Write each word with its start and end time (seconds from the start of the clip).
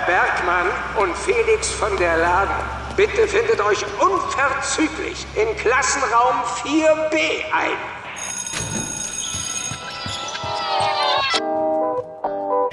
Herr 0.00 0.06
Bergmann 0.06 0.66
und 0.96 1.16
Felix 1.16 1.70
von 1.70 1.94
der 1.98 2.16
Laden, 2.16 2.54
bitte 2.96 3.28
findet 3.28 3.60
euch 3.60 3.84
unverzüglich 3.98 5.26
in 5.34 5.54
Klassenraum 5.56 6.36
4b 6.64 7.18
ein. 7.52 7.99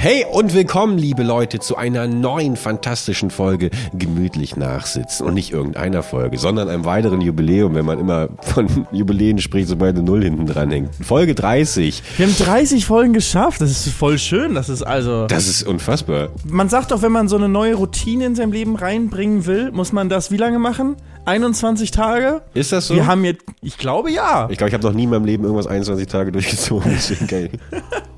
Hey 0.09 0.25
und 0.31 0.53
willkommen, 0.53 0.97
liebe 0.97 1.21
Leute, 1.21 1.59
zu 1.59 1.75
einer 1.75 2.07
neuen 2.07 2.55
fantastischen 2.55 3.29
Folge 3.29 3.71
Gemütlich 3.91 4.55
nachsitzen. 4.55 5.27
Und 5.27 5.33
nicht 5.33 5.51
irgendeiner 5.51 6.01
Folge, 6.01 6.37
sondern 6.37 6.69
einem 6.69 6.85
weiteren 6.85 7.19
Jubiläum, 7.19 7.75
wenn 7.75 7.83
man 7.83 7.99
immer 7.99 8.29
von 8.39 8.87
Jubiläen 8.93 9.39
spricht, 9.39 9.67
sobald 9.67 9.97
eine 9.97 10.05
Null 10.05 10.23
hinten 10.23 10.45
dran 10.45 10.71
hängt. 10.71 10.95
Folge 11.03 11.35
30. 11.35 12.01
Wir 12.15 12.25
haben 12.25 12.37
30 12.37 12.85
Folgen 12.85 13.11
geschafft. 13.11 13.59
Das 13.59 13.69
ist 13.69 13.89
voll 13.89 14.17
schön. 14.17 14.55
Das 14.55 14.69
ist 14.69 14.81
also. 14.81 15.27
Das 15.27 15.49
ist 15.49 15.63
unfassbar. 15.63 16.29
Man 16.45 16.69
sagt 16.69 16.91
doch, 16.91 17.01
wenn 17.01 17.11
man 17.11 17.27
so 17.27 17.35
eine 17.35 17.49
neue 17.49 17.75
Routine 17.75 18.27
in 18.27 18.35
seinem 18.35 18.53
Leben 18.53 18.77
reinbringen 18.77 19.45
will, 19.45 19.73
muss 19.73 19.91
man 19.91 20.07
das 20.07 20.31
wie 20.31 20.37
lange 20.37 20.57
machen? 20.57 20.95
21 21.25 21.91
Tage? 21.91 22.43
Ist 22.53 22.71
das 22.71 22.87
so? 22.87 22.95
Wir 22.95 23.07
haben 23.07 23.25
jetzt, 23.25 23.43
ich 23.61 23.77
glaube 23.77 24.09
ja. 24.09 24.47
Ich 24.49 24.57
glaube, 24.57 24.69
ich 24.69 24.73
habe 24.73 24.87
noch 24.87 24.93
nie 24.93 25.03
in 25.03 25.09
meinem 25.09 25.25
Leben 25.25 25.43
irgendwas 25.43 25.67
21 25.67 26.07
Tage 26.07 26.31
durchgezogen. 26.31 26.93
Deswegen 26.95 27.27
geil. 27.27 27.49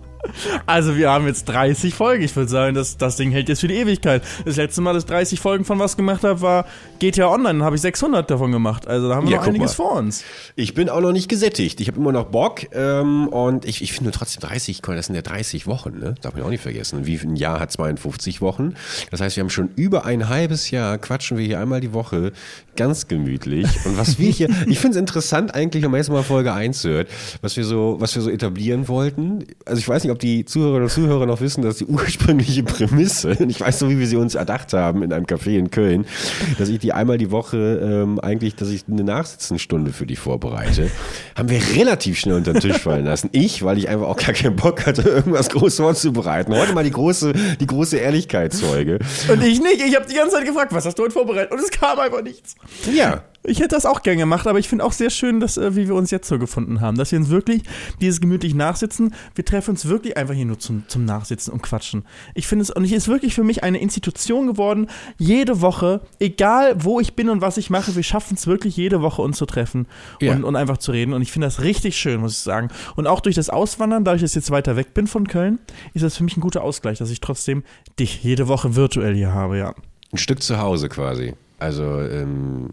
Also 0.65 0.95
wir 0.97 1.09
haben 1.09 1.25
jetzt 1.27 1.45
30 1.45 1.93
Folgen. 1.93 2.23
Ich 2.23 2.35
würde 2.35 2.49
sagen, 2.49 2.75
das, 2.75 2.97
das 2.97 3.15
Ding 3.15 3.31
hält 3.31 3.49
jetzt 3.49 3.59
für 3.61 3.67
die 3.67 3.75
Ewigkeit. 3.75 4.23
Das 4.45 4.55
letzte 4.57 4.81
Mal, 4.81 4.93
dass 4.93 5.03
ich 5.03 5.09
30 5.09 5.39
Folgen 5.39 5.65
von 5.65 5.79
was 5.79 5.97
gemacht 5.97 6.23
habe, 6.23 6.41
war 6.41 6.65
GTA 6.99 7.27
Online. 7.27 7.59
Da 7.59 7.65
habe 7.65 7.75
ich 7.75 7.81
600 7.81 8.29
davon 8.29 8.51
gemacht. 8.51 8.87
Also 8.87 9.09
da 9.09 9.15
haben 9.15 9.25
wir 9.27 9.33
Ja, 9.33 9.39
noch 9.39 9.47
einiges 9.47 9.77
mal. 9.77 9.85
vor 9.85 9.91
uns. 9.97 10.23
Ich 10.55 10.73
bin 10.73 10.89
auch 10.89 11.01
noch 11.01 11.11
nicht 11.11 11.29
gesättigt. 11.29 11.79
Ich 11.81 11.87
habe 11.87 11.97
immer 11.99 12.11
noch 12.11 12.25
Bock. 12.25 12.61
Ähm, 12.73 13.27
und 13.27 13.65
ich, 13.65 13.81
ich 13.81 13.93
finde 13.93 14.11
trotzdem 14.11 14.41
30, 14.41 14.81
das 14.81 15.05
sind 15.07 15.15
ja 15.15 15.21
30 15.21 15.67
Wochen, 15.67 15.99
ne? 15.99 16.15
Darf 16.21 16.33
man 16.35 16.43
auch 16.43 16.49
nicht 16.49 16.61
vergessen. 16.63 17.05
Wie 17.05 17.17
ein 17.17 17.35
Jahr 17.35 17.59
hat 17.59 17.71
52 17.71 18.41
Wochen. 18.41 18.73
Das 19.11 19.21
heißt, 19.21 19.35
wir 19.35 19.41
haben 19.43 19.49
schon 19.49 19.69
über 19.75 20.05
ein 20.05 20.29
halbes 20.29 20.71
Jahr 20.71 20.97
quatschen 20.97 21.37
wir 21.37 21.45
hier 21.45 21.59
einmal 21.59 21.81
die 21.81 21.93
Woche 21.93 22.31
ganz 22.79 23.09
gemütlich. 23.09 23.67
Und 23.83 23.97
was 23.97 24.19
wir 24.19 24.31
hier, 24.31 24.47
ich 24.67 24.79
finde 24.79 24.95
es 24.95 24.99
interessant 25.01 25.53
eigentlich, 25.53 25.83
wenn 25.83 25.91
man 25.91 25.99
jetzt 25.99 26.09
mal 26.09 26.23
Folge 26.23 26.53
1 26.53 26.85
hört, 26.85 27.09
was 27.41 27.57
wir 27.57 27.65
so, 27.65 27.97
was 27.99 28.15
wir 28.15 28.21
so 28.21 28.29
etablieren 28.29 28.87
wollten. 28.87 29.43
Also 29.65 29.79
ich 29.79 29.89
weiß 29.89 30.05
nicht, 30.05 30.13
ob 30.13 30.19
die 30.19 30.45
Zuhörerinnen 30.45 30.83
und 30.83 30.89
Zuhörer 30.89 31.25
noch 31.25 31.41
wissen, 31.41 31.61
dass 31.61 31.75
die 31.75 31.85
ursprüngliche 31.85 32.63
Prämisse, 32.63 33.35
und 33.37 33.49
ich 33.49 33.59
weiß 33.59 33.79
so, 33.79 33.89
wie 33.89 33.99
wir 33.99 34.07
sie 34.07 34.15
uns 34.15 34.35
erdacht 34.35 34.71
haben 34.71 35.03
in 35.03 35.11
einem 35.11 35.25
Café 35.25 35.57
in 35.57 35.71
Köln, 35.71 36.05
dass 36.57 36.69
ich 36.69 36.79
die 36.79 36.93
einmal 36.93 37.17
die 37.17 37.31
Woche 37.31 37.57
ähm, 37.57 38.17
eigentlich, 38.21 38.55
dass 38.55 38.69
ich 38.69 38.85
eine 38.89 39.03
Nachsitzenstunde 39.03 39.91
für 39.91 40.05
die 40.05 40.15
vorbereite, 40.15 40.89
haben 41.35 41.49
wir 41.49 41.59
relativ 41.75 42.17
schnell 42.17 42.37
unter 42.37 42.53
den 42.53 42.61
Tisch 42.61 42.77
fallen 42.77 43.03
lassen. 43.03 43.27
Ich, 43.33 43.61
weil 43.61 43.77
ich 43.77 43.89
einfach 43.89 44.07
auch 44.07 44.17
gar 44.17 44.33
keinen 44.33 44.55
Bock 44.55 44.85
hatte, 44.85 45.01
irgendwas 45.01 45.49
groß 45.49 45.75
vorzubereiten. 45.75 46.55
Heute 46.55 46.71
mal 46.71 46.85
die 46.85 46.91
große, 46.91 47.33
die 47.59 47.67
große 47.67 47.97
Ehrlichkeitszeuge. 47.97 48.99
Und 49.27 49.43
ich 49.43 49.61
nicht. 49.61 49.81
Ich 49.85 49.95
habe 49.97 50.05
die 50.09 50.15
ganze 50.15 50.37
Zeit 50.37 50.45
gefragt, 50.45 50.71
was 50.71 50.85
hast 50.85 50.97
du 50.97 51.03
heute 51.03 51.13
vorbereitet? 51.13 51.51
Und 51.51 51.59
es 51.59 51.71
kam 51.71 51.99
einfach 51.99 52.23
nichts. 52.23 52.55
Ja, 52.93 53.23
Ich 53.43 53.59
hätte 53.59 53.69
das 53.69 53.85
auch 53.85 54.01
gern 54.01 54.17
gemacht, 54.17 54.47
aber 54.47 54.59
ich 54.59 54.67
finde 54.67 54.83
auch 54.83 54.91
sehr 54.91 55.09
schön, 55.09 55.39
dass, 55.39 55.55
äh, 55.57 55.73
wie 55.77 55.87
wir 55.87 55.95
uns 55.95 56.11
jetzt 56.11 56.27
so 56.27 56.37
gefunden 56.37 56.81
haben. 56.81 56.97
Dass 56.97 57.13
wir 57.13 57.19
uns 57.19 57.29
wirklich 57.29 57.63
dieses 58.01 58.19
gemütlich 58.19 58.53
nachsitzen. 58.53 59.15
Wir 59.33 59.45
treffen 59.45 59.71
uns 59.71 59.85
wirklich 59.85 60.17
einfach 60.17 60.33
hier 60.33 60.45
nur 60.45 60.59
zum, 60.59 60.83
zum 60.89 61.05
Nachsitzen 61.05 61.53
und 61.53 61.63
Quatschen. 61.63 62.03
Ich 62.35 62.47
finde 62.47 62.63
es, 62.63 62.69
und 62.69 62.83
es 62.83 62.91
ist 62.91 63.07
wirklich 63.07 63.33
für 63.33 63.45
mich 63.45 63.63
eine 63.63 63.79
Institution 63.79 64.45
geworden. 64.45 64.87
Jede 65.17 65.61
Woche, 65.61 66.01
egal 66.19 66.83
wo 66.83 66.99
ich 66.99 67.15
bin 67.15 67.29
und 67.29 67.39
was 67.39 67.55
ich 67.55 67.69
mache, 67.69 67.95
wir 67.95 68.03
schaffen 68.03 68.35
es 68.35 68.45
wirklich 68.45 68.75
jede 68.75 69.01
Woche 69.01 69.21
uns 69.21 69.37
zu 69.37 69.45
treffen 69.45 69.87
Ja. 70.19 70.33
und, 70.33 70.43
und 70.43 70.57
einfach 70.57 70.77
zu 70.77 70.91
reden. 70.91 71.13
Und 71.13 71.21
ich 71.21 71.31
finde 71.31 71.47
das 71.47 71.61
richtig 71.61 71.97
schön, 71.97 72.19
muss 72.19 72.33
ich 72.33 72.39
sagen. 72.39 72.67
Und 72.97 73.07
auch 73.07 73.21
durch 73.21 73.35
das 73.35 73.49
Auswandern, 73.49 74.03
dass 74.03 74.21
ich 74.21 74.35
jetzt 74.35 74.51
weiter 74.51 74.75
weg 74.75 74.93
bin 74.93 75.07
von 75.07 75.27
Köln, 75.29 75.59
ist 75.93 76.03
das 76.03 76.17
für 76.17 76.25
mich 76.25 76.35
ein 76.35 76.41
guter 76.41 76.61
Ausgleich, 76.61 76.97
dass 76.97 77.09
ich 77.09 77.21
trotzdem 77.21 77.63
dich 77.99 78.21
jede 78.21 78.49
Woche 78.49 78.75
virtuell 78.75 79.15
hier 79.15 79.33
habe, 79.33 79.57
ja. 79.57 79.73
ein 80.11 80.17
Stück 80.17 80.43
zu 80.43 80.59
Hause 80.59 80.89
quasi. 80.89 81.35
Also, 81.59 82.01
ähm, 82.01 82.69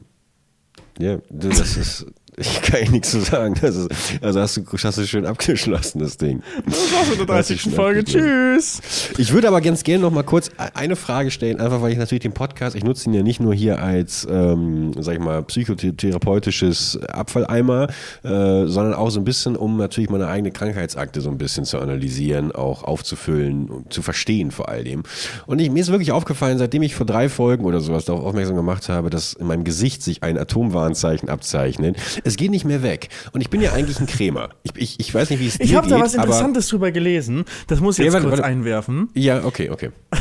ja, 0.99 1.19
das 1.29 1.77
ist, 1.77 2.07
ich 2.37 2.63
kann 2.63 2.83
ich 2.83 2.91
nichts 2.91 3.11
zu 3.11 3.21
sagen. 3.21 3.55
Das 3.61 3.77
ist, 3.77 3.89
also 4.21 4.41
hast 4.41 4.57
du, 4.57 4.63
hast 4.71 4.99
du 4.99 5.07
schön 5.07 5.25
abgeschlossen, 5.25 6.01
das 6.01 6.19
Ding. 6.19 6.43
Das 6.67 6.93
war's 6.93 7.19
mit 7.19 7.29
der 7.29 7.35
Hast 7.35 7.51
du 7.51 7.55
30. 7.55 7.61
schon 7.63 7.73
Folge. 7.73 8.05
Tschüss. 8.05 8.81
Ich 9.17 9.33
würde 9.33 9.49
aber 9.49 9.61
ganz 9.63 9.83
gerne 9.85 10.03
noch 10.03 10.11
mal 10.13 10.23
kurz 10.23 10.51
eine 10.75 10.97
Frage 10.97 11.31
stellen, 11.31 11.61
einfach 11.61 11.81
weil 11.81 11.93
ich 11.93 11.99
natürlich 11.99 12.23
den 12.23 12.33
Podcast, 12.33 12.77
ich 12.77 12.85
nutze 12.85 13.09
ihn 13.09 13.15
ja 13.15 13.23
nicht 13.23 13.41
nur 13.41 13.55
hier 13.55 13.83
als, 13.83 14.27
ähm, 14.31 14.93
sag 14.99 15.15
ich 15.15 15.21
mal, 15.21 15.43
psychotherapeutisches 15.43 17.01
Abfalleimer, 17.09 17.89
äh, 18.23 18.67
sondern 18.67 18.95
auch 18.95 19.11
so 19.11 19.21
ein 19.21 19.25
bisschen, 19.25 19.57
um 19.57 19.79
natürlich 19.79 20.11
meine 20.11 20.29
eigene 20.29 20.51
Krankheitsakte 20.51 21.23
so 21.23 21.31
ein 21.31 21.39
bisschen 21.39 21.65
zu 21.65 21.79
analysieren, 21.79 22.53
auch 22.53 22.85
aufzufüllen 22.85 23.71
und 23.71 23.93
zu 23.93 24.03
verstehen 24.03 24.51
vor 24.51 24.69
all 24.69 24.85
dem. 24.85 25.05
Und 25.47 25.61
ich, 25.61 25.71
mir 25.71 25.81
ist 25.81 25.91
wirklich 25.91 26.13
aufgefallen, 26.13 26.59
seitdem 26.59 26.83
ich 26.83 26.95
vor 26.95 27.07
drei 27.07 27.29
Folgen 27.29 27.65
oder 27.65 27.81
sowas 27.81 28.05
darauf 28.05 28.25
aufmerksam 28.25 28.57
gemacht 28.57 28.91
habe, 28.91 29.09
dass 29.09 29.33
in 29.33 29.47
meinem 29.47 29.65
Gesicht 29.65 30.03
sich 30.03 30.23
ein 30.23 30.37
Atomwarnzeichen 30.37 31.29
abzeichnet. 31.29 31.97
Es 32.27 32.37
geht 32.37 32.51
nicht 32.51 32.65
mehr 32.65 32.83
weg. 32.83 33.09
Und 33.33 33.41
ich 33.41 33.51
bin 33.51 33.61
ja 33.61 33.73
eigentlich 33.73 33.99
ein 34.01 34.07
Krämer. 34.07 34.51
Ich, 34.63 34.73
ich, 34.77 35.01
ich 35.01 35.15
weiß 35.15 35.31
nicht, 35.31 35.41
wie 35.41 35.47
es 35.49 35.61
Ich 35.61 35.71
dir 35.71 35.77
habe 35.77 35.87
geht, 35.89 35.97
da 35.97 36.01
was 36.03 36.15
Interessantes 36.15 36.69
drüber 36.69 36.91
gelesen. 36.91 37.45
Das 37.69 37.81
muss 37.81 37.95
ich 37.99 38.01
Ja, 38.01 38.05
jetzt 38.07 38.15
warte, 38.15 38.27
kurz 38.29 38.39
warte. 38.39 38.51
einwerfen. 38.51 39.09
Ja, 39.15 39.45
okay, 39.45 39.71
okay. 39.71 39.91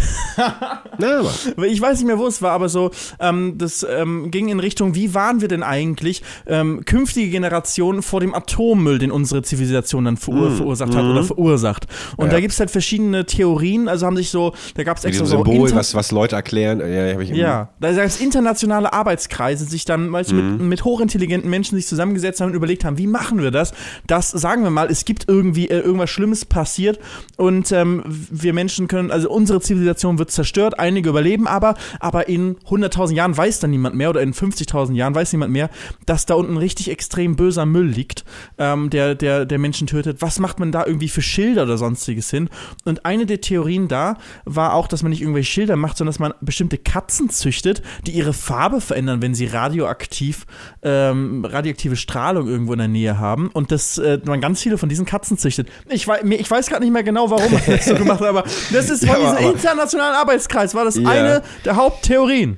Na, 0.97 1.19
aber. 1.19 1.65
Ich 1.65 1.79
weiß 1.81 1.97
nicht 1.99 2.07
mehr, 2.07 2.17
wo 2.17 2.27
es 2.27 2.41
war, 2.41 2.51
aber 2.51 2.69
so, 2.69 2.91
ähm, 3.19 3.57
das 3.57 3.85
ähm, 3.89 4.31
ging 4.31 4.49
in 4.49 4.59
Richtung, 4.59 4.95
wie 4.95 5.13
waren 5.13 5.41
wir 5.41 5.47
denn 5.47 5.63
eigentlich 5.63 6.21
ähm, 6.47 6.83
künftige 6.85 7.29
Generationen 7.29 8.01
vor 8.01 8.19
dem 8.19 8.33
Atommüll, 8.33 8.99
den 8.99 9.11
unsere 9.11 9.41
Zivilisation 9.41 10.05
dann 10.05 10.17
verur 10.17 10.51
verursacht 10.51 10.93
hat 10.95 11.03
oder 11.03 11.23
verursacht. 11.23 11.85
Und. 12.17 12.25
Ja. 12.27 12.31
da 12.33 12.39
gibt 12.39 12.53
es 12.53 12.59
halt 12.59 12.71
verschiedene 12.71 13.25
Theorien, 13.25 13.87
also 13.87 14.05
haben 14.05 14.17
sich 14.17 14.29
so, 14.29 14.53
da 14.75 14.83
gab 14.83 14.97
es 14.97 15.05
extra 15.05 15.25
so 15.25 15.37
Symbol, 15.37 15.73
was, 15.73 15.95
was 15.95 16.11
Leute 16.11 16.35
erklären. 16.35 16.79
Ja, 16.79 17.13
hab 17.13 17.21
ich 17.21 17.29
Ja, 17.29 17.69
da 17.79 17.91
gab 17.93 18.05
es 18.05 18.19
internationale 18.19 18.91
Arbeitskreise, 18.93 19.65
sich 19.65 19.85
dann 19.85 20.11
weißt 20.11 20.31
du, 20.31 20.35
Mhm. 20.35 20.51
mit, 20.57 20.61
mit 20.61 20.83
hochintelligenten 20.83 21.49
Menschen 21.49 21.75
sich 21.77 21.87
zusammengesetzt 21.95 22.41
haben 22.41 22.49
und 22.49 22.55
überlegt 22.55 22.85
haben, 22.85 22.97
wie 22.97 23.07
machen 23.07 23.41
wir 23.41 23.51
das? 23.51 23.73
Das, 24.07 24.29
sagen 24.31 24.63
wir 24.63 24.69
mal, 24.69 24.89
es 24.91 25.05
gibt 25.05 25.27
irgendwie 25.27 25.69
äh, 25.69 25.79
irgendwas 25.79 26.09
Schlimmes 26.09 26.45
passiert 26.45 26.99
und 27.37 27.71
ähm, 27.71 28.03
wir 28.05 28.53
Menschen 28.53 28.87
können, 28.87 29.11
also 29.11 29.29
unsere 29.29 29.61
Zivilisation 29.61 30.19
wird 30.19 30.31
zerstört, 30.31 30.77
einige 30.79 31.09
überleben 31.09 31.47
aber, 31.47 31.75
aber 31.99 32.27
in 32.27 32.57
100.000 32.57 33.13
Jahren 33.13 33.35
weiß 33.35 33.59
dann 33.59 33.71
niemand 33.71 33.95
mehr 33.95 34.09
oder 34.09 34.21
in 34.21 34.33
50.000 34.33 34.93
Jahren 34.93 35.15
weiß 35.15 35.31
niemand 35.33 35.51
mehr, 35.51 35.69
dass 36.05 36.25
da 36.25 36.35
unten 36.35 36.57
richtig 36.57 36.91
extrem 36.91 37.35
böser 37.35 37.65
Müll 37.65 37.87
liegt, 37.87 38.25
ähm, 38.57 38.89
der, 38.89 39.15
der, 39.15 39.45
der 39.45 39.59
Menschen 39.59 39.87
tötet. 39.87 40.21
Was 40.21 40.39
macht 40.39 40.59
man 40.59 40.71
da 40.71 40.85
irgendwie 40.85 41.09
für 41.09 41.21
Schilder 41.21 41.63
oder 41.63 41.77
sonstiges 41.77 42.29
hin? 42.29 42.49
Und 42.83 43.05
eine 43.05 43.25
der 43.25 43.41
Theorien 43.41 43.87
da 43.87 44.17
war 44.43 44.73
auch, 44.73 44.87
dass 44.87 45.03
man 45.03 45.11
nicht 45.11 45.21
irgendwelche 45.21 45.51
Schilder 45.51 45.75
macht, 45.75 45.97
sondern 45.97 46.11
dass 46.11 46.19
man 46.19 46.33
bestimmte 46.41 46.77
Katzen 46.77 47.29
züchtet, 47.29 47.81
die 48.05 48.11
ihre 48.11 48.33
Farbe 48.33 48.81
verändern, 48.81 49.21
wenn 49.21 49.33
sie 49.33 49.45
radioaktiv, 49.45 50.45
ähm, 50.83 51.45
radioaktive 51.85 51.95
Strahlung 51.95 52.47
irgendwo 52.47 52.73
in 52.73 52.79
der 52.79 52.87
Nähe 52.87 53.19
haben. 53.19 53.49
Und 53.53 53.71
dass 53.71 53.97
äh, 53.97 54.19
man 54.25 54.41
ganz 54.41 54.61
viele 54.61 54.77
von 54.77 54.89
diesen 54.89 55.05
Katzen 55.05 55.37
züchtet. 55.37 55.69
Ich, 55.89 56.07
wei- 56.07 56.23
mir- 56.23 56.39
ich 56.39 56.49
weiß 56.49 56.67
gerade 56.67 56.83
nicht 56.83 56.91
mehr 56.93 57.03
genau, 57.03 57.29
warum 57.29 57.51
man 57.51 57.61
das 57.65 57.85
so 57.85 57.95
gemacht 57.95 58.19
hat, 58.19 58.27
aber 58.27 58.43
das 58.73 58.89
ist 58.89 59.05
von 59.07 59.21
Ja, 59.21 59.35
diesem 59.35 59.51
internationalen 59.53 60.15
Arbeitskreis, 60.15 60.73
war 60.75 60.85
das 60.85 60.95
Ja. 60.97 61.07
eine 61.09 61.43
der 61.63 61.75
Haupttheorien. 61.75 62.57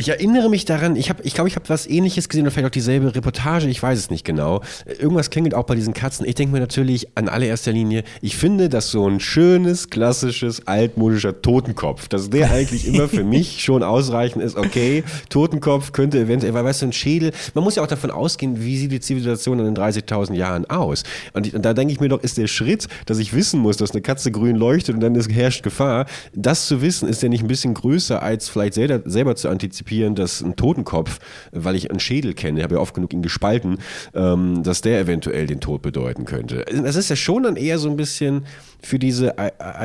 Ich 0.00 0.08
erinnere 0.08 0.48
mich 0.48 0.64
daran, 0.64 0.96
ich 0.96 1.10
habe, 1.10 1.22
ich 1.24 1.34
glaube, 1.34 1.48
ich 1.48 1.56
habe 1.56 1.68
was 1.68 1.86
ähnliches 1.86 2.30
gesehen 2.30 2.44
oder 2.44 2.52
vielleicht 2.52 2.68
auch 2.68 2.70
dieselbe 2.70 3.14
Reportage, 3.14 3.68
ich 3.68 3.82
weiß 3.82 3.98
es 3.98 4.08
nicht 4.08 4.24
genau. 4.24 4.62
Irgendwas 4.98 5.28
klingelt 5.28 5.54
auch 5.54 5.64
bei 5.64 5.74
diesen 5.74 5.92
Katzen. 5.92 6.24
Ich 6.26 6.36
denke 6.36 6.54
mir 6.54 6.60
natürlich 6.60 7.08
an 7.16 7.28
allererster 7.28 7.70
Linie, 7.70 8.04
ich 8.22 8.34
finde, 8.34 8.70
dass 8.70 8.90
so 8.90 9.06
ein 9.06 9.20
schönes, 9.20 9.90
klassisches, 9.90 10.66
altmodischer 10.66 11.42
Totenkopf, 11.42 12.08
dass 12.08 12.30
der 12.30 12.50
eigentlich 12.50 12.86
immer 12.86 13.08
für 13.08 13.24
mich 13.24 13.62
schon 13.62 13.82
ausreichend 13.82 14.42
ist, 14.42 14.56
okay, 14.56 15.04
Totenkopf 15.28 15.92
könnte 15.92 16.18
eventuell, 16.18 16.54
weil 16.54 16.64
weißt 16.64 16.80
du, 16.80 16.86
ein 16.86 16.92
Schädel, 16.94 17.32
man 17.52 17.62
muss 17.62 17.76
ja 17.76 17.82
auch 17.82 17.86
davon 17.86 18.10
ausgehen, 18.10 18.64
wie 18.64 18.78
sieht 18.78 18.92
die 18.92 19.00
Zivilisation 19.00 19.58
in 19.58 19.66
den 19.66 19.76
30.000 19.76 20.32
Jahren 20.32 20.64
aus. 20.70 21.02
Und, 21.34 21.46
ich, 21.46 21.54
und 21.54 21.62
da 21.62 21.74
denke 21.74 21.92
ich 21.92 22.00
mir 22.00 22.08
doch, 22.08 22.22
ist 22.22 22.38
der 22.38 22.46
Schritt, 22.46 22.88
dass 23.04 23.18
ich 23.18 23.34
wissen 23.34 23.60
muss, 23.60 23.76
dass 23.76 23.90
eine 23.90 24.00
Katze 24.00 24.30
grün 24.30 24.56
leuchtet 24.56 24.94
und 24.94 25.02
dann 25.02 25.14
ist, 25.14 25.30
herrscht 25.30 25.62
Gefahr, 25.62 26.06
das 26.34 26.68
zu 26.68 26.80
wissen, 26.80 27.06
ist 27.06 27.22
ja 27.22 27.28
nicht 27.28 27.44
ein 27.44 27.48
bisschen 27.48 27.74
größer, 27.74 28.22
als 28.22 28.48
vielleicht 28.48 28.72
selber, 28.72 29.02
selber 29.04 29.36
zu 29.36 29.50
antizipieren, 29.50 29.89
dass 30.14 30.40
ein 30.40 30.56
Totenkopf, 30.56 31.18
weil 31.52 31.74
ich 31.74 31.90
einen 31.90 32.00
Schädel 32.00 32.34
kenne, 32.34 32.62
habe 32.62 32.76
ja 32.76 32.80
oft 32.80 32.94
genug 32.94 33.12
ihn 33.12 33.22
gespalten, 33.22 33.78
ähm, 34.14 34.62
dass 34.62 34.80
der 34.80 35.00
eventuell 35.00 35.46
den 35.46 35.60
Tod 35.60 35.82
bedeuten 35.82 36.24
könnte. 36.24 36.64
Das 36.82 36.96
ist 36.96 37.10
ja 37.10 37.16
schon 37.16 37.42
dann 37.42 37.56
eher 37.56 37.78
so 37.78 37.88
ein 37.90 37.96
bisschen 37.96 38.46
für 38.82 38.98
diese 38.98 39.34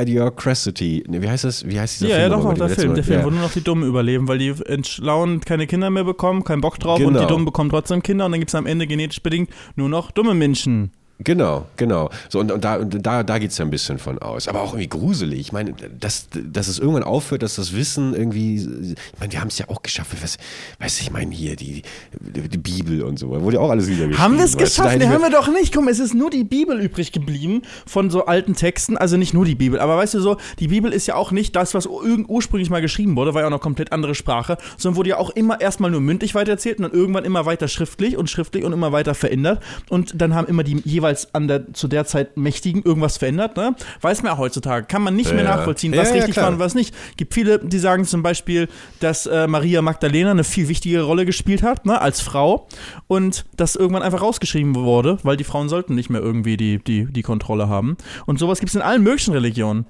Idiocracy. 0.10 1.04
Wie 1.08 1.30
heißt 1.30 1.44
das? 1.44 1.66
Wie 1.68 1.80
heißt 1.80 2.02
dieser 2.02 2.10
Ja, 2.10 2.16
Film? 2.18 2.32
ja, 2.32 2.38
doch, 2.38 2.50
den 2.50 2.60
der 2.60 2.70
Film, 2.70 2.88
Mal- 2.90 2.96
der 2.96 3.04
Film, 3.04 3.20
ja. 3.20 3.26
wo 3.26 3.30
nur 3.30 3.42
noch 3.42 3.52
die 3.52 3.62
Dummen 3.62 3.88
überleben, 3.88 4.28
weil 4.28 4.38
die 4.38 4.54
Entschlauen 4.66 5.42
keine 5.42 5.68
Kinder 5.68 5.90
mehr 5.90 6.04
bekommen, 6.04 6.44
keinen 6.44 6.62
Bock 6.62 6.80
drauf 6.80 7.00
und 7.00 7.08
Genau. 7.08 7.20
die 7.22 7.28
Dummen 7.28 7.46
bekommen 7.46 7.70
trotzdem 7.70 8.04
Kinder 8.04 8.26
und 8.26 8.32
dann 8.32 8.40
gibt 8.40 8.50
es 8.52 8.56
am 8.56 8.66
Ende 8.66 8.88
genetisch 8.88 9.22
bedingt 9.22 9.50
nur 9.76 9.90
noch 9.90 10.12
dumme 10.12 10.34
Menschen. 10.34 10.92
Genau, 11.20 11.66
genau. 11.78 12.10
So, 12.28 12.40
und, 12.40 12.52
und 12.52 12.64
da, 12.66 12.76
und 12.76 13.06
da, 13.06 13.24
da 13.24 13.40
geht 13.40 13.52
es 13.52 13.58
ja 13.58 13.64
ein 13.64 13.72
bisschen 13.72 14.00
von 14.00 14.20
aus. 14.20 14.50
Aber 14.50 14.62
auch 14.62 14.74
irgendwie 14.74 14.90
gruselig. 14.90 15.40
Ich 15.40 15.52
meine, 15.54 15.74
dass, 15.74 16.28
dass 16.34 16.68
es 16.68 16.78
irgendwann 16.78 17.04
aufhört, 17.04 17.42
dass 17.42 17.56
das 17.56 17.74
Wissen 17.74 18.14
irgendwie. 18.14 18.56
Ich 18.56 19.20
meine, 19.20 19.32
wir 19.32 19.40
haben 19.40 19.48
es 19.48 19.58
ja 19.58 19.70
auch 19.70 19.82
geschafft. 19.82 20.12
Was, 20.22 20.38
weißt 20.80 21.00
du, 21.00 21.04
ich 21.04 21.12
meine, 21.12 21.34
hier 21.34 21.56
die, 21.56 21.84
die 22.12 22.58
Bibel 22.58 23.02
und 23.04 23.18
so. 23.18 23.30
Wurde 23.30 23.56
ja 23.56 23.62
auch 23.62 23.70
alles 23.70 23.88
niedergeschrieben. 23.88 24.20
Haben 24.20 24.38
wir 24.38 24.44
es 24.44 24.58
geschafft? 24.58 24.98
Nee, 24.98 25.08
haben 25.08 25.22
wir 25.22 25.30
doch 25.30 25.48
nicht. 25.48 25.74
Mal, 25.74 25.90
es 25.90 26.00
ist 26.00 26.14
nur 26.14 26.30
die 26.30 26.44
Bibel 26.44 26.82
übrig 26.82 27.14
geblieben 27.14 27.62
von 27.86 28.10
so 28.10 28.26
alten 28.26 28.54
Texten. 28.54 28.98
Also 28.98 29.16
nicht 29.16 29.34
nur 29.34 29.46
die 29.46 29.56
Bibel, 29.56 29.80
aber 29.80 29.96
weißt 29.96 30.16
du 30.16 30.20
so, 30.20 30.36
die 30.60 30.68
Bibel 30.68 30.92
ist 30.92 31.08
ja 31.08 31.16
auch 31.16 31.32
nicht 31.32 31.56
das, 31.56 31.74
was 31.74 31.88
ur 31.88 32.04
ursprünglich 32.28 32.70
mal 32.70 32.82
geschrieben 32.82 33.16
wurde, 33.16 33.34
war 33.34 33.42
ja 33.42 33.48
auch 33.48 33.52
noch 33.52 33.62
komplett 33.62 33.92
andere 33.92 34.16
Sprache, 34.16 34.58
sondern 34.78 34.98
wurde 34.98 35.10
ja 35.12 35.18
auch 35.18 35.30
immer 35.30 35.62
erstmal 35.62 35.92
nur 35.92 36.02
mündlich 36.02 36.36
weitererzählt 36.36 36.78
und 36.80 36.84
dann 36.84 36.92
irgendwann 36.92 37.24
immer 37.24 37.46
weiter 37.46 37.68
schriftlich 37.68 38.18
und 38.18 38.30
schriftlich 38.30 38.64
und 38.64 38.74
immer 38.74 38.92
weiter 38.92 39.16
verändert. 39.16 39.64
Und 39.90 40.22
dann 40.22 40.36
haben 40.36 40.48
immer 40.48 40.64
die 40.64 40.82
jeweils 41.06 41.34
an 41.34 41.48
der, 41.48 41.74
zu 41.74 41.88
der 41.88 42.06
Zeit 42.06 42.38
Mächtigen 42.38 42.82
irgendwas 42.84 43.18
verändert. 43.18 43.58
Ne? 43.58 43.76
Weiß 44.02 44.24
man 44.24 44.34
ja 44.34 44.38
heutzutage. 44.38 44.86
Kann 44.88 45.02
man 45.04 45.16
nicht 45.16 45.34
mehr 45.34 45.44
Ja. 45.44 45.56
nachvollziehen, 45.58 45.94
Ja, 45.94 46.02
was 46.02 46.10
ja, 46.10 46.16
richtig 46.16 46.38
war 46.38 46.50
und 46.50 46.60
was 46.60 46.76
nicht. 46.76 46.94
Gibt 47.18 47.34
viele, 47.34 47.60
die 47.60 47.80
sagen 47.80 48.06
zum 48.06 48.24
Beispiel, 48.24 48.68
dass 49.00 49.26
äh, 49.26 49.48
Maria 49.48 49.82
Magdalena 49.82 50.32
eine 50.32 50.44
viel 50.44 50.68
wichtigere 50.68 51.04
Rolle 51.04 51.26
gespielt 51.26 51.64
hat, 51.64 51.86
ne, 51.86 52.02
als 52.02 52.22
Frau. 52.22 52.68
Und 53.08 53.46
das 53.56 53.76
irgendwann 53.76 54.04
einfach 54.04 54.22
rausgeschrieben 54.22 54.76
wurde, 54.76 55.18
weil 55.24 55.38
die 55.38 55.44
Frauen 55.44 55.70
sollten 55.70 55.96
nicht 55.96 56.10
mehr 56.10 56.22
irgendwie 56.22 56.58
die, 56.58 56.84
die, 56.84 57.06
die 57.06 57.22
Kontrolle 57.22 57.70
haben. 57.70 57.98
Und 58.26 58.40
sowas 58.40 58.60
gibt 58.60 58.70
es 58.70 58.76
in 58.76 58.82
allen 58.82 59.04
möglichen 59.04 59.34
Religionen. 59.34 59.86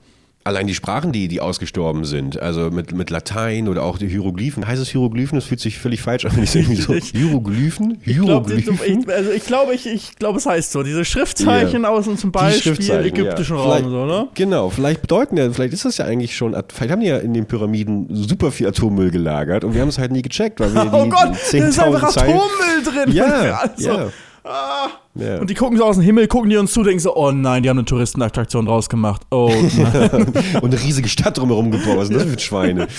Allein 0.47 0.68
die 0.68 0.75
Sprachen, 0.75 1.12
die, 1.12 1.27
die 1.27 1.42
ausgestorben 1.42 2.06
sind, 2.06 2.39
also 2.39 2.69
mit, 2.69 2.94
mit 2.94 3.09
Latein 3.09 3.68
oder 3.68 3.81
auch 3.81 3.97
die 3.97 4.07
Hieroglyphen. 4.07 4.68
Heißt 4.68 4.80
es 4.80 4.89
Hieroglyphen? 4.89 5.38
Das 5.39 5.45
fühlt 5.45 5.59
sich 5.59 5.80
völlig 5.80 6.03
falsch 6.03 6.24
an. 6.25 6.36
wenn 6.36 6.44
ich 6.44 6.56
irgendwie 6.56 6.75
so, 6.75 6.94
Ich- 6.94 7.09
Hieroglyphen? 7.15 7.97
Ich 8.06 8.15
glaube, 8.18 8.53
Hieroglyphen? 8.53 9.00
ich, 9.01 9.09
also 9.09 9.31
ich 9.31 9.44
glaube, 9.45 9.74
ich, 9.74 9.88
ich 9.88 10.15
glaube, 10.18 10.38
es 10.38 10.45
heißt 10.45 10.71
so. 10.71 10.83
Diese 10.83 11.03
Schriftzeichen 11.03 11.81
Ja. 11.81 11.89
aus 11.89 12.06
dem 12.06 12.15
zum 12.19 12.31
Beispiel 12.31 12.74
ägyptischen 13.06 13.56
ja. 13.57 13.62
Raum, 13.63 13.71
Vielleicht- 13.71 13.89
so, 13.89 14.06
ne? 14.06 14.27
Genau, 14.36 14.69
vielleicht 14.69 15.01
bedeuten 15.01 15.36
ja, 15.38 15.50
vielleicht 15.51 15.74
ist 15.74 15.83
das 15.86 15.97
ja 15.97 16.06
eigentlich 16.06 16.36
schon, 16.38 16.56
vielleicht 16.71 16.91
haben 16.91 17.01
die 17.01 17.07
ja 17.07 17.18
in 17.18 17.33
den 17.33 17.48
Pyramiden 17.48 18.06
super 18.12 18.51
viel 18.51 18.68
Atommüll 18.68 19.09
gelagert 19.09 19.63
und 19.63 19.74
wir 19.74 19.81
haben 19.81 19.89
es 19.89 19.98
halt 19.98 20.12
nie 20.12 20.21
gecheckt, 20.21 20.59
weil 20.59 20.71
wir 20.75 20.81
die, 20.86 20.89
Oh 20.91 21.07
Gott, 21.09 21.31
da 21.53 21.57
ist 21.57 21.80
einfach 21.80 22.09
10.000 22.12 22.13
Zeilen- 22.13 22.36
Atommüll 22.38 23.06
drin. 23.06 23.15
Ja, 23.15 23.62
also, 23.75 23.89
ja. 23.89 24.07
Ah. 24.45 24.89
Ja. 25.15 25.39
Und 25.39 25.50
die 25.50 25.56
gucken 25.56 25.77
so 25.77 25.83
aus 25.83 25.95
dem 25.95 26.03
Himmel, 26.03 26.27
gucken 26.27 26.50
die 26.51 26.57
uns 26.57 26.71
zu, 26.71 26.83
denken 26.83 27.00
so, 27.00 27.15
oh 27.15 27.31
nein, 27.31 27.63
die 27.63 27.69
haben 27.69 27.80
eine 27.80 27.86
Touristenattraktion 27.86 28.68
draus 28.68 28.89
gemacht. 28.89 29.24
Oh 29.31 29.51
nein. 29.77 30.33
und 30.62 30.74
eine 30.74 30.81
riesige 30.81 31.09
Stadt 31.09 31.38
drumherum 31.38 31.71
gebaut. 31.71 31.97
Was 31.97 32.07
sind 32.09 32.18
das 32.19 32.30
für 32.30 32.39
Schweine? 32.39 32.88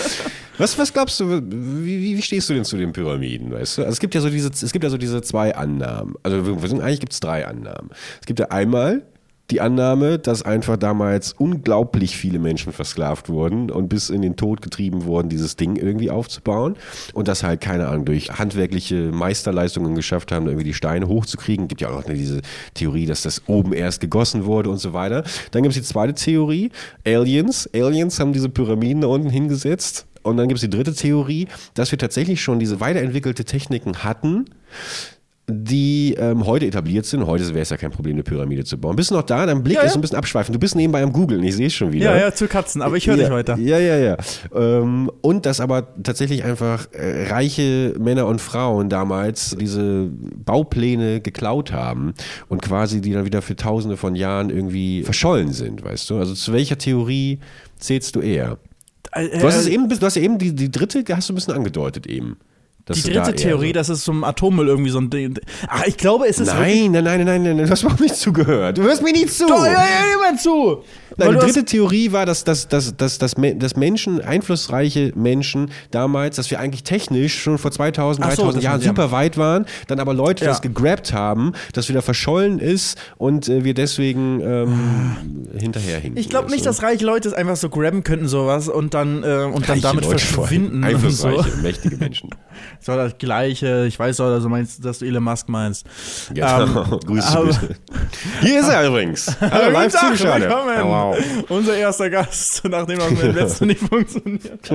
Was, 0.59 0.75
was 0.79 0.91
glaubst 0.91 1.19
du, 1.19 1.29
wie, 1.29 2.17
wie, 2.17 2.21
stehst 2.23 2.49
du 2.49 2.55
denn 2.55 2.65
zu 2.65 2.77
den 2.77 2.91
Pyramiden, 2.91 3.51
weißt 3.51 3.77
du? 3.77 3.81
Also 3.83 3.91
es 3.91 3.99
gibt 3.99 4.15
ja 4.15 4.21
so 4.21 4.29
diese, 4.31 4.49
es 4.49 4.71
gibt 4.71 4.83
ja 4.83 4.89
so 4.89 4.97
diese 4.97 5.21
zwei 5.21 5.55
Annahmen. 5.55 6.15
Also 6.23 6.37
eigentlich 6.37 6.99
gibt 6.99 7.13
es 7.13 7.19
drei 7.19 7.45
Annahmen. 7.45 7.91
Es 8.19 8.25
gibt 8.25 8.39
ja 8.39 8.47
einmal 8.47 9.05
die 9.49 9.61
Annahme, 9.61 10.19
dass 10.19 10.41
einfach 10.41 10.75
damals 10.75 11.33
unglaublich 11.33 12.17
viele 12.17 12.37
Menschen 12.37 12.73
versklavt 12.73 13.29
wurden 13.29 13.71
und 13.71 13.87
bis 13.87 14.09
in 14.09 14.21
den 14.21 14.35
Tod 14.35 14.61
getrieben 14.61 15.05
wurden, 15.05 15.29
dieses 15.29 15.55
Ding 15.55 15.77
irgendwie 15.77 16.11
aufzubauen. 16.11 16.75
Und 17.13 17.27
das 17.29 17.43
halt, 17.43 17.61
keine 17.61 17.87
Ahnung, 17.87 18.05
durch 18.05 18.37
handwerkliche 18.37 19.11
Meisterleistungen 19.11 19.95
geschafft 19.95 20.31
haben, 20.31 20.47
irgendwie 20.47 20.65
die 20.65 20.73
Steine 20.73 21.07
hochzukriegen. 21.07 21.67
Gibt 21.67 21.81
ja 21.81 21.89
auch 21.89 21.93
noch 21.93 22.03
diese 22.03 22.41
Theorie, 22.73 23.05
dass 23.05 23.21
das 23.21 23.43
oben 23.47 23.73
erst 23.73 24.01
gegossen 24.01 24.45
wurde 24.45 24.69
und 24.69 24.79
so 24.79 24.91
weiter. 24.91 25.23
Dann 25.51 25.63
gibt 25.63 25.75
es 25.75 25.81
die 25.81 25.87
zweite 25.87 26.13
Theorie, 26.13 26.71
Aliens. 27.05 27.69
Aliens 27.73 28.19
haben 28.19 28.33
diese 28.33 28.49
Pyramiden 28.49 29.01
da 29.01 29.07
unten 29.07 29.29
hingesetzt. 29.29 30.07
Und 30.23 30.35
dann 30.35 30.49
gibt 30.49 30.57
es 30.57 30.61
die 30.61 30.69
dritte 30.69 30.93
Theorie, 30.93 31.47
dass 31.73 31.91
wir 31.91 31.97
tatsächlich 31.97 32.41
schon 32.41 32.59
diese 32.59 32.81
weiterentwickelte 32.81 33.45
Techniken 33.45 34.03
hatten, 34.03 34.45
die 35.49 36.13
ähm, 36.19 36.45
heute 36.45 36.65
etabliert 36.65 37.05
sind. 37.05 37.25
Heute 37.25 37.47
wäre 37.49 37.61
es 37.61 37.69
ja 37.69 37.77
kein 37.77 37.91
Problem, 37.91 38.15
eine 38.15 38.23
Pyramide 38.23 38.65
zu 38.65 38.77
bauen. 38.77 38.97
Bist 38.97 39.11
du 39.11 39.15
noch 39.15 39.23
da? 39.23 39.45
Dein 39.45 39.63
Blick 39.63 39.75
Ja, 39.77 39.83
ist 39.83 39.91
ja. 39.93 39.97
ein 39.97 40.01
bisschen 40.01 40.17
abschweifend. 40.17 40.53
Du 40.53 40.59
bist 40.59 40.75
nebenbei 40.75 41.01
am 41.01 41.13
Googeln, 41.13 41.41
ich 41.43 41.55
sehe 41.55 41.67
es 41.67 41.73
schon 41.73 41.93
wieder. 41.93 42.13
ja, 42.13 42.19
ja, 42.19 42.33
zu 42.33 42.47
Katzen, 42.47 42.81
aber 42.81 42.97
ich 42.97 43.07
höre 43.07 43.15
ja, 43.15 43.23
dich 43.23 43.31
weiter. 43.31 43.57
Ja, 43.57 43.79
ja, 43.79 43.97
ja. 43.97 44.17
Ähm, 44.53 45.09
und 45.21 45.45
dass 45.45 45.61
aber 45.61 45.87
tatsächlich 46.03 46.43
einfach 46.43 46.91
äh, 46.91 47.27
reiche 47.29 47.95
Männer 47.97 48.27
und 48.27 48.41
Frauen 48.41 48.89
damals 48.89 49.55
diese 49.57 50.09
Baupläne 50.43 51.21
geklaut 51.21 51.71
haben 51.71 52.13
und 52.49 52.61
quasi 52.61 52.99
die 52.99 53.13
dann 53.13 53.23
wieder 53.23 53.41
für 53.41 53.55
tausende 53.55 53.95
von 53.95 54.15
Jahren 54.15 54.49
irgendwie 54.49 55.03
verschollen 55.03 55.53
sind, 55.53 55.81
weißt 55.81 56.09
du? 56.09 56.17
Also 56.17 56.33
zu 56.33 56.51
welcher 56.51 56.77
Theorie 56.77 57.39
zählst 57.79 58.17
du 58.17 58.19
eher? 58.19 58.57
Äh, 59.13 59.39
Du 59.39 59.47
hast, 59.47 59.55
es 59.55 59.67
äh, 59.67 59.73
eben, 59.73 59.87
du 59.87 60.05
hast 60.05 60.15
ja 60.15 60.21
eben 60.21 60.37
die, 60.37 60.53
die 60.53 60.69
dritte, 60.69 61.05
hast 61.15 61.29
du 61.29 61.33
ein 61.33 61.35
bisschen 61.35 61.53
angedeutet 61.53 62.05
eben. 62.05 62.35
Dass 62.87 62.97
die 62.97 63.09
du 63.09 63.13
da 63.13 63.23
dritte 63.25 63.43
Theorie, 63.43 63.67
so- 63.67 63.73
dass 63.73 63.89
es 63.89 64.03
zum 64.03 64.23
Atommüll 64.23 64.67
irgendwie 64.67 64.89
so 64.89 64.99
ein 64.99 65.09
Ding. 65.09 65.37
Ach, 65.67 65.83
ich 65.85 65.97
glaube, 65.97 66.27
es 66.27 66.39
ist. 66.39 66.47
Nein, 66.47 66.91
nein, 66.91 67.03
nein, 67.03 67.23
nein, 67.25 67.43
nein, 67.43 67.55
nein, 67.57 67.65
du 67.65 67.69
hast 67.69 67.81
überhaupt 67.83 68.01
nicht 68.01 68.15
zugehört. 68.15 68.77
Du 68.77 68.83
hörst 68.83 69.03
mir 69.03 69.11
nicht 69.13 69.31
zu. 69.31 69.45
Doch, 69.47 69.65
ja, 69.65 69.73
ja, 69.73 70.09
jemand 70.11 70.41
zu! 70.41 70.83
Nein, 71.17 71.31
die 71.31 71.37
dritte 71.37 71.65
Theorie 71.65 72.11
war, 72.11 72.25
dass, 72.25 72.43
dass, 72.43 72.67
dass, 72.67 72.95
dass, 72.95 73.17
dass, 73.17 73.35
dass 73.35 73.75
Menschen, 73.75 74.21
einflussreiche 74.21 75.11
Menschen 75.15 75.71
damals, 75.91 76.35
dass 76.35 76.51
wir 76.51 76.59
eigentlich 76.59 76.83
technisch 76.83 77.41
schon 77.41 77.57
vor 77.57 77.71
2000, 77.71 78.25
Ach 78.25 78.31
so, 78.31 78.43
3000 78.43 78.55
das 78.57 78.63
Jahren 78.63 78.81
super 78.81 79.11
weit 79.11 79.37
waren, 79.37 79.65
dann 79.87 79.99
aber 79.99 80.13
Leute 80.13 80.45
Ja. 80.45 80.51
das 80.51 80.61
gegrabt 80.61 81.13
haben, 81.13 81.53
das 81.73 81.89
wieder 81.89 82.01
verschollen 82.01 82.59
ist 82.59 82.97
und 83.17 83.49
äh, 83.49 83.63
wir 83.63 83.73
deswegen 83.73 84.41
ähm, 84.41 85.17
hinterherhinken. 85.57 86.17
Ich 86.17 86.29
glaube 86.29 86.49
nicht, 86.51 86.61
du? 86.61 86.69
dass 86.69 86.83
reiche 86.83 87.05
Leute 87.05 87.27
es 87.29 87.33
einfach 87.33 87.55
so 87.55 87.69
grabben 87.69 88.03
könnten, 88.03 88.27
sowas, 88.27 88.67
und 88.69 88.93
dann, 88.93 89.23
äh, 89.23 89.43
und 89.45 89.63
dann 89.67 89.71
Reiche 89.71 89.81
damit 89.81 90.05
Leute 90.05 90.19
verschwinden. 90.23 90.83
Und 90.83 91.11
so. 91.11 91.27
Einflussreiche, 91.27 91.57
mächtige 91.63 91.97
Menschen. 91.97 92.29
Das 92.79 92.87
war 92.87 92.97
das 92.97 93.17
Gleiche. 93.17 93.85
Ich 93.87 93.97
weiß 93.97 94.19
auch, 94.21 94.29
dass 94.29 94.43
du 94.43 94.49
meinst, 94.49 94.83
dass 94.85 94.99
du 94.99 95.05
Elon 95.05 95.23
Musk 95.23 95.49
meinst. 95.49 95.85
Genau. 96.33 96.99
Grüße 97.05 97.27
aber- 97.27 97.45
bitte. 97.45 97.75
Hier 98.41 98.59
ist 98.59 98.69
er 98.69 98.87
übrigens. 98.87 99.35
Hallo, 99.41 99.71
live 99.71 99.93
Tag, 99.93 100.17
Wow. 101.11 101.17
Unser 101.49 101.75
erster 101.75 102.09
Gast, 102.09 102.63
nachdem 102.69 102.99
das 102.99 103.11
mit 103.11 103.21
dem 103.21 103.35
letzten 103.35 103.67
nicht 103.67 103.79
funktioniert. 103.79 104.65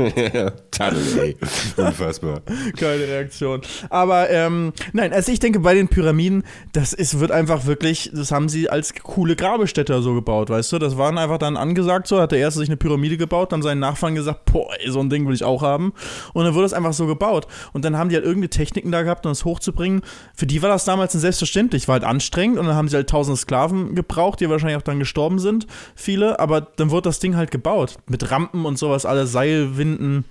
Tunnel, 0.70 1.18
ey. 1.20 1.36
Unfassbar. 1.76 2.42
Keine 2.78 3.06
Reaktion. 3.06 3.62
Aber 3.90 4.30
ähm, 4.30 4.72
nein, 4.92 5.12
also 5.12 5.32
ich 5.32 5.40
denke 5.40 5.60
bei 5.60 5.74
den 5.74 5.88
Pyramiden, 5.88 6.44
das 6.72 6.92
ist, 6.92 7.20
wird 7.20 7.30
einfach 7.30 7.66
wirklich, 7.66 8.10
das 8.14 8.32
haben 8.32 8.48
sie 8.48 8.68
als 8.68 8.94
coole 9.02 9.36
Grabestätte 9.36 10.00
so 10.02 10.14
gebaut, 10.14 10.50
weißt 10.50 10.72
du? 10.72 10.78
Das 10.78 10.96
waren 10.96 11.18
einfach 11.18 11.38
dann 11.38 11.56
angesagt 11.56 12.06
so, 12.06 12.20
hat 12.20 12.32
der 12.32 12.38
erste 12.38 12.60
sich 12.60 12.68
eine 12.68 12.76
Pyramide 12.76 13.16
gebaut, 13.16 13.52
dann 13.52 13.62
seinen 13.62 13.80
Nachfahren 13.80 14.14
gesagt, 14.14 14.46
boah, 14.46 14.68
ey, 14.78 14.90
so 14.90 15.00
ein 15.00 15.10
Ding 15.10 15.26
will 15.26 15.34
ich 15.34 15.44
auch 15.44 15.62
haben. 15.62 15.92
Und 16.32 16.44
dann 16.44 16.54
wurde 16.54 16.66
es 16.66 16.72
einfach 16.72 16.92
so 16.92 17.06
gebaut. 17.06 17.46
Und 17.72 17.84
dann 17.84 17.96
haben 17.96 18.08
die 18.08 18.14
halt 18.14 18.24
irgendeine 18.24 18.50
Techniken 18.50 18.90
da 18.90 19.02
gehabt, 19.02 19.26
um 19.26 19.32
das 19.32 19.44
hochzubringen. 19.44 20.02
Für 20.34 20.46
die 20.46 20.62
war 20.62 20.68
das 20.68 20.84
damals 20.84 21.12
selbstverständlich, 21.12 21.88
war 21.88 21.94
halt 21.94 22.04
anstrengend 22.04 22.58
und 22.58 22.66
dann 22.66 22.74
haben 22.74 22.88
sie 22.88 22.96
halt 22.96 23.10
tausende 23.10 23.36
Sklaven 23.36 23.94
gebraucht, 23.94 24.40
die 24.40 24.48
wahrscheinlich 24.48 24.76
auch 24.76 24.82
dann 24.82 24.98
gestorben 24.98 25.38
sind, 25.38 25.66
viele, 25.94 26.21
aber 26.38 26.60
dann 26.60 26.90
wurde 26.90 27.08
das 27.08 27.18
Ding 27.18 27.36
halt 27.36 27.50
gebaut. 27.50 27.96
Mit 28.08 28.30
Rampen 28.30 28.64
und 28.64 28.78
sowas, 28.78 29.04
alle 29.06 29.26
Seilwinden. 29.26 30.24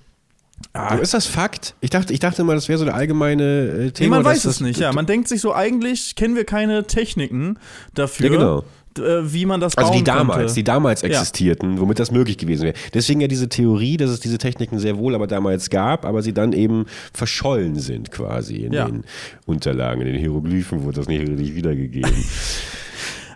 Du, 0.74 0.98
ist 0.98 1.12
das 1.12 1.26
Fakt? 1.26 1.74
Ich 1.80 1.90
dachte, 1.90 2.12
ich 2.12 2.20
dachte 2.20 2.42
immer, 2.42 2.54
das 2.54 2.68
wäre 2.68 2.78
so 2.78 2.84
der 2.84 2.94
allgemeine 2.94 3.42
äh, 3.42 3.78
Nee, 3.86 3.90
Thema. 3.90 4.16
man 4.16 4.24
dass 4.24 4.32
weiß 4.36 4.44
es 4.44 4.60
nicht, 4.60 4.78
ja. 4.78 4.92
Man 4.92 5.06
denkt 5.06 5.26
sich 5.28 5.40
so, 5.40 5.52
eigentlich 5.54 6.14
kennen 6.14 6.36
wir 6.36 6.44
keine 6.44 6.86
Techniken 6.86 7.58
dafür, 7.94 8.26
Ja, 8.26 8.32
genau. 8.32 8.58
äh, 8.98 9.22
wie 9.32 9.44
man 9.44 9.58
das 9.60 9.74
bauen 9.74 9.86
Also 9.86 9.98
die 9.98 10.04
damals, 10.04 10.38
könnte. 10.38 10.54
die 10.54 10.62
damals 10.62 11.02
existierten, 11.02 11.80
womit 11.80 11.98
das 11.98 12.12
möglich 12.12 12.38
gewesen 12.38 12.62
wäre. 12.62 12.74
Deswegen 12.94 13.20
ja 13.20 13.26
diese 13.26 13.48
Theorie, 13.48 13.96
dass 13.96 14.10
es 14.10 14.20
diese 14.20 14.38
Techniken 14.38 14.78
sehr 14.78 14.96
wohl 14.98 15.16
aber 15.16 15.26
damals 15.26 15.68
gab, 15.68 16.04
aber 16.04 16.22
sie 16.22 16.32
dann 16.32 16.52
eben 16.52 16.86
verschollen 17.12 17.74
sind 17.80 18.12
quasi 18.12 18.58
in 18.58 18.72
Ja. 18.72 18.84
den 18.84 19.02
Unterlagen, 19.46 20.00
in 20.02 20.06
den 20.06 20.16
Hieroglyphen 20.18 20.84
wurde 20.84 20.96
das 21.00 21.08
nicht 21.08 21.22
richtig 21.28 21.56
wiedergegeben. 21.56 22.12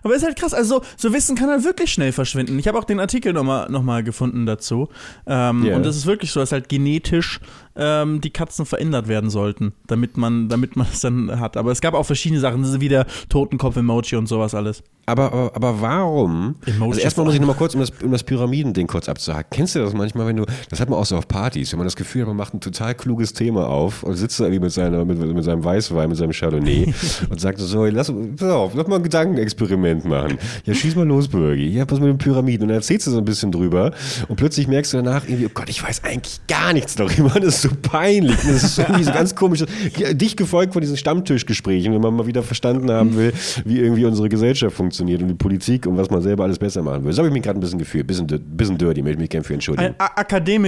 Aber 0.07 0.15
ist 0.15 0.23
halt 0.23 0.37
krass, 0.39 0.55
also 0.55 0.77
so, 0.77 1.09
so 1.09 1.13
Wissen 1.13 1.35
kann 1.35 1.49
halt 1.51 1.65
wirklich 1.65 1.93
schnell 1.93 2.13
verschwinden. 2.13 2.57
Ich 2.61 2.69
habe 2.69 2.79
auch 2.79 2.85
den 2.85 3.01
Artikel 3.01 3.33
nochmal 3.33 3.69
noch 3.69 3.83
mal 3.83 4.05
gefunden 4.05 4.47
dazu. 4.47 4.89
Ähm, 5.27 5.65
Ja. 5.65 5.75
Und 5.75 5.85
es 5.85 5.97
ist 5.97 6.07
wirklich 6.07 6.31
so, 6.31 6.39
dass 6.39 6.53
halt 6.53 6.69
genetisch 6.69 7.41
ähm, 7.77 8.21
die 8.21 8.31
Katzen 8.31 8.67
verändert 8.67 9.09
werden 9.09 9.31
sollten, 9.31 9.73
damit 9.87 10.17
man, 10.17 10.49
damit 10.49 10.77
man 10.77 10.87
es 10.91 11.01
dann 11.01 11.39
hat. 11.41 11.57
Aber 11.57 11.73
es 11.73 11.81
gab 11.81 11.95
auch 11.95 12.05
verschiedene 12.05 12.41
Sachen, 12.41 12.81
wie 12.81 12.89
der 12.89 13.07
Totenkopf-Emoji 13.29 14.17
und 14.17 14.27
sowas 14.27 14.55
alles. 14.55 14.83
Aber, 15.09 15.33
aber, 15.33 15.53
aber 15.55 15.81
warum? 15.81 16.57
Emoji 16.67 16.93
also 16.93 17.01
erstmal 17.01 17.27
muss 17.27 17.35
ich 17.35 17.41
nochmal 17.47 17.57
kurz, 17.57 17.75
um 17.75 17.81
das, 17.81 17.93
um 18.03 18.11
das 18.11 18.25
Pyramidending 18.25 18.87
kurz 18.87 19.09
abzuhaken. 19.09 19.51
Kennst 19.51 19.75
du 19.75 19.79
das 19.81 19.93
manchmal, 19.93 20.27
wenn 20.27 20.37
du, 20.37 20.45
das 20.69 20.81
hat 20.81 20.91
man 20.91 20.99
auch 20.99 21.07
so 21.07 21.17
auf 21.17 21.29
Partys, 21.29 21.73
wenn 21.73 21.79
man 21.79 21.87
das 21.87 21.97
Gefühl 21.97 22.23
hat, 22.23 22.29
man 22.29 22.37
macht 22.37 22.55
ein 22.55 22.61
total 22.61 22.95
kluges 22.95 23.33
Thema 23.33 23.69
auf 23.69 24.03
und 24.03 24.17
sitzt 24.17 24.41
da 24.41 24.45
irgendwie 24.45 24.65
mit, 24.65 24.73
seiner, 24.73 25.05
mit, 25.05 25.19
mit 25.19 25.45
seinem 25.45 25.63
Weißwein, 25.63 26.09
mit 26.09 26.19
seinem 26.19 26.33
Chardonnay 26.33 26.93
und 27.31 27.41
sagt 27.41 27.61
so, 27.61 27.85
lass, 27.87 28.13
pass 28.37 28.51
auf, 28.51 28.75
lass 28.75 28.87
mal 28.89 28.97
ein 28.97 29.03
Gedankenexperiment 29.03 30.05
machen. 30.05 30.39
Ja, 30.65 30.75
schieß 30.75 30.97
mal 30.97 31.07
los, 31.07 31.29
Bürgi. 31.29 31.69
Ja, 31.69 31.85
was 31.89 32.01
mit 32.01 32.09
den 32.09 32.19
Pyramiden. 32.19 32.63
Und 32.63 32.69
dann 32.69 32.79
erzählst 32.79 33.07
du 33.07 33.13
so 33.13 33.19
ein 33.19 33.25
bisschen 33.25 33.53
drüber 33.53 33.93
und 34.29 34.37
plötzlich 34.37 34.67
merkst 34.67 34.93
du 34.93 34.97
danach 34.97 35.25
irgendwie, 35.29 35.47
oh 35.47 35.51
Gott, 35.55 35.69
ich 35.69 35.83
weiß 35.83 36.03
eigentlich 36.03 36.41
gar 36.49 36.73
nichts 36.73 36.97
darüber. 36.97 37.39
Das 37.41 37.57
ist 37.57 37.66
so 37.69 37.77
peinlich. 37.83 38.37
Das 38.37 38.63
ist 38.65 38.79
irgendwie 38.79 39.05
so 39.05 39.13
ganz 39.13 39.35
komisch. 39.35 39.65
Dich 40.13 40.37
gefolgt 40.37 40.73
von 40.73 40.81
diesen 40.83 40.97
Stammtischgesprächen, 40.97 41.93
wenn 41.93 42.01
man 42.01 42.15
mal 42.15 42.27
wieder 42.27 42.43
verstanden 42.43 42.91
haben 42.91 43.17
will, 43.17 43.33
wie 43.65 43.79
irgendwie 43.81 44.05
unsere 44.05 44.29
Gesellschaft 44.29 44.77
funktioniert 44.77 45.23
und 45.23 45.29
die 45.29 45.35
Politik 45.35 45.87
und 45.87 45.97
was 45.97 46.11
man 46.11 46.23
selber 46.23 46.45
alles 46.45 46.59
besser 46.59 46.83
machen 46.83 47.05
will. 47.05 47.13
So 47.13 47.19
habe 47.19 47.29
ich 47.29 47.35
mich 47.35 47.43
gerade 47.43 47.59
ein 47.59 47.61
bisschen 47.61 47.79
gefühlt, 47.79 48.07
bisschen, 48.07 48.27
bisschen 48.27 48.79
dirty, 48.79 49.03
möchte 49.03 49.19
mich 49.21 49.31
gerne 49.31 49.45
für 49.45 49.55
entschuldigen. 49.55 49.95
Ein 49.99 50.09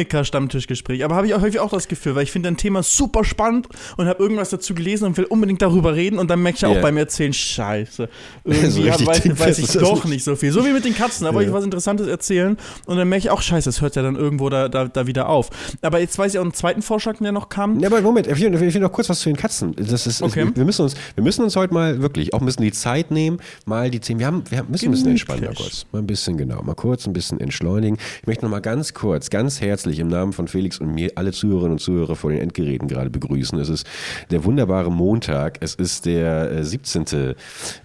Akademiker-Stammtischgespräch. 0.08 1.04
Aber 1.04 1.14
habe 1.16 1.26
ich 1.26 1.34
auch 1.34 1.40
häufig 1.40 1.60
auch 1.60 1.70
das 1.70 1.88
Gefühl, 1.88 2.14
weil 2.14 2.22
ich 2.24 2.30
finde 2.32 2.48
ein 2.48 2.56
Thema 2.56 2.82
super 2.82 3.24
spannend 3.24 3.68
und 3.96 4.06
habe 4.06 4.22
irgendwas 4.22 4.50
dazu 4.50 4.74
gelesen 4.74 5.04
und 5.06 5.16
will 5.16 5.24
unbedingt 5.24 5.62
darüber 5.62 5.94
reden 5.94 6.18
und 6.18 6.28
dann 6.30 6.42
merke 6.42 6.58
ich 6.58 6.66
auch 6.66 6.74
Ja. 6.74 6.80
beim 6.80 6.96
Erzählen, 6.96 7.32
scheiße. 7.32 8.08
Irgendwie 8.44 8.70
So 8.70 8.82
richtig 8.82 9.06
weiß, 9.06 9.20
dingfest 9.22 9.48
weiß 9.48 9.58
ich 9.58 9.66
das 9.66 9.82
doch 9.82 10.04
nicht. 10.04 10.14
nicht 10.14 10.24
so 10.24 10.36
viel. 10.36 10.52
So 10.52 10.64
wie 10.64 10.72
mit 10.72 10.84
den 10.84 10.94
Katzen, 10.94 11.24
da 11.24 11.34
wollte 11.34 11.48
ich 11.48 11.54
was 11.54 11.64
Interessantes 11.64 12.06
erzählen 12.06 12.56
und 12.86 12.96
dann 12.96 13.08
merke 13.08 13.24
ich 13.24 13.30
auch, 13.30 13.42
scheiße, 13.42 13.68
es 13.68 13.80
hört 13.80 13.96
ja 13.96 14.02
dann 14.02 14.16
irgendwo 14.16 14.48
da, 14.48 14.68
da, 14.68 14.86
da 14.86 15.06
wieder 15.06 15.28
auf. 15.28 15.50
Aber 15.82 16.00
jetzt 16.00 16.18
weiß 16.18 16.32
ich 16.34 16.38
auch 16.38 16.42
einen 16.44 16.54
zweiten 16.54 16.82
Vorschlag, 16.88 17.16
der 17.18 17.32
noch 17.32 17.48
kam. 17.48 17.78
Ja, 17.80 17.88
aber 17.88 18.00
Moment, 18.00 18.26
ich 18.26 18.40
will, 18.40 18.54
ich 18.54 18.74
will 18.74 18.80
noch 18.80 18.90
kurz 18.92 19.08
was 19.08 19.20
zu 19.20 19.28
den 19.28 19.36
Katzen. 19.36 19.74
Das 19.76 20.06
ist, 20.06 20.22
Okay. 20.22 20.50
wir, 20.54 20.64
müssen 20.64 20.82
uns, 20.82 20.94
wir 21.14 21.22
müssen 21.22 21.44
uns 21.44 21.54
heute 21.54 21.72
mal 21.74 22.00
wirklich 22.02 22.32
auch 22.34 22.40
ein 22.40 22.46
bisschen 22.46 22.64
die 22.64 22.72
Zeit 22.72 23.10
nehmen, 23.10 23.38
mal 23.66 23.90
die 23.90 24.00
Themen. 24.00 24.20
Wir, 24.20 24.26
haben, 24.26 24.42
wir 24.48 24.64
müssen 24.64 24.86
ein 24.86 24.90
bisschen 24.92 25.10
entspannen, 25.10 25.44
mal 25.44 25.54
kurz. 25.54 25.86
Mal 25.92 25.98
ein 26.00 26.06
bisschen, 26.06 26.36
genau, 26.38 26.62
mal 26.62 26.74
kurz 26.74 27.06
ein 27.06 27.12
bisschen 27.12 27.38
entschleunigen. 27.40 27.98
Ich 28.22 28.26
möchte 28.26 28.44
noch 28.44 28.50
mal 28.50 28.60
ganz 28.60 28.94
kurz, 28.94 29.28
ganz 29.30 29.60
herzlich 29.60 29.98
im 29.98 30.08
Namen 30.08 30.32
von 30.32 30.48
Felix 30.48 30.78
und 30.78 30.94
mir 30.94 31.12
alle 31.16 31.32
Zuhörerinnen 31.32 31.72
und 31.72 31.78
Zuhörer 31.78 32.16
vor 32.16 32.30
den 32.30 32.40
Endgeräten 32.40 32.88
gerade 32.88 33.10
begrüßen. 33.10 33.58
Es 33.60 33.68
ist 33.68 33.86
der 34.30 34.44
wunderbare 34.44 34.90
Montag. 34.90 35.58
Es 35.60 35.74
ist 35.74 36.06
der 36.06 36.50
äh, 36.50 36.64
17. 36.64 37.04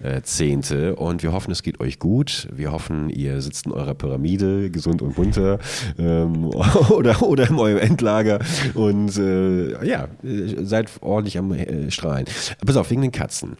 Äh, 0.02 0.22
10. 0.22 0.94
und 0.96 1.22
wir 1.22 1.32
hoffen, 1.32 1.50
es 1.50 1.62
geht 1.62 1.78
euch 1.80 1.98
gut. 1.98 2.48
Wir 2.54 2.72
hoffen, 2.72 3.10
ihr 3.10 3.40
sitzt 3.42 3.66
in 3.66 3.72
eurer 3.72 3.94
Pyramide, 3.94 4.70
gesund 4.70 5.02
und 5.02 5.18
munter 5.18 5.58
ähm, 5.98 6.46
oder, 6.90 7.22
oder 7.22 7.48
in 7.50 7.56
eurem 7.56 7.78
Endlager 7.78 8.38
und 8.74 8.93
äh, 9.16 9.86
ja, 9.86 10.08
äh, 10.22 10.64
seid 10.64 10.90
ordentlich 11.00 11.38
am 11.38 11.52
äh, 11.52 11.90
Strahlen. 11.90 12.26
Pass 12.64 12.76
auf, 12.76 12.90
wegen 12.90 13.02
den 13.02 13.12
Katzen. 13.12 13.56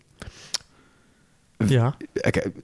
Ja. 1.69 1.97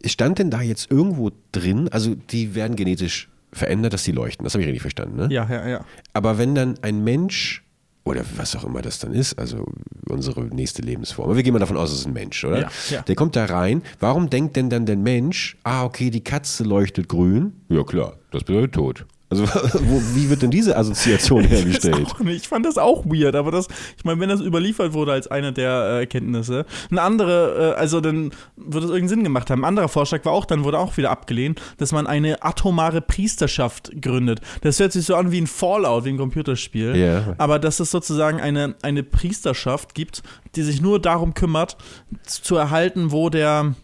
Stand 0.05 0.39
denn 0.39 0.51
da 0.51 0.63
jetzt 0.63 0.91
irgendwo 0.91 1.31
drin, 1.53 1.89
also 1.91 2.15
die 2.15 2.55
werden 2.55 2.77
genetisch 2.77 3.29
verändert, 3.53 3.93
dass 3.93 4.05
die 4.05 4.13
leuchten. 4.13 4.45
Das 4.45 4.55
habe 4.55 4.63
ich 4.63 4.69
richtig 4.69 4.83
verstanden, 4.83 5.17
ne? 5.17 5.29
Ja, 5.31 5.47
ja, 5.49 5.69
ja. 5.69 5.85
Aber 6.13 6.39
wenn 6.39 6.55
dann 6.55 6.77
ein 6.83 7.03
Mensch 7.03 7.65
oder 8.05 8.23
was 8.37 8.57
auch 8.57 8.65
immer 8.65 8.83
das 8.83 8.99
dann 8.99 9.13
ist, 9.13 9.39
also 9.39 9.67
unsere 10.09 10.43
nächste 10.45 10.83
Lebensform, 10.83 11.27
aber 11.27 11.37
wir 11.37 11.43
gehen 11.43 11.53
mal 11.53 11.59
davon 11.59 11.77
aus, 11.77 11.93
es 11.93 12.01
ist 12.01 12.07
ein 12.07 12.13
Mensch, 12.13 12.45
oder? 12.45 12.63
Ja, 12.63 12.71
ja. 12.91 13.03
Der 13.03 13.15
kommt 13.15 13.37
da 13.37 13.45
rein. 13.45 13.83
Warum 13.99 14.31
denkt 14.31 14.57
denn 14.57 14.71
dann 14.71 14.87
der 14.87 14.97
Mensch, 14.97 15.57
ah, 15.65 15.85
okay, 15.85 16.11
die 16.11 16.23
Katze 16.23 16.65
leuchtet 16.65 17.09
grün? 17.09 17.53
Ja, 17.69 17.85
klar, 17.85 18.15
das 18.31 18.45
bedeutet 18.45 18.75
tot. 18.75 19.07
Also, 19.31 19.45
wo, 19.85 20.03
wie 20.15 20.29
wird 20.29 20.43
denn 20.43 20.51
diese 20.51 20.77
Assoziation 20.77 21.45
hergestellt? 21.49 22.07
Auch 22.07 22.19
nicht. 22.19 22.43
Ich 22.43 22.49
fand 22.49 22.67
das 22.67 22.79
auch 22.79 23.05
weird, 23.07 23.37
aber 23.37 23.53
das, 23.53 23.69
ich 23.97 24.05
meine, 24.05 24.19
wenn 24.21 24.29
das 24.29 24.41
überliefert 24.41 24.93
wurde 24.93 25.13
als 25.13 25.29
eine 25.29 25.53
der 25.53 25.71
äh, 25.71 25.99
Erkenntnisse, 26.01 26.67
eine 26.91 27.01
andere, 27.01 27.75
äh, 27.77 27.79
also 27.79 28.01
dann 28.01 28.33
wird 28.57 28.85
es 28.85 28.91
irgendeinen 28.91 29.09
Sinn 29.09 29.25
gemacht 29.25 29.49
haben. 29.49 29.63
Ein 29.63 29.69
anderer 29.69 29.89
Vorschlag 29.89 30.25
war 30.25 30.33
auch, 30.33 30.45
dann 30.45 30.65
wurde 30.65 30.81
auch 30.81 30.97
wieder 30.97 31.11
abgelehnt, 31.11 31.63
dass 31.79 31.93
man 31.93 32.09
eine 32.09 32.43
atomare 32.43 33.01
Priesterschaft 33.01 34.03
gründet. 34.03 34.41
Das 34.63 34.81
hört 34.81 34.93
sich 34.93 35.07
so 35.07 35.15
an 35.15 35.31
wie 35.31 35.41
ein 35.41 35.47
Fallout, 35.47 36.05
wie 36.05 36.11
ein 36.11 36.19
Computerspiel. 36.19 36.97
Ja. 36.97 37.35
Aber 37.39 37.61
dass 37.61 37.79
es 37.79 37.93
sozusagen 37.93 38.41
eine, 38.41 38.75
eine 38.83 39.05
Priesterschaft 39.05 39.95
gibt, 39.95 40.25
die 40.57 40.63
sich 40.63 40.83
nur 40.83 41.01
darum 41.01 41.35
kümmert, 41.35 41.77
zu 42.25 42.57
erhalten, 42.57 43.13
wo 43.13 43.31
der 43.31 43.77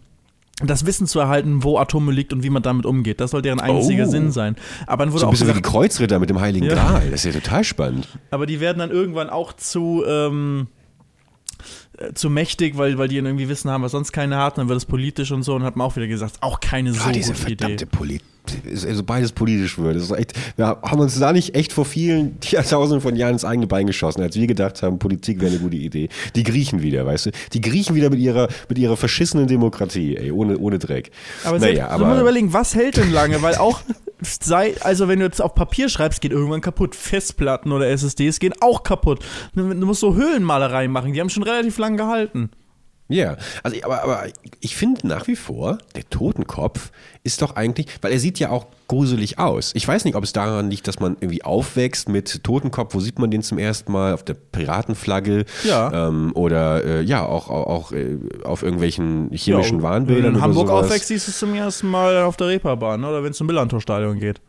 das 0.64 0.86
Wissen 0.86 1.06
zu 1.06 1.20
erhalten, 1.20 1.62
wo 1.64 1.78
Atome 1.78 2.12
liegt 2.12 2.32
und 2.32 2.42
wie 2.42 2.48
man 2.50 2.62
damit 2.62 2.86
umgeht. 2.86 3.20
Das 3.20 3.32
soll 3.32 3.42
deren 3.42 3.60
einziger 3.60 4.06
Oh. 4.06 4.10
Sinn 4.10 4.32
sein. 4.32 4.56
Aber 4.86 5.04
dann 5.04 5.12
wurde 5.12 5.20
So 5.20 5.26
ein 5.26 5.28
auch 5.28 5.32
bisschen 5.32 5.48
wie 5.48 5.52
die 5.52 5.60
gesagt, 5.60 5.74
Kreuzritter 5.74 6.18
mit 6.18 6.30
dem 6.30 6.40
Heiligen 6.40 6.64
Ja. 6.66 6.74
Gral. 6.74 7.10
Das 7.10 7.24
ist 7.24 7.34
ja 7.34 7.40
total 7.40 7.62
spannend. 7.64 8.08
aber 8.30 8.46
die 8.46 8.58
werden 8.60 8.78
dann 8.78 8.90
irgendwann 8.90 9.28
auch 9.28 9.52
zu, 9.52 10.02
ähm, 10.08 10.68
äh, 10.68 10.85
zu 12.14 12.30
mächtig, 12.30 12.76
weil, 12.76 12.98
weil 12.98 13.08
die 13.08 13.16
irgendwie 13.16 13.48
Wissen 13.48 13.70
haben, 13.70 13.82
was 13.82 13.92
sonst 13.92 14.12
keiner 14.12 14.38
hat. 14.38 14.58
Dann 14.58 14.68
wird 14.68 14.76
es 14.76 14.84
politisch 14.84 15.32
und 15.32 15.42
so. 15.42 15.54
Und 15.54 15.62
hat 15.62 15.76
man 15.76 15.86
auch 15.86 15.96
wieder 15.96 16.06
gesagt, 16.06 16.36
auch 16.40 16.60
keine 16.60 16.92
so 16.92 17.00
Ah, 17.04 17.12
diese 17.12 17.32
gute 17.32 17.44
Idee. 17.52 17.56
verdammte 17.56 17.86
Politik. 17.86 18.22
Also 18.86 19.02
beides 19.02 19.32
politisch 19.32 19.76
wird. 19.76 19.96
Das 19.96 20.04
ist 20.04 20.10
echt, 20.12 20.34
wir 20.56 20.66
haben 20.66 21.00
uns 21.00 21.18
da 21.18 21.32
nicht 21.32 21.56
echt 21.56 21.72
vor 21.72 21.84
vielen 21.84 22.38
Jahrtausenden 22.44 23.00
von 23.00 23.16
Jahren 23.16 23.32
ins 23.32 23.44
eigene 23.44 23.66
Bein 23.66 23.86
geschossen, 23.88 24.22
als 24.22 24.36
wir 24.36 24.46
gedacht 24.46 24.82
haben, 24.84 25.00
Politik 25.00 25.40
wäre 25.40 25.50
eine 25.50 25.58
gute 25.60 25.76
Idee. 25.76 26.08
Die 26.36 26.44
Griechen 26.44 26.80
wieder, 26.80 27.04
weißt 27.06 27.26
du? 27.26 27.30
Die 27.54 27.60
Griechen 27.60 27.96
wieder 27.96 28.08
mit 28.08 28.20
ihrer, 28.20 28.46
mit 28.68 28.78
ihrer 28.78 28.96
verschissenen 28.96 29.48
Demokratie, 29.48 30.16
ey, 30.16 30.30
ohne, 30.30 30.58
ohne 30.58 30.78
Dreck. 30.78 31.10
Aber, 31.42 31.58
naja, 31.58 31.74
selbst, 31.74 31.92
du 31.92 31.98
musst 31.98 32.10
aber 32.12 32.20
überlegen, 32.20 32.52
was 32.52 32.74
hält 32.76 32.98
denn 32.98 33.10
lange? 33.10 33.42
Weil 33.42 33.56
auch 33.56 33.80
sei, 34.20 34.74
also 34.80 35.08
wenn 35.08 35.18
du 35.18 35.26
jetzt 35.26 35.40
auf 35.42 35.54
Papier 35.54 35.88
schreibst, 35.88 36.20
geht 36.20 36.32
irgendwann 36.32 36.60
kaputt. 36.60 36.94
Festplatten 36.94 37.72
oder 37.72 37.88
SSDs 37.88 38.38
gehen 38.38 38.54
auch 38.60 38.82
kaputt. 38.82 39.24
Du, 39.54 39.62
musst 39.62 40.00
so 40.00 40.14
Höhlenmalereien 40.14 40.90
machen, 40.90 41.12
die 41.12 41.20
haben 41.20 41.30
schon 41.30 41.42
relativ 41.42 41.78
lang 41.78 41.96
gehalten. 41.96 42.50
Ja, 43.08 43.36
also 43.62 43.76
aber, 43.84 44.02
aber 44.02 44.24
ich 44.60 44.74
finde 44.74 45.06
nach 45.06 45.28
wie 45.28 45.36
vor, 45.36 45.78
der 45.94 46.08
Totenkopf 46.10 46.90
ist 47.22 47.40
doch 47.40 47.54
eigentlich, 47.54 47.86
weil 48.02 48.10
er 48.12 48.18
sieht 48.18 48.38
ja 48.40 48.50
auch 48.50 48.66
gruselig 48.88 49.38
aus. 49.38 49.70
Ich 49.74 49.86
weiß 49.86 50.04
nicht, 50.04 50.16
ob 50.16 50.24
es 50.24 50.32
daran 50.32 50.70
liegt, 50.70 50.88
dass 50.88 50.98
man 50.98 51.16
irgendwie 51.20 51.44
aufwächst 51.44 52.08
mit 52.08 52.42
Totenkopf, 52.42 52.94
wo 52.94 53.00
sieht 53.00 53.18
man 53.20 53.30
den 53.30 53.42
zum 53.42 53.58
ersten 53.58 53.92
Mal? 53.92 54.12
Auf 54.14 54.24
der 54.24 54.34
Piratenflagge 54.34 55.44
Ja. 55.64 56.08
ähm, 56.08 56.32
oder 56.34 56.84
äh, 56.84 57.02
ja, 57.02 57.24
auch, 57.24 57.48
auch, 57.48 57.66
auch 57.66 57.92
äh, 57.92 58.18
auf 58.44 58.62
irgendwelchen 58.64 59.30
chemischen 59.32 59.78
Ja, 59.78 59.82
Warnbildern. 59.84 60.24
Wenn 60.24 60.32
du 60.32 60.38
in 60.38 60.42
Hamburg 60.44 60.68
sowas. 60.68 60.84
aufwächst, 60.86 61.08
siehst 61.08 61.28
du 61.28 61.30
es 61.30 61.38
zum 61.38 61.54
ersten 61.54 61.88
Mal 61.88 62.22
auf 62.22 62.36
der 62.36 62.48
Reeperbahn 62.48 63.04
oder 63.04 63.22
wenn 63.22 63.30
es 63.30 63.36
zum 63.36 63.46
Millantor-Stadion 63.46 64.18
geht. 64.18 64.40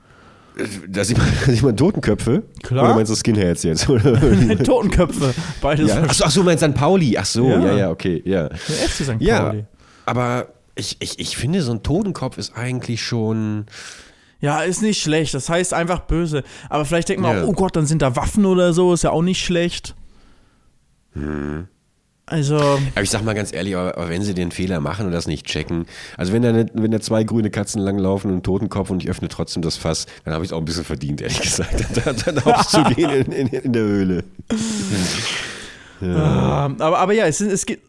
Da 0.88 1.04
sieht 1.04 1.18
man, 1.18 1.28
da 1.46 1.52
sieht 1.52 1.62
man 1.64 1.78
Totenköpfe. 1.78 2.44
Klar. 2.64 2.86
Oder 2.86 2.96
meinst 2.96 3.12
du 3.12 3.16
Skinheads 3.16 3.64
jetzt? 3.64 3.86
Totenköpfe, 4.66 5.34
beides. 5.62 5.90
ja. 5.90 6.04
Ach, 6.08 6.14
so, 6.14 6.24
ach 6.26 6.32
so, 6.32 6.44
meinst 6.44 6.64
du 6.64 6.68
St. 6.68 6.76
Pauli? 6.76 7.18
Ach 7.18 7.26
so, 7.26 7.48
Ja. 7.48 7.60
ja, 7.60 7.76
ja, 7.76 7.90
okay, 7.92 8.22
ja. 8.26 8.50
Der 8.50 8.58
FC 8.58 9.04
St. 9.04 9.16
Ja, 9.20 9.50
Pauli. 9.50 9.66
aber 10.06 10.48
ich, 10.76 10.98
ich, 11.00 11.20
ich 11.20 11.38
finde, 11.38 11.62
so 11.62 11.72
ein 11.72 11.84
Totenkopf 11.84 12.38
ist 12.38 12.56
eigentlich 12.56 13.02
schon. 13.04 13.66
Ja, 14.40 14.62
ist 14.62 14.82
nicht 14.84 15.02
schlecht. 15.02 15.34
Das 15.34 15.50
heißt 15.50 15.74
einfach 15.74 16.02
böse. 16.02 16.44
Aber 16.70 16.86
vielleicht 16.86 17.10
denkt 17.10 17.24
man 17.24 17.36
Ja. 17.38 17.44
auch, 17.44 17.48
oh 17.48 17.54
Gott, 17.54 17.76
dann 17.76 17.88
sind 17.88 18.04
da 18.04 18.16
Waffen 18.16 18.46
oder 18.46 18.72
so. 18.74 18.94
Ist 18.94 19.04
ja 19.04 19.10
auch 19.10 19.24
nicht 19.24 19.44
schlecht. 19.44 19.96
Hm. 21.14 21.68
Also, 22.30 22.58
Aber 22.58 23.02
ich 23.04 23.10
sag 23.10 23.24
mal 23.24 23.34
ganz 23.36 23.54
ehrlich, 23.54 23.78
aber, 23.78 23.98
aber 23.98 24.10
wenn 24.10 24.22
sie 24.22 24.34
den 24.34 24.52
Fehler 24.52 24.82
machen 24.82 25.06
und 25.06 25.14
das 25.14 25.28
nicht 25.28 25.46
checken, 25.46 25.86
also 26.18 26.34
wenn 26.34 26.42
da, 26.42 26.52
ne, 26.52 26.66
wenn 26.74 26.92
da 26.92 27.00
zwei 27.00 27.24
grüne 27.24 27.50
Katzen 27.50 27.82
langlaufen 27.82 28.28
und 28.30 28.34
einen 28.36 28.44
Totenkopf 28.44 28.90
und 28.90 29.02
ich 29.02 29.10
öffne 29.10 29.30
trotzdem 29.30 29.62
das 29.62 29.78
Fass, 29.78 30.08
dann 30.26 30.34
habe 30.34 30.44
ich 30.44 30.50
es 30.50 30.54
auch 30.54 30.58
ein 30.60 30.66
bisschen 30.66 30.84
verdient, 30.84 31.22
ehrlich 31.22 31.40
gesagt, 31.40 31.86
dann, 32.06 32.18
dann 32.26 32.40
aufzugehen 32.40 33.10
in, 33.12 33.32
in, 33.32 33.48
in 33.48 33.72
der 33.72 33.82
Höhle. 33.84 34.24
ah, 36.02 36.66
aber, 36.80 37.00
aber 37.00 37.14
ja, 37.14 37.26
es, 37.26 37.42
es 37.42 37.66
gibt. 37.66 37.86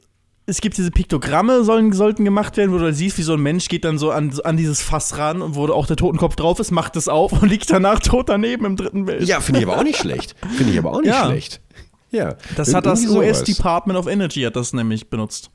Es 0.51 0.63
gibt 0.63 0.79
diese 0.79 0.91
Piktogramme, 0.91 1.63
sollen, 1.63 1.93
sollten 1.93 2.25
gemacht 2.25 2.57
werden, 2.57 2.73
wo 2.73 2.79
du 2.79 2.91
siehst, 2.91 3.19
wie 3.19 3.23
so 3.23 3.35
ein 3.35 3.41
Mensch 3.41 3.69
geht 3.69 3.85
dann 3.85 3.99
so 3.99 4.13
an, 4.13 4.33
an 4.45 4.57
dieses 4.57 4.81
Fass 4.81 5.19
ran 5.19 5.43
und 5.43 5.57
wo 5.57 5.67
auch 5.67 5.85
der 5.87 5.97
Totenkopf 5.97 6.37
drauf 6.37 6.59
ist, 6.59 6.71
macht 6.71 6.97
es 6.97 7.07
auf 7.07 7.33
und 7.33 7.47
liegt 7.51 7.69
danach 7.69 7.99
tot 8.01 8.31
daneben 8.31 8.65
im 8.65 8.75
dritten 8.77 9.05
Bild. 9.05 9.29
Ja, 9.29 9.41
finde 9.41 9.61
ich 9.61 9.67
aber 9.67 9.77
auch 9.77 9.83
nicht 9.83 9.99
schlecht. 9.99 10.37
Finde 10.57 10.73
ich 10.73 10.79
aber 10.79 10.95
auch 10.95 11.03
nicht 11.03 11.11
Ja. 11.11 11.27
schlecht. 11.27 11.61
Ja. 12.11 12.37
Das 12.57 12.73
hat 12.75 12.87
das 12.87 13.07
US. 13.07 13.45
Department 13.45 13.99
of 13.99 14.07
Energy 14.07 14.43
hat 14.43 14.57
das 14.57 14.73
nämlich 14.73 15.09
benutzt. 15.11 15.51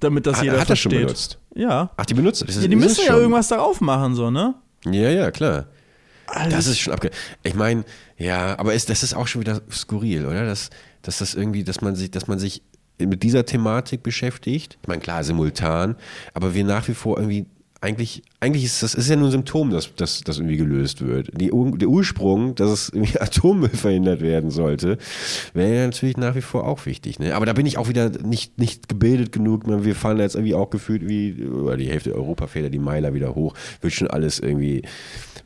Damit 0.00 0.26
das 0.26 0.36
Hat- 0.38 0.44
jeder 0.44 0.60
hat 0.60 0.68
das 0.70 0.78
schon 0.78 0.90
versteht. 0.90 1.06
benutzt? 1.06 1.38
Ja. 1.54 1.90
Ach, 1.96 2.06
die 2.06 2.14
benutzt 2.14 2.42
das. 2.46 2.56
ja. 2.60 2.66
Die 2.66 2.76
müssen 2.76 3.04
ja 3.06 3.16
irgendwas 3.16 3.48
darauf 3.48 3.80
machen, 3.80 4.14
so, 4.14 4.30
ne? 4.30 4.54
Ja, 4.86 5.10
ja, 5.10 5.30
klar. 5.30 5.66
Also 6.26 6.56
Das 6.56 6.66
ist 6.66 6.78
schon 6.78 6.94
abge. 6.94 7.10
Ich 7.42 7.54
meine, 7.54 7.84
ja, 8.16 8.58
aber 8.58 8.74
ist, 8.74 8.88
das 8.88 9.02
ist 9.02 9.14
auch 9.14 9.26
schon 9.26 9.42
wieder 9.42 9.60
skurril, 9.70 10.24
oder? 10.26 10.46
Dass, 10.46 10.70
dass 11.02 11.18
das 11.18 11.34
irgendwie, 11.34 11.62
dass 11.62 11.82
man 11.82 11.94
sich, 11.94 12.10
dass 12.10 12.26
man 12.26 12.38
sich 12.38 12.62
mit 12.98 13.22
dieser 13.22 13.44
Thematik 13.44 14.02
beschäftigt. 14.02 14.78
Ich 14.80 14.88
meine, 14.88 15.00
klar, 15.02 15.22
simultan, 15.24 15.96
aber 16.34 16.54
wir 16.54 16.64
nach 16.64 16.88
wie 16.88 16.94
vor 16.94 17.18
irgendwie. 17.18 17.46
Eigentlich, 17.82 18.22
eigentlich 18.38 18.64
ist 18.64 18.80
das 18.84 18.94
ist 18.94 19.10
ja 19.10 19.16
nur 19.16 19.26
ein 19.26 19.32
Symptom, 19.32 19.70
dass, 19.70 19.90
das 19.96 20.22
irgendwie 20.38 20.56
gelöst 20.56 21.04
wird. 21.04 21.30
Die, 21.32 21.50
der 21.50 21.88
Ursprung, 21.88 22.54
dass 22.54 22.70
es 22.70 22.88
irgendwie 22.90 23.18
Atommüll 23.20 23.70
verhindert 23.70 24.20
werden 24.20 24.50
sollte, 24.50 24.98
wäre 25.52 25.74
ja 25.74 25.84
natürlich 25.86 26.16
nach 26.16 26.36
wie 26.36 26.42
vor 26.42 26.68
auch 26.68 26.86
wichtig. 26.86 27.18
Ne? 27.18 27.34
Aber 27.34 27.44
da 27.44 27.54
bin 27.54 27.66
ich 27.66 27.78
auch 27.78 27.88
wieder 27.88 28.08
nicht, 28.08 28.56
nicht 28.56 28.88
gebildet 28.88 29.32
genug. 29.32 29.66
Man, 29.66 29.84
Wir 29.84 29.96
fahren 29.96 30.16
da 30.16 30.22
jetzt 30.22 30.36
irgendwie 30.36 30.54
auch 30.54 30.70
gefühlt 30.70 31.08
wie, 31.08 31.44
oder 31.44 31.76
die 31.76 31.88
Hälfte 31.88 32.14
Europa 32.14 32.46
fährt 32.46 32.66
ja 32.66 32.68
die 32.68 32.78
Meiler 32.78 33.14
wieder 33.14 33.34
hoch. 33.34 33.54
Wird 33.80 33.92
schon 33.92 34.06
alles 34.06 34.38
irgendwie, 34.38 34.82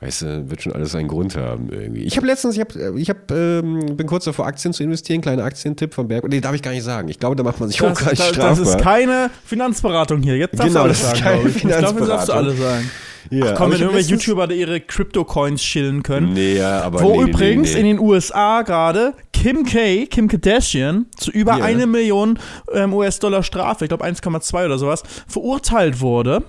weißt 0.00 0.20
du, 0.20 0.50
wird 0.50 0.60
schon 0.60 0.74
alles 0.74 0.94
einen 0.94 1.08
Grund 1.08 1.36
haben 1.36 1.70
irgendwie. 1.70 2.02
Ich 2.02 2.18
habe 2.18 2.26
letztens, 2.26 2.54
ich 2.54 2.60
habe, 2.60 3.00
ich 3.00 3.08
hab, 3.08 3.30
ähm, 3.30 3.96
bin 3.96 4.06
kurz 4.06 4.26
davor, 4.26 4.46
Aktien 4.46 4.74
zu 4.74 4.82
investieren, 4.82 5.22
kleiner 5.22 5.44
Aktientipp 5.44 5.94
von 5.94 6.06
Berg. 6.06 6.28
Nee, 6.28 6.42
darf 6.42 6.54
ich 6.54 6.60
gar 6.60 6.72
nicht 6.72 6.84
sagen. 6.84 7.08
Ich 7.08 7.18
glaube, 7.18 7.34
da 7.34 7.42
macht 7.42 7.60
man 7.60 7.70
sich 7.70 7.78
das, 7.78 7.92
hochgradig 7.92 8.18
das, 8.18 8.28
strafbar. 8.28 8.50
das 8.50 8.58
ist 8.58 8.78
keine 8.78 9.30
Finanzberatung 9.46 10.20
hier. 10.22 10.36
Jetzt 10.36 10.58
darfst 10.58 10.74
Genau, 10.74 10.82
du 10.82 10.88
das 10.88 10.98
ist 10.98 11.16
sagen, 11.16 11.20
keine 11.20 11.50
glaub 11.50 12.25
darfst 12.28 12.44
du 12.46 12.48
alles 12.48 12.58
sagen. 12.58 12.90
ja, 13.30 13.46
Ach 13.52 13.54
komm, 13.56 13.72
wenn 13.72 13.80
irgendwelche 13.80 14.10
YouTuber 14.14 14.46
da 14.46 14.54
ihre 14.54 14.80
Crypto-Coins 14.80 15.60
chillen 15.62 16.02
können. 16.02 16.32
Nee, 16.34 16.56
ja, 16.56 16.82
aber 16.82 17.00
Wo 17.02 17.22
nee, 17.22 17.30
übrigens 17.30 17.74
nee, 17.74 17.82
nee. 17.82 17.90
in 17.90 17.96
den 17.96 18.04
USA 18.06 18.62
gerade 18.62 19.14
Kim 19.32 19.64
K., 19.64 20.06
Kim 20.06 20.28
Kardashian, 20.28 21.06
zu 21.16 21.30
über 21.30 21.58
Ja. 21.58 21.64
eine 21.64 21.86
Million 21.86 22.38
ähm, 22.72 22.92
US-Dollar 22.94 23.42
Strafe, 23.42 23.84
ich 23.84 23.88
glaube 23.88 24.04
1,2 24.04 24.64
oder 24.66 24.78
sowas, 24.78 25.02
verurteilt 25.26 26.00
wurde. 26.00 26.42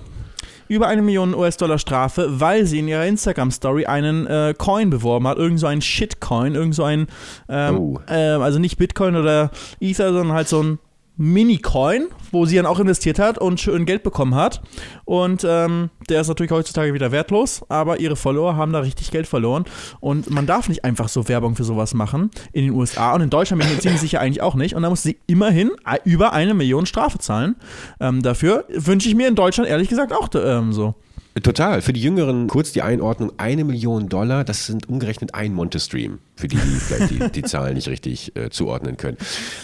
Über 0.70 0.88
eine 0.88 1.02
Million 1.02 1.34
US-Dollar 1.34 1.80
Strafe, 1.80 2.28
weil 2.42 2.66
sie 2.66 2.80
in 2.80 2.90
ihrer 2.90 3.06
Instagram-Story 3.06 3.86
einen 3.86 4.28
äh, 4.28 4.54
Coin 4.58 4.90
beworben 4.90 5.26
hat. 5.26 5.38
Irgend 5.38 5.62
so 5.62 5.68
ein 5.68 5.82
Shitcoin, 5.82 6.56
irgend 6.56 6.76
so 6.76 6.84
ein, 6.84 7.08
ähm, 7.48 7.78
Oh. 7.78 8.00
ähm, 8.10 8.42
also 8.42 8.60
nicht 8.60 8.78
Bitcoin 8.78 9.16
oder 9.16 9.50
Ether, 9.80 10.12
sondern 10.12 10.34
halt 10.36 10.50
so 10.50 10.62
ein 10.62 10.80
Mini-Coin, 11.18 12.08
wo 12.32 12.46
sie 12.46 12.56
dann 12.56 12.66
auch 12.66 12.80
investiert 12.80 13.20
hat 13.20 13.38
und 13.38 13.60
schön 13.60 13.86
Geld 13.86 14.04
bekommen 14.04 14.36
hat. 14.36 14.62
Und 15.06 15.46
ähm, 15.48 15.90
der 16.10 16.22
ist 16.22 16.28
natürlich 16.28 16.52
heutzutage 16.52 16.94
wieder 16.94 17.12
wertlos, 17.12 17.64
aber 17.70 18.00
ihre 18.00 18.16
Follower 18.16 18.56
haben 18.56 18.72
da 18.72 18.80
richtig 18.80 19.12
Geld 19.12 19.28
verloren. 19.28 19.66
Und 20.00 20.30
man 20.30 20.46
darf 20.46 20.70
nicht 20.70 20.86
einfach 20.86 21.10
so 21.10 21.28
Werbung 21.28 21.56
für 21.56 21.64
sowas 21.64 21.94
machen 21.94 22.30
in 22.54 22.66
den 22.66 22.74
USA 22.74 23.14
und 23.14 23.22
in 23.22 23.30
Deutschland 23.30 23.62
bin 23.62 23.70
ich 23.70 23.76
mir 23.76 23.82
ziemlich 23.82 24.02
sicher 24.02 24.20
eigentlich 24.20 24.42
auch 24.42 24.56
nicht. 24.56 24.76
Und 24.76 24.84
da 24.84 24.90
muss 24.90 25.04
sie 25.04 25.18
immerhin 25.28 25.72
über 26.06 26.34
eine 26.34 26.54
Million 26.54 26.86
Strafe 26.86 27.18
zahlen. 27.18 27.56
Ähm, 28.00 28.22
dafür 28.22 28.66
wünsche 28.70 29.10
ich 29.10 29.16
mir 29.16 29.28
in 29.28 29.36
Deutschland 29.36 29.70
ehrlich 29.70 29.90
gesagt 29.90 30.14
auch 30.14 30.30
ähm, 30.36 30.72
so. 30.72 30.96
Total. 31.44 31.82
Für 31.82 31.94
die 31.94 32.02
Jüngeren 32.02 32.48
kurz 32.48 32.72
die 32.72 32.82
Einordnung: 32.82 33.32
eine 33.38 33.64
Million 33.64 34.10
Dollar, 34.10 34.44
das 34.44 34.66
sind 34.66 34.90
umgerechnet 34.90 35.36
ein 35.36 35.54
Monte-Stream, 35.54 36.20
für 36.36 36.48
die, 36.48 36.56
die 36.56 36.62
vielleicht 36.62 37.12
die, 37.12 37.32
die 37.32 37.44
Zahlen 37.44 37.76
nicht 37.76 37.88
richtig 37.88 38.36
äh, 38.36 38.50
zuordnen 38.50 38.98
können. 38.98 39.18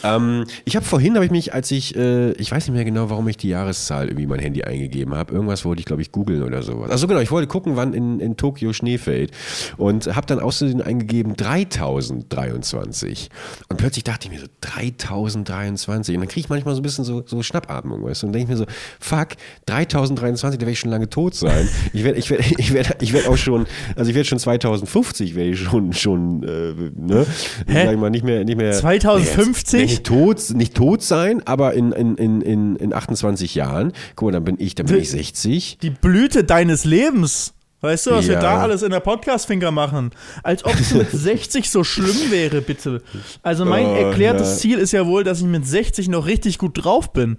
Ähm, 0.04 0.46
ich 0.66 0.76
habe 0.76 0.86
vorhin, 0.86 1.16
habe 1.16 1.26
ich 1.26 1.32
mich, 1.32 1.54
als 1.54 1.72
ich, 1.72 1.96
äh, 1.96 2.32
ich 2.34 2.52
weiß 2.52 2.68
nicht 2.68 2.76
mehr 2.76 2.86
genau, 2.86 3.10
warum 3.10 3.28
ich 3.28 3.38
die 3.38 3.50
Jahreszahl 3.50 4.08
irgendwie 4.08 4.28
mein 4.28 4.40
Handy 4.40 4.64
eingegeben 4.64 5.16
habe. 5.16 5.34
Irgendwas 5.34 5.66
wollte 5.66 5.80
ich, 5.80 5.86
glaube 5.86 6.02
ich, 6.02 6.12
googeln 6.12 6.44
oder 6.44 6.62
sowas. 6.62 6.92
Also 6.92 7.08
genau, 7.08 7.22
ich 7.22 7.32
wollte 7.32 7.48
gucken, 7.48 7.76
wann 7.76 7.94
in, 7.94 8.20
in 8.20 8.38
Tokio 8.38 8.74
Schnee 8.74 8.98
fällt. 8.98 9.32
Und 9.78 10.16
habe 10.16 10.28
dann 10.28 10.40
außerdem 10.40 10.82
eingegeben 10.82 11.36
3023. 11.36 13.30
Und 13.70 13.78
plötzlich 13.78 14.04
dachte 14.04 14.28
ich 14.28 14.34
mir 14.34 14.40
so, 14.40 14.48
3023. 14.62 16.16
Und 16.16 16.22
dann 16.22 16.30
kriege 16.30 16.42
ich 16.42 16.50
manchmal 16.50 16.76
so 16.76 16.82
ein 16.82 16.84
bisschen 16.84 17.04
so, 17.04 17.24
so 17.26 17.42
Schnappatmung, 17.42 18.04
weißt 18.04 18.24
du? 18.24 18.28
Und 18.28 18.34
denke 18.34 18.44
ich 18.44 18.50
mir 18.50 18.58
so, 18.58 18.66
fuck, 19.00 19.30
3023, 19.66 20.60
da 20.60 20.62
werde 20.62 20.72
ich 20.72 20.80
schon 20.80 20.92
lange 20.92 21.10
tot 21.10 21.34
sein 21.36 21.43
sein. 21.44 21.70
Ich 21.94 22.04
werde 22.04 22.18
ich 22.18 22.30
werd, 22.30 22.42
ich 22.58 22.74
werd, 22.74 22.98
ich 23.02 23.14
werd 23.14 23.28
auch 23.28 23.38
schon, 23.38 23.66
also 23.96 24.10
ich 24.10 24.16
werde 24.16 24.28
schon 24.28 24.40
2050 24.40 25.36
werde 25.36 25.52
ich 25.52 25.60
schon, 25.60 25.94
schon 25.94 26.44
äh, 26.44 26.74
ne? 26.96 27.26
Hä? 27.68 27.86
Sag 27.86 27.94
ich 27.94 28.00
mal, 28.00 28.10
nicht 28.10 28.26
mehr, 28.26 28.44
nicht 28.44 28.58
mehr 28.58 28.72
2050? 28.72 29.74
Nee, 29.80 29.86
nicht 29.86 30.04
tot, 30.04 30.42
nicht 30.56 30.76
tot 30.76 31.04
sein, 31.04 31.42
aber 31.46 31.74
in, 31.74 31.92
in, 31.92 32.16
in, 32.16 32.42
in, 32.42 32.76
in 32.78 32.94
28 32.94 33.56
Jahren, 33.56 33.92
guck 34.16 34.28
mal, 34.28 34.32
dann 34.32 34.44
bin 34.44 34.56
ich, 34.60 34.76
dann 34.76 34.86
bin 34.88 34.98
ich 34.98 35.12
60. 35.12 35.78
Die 35.82 35.90
Blüte 35.92 36.44
deines 36.44 36.86
Lebens. 36.86 37.54
Weißt 37.82 38.06
du, 38.08 38.12
was 38.12 38.28
wir 38.28 38.36
Ja. 38.36 38.40
da 38.40 38.58
alles 38.62 38.82
in 38.82 38.92
der 38.92 39.02
Podcast-Finger 39.02 39.70
machen? 39.72 40.12
Als 40.42 40.64
ob 40.64 40.74
es 40.80 40.94
mit 40.94 41.10
60 41.12 41.70
so 41.70 41.84
schlimm 41.84 42.32
wäre, 42.32 42.62
bitte. 42.62 43.02
Also 43.42 43.66
mein 43.66 43.86
Oh, 43.88 43.94
erklärtes 43.96 44.52
ja. 44.52 44.56
Ziel 44.56 44.78
ist 44.80 44.94
ja 44.94 45.06
wohl, 45.06 45.26
dass 45.26 45.40
ich 45.42 45.48
mit 45.48 45.68
60 45.68 46.08
noch 46.08 46.26
richtig 46.26 46.58
gut 46.60 46.82
drauf 46.82 47.12
bin. 47.12 47.36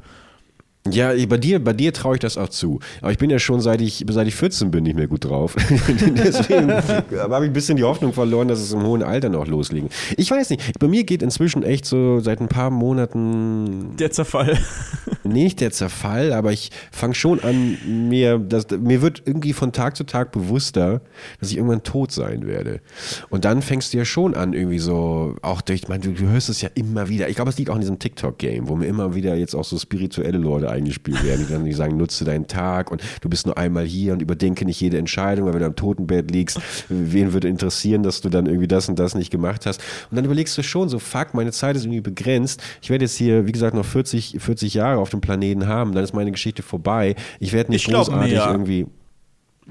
Ja, 0.91 1.15
bei 1.27 1.39
dir, 1.39 1.65
bei 1.65 1.73
dir 1.73 1.95
traue 1.95 2.17
ich 2.17 2.21
das 2.21 2.37
auch 2.37 2.51
zu. 2.51 2.79
Aber 3.01 3.11
ich 3.11 3.17
bin 3.17 3.31
ja 3.31 3.39
schon 3.39 3.63
seit 3.63 3.81
ich, 3.81 4.05
seit 4.07 4.29
ich 4.29 4.35
14 4.35 4.71
bin 4.71 4.85
nicht 4.85 4.97
mehr 4.97 5.07
gut 5.07 5.25
drauf. 5.25 5.57
Deswegen 5.89 6.71
habe 7.19 7.45
ich 7.47 7.51
ein 7.51 7.53
bisschen 7.55 7.79
die 7.79 7.85
Hoffnung 7.85 8.13
verloren, 8.13 8.49
dass 8.49 8.61
es 8.61 8.71
im 8.71 8.83
hohen 8.83 9.03
Alter 9.03 9.31
noch 9.31 9.47
loslegen. 9.47 9.89
Ich 10.19 10.31
weiß 10.31 10.51
nicht, 10.51 10.79
bei 10.79 10.87
mir 10.87 11.05
geht 11.05 11.23
inzwischen 11.23 11.63
echt 11.63 11.87
so 11.87 12.21
seit 12.21 12.43
ein 12.43 12.49
paar 12.49 12.69
Monaten 12.69 13.97
Der 13.97 14.11
Zerfall. 14.11 14.59
nicht 15.25 15.63
der 15.63 15.71
Zerfall, 15.71 16.35
aber 16.35 16.53
ich 16.53 16.71
fange 16.93 17.15
schon 17.15 17.41
an, 17.41 17.79
mir, 17.87 18.39
das, 18.39 18.67
mir 18.71 19.01
wird 19.01 19.23
irgendwie 19.25 19.55
von 19.55 19.73
Tag 19.73 19.97
zu 19.97 20.05
Tag 20.05 20.33
bewusster, 20.33 21.01
dass 21.41 21.51
ich 21.51 21.57
irgendwann 21.57 21.83
tot 21.83 22.13
sein 22.13 22.47
werde. 22.47 22.83
Und 23.31 23.47
dann 23.47 23.63
fängst 23.63 23.95
du 23.95 23.99
ja 23.99 24.05
schon 24.05 24.35
an, 24.35 24.53
irgendwie 24.53 24.81
so, 24.81 25.35
auch 25.41 25.63
durch, 25.63 25.85
ich 25.85 25.89
meine, 25.89 26.05
du, 26.05 26.13
du 26.13 26.29
hörst 26.29 26.51
es 26.51 26.61
ja 26.61 26.69
immer 26.75 27.09
wieder. 27.09 27.31
Ich 27.31 27.37
glaube, 27.37 27.51
es 27.51 27.57
liegt 27.57 27.71
auch 27.71 27.77
in 27.77 27.81
diesem 27.81 27.99
TikTok-Game, 27.99 28.69
wo 28.69 28.77
mir 28.77 28.87
immer 28.87 29.15
wieder 29.15 29.35
jetzt 29.35 29.55
auch 29.55 29.65
so 29.65 29.79
spirituelle 29.79 30.37
Leute 30.37 30.74
eingespielt 30.75 31.25
werden, 31.25 31.47
die 31.47 31.53
dann 31.53 31.73
sagen, 31.73 31.97
nutze 31.97 32.25
deinen 32.25 32.47
Tag 32.47 32.91
und 32.91 33.03
du 33.21 33.29
bist 33.29 33.47
nur 33.47 33.57
einmal 33.57 33.85
hier 33.85 34.13
und 34.13 34.23
überdenke 34.23 34.65
nicht 34.65 34.81
jede 34.81 34.99
Entscheidung, 34.99 35.47
weil 35.47 35.55
wenn 35.55 35.61
du 35.61 35.67
am 35.67 35.77
Totenbett 35.77 36.31
liegst, 36.31 36.61
wen 36.89 37.33
würde 37.33 37.49
interessieren, 37.49 38.03
dass 38.03 38.21
du 38.21 38.29
dann 38.29 38.47
irgendwie 38.47 38.69
das 38.69 38.89
und 38.89 38.99
das 38.99 39.15
nicht 39.15 39.31
gemacht 39.31 39.67
hast. 39.67 39.83
Und 40.11 40.17
dann 40.17 40.25
überlegst 40.25 40.57
du 40.59 40.63
schon 40.63 40.89
so, 40.89 40.99
fuck, 40.99 41.35
meine 41.35 41.53
Zeit 41.53 41.77
ist 41.77 41.85
irgendwie 41.85 42.01
begrenzt. 42.01 42.63
Ich 42.83 42.91
werde 42.91 43.05
jetzt 43.05 43.17
hier, 43.17 43.47
wie 43.47 43.53
gesagt, 43.53 43.75
noch 43.75 43.85
40, 43.85 44.37
40 44.39 44.75
Jahre 44.75 44.99
auf 45.01 45.11
dem 45.11 45.21
Planeten 45.21 45.67
haben, 45.67 45.93
dann 45.93 46.05
ist 46.05 46.13
meine 46.13 46.33
Geschichte 46.33 46.63
vorbei. 46.63 47.15
Ich 47.41 47.53
werde 47.53 47.71
nicht 47.71 47.89
Ich 47.89 47.95
großartig 47.95 48.33
mehr. 48.33 48.47
irgendwie, 48.51 48.87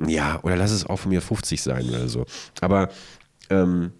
ja, 0.07 0.39
oder 0.43 0.55
lass 0.55 0.72
es 0.72 0.86
auch 0.86 0.98
von 0.98 1.12
mir 1.12 1.22
50 1.22 1.62
sein 1.62 1.88
oder 1.89 2.07
so. 2.07 2.25
Aber 2.62 2.89
ähm, 3.50 3.91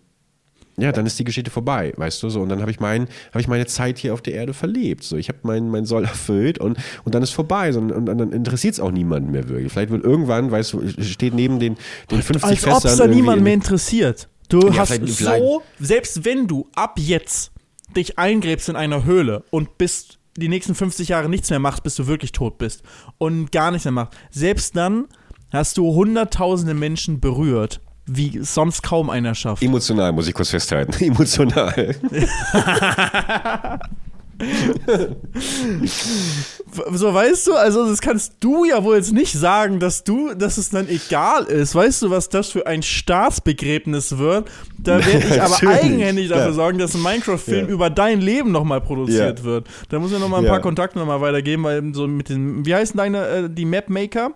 ja, 0.78 0.92
dann 0.92 1.06
ist 1.06 1.20
die 1.20 1.24
Geschichte 1.24 1.52
vorbei, 1.52 1.94
weißt 1.98 2.24
du 2.24 2.30
so. 2.30 2.42
Und 2.42 2.50
dann 2.50 2.62
habe 2.62 2.72
ich, 2.72 2.80
mein, 2.80 3.08
hab 3.32 3.40
ich 3.42 3.48
meine 3.48 3.66
Zeit 3.68 4.00
hier 4.00 4.14
auf 4.14 4.22
der 4.22 4.34
Erde 4.34 4.54
verlebt. 4.54 5.04
So, 5.04 5.18
ich 5.18 5.30
habe 5.30 5.40
mein, 5.44 5.70
mein 5.70 5.86
Soll 5.86 6.04
erfüllt 6.06 6.58
und, 6.60 6.78
und 7.04 7.14
dann 7.16 7.22
ist 7.24 7.32
vorbei. 7.32 7.72
So, 7.72 7.80
und, 7.80 7.92
und 7.92 8.06
dann 8.06 8.32
interessiert 8.32 8.74
es 8.74 8.80
auch 8.80 8.92
niemanden 8.92 9.32
mehr 9.32 9.48
wirklich. 9.50 9.72
Vielleicht 9.72 9.92
wird 9.92 10.04
irgendwann, 10.04 10.50
weißt 10.52 10.74
du, 10.74 10.88
steht 11.04 11.34
neben 11.34 11.60
den, 11.60 11.78
den 12.10 12.22
50 12.22 12.44
Als 12.44 12.64
ob 12.66 12.76
es 12.78 12.82
Fässern 12.92 13.10
da 13.10 13.16
niemand 13.16 13.42
mehr 13.44 13.54
interessiert. 13.54 14.30
Du 14.50 14.60
Ja, 14.68 14.78
hast 14.80 14.92
vielleicht- 14.94 15.20
so, 15.20 15.62
selbst 15.80 16.26
wenn 16.26 16.48
du 16.48 16.68
ab 16.76 16.96
jetzt 17.00 17.52
dich 17.96 18.18
eingräbst 18.18 18.70
in 18.70 18.76
einer 18.76 19.06
Höhle 19.06 19.44
und 19.52 19.78
bis 19.78 20.18
die 20.38 20.48
nächsten 20.50 20.74
50 20.74 21.10
Jahre 21.10 21.30
nichts 21.30 21.50
mehr 21.52 21.60
machst, 21.60 21.84
bis 21.84 21.96
du 21.96 22.08
wirklich 22.08 22.32
tot 22.32 22.58
bist 22.58 22.82
und 23.20 23.52
gar 23.52 23.70
nichts 23.70 23.86
mehr 23.86 23.92
machst, 23.92 24.14
selbst 24.32 24.76
dann 24.76 25.06
hast 25.52 25.78
du 25.78 25.94
hunderttausende 25.94 26.74
Menschen 26.74 27.20
berührt, 27.20 27.80
wie 28.06 28.40
sonst 28.44 28.84
kaum 28.84 29.10
einer 29.10 29.34
schafft. 29.36 29.64
Emotional, 29.64 30.12
muss 30.12 30.28
ich 30.28 30.34
kurz 30.34 30.50
festhalten. 30.50 30.94
Emotional. 31.04 31.96
So, 36.92 37.14
weißt 37.14 37.48
du, 37.48 37.54
also 37.54 37.88
das 37.88 38.02
kannst 38.02 38.34
du 38.40 38.66
ja 38.66 38.84
wohl 38.84 38.96
jetzt 38.96 39.14
nicht 39.14 39.32
sagen, 39.34 39.80
dass 39.80 40.04
du, 40.04 40.34
dass 40.34 40.58
es 40.58 40.70
dann 40.70 40.90
egal 40.90 41.44
ist. 41.46 41.76
Weißt 41.76 42.02
du, 42.02 42.10
was 42.10 42.30
das 42.30 42.50
für 42.50 42.66
ein 42.66 42.82
Staatsbegräbnis 42.82 44.18
wird? 44.18 44.50
Da 44.80 44.98
werde 45.06 45.28
ich 45.28 45.42
aber 45.42 45.60
eigenhändig 45.70 46.30
dafür 46.30 46.44
klar. 46.46 46.54
sorgen, 46.54 46.80
dass 46.80 46.96
ein 46.96 47.04
Minecraft-Film 47.04 47.68
Ja. 47.68 47.72
über 47.74 47.90
dein 47.90 48.22
Leben 48.22 48.52
nochmal 48.52 48.82
produziert 48.82 49.40
Ja. 49.40 49.46
wird. 49.46 49.68
Da 49.90 50.00
muss 50.00 50.12
ich 50.12 50.20
nochmal 50.20 50.40
ein 50.40 50.46
Ja. 50.46 50.52
paar 50.52 50.62
Kontakte 50.62 50.98
nochmal 51.00 51.22
weitergeben, 51.22 51.64
weil 51.64 51.94
so 51.94 52.08
mit 52.08 52.30
den, 52.30 52.66
wie 52.66 52.74
heißen 52.74 52.98
deine, 52.98 53.28
äh, 53.28 53.50
die 53.50 53.66
Mapmaker? 53.66 54.32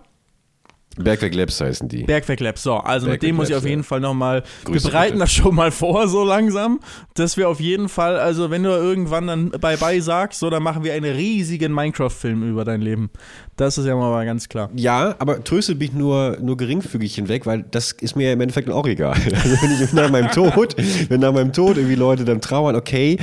Bergwerk 0.98 1.34
Labs 1.34 1.60
heißen 1.60 1.88
die. 1.88 2.04
Bergwerk 2.04 2.40
Labs. 2.40 2.62
So, 2.62 2.74
also 2.74 3.06
mit 3.06 3.20
Bergwerk 3.20 3.20
dem 3.20 3.36
muss 3.36 3.48
ich 3.48 3.50
Labs, 3.50 3.64
auf 3.64 3.68
jeden. 3.68 3.84
Fall 3.84 4.00
nochmal, 4.00 4.42
wir 4.66 4.80
bereiten 4.80 5.12
bitte. 5.12 5.18
das 5.20 5.32
schon 5.32 5.54
mal 5.54 5.70
vor, 5.70 6.08
so 6.08 6.24
langsam, 6.24 6.80
dass 7.14 7.36
wir 7.36 7.48
auf 7.48 7.60
jeden 7.60 7.88
Fall, 7.88 8.18
also 8.18 8.50
wenn 8.50 8.62
du 8.62 8.70
irgendwann 8.70 9.26
dann 9.26 9.50
Bye-Bye 9.50 10.00
sagst, 10.00 10.40
so, 10.40 10.50
dann 10.50 10.62
machen 10.62 10.84
wir 10.84 10.94
einen 10.94 11.14
riesigen 11.14 11.72
Minecraft-Film 11.72 12.48
über 12.48 12.64
dein 12.64 12.80
Leben. 12.80 13.10
Das 13.58 13.76
ist 13.76 13.86
ja 13.86 13.96
mal 13.96 14.24
ganz 14.24 14.48
klar. 14.48 14.70
Ja, 14.76 15.16
aber 15.18 15.42
tröstet 15.42 15.80
mich 15.80 15.92
nur, 15.92 16.38
nur 16.40 16.56
geringfügig 16.56 17.16
hinweg, 17.16 17.44
weil 17.44 17.64
das 17.68 17.90
ist 17.90 18.14
mir 18.14 18.32
im 18.32 18.40
Endeffekt 18.40 18.70
auch 18.70 18.86
egal. 18.86 19.18
Also 19.38 19.56
wenn 19.62 19.72
ich 19.72 19.92
nach 19.92 20.10
meinem 20.10 20.30
Tod, 20.30 20.76
wenn 21.08 21.20
nach 21.20 21.32
meinem 21.32 21.52
Tod 21.52 21.76
irgendwie 21.76 21.94
Leute 21.94 22.24
dann 22.24 22.40
trauern, 22.40 22.76
okay, 22.76 23.18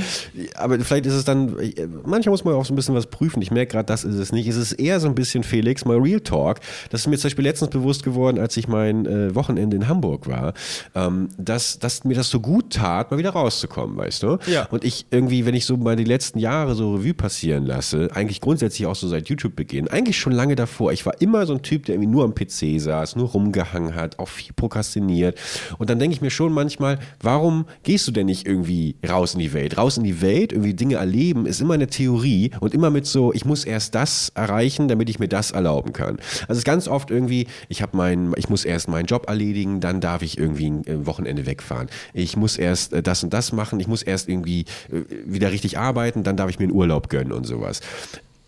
aber 0.54 0.78
vielleicht 0.80 1.06
ist 1.06 1.14
es 1.14 1.24
dann, 1.24 1.56
manchmal 2.04 2.32
muss 2.32 2.44
man 2.44 2.54
auch 2.54 2.64
so 2.64 2.72
ein 2.72 2.76
bisschen 2.76 2.94
was 2.94 3.06
prüfen. 3.06 3.40
Ich 3.42 3.50
merke 3.50 3.72
gerade, 3.72 3.86
das 3.86 4.04
ist 4.04 4.16
es 4.16 4.32
nicht. 4.32 4.46
Es 4.48 4.56
ist 4.56 4.72
eher 4.72 5.00
so 5.00 5.08
ein 5.08 5.14
bisschen, 5.14 5.42
Felix, 5.42 5.84
mal 5.84 5.98
Real 5.98 6.20
Talk. 6.20 6.60
Das 6.90 7.02
ist 7.02 7.06
mir 7.06 7.16
zum 7.16 7.28
Beispiel 7.28 7.44
letztens 7.44 7.70
bewusst 7.70 8.02
geworden, 8.02 8.38
als 8.38 8.56
ich 8.56 8.68
mein 8.68 9.06
äh, 9.06 9.34
Wochenende 9.34 9.76
in 9.76 9.88
Hamburg 9.88 10.26
war, 10.26 10.52
ähm, 10.94 11.28
dass, 11.38 11.78
dass 11.78 12.04
mir 12.04 12.14
das 12.14 12.28
so 12.28 12.40
gut 12.40 12.74
tat, 12.74 13.10
mal 13.10 13.18
wieder 13.18 13.30
rauszukommen, 13.30 13.96
weißt 13.96 14.22
du? 14.22 14.38
Ja. 14.46 14.66
Und 14.70 14.84
ich 14.84 15.06
irgendwie, 15.10 15.46
wenn 15.46 15.54
ich 15.54 15.64
so 15.64 15.76
mal 15.76 15.96
die 15.96 16.04
letzten 16.04 16.38
Jahre 16.38 16.74
so 16.74 16.94
Revue 16.94 17.14
passieren 17.14 17.64
lasse, 17.64 18.10
eigentlich 18.12 18.40
grundsätzlich 18.40 18.86
auch 18.86 18.96
so 18.96 19.08
seit 19.08 19.28
YouTube-Beginn, 19.28 19.88
eigentlich 19.88 20.18
schon 20.18 20.25
lange 20.32 20.56
davor, 20.56 20.92
ich 20.92 21.06
war 21.06 21.20
immer 21.20 21.46
so 21.46 21.54
ein 21.54 21.62
Typ, 21.62 21.86
der 21.86 21.94
irgendwie 21.94 22.10
nur 22.10 22.24
am 22.24 22.34
PC 22.34 22.80
saß, 22.80 23.16
nur 23.16 23.28
rumgehangen 23.28 23.94
hat, 23.94 24.18
auch 24.18 24.28
viel 24.28 24.52
prokrastiniert. 24.54 25.38
Und 25.78 25.90
dann 25.90 25.98
denke 25.98 26.14
ich 26.14 26.20
mir 26.20 26.30
schon 26.30 26.52
manchmal, 26.52 26.98
warum 27.20 27.66
gehst 27.82 28.06
du 28.08 28.12
denn 28.12 28.26
nicht 28.26 28.46
irgendwie 28.46 28.96
raus 29.08 29.34
in 29.34 29.40
die 29.40 29.52
Welt? 29.52 29.78
Raus 29.78 29.96
in 29.96 30.04
die 30.04 30.20
Welt, 30.20 30.52
irgendwie 30.52 30.74
Dinge 30.74 30.96
erleben, 30.96 31.46
ist 31.46 31.60
immer 31.60 31.74
eine 31.74 31.86
Theorie 31.86 32.50
und 32.60 32.74
immer 32.74 32.90
mit 32.90 33.06
so, 33.06 33.32
ich 33.32 33.44
muss 33.44 33.64
erst 33.64 33.94
das 33.94 34.30
erreichen, 34.34 34.88
damit 34.88 35.08
ich 35.08 35.18
mir 35.18 35.28
das 35.28 35.50
erlauben 35.50 35.92
kann. 35.92 36.16
Also 36.42 36.52
es 36.52 36.58
ist 36.58 36.64
ganz 36.64 36.88
oft 36.88 37.10
irgendwie, 37.10 37.46
ich 37.68 37.82
habe 37.82 37.96
mein, 37.96 38.32
ich 38.36 38.48
muss 38.48 38.64
erst 38.64 38.88
meinen 38.88 39.06
Job 39.06 39.28
erledigen, 39.28 39.80
dann 39.80 40.00
darf 40.00 40.22
ich 40.22 40.38
irgendwie 40.38 40.70
ein 40.70 40.86
äh, 40.86 41.06
Wochenende 41.06 41.46
wegfahren. 41.46 41.88
Ich 42.12 42.36
muss 42.36 42.56
erst 42.56 42.92
äh, 42.92 43.02
das 43.02 43.22
und 43.22 43.32
das 43.32 43.52
machen, 43.52 43.80
ich 43.80 43.88
muss 43.88 44.02
erst 44.02 44.28
irgendwie 44.28 44.66
äh, 44.90 45.02
wieder 45.24 45.52
richtig 45.52 45.78
arbeiten, 45.78 46.22
dann 46.22 46.36
darf 46.36 46.50
ich 46.50 46.58
mir 46.58 46.64
einen 46.64 46.74
Urlaub 46.74 47.08
gönnen 47.08 47.32
und 47.32 47.46
sowas. 47.46 47.80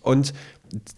Und 0.02 0.32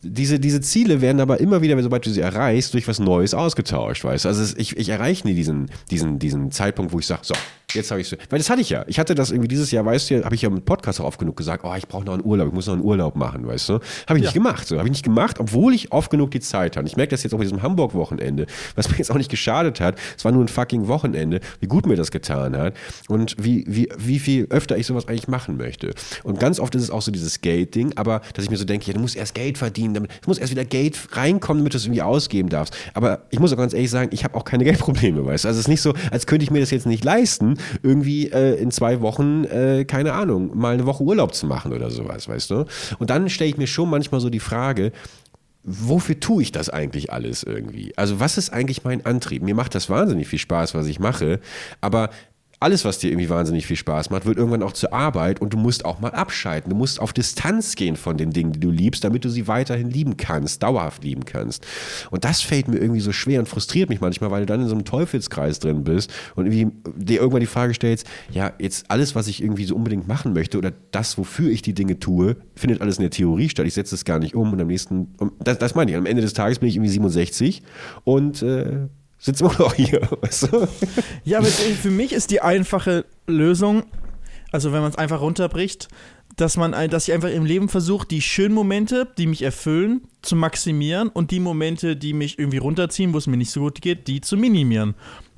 diese, 0.03 0.41
diese 0.41 0.61
Ziele 0.61 1.01
werden 1.01 1.21
aber 1.21 1.41
immer 1.41 1.63
wieder, 1.63 1.81
sobald 1.83 2.07
du 2.07 2.11
sie 2.11 2.21
erreichst, 2.21 2.75
durch 2.75 2.89
was 2.89 2.99
Neues 2.99 3.35
ausgetauscht, 3.35 4.05
weißt 4.05 4.25
du? 4.25 4.29
Also 4.29 4.43
es, 4.43 4.57
ich, 4.57 4.77
ich 4.77 4.89
erreiche 4.89 5.27
nie 5.27 5.35
diesen, 5.35 5.71
diesen, 5.91 6.19
diesen 6.19 6.51
Zeitpunkt, 6.51 6.93
wo 6.93 6.99
ich 6.99 7.07
sage, 7.07 7.23
so, 7.25 7.35
jetzt 7.75 7.91
habe 7.91 8.01
ich 8.01 8.09
so. 8.09 8.17
Weil 8.29 8.39
das 8.39 8.51
hatte 8.51 8.61
ich 8.61 8.71
ja. 8.71 8.85
Ich 8.87 8.99
hatte 8.99 9.15
das 9.15 9.31
irgendwie 9.31 9.49
dieses 9.49 9.71
Jahr, 9.71 9.85
weißt 9.85 10.11
du, 10.11 10.25
habe 10.25 10.35
ich 10.35 10.43
ja 10.43 10.49
im 10.49 10.63
Podcast 10.63 11.01
auch 11.01 11.07
oft 11.07 11.19
genug 11.19 11.37
gesagt, 11.37 11.65
oh, 11.65 11.75
ich 11.77 11.87
brauche 11.87 12.05
noch 12.05 12.15
einen 12.15 12.25
Urlaub, 12.25 12.49
ich 12.49 12.55
muss 12.55 12.67
noch 12.67 12.75
einen 12.75 12.83
Urlaub 12.83 13.17
machen, 13.17 13.47
weißt 13.47 13.69
du? 13.69 13.81
Habe 14.07 14.19
ich 14.19 14.25
nicht 14.25 14.35
gemacht. 14.35 14.67
So. 14.67 14.79
Habe 14.79 14.89
ich 14.89 14.93
nicht 14.93 15.05
gemacht, 15.05 15.39
obwohl 15.39 15.75
ich 15.75 15.93
oft 15.93 16.11
genug 16.11 16.31
die 16.31 16.41
Zeit 16.41 16.77
hatte. 16.77 16.87
Ich 16.87 16.97
merke 16.97 17.11
das 17.11 17.23
jetzt 17.23 17.33
auch 17.33 17.39
bei 17.39 17.45
diesem 17.45 17.63
Hamburg-Wochenende, 17.63 18.47
was 18.75 18.89
mir 18.91 18.99
jetzt 18.99 19.11
auch 19.11 19.17
nicht 19.17 19.31
geschadet 19.31 19.81
hat. 19.81 19.97
Es 20.17 20.25
war 20.25 20.33
nur 20.33 20.45
ein 20.45 20.49
fucking 20.49 20.89
Wochenende, 20.89 21.41
wie 21.61 21.67
gut 21.67 21.87
mir 21.87 21.97
das 21.97 22.11
getan 22.11 22.57
hat 22.57 22.75
und 23.09 23.37
wie, 23.39 23.65
wie, 23.67 23.89
wie 23.97 24.19
viel 24.19 24.47
öfter 24.51 24.77
ich 24.77 24.87
sowas 24.87 25.09
eigentlich 25.09 25.29
machen 25.29 25.57
möchte. 25.57 25.93
Und 26.23 26.41
ganz 26.41 26.61
oft 26.61 26.75
ist 26.75 26.83
es 26.83 26.91
auch 26.91 27.03
so 27.03 27.11
dieses 27.11 27.41
Geld-Ding, 27.41 27.93
aber 27.97 28.21
dass 28.35 28.45
ich 28.45 28.51
mir 28.51 28.57
so 28.57 28.65
denke, 28.65 28.87
ja, 28.87 28.95
du 28.95 29.01
musst 29.01 29.17
erst 29.17 29.35
Geld 29.35 29.59
verdienen, 29.59 29.95
damit, 29.95 30.11
es 30.21 30.27
muss 30.27 30.39
erst 30.39 30.51
wieder 30.51 30.65
Geld 30.65 30.99
reinkommen, 31.13 31.61
damit 31.63 31.75
du 31.75 31.79
es 31.79 31.85
irgendwie 31.85 32.03
ausgeben 32.03 32.49
darfst. 32.49 32.77
Aber 32.95 33.23
ich 33.31 33.39
muss 33.39 33.53
auch 33.53 33.57
ganz 33.57 33.73
ehrlich 33.73 33.91
sagen, 33.91 34.11
ich 34.13 34.25
habe 34.25 34.37
auch 34.37 34.45
keine 34.45 34.65
Geldprobleme, 34.71 35.25
weißt 35.25 35.45
du? 35.45 35.49
Also 35.49 35.59
es 35.59 35.67
ist 35.67 35.69
nicht 35.69 35.83
so, 35.83 35.95
als 36.11 36.27
könnte 36.27 36.45
ich 36.45 36.51
mir 36.51 36.61
das 36.61 36.71
jetzt 36.71 36.87
nicht 36.87 37.05
leisten, 37.05 37.55
irgendwie 37.83 38.29
äh, 38.29 38.55
in 38.61 38.71
zwei 38.71 39.01
Wochen, 39.01 39.45
äh, 39.45 39.85
keine 39.85 40.13
Ahnung, 40.13 40.57
mal 40.57 40.75
eine 40.75 40.87
Woche 40.87 41.03
Urlaub 41.03 41.35
zu 41.35 41.47
machen 41.47 41.73
oder 41.73 41.91
sowas, 41.91 42.29
weißt 42.29 42.51
du? 42.51 42.65
Und 42.99 43.11
dann 43.11 43.29
stelle 43.29 43.51
ich 43.51 43.57
mir 43.57 43.67
schon 43.67 43.91
manchmal 43.91 44.21
so 44.21 44.31
die 44.31 44.41
Frage, 44.41 44.93
wofür 45.63 46.19
tue 46.19 46.43
ich 46.43 46.53
das 46.53 46.71
eigentlich 46.71 47.13
alles 47.13 47.43
irgendwie? 47.43 47.93
Also 47.97 48.21
was 48.21 48.39
ist 48.39 48.51
eigentlich 48.51 48.85
mein 48.85 49.05
Antrieb? 49.05 49.43
Mir 49.43 49.55
macht 49.55 49.75
das 49.75 49.91
wahnsinnig 49.91 50.29
viel 50.29 50.39
Spaß, 50.39 50.75
was 50.75 50.87
ich 50.87 51.01
mache, 51.01 51.41
aber 51.81 52.11
alles, 52.61 52.85
was 52.85 52.99
dir 52.99 53.11
irgendwie 53.11 53.31
wahnsinnig 53.31 53.67
viel 53.67 53.77
Spaß 53.77 54.11
macht, 54.11 54.27
wird 54.27 54.37
irgendwann 54.37 54.63
auch 54.63 54.73
zur 54.73 54.93
Arbeit 54.93 55.41
und 55.41 55.55
du 55.55 55.57
musst 55.57 55.87
auch 55.87 55.99
mal 56.01 56.11
abschalten. 56.11 56.69
Du 56.69 56.77
musst 56.77 57.01
auf 57.01 57.15
Distanz 57.15 57.75
gehen 57.75 57.97
von 57.97 58.19
den 58.19 58.33
Dingen, 58.33 58.53
die 58.53 58.61
du 58.61 58.71
liebst, 58.71 59.03
damit 59.03 59.25
du 59.25 59.31
sie 59.31 59.49
weiterhin 59.49 59.91
lieben 59.91 60.19
kannst, 60.19 60.63
dauerhaft 60.63 61.03
lieben 61.03 61.25
kannst. 61.25 61.67
Und 62.11 62.27
das 62.27 62.43
fällt 62.43 62.69
mir 62.69 62.77
irgendwie 62.77 63.01
so 63.01 63.13
schwer 63.13 63.41
und 63.41 63.47
frustriert 63.47 63.89
mich 63.89 64.03
manchmal, 64.03 64.31
weil 64.31 64.41
du 64.41 64.47
dann 64.47 64.61
in 64.61 64.69
so 64.69 64.75
einem 64.75 64.85
Teufelskreis 64.85 65.59
drin 65.59 65.85
bist 65.85 66.13
und 66.37 66.47
irgendwie 66.47 66.71
dir 66.97 67.21
irgendwann 67.21 67.41
die 67.41 67.47
Frage 67.47 67.73
stellst, 67.73 68.07
ja, 68.31 68.53
jetzt 68.59 68.91
alles, 68.91 69.15
was 69.15 69.27
ich 69.27 69.43
irgendwie 69.43 69.65
so 69.65 69.75
unbedingt 69.75 70.07
machen 70.07 70.35
möchte 70.35 70.59
oder 70.59 70.71
das, 70.91 71.17
wofür 71.17 71.51
ich 71.51 71.63
die 71.63 71.73
Dinge 71.73 71.99
tue, 71.99 72.37
findet 72.55 72.83
alles 72.83 72.99
in 72.99 73.03
der 73.03 73.11
Theorie 73.11 73.49
statt. 73.49 73.67
Ich 73.67 73.75
setze 73.75 73.95
es 73.95 74.05
gar 74.05 74.19
nicht 74.19 74.35
um 74.35 74.53
und 74.53 74.61
am 74.61 74.67
nächsten, 74.67 75.15
das, 75.39 75.57
das 75.57 75.75
meine 75.75 75.93
ich, 75.93 75.97
am 75.97 76.05
Ende 76.05 76.21
des 76.21 76.35
Tages 76.35 76.59
bin 76.59 76.69
ich 76.69 76.77
irgendwie 76.77 76.91
67 76.91 77.63
und 78.05 78.43
äh, 78.43 78.89
sitzen 79.21 79.45
wir 79.45 79.59
noch 79.59 79.75
hier. 79.75 80.01
Weißt 80.21 80.51
du? 80.51 80.67
Ja, 81.25 81.39
aber 81.39 81.47
für 81.47 81.91
mich 81.91 82.13
ist 82.13 82.31
die 82.31 82.41
einfache 82.41 83.05
Lösung, 83.29 83.85
also 84.51 84.73
wenn 84.73 84.81
man 84.81 84.91
es 84.91 84.99
einfach 84.99 85.21
runterbricht, 85.21 85.89
dass 86.37 86.57
man, 86.57 86.73
dass 86.91 87.07
ich 87.07 87.15
einfach 87.15 87.29
im 87.29 87.45
Leben 87.45 87.69
versuche, 87.69 88.07
die 88.07 88.23
schönen 88.23 88.55
Momente, 88.55 89.07
die 89.19 89.27
mich 89.27 89.43
erfüllen, 89.43 90.03
zu 90.23 90.37
maximieren 90.37 91.09
und 91.09 91.31
die 91.31 91.41
Momente, 91.41 91.97
die 91.97 92.15
mich 92.15 92.39
irgendwie 92.39 92.59
runterziehen, 92.59 93.13
wo 93.13 93.19
es 93.19 93.27
mir 93.27 93.37
nicht 93.37 93.51
so 93.51 93.61
gut 93.61 93.83
geht, 93.83 94.09
die 94.09 94.21
zu 94.21 94.37
minimieren. 94.37 94.95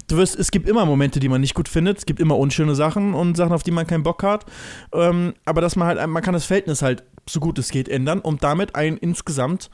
Du 0.08 0.16
wirst, 0.16 0.38
es 0.38 0.50
gibt 0.50 0.68
immer 0.68 0.84
Momente, 0.84 1.20
die 1.20 1.28
man 1.28 1.40
nicht 1.40 1.54
gut 1.54 1.68
findet, 1.68 1.98
es 1.98 2.06
gibt 2.06 2.20
immer 2.20 2.36
unschöne 2.38 2.74
Sachen 2.74 3.14
und 3.14 3.36
Sachen, 3.36 3.52
auf 3.52 3.62
die 3.62 3.70
man 3.70 3.86
keinen 3.86 4.02
Bock 4.02 4.22
hat. 4.22 4.44
Ähm, 4.92 5.34
aber 5.44 5.60
dass 5.60 5.74
man 5.76 5.88
halt, 5.88 6.06
man 6.06 6.22
kann 6.22 6.34
das 6.34 6.44
Verhältnis 6.44 6.82
halt 6.82 7.02
so 7.28 7.40
gut 7.40 7.58
es 7.58 7.70
geht 7.70 7.88
ändern, 7.88 8.20
um 8.20 8.38
damit 8.38 8.74
einen 8.74 8.96
insgesamt 8.96 9.70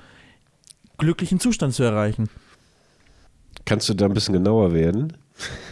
glücklichen 0.98 1.40
Zustand 1.40 1.74
zu 1.74 1.82
erreichen. 1.82 2.28
Kannst 3.68 3.86
du 3.90 3.92
da 3.92 4.06
ein 4.06 4.14
bisschen 4.14 4.32
genauer 4.32 4.72
werden? 4.72 5.12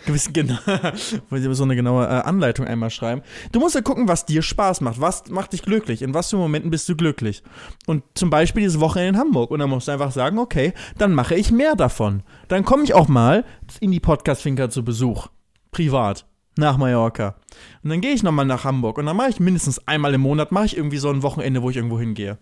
Gewissen 0.04 0.35
genau, 0.35 0.59
wollte 1.30 1.48
ich 1.48 1.56
so 1.56 1.64
eine 1.64 1.74
genaue 1.74 2.04
äh, 2.04 2.09
Anleitung 2.09 2.66
einmal 2.66 2.90
schreiben. 2.90 3.22
Du 3.52 3.59
musst 3.59 3.74
ja 3.74 3.80
gucken, 3.80 4.06
was 4.06 4.26
dir 4.26 4.42
Spaß 4.42 4.82
macht. 4.82 5.00
Was 5.00 5.30
macht 5.30 5.54
dich 5.54 5.62
glücklich? 5.62 6.02
In 6.02 6.12
was 6.12 6.28
für 6.28 6.37
Momenten 6.37 6.70
bist 6.70 6.90
du 6.90 6.94
glücklich? 6.94 7.42
Und 7.87 8.04
zum 8.12 8.28
Beispiel 8.28 8.64
diese 8.64 8.80
Woche 8.80 9.00
in 9.00 9.16
Hamburg. 9.16 9.50
Und 9.50 9.61
dann 9.61 9.70
musst 9.70 9.88
du 9.88 9.92
einfach 9.92 10.12
sagen, 10.12 10.38
okay, 10.38 10.74
dann 10.98 11.14
mache 11.14 11.37
ich 11.37 11.50
mehr 11.50 11.74
davon. 11.74 12.22
Dann 12.48 12.66
komme 12.66 12.85
ich 12.85 12.92
auch 12.92 13.09
mal 13.09 13.46
in 13.80 13.92
die 13.92 14.00
Podcast-Finker 14.00 14.68
zu 14.68 14.85
Besuch. 14.85 15.28
Privat. 15.70 16.26
Nach 16.59 16.76
Mallorca. 16.76 17.37
Und 17.82 17.88
dann 17.88 18.02
gehe 18.02 18.12
ich 18.12 18.22
nochmal 18.22 18.44
nach 18.44 18.64
Hamburg. 18.64 18.98
Und 18.98 19.06
dann 19.06 19.16
mache 19.16 19.30
ich 19.30 19.40
mindestens 19.40 19.88
einmal 19.88 20.12
im 20.12 20.20
Monat, 20.20 20.52
mache 20.52 20.66
ich 20.66 20.76
irgendwie 20.76 20.98
so 20.98 21.09
ein 21.09 21.22
Wochenende, 21.22 21.62
wo 21.62 21.70
ich 21.70 21.76
irgendwo 21.76 21.98
hingehe. 21.98 22.37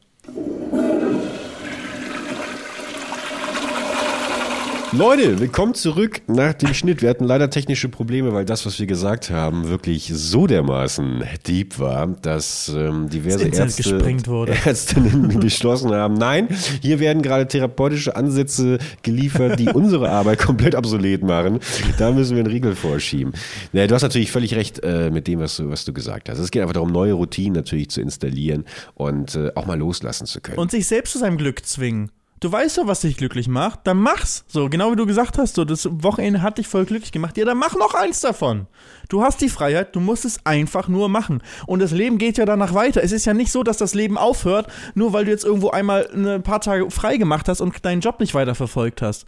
Leute, 4.96 5.40
willkommen 5.40 5.74
zurück 5.74 6.22
nach 6.28 6.52
dem 6.54 6.72
Schnitt. 6.72 7.02
Wir 7.02 7.10
hatten 7.10 7.24
leider 7.24 7.50
technische 7.50 7.88
Probleme, 7.88 8.32
weil 8.32 8.44
das, 8.44 8.64
was 8.64 8.78
wir 8.78 8.86
gesagt 8.86 9.28
haben, 9.28 9.68
wirklich 9.68 10.12
so 10.14 10.46
dermaßen 10.46 11.24
deep 11.48 11.80
war, 11.80 12.06
dass 12.06 12.68
ähm, 12.68 13.08
diverse 13.08 13.50
Das 13.50 13.58
Ärzte, 13.58 13.82
gesprengt 13.82 14.28
wurde. 14.28 14.54
Ärztinnen 14.64 15.28
beschlossen 15.40 15.92
haben, 15.92 16.14
nein, 16.14 16.46
hier 16.80 17.00
werden 17.00 17.22
gerade 17.22 17.48
therapeutische 17.48 18.14
Ansätze 18.14 18.78
geliefert, 19.02 19.58
die 19.58 19.68
unsere 19.74 20.10
Arbeit 20.10 20.38
komplett 20.38 20.76
obsolet 20.76 21.24
machen. 21.24 21.58
Da 21.98 22.12
müssen 22.12 22.36
wir 22.36 22.44
einen 22.44 22.52
Riegel 22.52 22.76
vorschieben. 22.76 23.32
Ja, 23.72 23.88
du 23.88 23.96
hast 23.96 24.02
natürlich 24.02 24.30
völlig 24.30 24.54
recht 24.54 24.78
äh, 24.84 25.10
mit 25.10 25.26
dem, 25.26 25.40
was 25.40 25.56
du, 25.56 25.70
was 25.70 25.84
du 25.84 25.92
gesagt 25.92 26.28
hast. 26.28 26.38
Es 26.38 26.52
geht 26.52 26.62
einfach 26.62 26.74
darum, 26.74 26.92
neue 26.92 27.14
Routinen 27.14 27.54
natürlich 27.54 27.90
zu 27.90 28.00
installieren 28.00 28.64
und 28.94 29.34
äh, 29.34 29.50
auch 29.56 29.66
mal 29.66 29.76
loslassen 29.76 30.26
zu 30.26 30.40
können. 30.40 30.58
Und 30.58 30.70
sich 30.70 30.86
selbst 30.86 31.14
zu 31.14 31.18
seinem 31.18 31.36
Glück 31.36 31.66
zwingen. 31.66 32.12
Du 32.40 32.52
weißt 32.52 32.76
doch, 32.78 32.86
was 32.86 33.00
dich 33.00 33.16
glücklich 33.16 33.48
macht, 33.48 33.80
dann 33.84 33.98
mach's. 33.98 34.44
So, 34.48 34.68
genau 34.68 34.92
wie 34.92 34.96
du 34.96 35.06
gesagt 35.06 35.38
hast, 35.38 35.54
so, 35.54 35.64
das 35.64 35.88
Wochenende 35.90 36.42
hat 36.42 36.58
dich 36.58 36.68
voll 36.68 36.84
glücklich 36.84 37.12
gemacht. 37.12 37.38
Ja, 37.38 37.44
dann 37.44 37.56
mach 37.56 37.74
noch 37.74 37.94
eins 37.94 38.20
davon. 38.20 38.66
Du 39.08 39.22
hast 39.22 39.40
die 39.40 39.48
Freiheit, 39.48 39.94
du 39.96 40.00
musst 40.00 40.24
es 40.24 40.44
einfach 40.44 40.88
nur 40.88 41.08
machen. 41.08 41.42
Und 41.66 41.80
das 41.80 41.92
Leben 41.92 42.18
geht 42.18 42.36
ja 42.36 42.44
danach 42.44 42.74
weiter. 42.74 43.02
Es 43.02 43.12
ist 43.12 43.24
ja 43.24 43.34
nicht 43.34 43.50
so, 43.50 43.62
dass 43.62 43.78
das 43.78 43.94
Leben 43.94 44.18
aufhört, 44.18 44.66
nur 44.94 45.12
weil 45.12 45.24
du 45.24 45.30
jetzt 45.30 45.44
irgendwo 45.44 45.70
einmal 45.70 46.08
ein 46.12 46.42
paar 46.42 46.60
Tage 46.60 46.90
frei 46.90 47.16
gemacht 47.16 47.48
hast 47.48 47.60
und 47.60 47.84
deinen 47.84 48.00
Job 48.00 48.20
nicht 48.20 48.34
weiter 48.34 48.54
verfolgt 48.54 49.00
hast. 49.00 49.26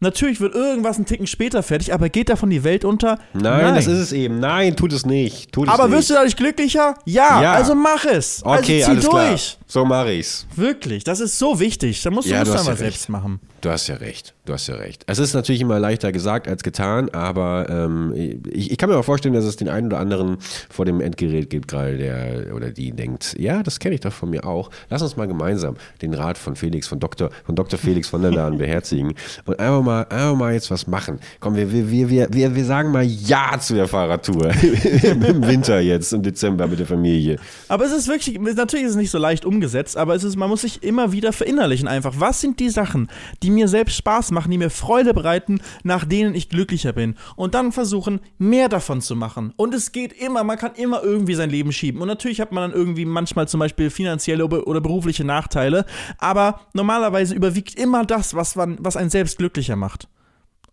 Natürlich 0.00 0.40
wird 0.40 0.54
irgendwas 0.54 0.96
einen 0.96 1.06
Ticken 1.06 1.26
später 1.26 1.62
fertig, 1.62 1.92
aber 1.92 2.08
geht 2.08 2.28
davon 2.30 2.48
die 2.50 2.64
Welt 2.64 2.84
unter? 2.84 3.18
Nein, 3.34 3.74
das 3.74 3.86
ist 3.86 3.98
es 3.98 4.12
eben. 4.12 4.40
Nein, 4.40 4.74
tut 4.76 4.92
es 4.92 5.04
nicht. 5.04 5.52
Tut 5.52 5.68
es 5.68 5.74
Aber 5.74 5.88
nicht. 5.88 5.96
wirst 5.98 6.10
du 6.10 6.14
dadurch 6.14 6.36
glücklicher? 6.36 6.94
Ja, 7.04 7.42
Ja. 7.42 7.52
also 7.52 7.74
mach 7.74 8.04
es. 8.06 8.40
Okay, 8.44 8.82
also 8.82 8.90
alles 8.92 9.04
zieh 9.04 9.10
klar. 9.10 9.28
durch. 9.30 9.58
So 9.66 9.84
mache 9.84 10.12
ich's. 10.12 10.46
Wirklich, 10.56 11.04
das 11.04 11.20
ist 11.20 11.38
so 11.38 11.60
wichtig. 11.60 12.02
Da 12.02 12.10
musst 12.10 12.28
du 12.28 12.32
Ja, 12.32 12.40
musst 12.44 12.66
du 12.66 12.70
ja 12.70 12.76
selbst 12.76 13.08
machen. 13.08 13.40
Du 13.60 13.68
hast 13.68 13.88
ja 13.88 13.96
recht, 13.96 14.34
du 14.46 14.54
hast 14.54 14.66
ja 14.68 14.76
recht. 14.76 15.04
Es 15.06 15.18
ist 15.18 15.34
natürlich 15.34 15.60
immer 15.60 15.78
leichter 15.78 16.12
gesagt 16.12 16.48
als 16.48 16.62
getan, 16.62 17.10
aber 17.10 17.66
ähm, 17.68 18.40
ich, 18.50 18.70
ich 18.72 18.78
kann 18.78 18.88
mir 18.88 18.96
auch 18.96 19.04
vorstellen, 19.04 19.34
dass 19.34 19.44
es 19.44 19.56
den 19.56 19.68
einen 19.68 19.88
oder 19.88 19.98
anderen 19.98 20.38
vor 20.70 20.86
dem 20.86 21.02
Endgerät 21.02 21.50
gibt, 21.50 21.68
gerade 21.68 21.98
der 21.98 22.54
oder 22.56 22.70
die 22.70 22.90
denkt, 22.92 23.36
ja, 23.38 23.62
das 23.62 23.78
kenne 23.78 23.96
ich 23.96 24.00
doch 24.00 24.14
von 24.14 24.30
mir 24.30 24.46
auch. 24.46 24.70
Lass 24.88 25.02
uns 25.02 25.16
mal 25.18 25.28
gemeinsam 25.28 25.76
den 26.00 26.14
Rat 26.14 26.38
von 26.38 26.56
Felix, 26.56 26.88
von 26.88 27.00
Dr. 27.00 27.28
von 27.44 27.54
Dr. 27.54 27.78
Felix 27.78 28.08
von 28.08 28.22
der 28.22 28.30
Lahn 28.32 28.56
beherzigen 28.58 29.12
und 29.44 29.60
einfach 29.60 29.82
mal, 29.82 29.89
einfach 29.98 30.36
mal 30.36 30.52
jetzt 30.52 30.70
was 30.70 30.86
machen. 30.86 31.20
Komm, 31.40 31.56
wir, 31.56 31.70
wir, 31.70 31.90
wir, 31.90 32.32
wir, 32.32 32.54
wir, 32.54 32.64
sagen 32.64 32.92
mal 32.92 33.04
Ja 33.04 33.58
zu 33.60 33.74
der 33.74 33.88
Fahrradtour 33.88 34.50
im 35.02 35.46
Winter 35.46 35.80
jetzt, 35.80 36.12
im 36.12 36.22
Dezember 36.22 36.66
mit 36.66 36.78
der 36.78 36.86
Familie. 36.86 37.38
Aber 37.68 37.84
es 37.84 37.92
ist 37.92 38.08
wirklich, 38.08 38.38
natürlich 38.38 38.86
ist 38.86 38.92
es 38.92 38.96
nicht 38.96 39.10
so 39.10 39.18
leicht 39.18 39.44
umgesetzt, 39.44 39.96
aber 39.96 40.14
es 40.14 40.24
ist, 40.24 40.36
man 40.36 40.48
muss 40.48 40.62
sich 40.62 40.82
immer 40.82 41.12
wieder 41.12 41.32
verinnerlichen 41.32 41.88
einfach. 41.88 42.14
Was 42.18 42.40
sind 42.40 42.60
die 42.60 42.70
Sachen, 42.70 43.08
die 43.42 43.50
mir 43.50 43.68
selbst 43.68 43.96
Spaß 43.96 44.30
machen, 44.30 44.50
die 44.50 44.58
mir 44.58 44.70
Freude 44.70 45.12
bereiten, 45.12 45.60
nach 45.82 46.04
denen 46.04 46.34
ich 46.34 46.48
glücklicher 46.48 46.92
bin? 46.92 47.16
Und 47.36 47.54
dann 47.54 47.72
versuchen, 47.72 48.20
mehr 48.38 48.68
davon 48.68 49.00
zu 49.00 49.14
machen. 49.14 49.52
Und 49.56 49.74
es 49.74 49.92
geht 49.92 50.12
immer, 50.12 50.44
man 50.44 50.58
kann 50.58 50.72
immer 50.74 51.02
irgendwie 51.02 51.34
sein 51.34 51.50
Leben 51.50 51.72
schieben. 51.72 52.00
Und 52.00 52.08
natürlich 52.08 52.40
hat 52.40 52.52
man 52.52 52.70
dann 52.70 52.78
irgendwie 52.78 53.04
manchmal 53.04 53.46
zum 53.46 53.60
Beispiel 53.60 53.90
finanzielle 53.90 54.44
oder 54.44 54.80
oder 54.80 54.80
berufliche 54.80 55.24
Nachteile, 55.24 55.84
aber 56.18 56.60
normalerweise 56.72 57.34
überwiegt 57.34 57.78
immer 57.78 58.04
das, 58.04 58.34
was, 58.34 58.56
man, 58.56 58.78
was 58.80 58.96
einen 58.96 59.10
selbst 59.10 59.38
glücklicher 59.38 59.76
macht. 59.76 59.79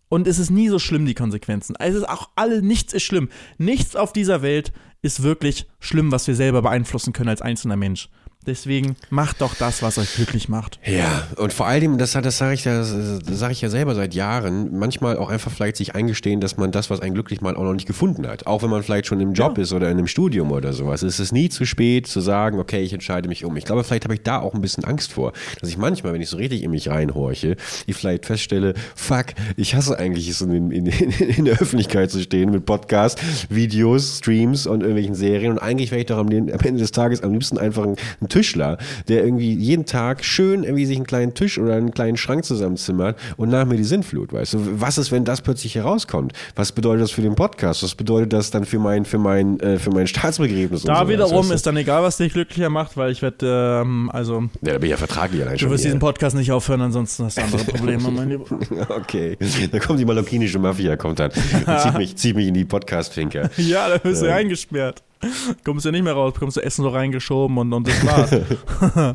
Und 0.08 0.26
es 0.26 0.38
ist 0.38 0.50
nie 0.50 0.68
so 0.68 0.78
schlimm, 0.78 1.04
die 1.04 1.14
Konsequenzen. 1.14 1.76
Also 1.76 1.98
es 1.98 2.04
ist 2.04 2.08
auch 2.08 2.30
alle, 2.34 2.62
nichts 2.62 2.92
ist 2.92 3.02
schlimm. 3.02 3.28
Nichts 3.58 3.94
auf 3.94 4.12
dieser 4.12 4.42
Welt 4.42 4.72
ist 5.02 5.22
wirklich 5.22 5.66
schlimm, 5.80 6.12
was 6.12 6.26
wir 6.26 6.34
selber 6.34 6.62
beeinflussen 6.62 7.12
können 7.12 7.28
als 7.28 7.42
einzelner 7.42 7.76
Mensch. 7.76 8.08
Deswegen 8.46 8.96
macht 9.10 9.42
doch 9.42 9.54
das, 9.54 9.82
was 9.82 9.98
euch 9.98 10.14
glücklich 10.14 10.48
macht. 10.48 10.78
Ja, 10.86 11.26
und 11.36 11.52
vor 11.52 11.66
allem, 11.66 11.98
das, 11.98 12.12
das 12.12 12.38
sage 12.38 12.54
ich, 12.54 12.64
ja- 12.64 12.78
das, 12.78 12.94
das 13.26 13.38
sag 13.38 13.50
ich 13.50 13.60
ja 13.60 13.68
selber 13.68 13.94
seit 13.94 14.14
Jahren, 14.14 14.78
manchmal 14.78 15.18
auch 15.18 15.28
einfach 15.28 15.50
vielleicht 15.50 15.76
sich 15.76 15.94
eingestehen, 15.94 16.40
dass 16.40 16.56
man 16.56 16.70
das, 16.72 16.88
was 16.88 17.00
einen 17.00 17.12
glücklich 17.12 17.42
macht, 17.42 17.56
auch 17.56 17.64
noch 17.64 17.74
nicht 17.74 17.86
gefunden 17.86 18.26
hat. 18.26 18.46
Auch 18.46 18.62
wenn 18.62 18.70
man 18.70 18.82
vielleicht 18.82 19.06
schon 19.06 19.20
im 19.20 19.34
Job 19.34 19.58
Ja. 19.58 19.62
ist 19.64 19.72
oder 19.74 19.90
in 19.90 19.98
einem 19.98 20.06
Studium 20.06 20.50
oder 20.52 20.72
sowas. 20.72 21.02
Es 21.02 21.20
ist 21.20 21.32
nie 21.32 21.50
zu 21.50 21.66
spät 21.66 22.06
zu 22.06 22.20
sagen, 22.20 22.58
okay, 22.58 22.80
ich 22.80 22.94
entscheide 22.94 23.28
mich 23.28 23.44
um. 23.44 23.54
Ich 23.56 23.64
glaube, 23.66 23.84
vielleicht 23.84 24.04
habe 24.04 24.14
ich 24.14 24.22
da 24.22 24.38
auch 24.40 24.54
ein 24.54 24.62
bisschen 24.62 24.84
Angst 24.84 25.12
vor, 25.12 25.32
dass 25.60 25.68
ich 25.68 25.76
manchmal, 25.76 26.14
wenn 26.14 26.22
ich 26.22 26.30
so 26.30 26.38
richtig 26.38 26.62
in 26.62 26.70
mich 26.70 26.88
reinhorche, 26.88 27.56
ich 27.86 27.96
vielleicht 27.96 28.24
feststelle, 28.24 28.72
fuck, 28.94 29.26
ich 29.56 29.74
hasse 29.74 29.98
eigentlich 29.98 30.28
es, 30.28 30.40
in, 30.40 30.70
in, 30.70 30.86
in 30.86 31.44
der 31.44 31.58
Öffentlichkeit 31.60 32.10
zu 32.10 32.20
stehen 32.22 32.50
mit 32.50 32.64
Podcasts, 32.64 33.20
Videos, 33.50 34.18
Streams 34.18 34.66
und 34.66 34.80
irgendwelchen 34.80 35.14
Serien. 35.16 35.52
Und 35.52 35.58
eigentlich 35.58 35.90
wäre 35.90 36.00
ich 36.00 36.06
doch 36.06 36.18
am, 36.18 36.28
am 36.28 36.48
Ende 36.48 36.78
des 36.78 36.92
Tages 36.92 37.22
am 37.22 37.32
liebsten 37.32 37.58
einfach 37.58 37.84
ein, 37.84 37.96
ein 38.28 38.30
Tischler, 38.30 38.78
der 39.08 39.24
irgendwie 39.24 39.54
jeden 39.54 39.86
Tag 39.86 40.24
schön 40.24 40.64
irgendwie 40.64 40.86
sich 40.86 40.96
einen 40.96 41.06
kleinen 41.06 41.34
Tisch 41.34 41.58
oder 41.58 41.74
einen 41.74 41.92
kleinen 41.92 42.16
Schrank 42.16 42.44
zusammenzimmert 42.44 43.18
und 43.36 43.48
nach 43.48 43.64
mir 43.66 43.76
die 43.76 43.84
Sinnflut, 43.84 44.32
weißt 44.32 44.54
du? 44.54 44.80
Was 44.80 44.98
ist, 44.98 45.10
wenn 45.12 45.24
das 45.24 45.40
plötzlich 45.40 45.74
herauskommt? 45.74 46.32
Was 46.54 46.72
bedeutet 46.72 47.02
das 47.02 47.10
für 47.10 47.22
den 47.22 47.34
Podcast? 47.34 47.82
Was 47.82 47.94
bedeutet 47.94 48.32
das 48.32 48.50
dann 48.50 48.64
für 48.64 48.78
mein, 48.78 49.04
für 49.04 49.18
mein, 49.18 49.58
äh, 49.60 49.78
für 49.78 49.90
mein 49.90 50.06
Staatsbegräbnis? 50.06 50.82
und 50.82 50.88
Da 50.88 50.96
sowas, 50.96 51.08
wiederum 51.08 51.38
weißt 51.40 51.50
du? 51.50 51.54
ist 51.54 51.66
dann 51.66 51.76
egal, 51.76 52.02
was 52.02 52.16
dich 52.16 52.32
glücklicher 52.32 52.68
macht, 52.70 52.96
weil 52.96 53.12
ich 53.12 53.22
werde, 53.22 53.82
ähm, 53.82 54.10
also, 54.12 54.42
Ja, 54.62 54.72
da 54.72 54.78
bin 54.78 54.84
ich 54.84 54.90
ja 54.90 54.96
vertraglich 54.96 55.40
allein 55.42 55.54
du 55.54 55.60
schon. 55.60 55.70
wirst 55.70 55.82
hier. 55.82 55.90
diesen 55.90 56.00
Podcast 56.00 56.36
nicht 56.36 56.52
aufhören, 56.52 56.80
ansonsten 56.82 57.24
hast 57.24 57.38
du 57.38 57.42
andere 57.42 57.64
Probleme, 57.64 58.10
mein 58.10 58.28
Lieber. 58.28 58.44
Okay, 58.90 59.36
da 59.70 59.78
kommt 59.78 59.98
die 60.00 60.04
malokinische 60.04 60.58
Mafia, 60.58 60.96
kommt 60.96 61.18
dann 61.20 61.30
und 61.30 61.78
zieht 61.82 61.96
mich, 61.98 62.16
zieht 62.16 62.36
mich 62.36 62.48
in 62.48 62.54
die 62.54 62.64
Podcast-Finker. 62.64 63.50
Ja, 63.56 63.88
da 63.88 63.98
bist 63.98 64.22
du 64.22 64.26
Ja. 64.26 64.34
eingesperrt. 64.36 65.02
Kommst 65.64 65.84
du 65.84 65.90
nicht 65.90 66.04
mehr 66.04 66.12
raus, 66.14 66.32
bekommst 66.34 66.56
du 66.56 66.60
Essen 66.60 66.82
so 66.82 66.88
reingeschoben 66.90 67.58
und, 67.58 67.72
und 67.72 67.88
das 67.88 68.06
war's. 68.06 69.14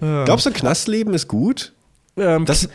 Glaubst 0.24 0.46
du, 0.46 0.50
Knastleben 0.50 1.14
ist 1.14 1.28
gut? 1.28 1.72
ähm, 2.16 2.44
Das, 2.44 2.68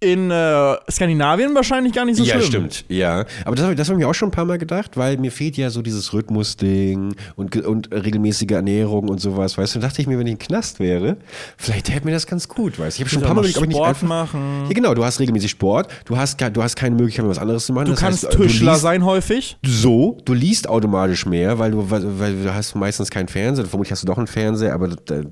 in 0.00 0.30
äh, 0.30 0.76
Skandinavien 0.90 1.54
wahrscheinlich 1.54 1.92
gar 1.92 2.06
nicht 2.06 2.16
so 2.16 2.24
ja, 2.24 2.36
schlimm. 2.36 2.46
stimmt, 2.70 2.84
ja. 2.88 3.26
Aber 3.44 3.54
das 3.54 3.66
habe 3.66 3.74
das 3.74 3.88
hab 3.88 3.94
ich 3.96 3.98
mir 3.98 4.08
auch 4.08 4.14
schon 4.14 4.28
ein 4.28 4.32
paar 4.32 4.46
Mal 4.46 4.56
gedacht, 4.56 4.96
weil 4.96 5.18
mir 5.18 5.30
fehlt 5.30 5.56
ja 5.58 5.68
so 5.68 5.82
dieses 5.82 6.12
Rhythmusding 6.14 7.14
und, 7.36 7.54
und 7.64 7.90
regelmäßige 7.92 8.50
Ernährung 8.52 9.08
und 9.08 9.20
sowas, 9.20 9.58
weißt 9.58 9.74
du. 9.74 9.78
Da 9.80 9.88
dachte 9.88 10.00
ich 10.00 10.08
mir, 10.08 10.18
wenn 10.18 10.26
ich 10.26 10.34
ein 10.34 10.38
Knast 10.38 10.80
wäre, 10.80 11.18
vielleicht 11.58 11.92
hätte 11.92 12.06
mir 12.06 12.12
das 12.12 12.26
ganz 12.26 12.48
gut, 12.48 12.78
weißt 12.78 12.98
du. 12.98 13.02
Ich 13.02 13.04
habe 13.04 13.10
schon 13.10 13.22
ein 13.22 13.26
paar 13.26 13.34
Mal 13.34 13.40
überlegt, 13.40 13.58
ob 13.58 13.64
ich 13.64 13.68
nicht 13.68 13.76
Sport 13.76 13.88
einfach. 13.90 14.08
machen. 14.08 14.64
Ja, 14.68 14.72
genau, 14.72 14.94
du 14.94 15.04
hast 15.04 15.20
regelmäßig 15.20 15.50
Sport, 15.50 15.88
du 16.06 16.16
hast, 16.16 16.40
du 16.40 16.62
hast 16.62 16.76
keine 16.76 16.96
Möglichkeit 16.96 17.26
was 17.28 17.38
anderes 17.38 17.66
zu 17.66 17.72
machen. 17.74 17.86
Du 17.86 17.90
das 17.92 18.00
kannst 18.00 18.24
heißt, 18.26 18.38
du 18.38 18.42
Tischler 18.44 18.72
liest- 18.72 18.82
sein 18.82 19.04
häufig. 19.04 19.58
So, 19.66 20.16
du 20.24 20.32
liest 20.32 20.66
automatisch 20.68 21.26
mehr, 21.26 21.58
weil 21.58 21.72
du, 21.72 21.90
weil, 21.90 22.18
weil 22.18 22.42
du 22.42 22.54
hast 22.54 22.74
meistens 22.74 23.10
keinen 23.10 23.28
Fernseher. 23.28 23.66
Vermutlich 23.66 23.92
hast 23.92 24.02
du 24.02 24.06
doch 24.06 24.16
einen 24.18 24.26
Fernseher, 24.28 24.72
aber 24.72 24.88
äh, 25.10 25.24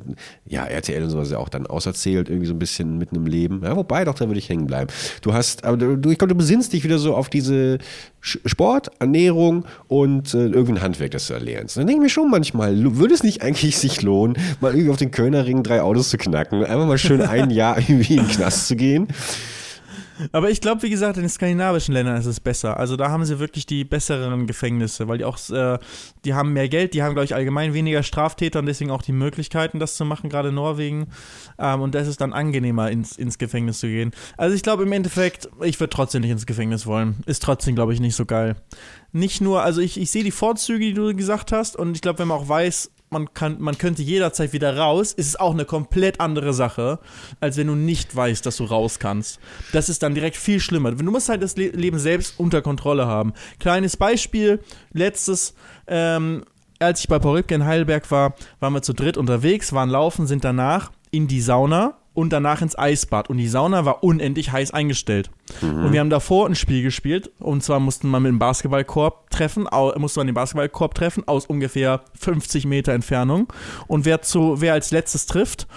ja, 0.47 0.67
RTL 0.67 1.03
und 1.05 1.11
sowas 1.11 1.29
ist 1.29 1.33
ja 1.33 1.39
auch 1.39 1.49
dann 1.49 1.67
auserzählt, 1.67 2.29
irgendwie 2.29 2.47
so 2.47 2.53
ein 2.55 2.59
bisschen 2.59 2.99
mitten 2.99 3.17
im 3.17 3.27
Leben. 3.27 3.63
Ja, 3.65 3.75
wobei, 3.75 4.05
doch, 4.05 4.15
da 4.15 4.27
würde 4.27 4.39
ich 4.39 4.49
hängen 4.49 4.58
bleiben. 4.67 4.91
Du 5.23 5.33
hast, 5.33 5.65
aber 5.65 5.77
du, 5.77 6.11
ich 6.11 6.19
glaube, 6.19 6.33
du 6.33 6.39
besinnst 6.39 6.73
dich 6.73 6.85
wieder 6.85 6.99
so 6.99 7.15
auf 7.15 7.29
diese 7.29 7.79
Sport, 8.21 8.91
Ernährung 8.99 9.65
und 9.87 10.35
äh, 10.35 10.47
irgendein 10.47 10.83
Handwerk, 10.83 11.13
das 11.13 11.29
du 11.29 11.35
erlernst. 11.35 11.77
Dann 11.77 11.87
denke 11.87 12.01
ich 12.01 12.03
mir 12.05 12.11
schon 12.11 12.31
manchmal, 12.31 12.97
würde 12.97 13.15
es 13.15 13.23
nicht 13.23 13.43
eigentlich 13.43 13.79
sich 13.79 14.03
lohnen, 14.03 14.37
mal 14.61 14.73
irgendwie 14.73 14.91
auf 14.91 14.97
den 14.97 15.11
Kölner 15.11 15.47
Ring 15.47 15.63
drei 15.63 15.83
Autos 15.83 16.11
zu 16.11 16.19
knacken, 16.19 16.65
einfach 16.65 16.87
mal 16.87 16.99
schön 16.99 17.23
ein 17.23 17.51
Jahr 17.59 17.79
irgendwie 17.79 18.17
in 18.17 18.27
den 18.27 18.29
Knast 18.29 18.69
zu 18.69 18.77
gehen? 18.77 19.09
Aber 20.33 20.51
ich 20.51 20.61
glaube, 20.61 20.83
wie 20.83 20.91
gesagt, 20.91 21.17
in 21.17 21.23
den 21.23 21.29
skandinavischen 21.29 21.95
Ländern 21.95 22.17
ist 22.17 22.27
es 22.27 22.41
besser. 22.41 22.79
Also 22.79 22.97
da 22.97 23.11
haben 23.11 23.25
sie 23.25 23.39
wirklich 23.39 23.67
die 23.67 23.85
besseren 23.85 24.47
Gefängnisse, 24.47 25.09
weil 25.09 25.19
die 25.19 25.25
auch, 25.25 25.39
äh, 25.51 25.79
die 26.25 26.35
haben 26.35 26.53
mehr 26.53 26.69
Geld, 26.69 26.95
die 26.95 27.03
haben, 27.03 27.15
glaube 27.15 27.25
ich, 27.25 27.35
allgemein 27.35 27.75
weniger 27.75 28.03
Straftäter 28.03 28.59
und 28.61 28.67
deswegen 28.67 28.91
auch 28.91 29.03
die 29.03 29.13
Möglichkeiten, 29.13 29.79
das 29.79 29.97
zu 29.97 30.05
machen, 30.05 30.31
gerade 30.31 30.53
Norwegen. 30.53 31.09
Ähm, 31.59 31.81
und 31.81 31.95
das 31.95 32.09
ist 32.09 32.21
dann 32.21 32.33
angenehmer, 32.33 32.91
ins, 32.91 33.17
ins 33.17 33.39
Gefängnis 33.39 33.81
zu 33.81 33.87
gehen. 33.87 34.13
Also 34.37 34.55
ich 34.55 34.63
glaube 34.63 34.83
im 34.83 34.93
Endeffekt, 34.93 35.49
ich 35.63 35.79
würde 35.81 35.91
trotzdem 35.91 36.23
nicht 36.23 36.31
ins 36.31 36.47
Gefängnis 36.47 36.87
wollen. 36.87 37.17
Ist 37.27 37.43
trotzdem, 37.43 37.75
glaube 37.75 37.95
ich, 37.95 38.01
nicht 38.01 38.17
so 38.17 38.27
geil. 38.27 38.57
Nicht 39.13 39.41
nur, 39.41 39.63
also 39.63 39.81
ich, 39.81 39.99
ich 39.99 40.11
sehe 40.11 40.25
die 40.25 40.31
Vorzüge, 40.31 40.85
die 40.85 40.95
du 40.95 41.15
gesagt 41.15 41.53
hast, 41.53 41.77
und 41.77 41.95
ich 41.95 42.03
glaube, 42.03 42.19
wenn 42.19 42.29
man 42.29 42.39
auch 42.39 42.49
weiß, 42.49 42.91
man, 43.11 43.33
kann, 43.35 43.57
man 43.61 43.79
könnte 43.79 44.03
jederzeit 44.03 44.53
wieder 44.53 44.77
raus, 44.77 45.13
ist 45.13 45.27
es 45.27 45.37
auch 45.37 45.53
eine 45.53 45.65
komplett 45.65 46.21
andere 46.21 46.53
Sache, 46.53 46.99
als 47.41 47.57
wenn 47.57 47.67
du 47.67 47.75
nicht 47.75 48.15
weißt, 48.15 48.45
dass 48.45 48.57
du 48.57 48.65
raus 48.65 48.99
kannst. 48.99 49.41
Das 49.73 49.89
ist 49.89 50.03
dann 50.03 50.15
direkt 50.15 50.37
viel 50.37 50.61
schlimmer. 50.61 50.93
Du 50.93 51.11
musst 51.11 51.29
halt 51.29 51.43
das 51.43 51.57
Le 51.57 51.69
Leben 51.69 51.99
selbst 51.99 52.35
unter 52.39 52.63
Kontrolle 52.63 53.07
haben. 53.07 53.33
Kleines 53.59 53.97
Beispiel, 53.97 54.61
letztes, 54.93 55.55
ähm, 55.87 56.45
als 56.79 57.01
ich 57.01 57.09
bei 57.09 57.19
Paul 57.19 57.37
Ripke 57.37 57.55
in 57.55 57.65
Heidelberg 57.65 58.11
war, 58.11 58.35
waren 58.61 58.73
wir 58.73 58.83
zu 58.83 58.93
dritt 58.93 59.17
unterwegs, 59.17 59.73
waren 59.73 59.91
laufen, 59.91 60.27
sind 60.27 60.45
danach 60.45 60.93
in 61.11 61.27
die 61.27 61.41
Sauna 61.41 61.98
und 62.19 62.31
danach 62.31 62.63
ins 62.63 62.77
Eisbad. 62.77 63.31
Und 63.31 63.37
die 63.37 63.47
Sauna 63.47 63.85
war 63.85 64.03
unendlich 64.03 64.51
heiß 64.51 64.73
eingestellt. 64.73 65.31
Und 65.63 65.93
wir 65.93 66.01
haben 66.01 66.11
davor 66.11 66.49
ein 66.49 66.57
Spiel 66.57 66.83
gespielt. 66.83 67.31
Und 67.39 67.63
zwar 67.63 67.79
mussten 67.79 68.11
wir 68.11 68.19
mit 68.19 68.31
dem 68.31 68.41
Basketballkorb 68.41 69.31
treffen, 69.31 69.69
musste 69.97 70.19
man 70.19 70.27
den 70.27 70.35
Basketballkorb 70.35 70.97
treffen 70.97 71.29
aus 71.29 71.47
ungefähr 71.47 72.01
50 72.19 72.67
Meter 72.67 72.93
Entfernung. 72.93 73.53
Und 73.87 74.05
wer, 74.05 74.21
zu, 74.23 74.61
wer 74.61 74.73
als 74.73 74.91
letztes 74.91 75.27
trifft, 75.27 75.69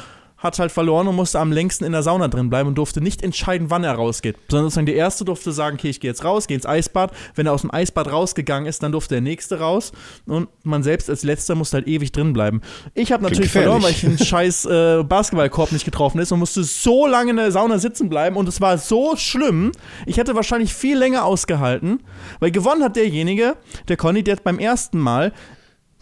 hat 0.42 0.58
halt 0.58 0.72
verloren 0.72 1.08
und 1.08 1.16
musste 1.16 1.40
am 1.40 1.52
längsten 1.52 1.86
in 1.86 1.92
der 1.92 2.02
Sauna 2.02 2.28
drin 2.28 2.50
bleiben 2.50 2.68
und 2.68 2.76
durfte 2.76 3.00
nicht 3.00 3.22
entscheiden, 3.22 3.70
wann 3.70 3.84
er 3.84 3.94
rausgeht. 3.94 4.38
Sondern 4.50 4.66
sozusagen 4.66 4.88
der 4.88 4.96
Erste 4.96 5.24
durfte 5.24 5.52
sagen, 5.52 5.78
okay, 5.78 5.90
ich 5.90 6.00
gehe 6.00 6.10
jetzt 6.10 6.24
raus, 6.24 6.48
gehe 6.48 6.56
ins 6.56 6.66
Eisbad. 6.66 7.12
Wenn 7.36 7.46
er 7.46 7.54
aus 7.54 7.62
dem 7.62 7.72
Eisbad 7.72 8.12
rausgegangen 8.12 8.68
ist, 8.68 8.82
dann 8.82 8.92
durfte 8.92 9.16
der 9.16 9.22
Nächste 9.22 9.60
raus. 9.60 9.92
Und 10.26 10.50
man 10.64 10.82
selbst 10.82 11.10
als 11.10 11.24
Letzter 11.24 11.54
musste 11.54 11.78
halt 11.78 11.88
ewig 11.88 12.12
drin 12.12 12.34
bleiben. 12.34 12.62
Ich 12.96 13.12
habe 13.12 13.24
natürlich 13.24 13.52
verloren, 13.52 13.84
weil 13.84 13.92
ich 13.92 14.02
den 14.02 14.18
scheiß 14.24 14.66
äh, 14.66 15.04
Basketballkorb 15.04 15.72
nicht 15.72 15.86
getroffen 15.86 16.20
ist 16.20 16.32
und 16.32 16.40
musste 16.40 16.64
so 16.64 17.06
lange 17.06 17.32
in 17.32 17.38
der 17.38 17.52
Sauna 17.52 17.78
sitzen 17.78 18.10
bleiben 18.10 18.36
und 18.36 18.48
es 18.48 18.60
war 18.60 18.80
so 18.80 19.16
schlimm. 19.16 19.72
Ich 20.08 20.18
hätte 20.18 20.34
wahrscheinlich 20.36 20.74
viel 20.74 20.98
länger 20.98 21.24
ausgehalten, 21.26 22.02
weil 22.40 22.52
gewonnen 22.52 22.84
hat 22.84 22.96
derjenige, 22.96 23.58
der 23.88 23.98
Conny, 23.98 24.24
der 24.24 24.38
beim 24.38 24.58
ersten 24.58 25.00
Mal 25.00 25.34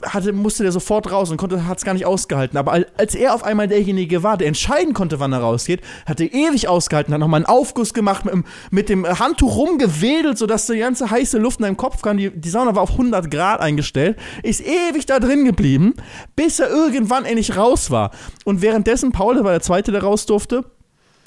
hatte, 0.03 0.31
musste 0.33 0.63
der 0.63 0.71
sofort 0.71 1.11
raus 1.11 1.29
und 1.31 1.41
hat 1.67 1.77
es 1.77 1.83
gar 1.83 1.93
nicht 1.93 2.05
ausgehalten. 2.05 2.57
Aber 2.57 2.71
al- 2.71 2.87
als 2.97 3.15
er 3.15 3.33
auf 3.33 3.43
einmal 3.43 3.67
derjenige 3.67 4.23
war, 4.23 4.37
der 4.37 4.47
entscheiden 4.47 4.93
konnte, 4.93 5.19
wann 5.19 5.33
er 5.33 5.39
rausgeht, 5.39 5.81
hat 6.05 6.19
er 6.21 6.33
ewig 6.33 6.67
ausgehalten, 6.67 7.13
hat 7.13 7.19
nochmal 7.19 7.39
einen 7.39 7.45
Aufguss 7.45 7.93
gemacht, 7.93 8.25
mit, 8.25 8.33
dem- 8.33 8.45
mit 8.71 8.89
dem 8.89 9.05
Handtuch 9.19 9.55
rumgewedelt, 9.57 10.37
sodass 10.37 10.67
die 10.67 10.77
ganze 10.79 11.09
heiße 11.09 11.37
Luft 11.37 11.59
in 11.59 11.63
deinem 11.63 11.77
Kopf 11.77 12.01
kam. 12.01 12.17
Die, 12.17 12.29
die 12.29 12.49
Sauna 12.49 12.75
war 12.75 12.83
auf 12.83 12.91
100 12.91 13.29
Grad 13.29 13.59
eingestellt, 13.59 14.17
ist 14.43 14.61
ewig 14.61 15.05
da 15.05 15.19
drin 15.19 15.45
geblieben, 15.45 15.93
bis 16.35 16.59
er 16.59 16.69
irgendwann 16.69 17.25
endlich 17.25 17.57
raus 17.57 17.91
war. 17.91 18.11
Und 18.45 18.61
währenddessen, 18.61 19.11
Paul, 19.11 19.35
der 19.35 19.43
war 19.43 19.51
der 19.51 19.61
Zweite, 19.61 19.91
der 19.91 20.03
raus 20.03 20.25
durfte, 20.25 20.63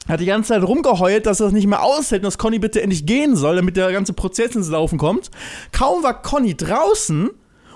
hat 0.08 0.18
die 0.18 0.26
ganze 0.26 0.48
Zeit 0.48 0.62
rumgeheult, 0.64 1.26
dass 1.26 1.38
er 1.40 1.44
das 1.44 1.52
nicht 1.52 1.68
mehr 1.68 1.82
aushält 1.82 2.22
und 2.22 2.24
dass 2.26 2.37
Conny 2.38 2.58
bitte 2.58 2.82
endlich 2.82 3.06
gehen 3.06 3.37
soll, 3.37 3.54
damit 3.56 3.76
der 3.76 3.92
ganze 3.92 4.12
Prozess 4.14 4.56
ins 4.56 4.68
Laufen 4.68 4.98
kommt. 4.98 5.30
Kaum 5.70 6.02
war 6.02 6.22
Conny 6.22 6.56
draußen 6.56 7.30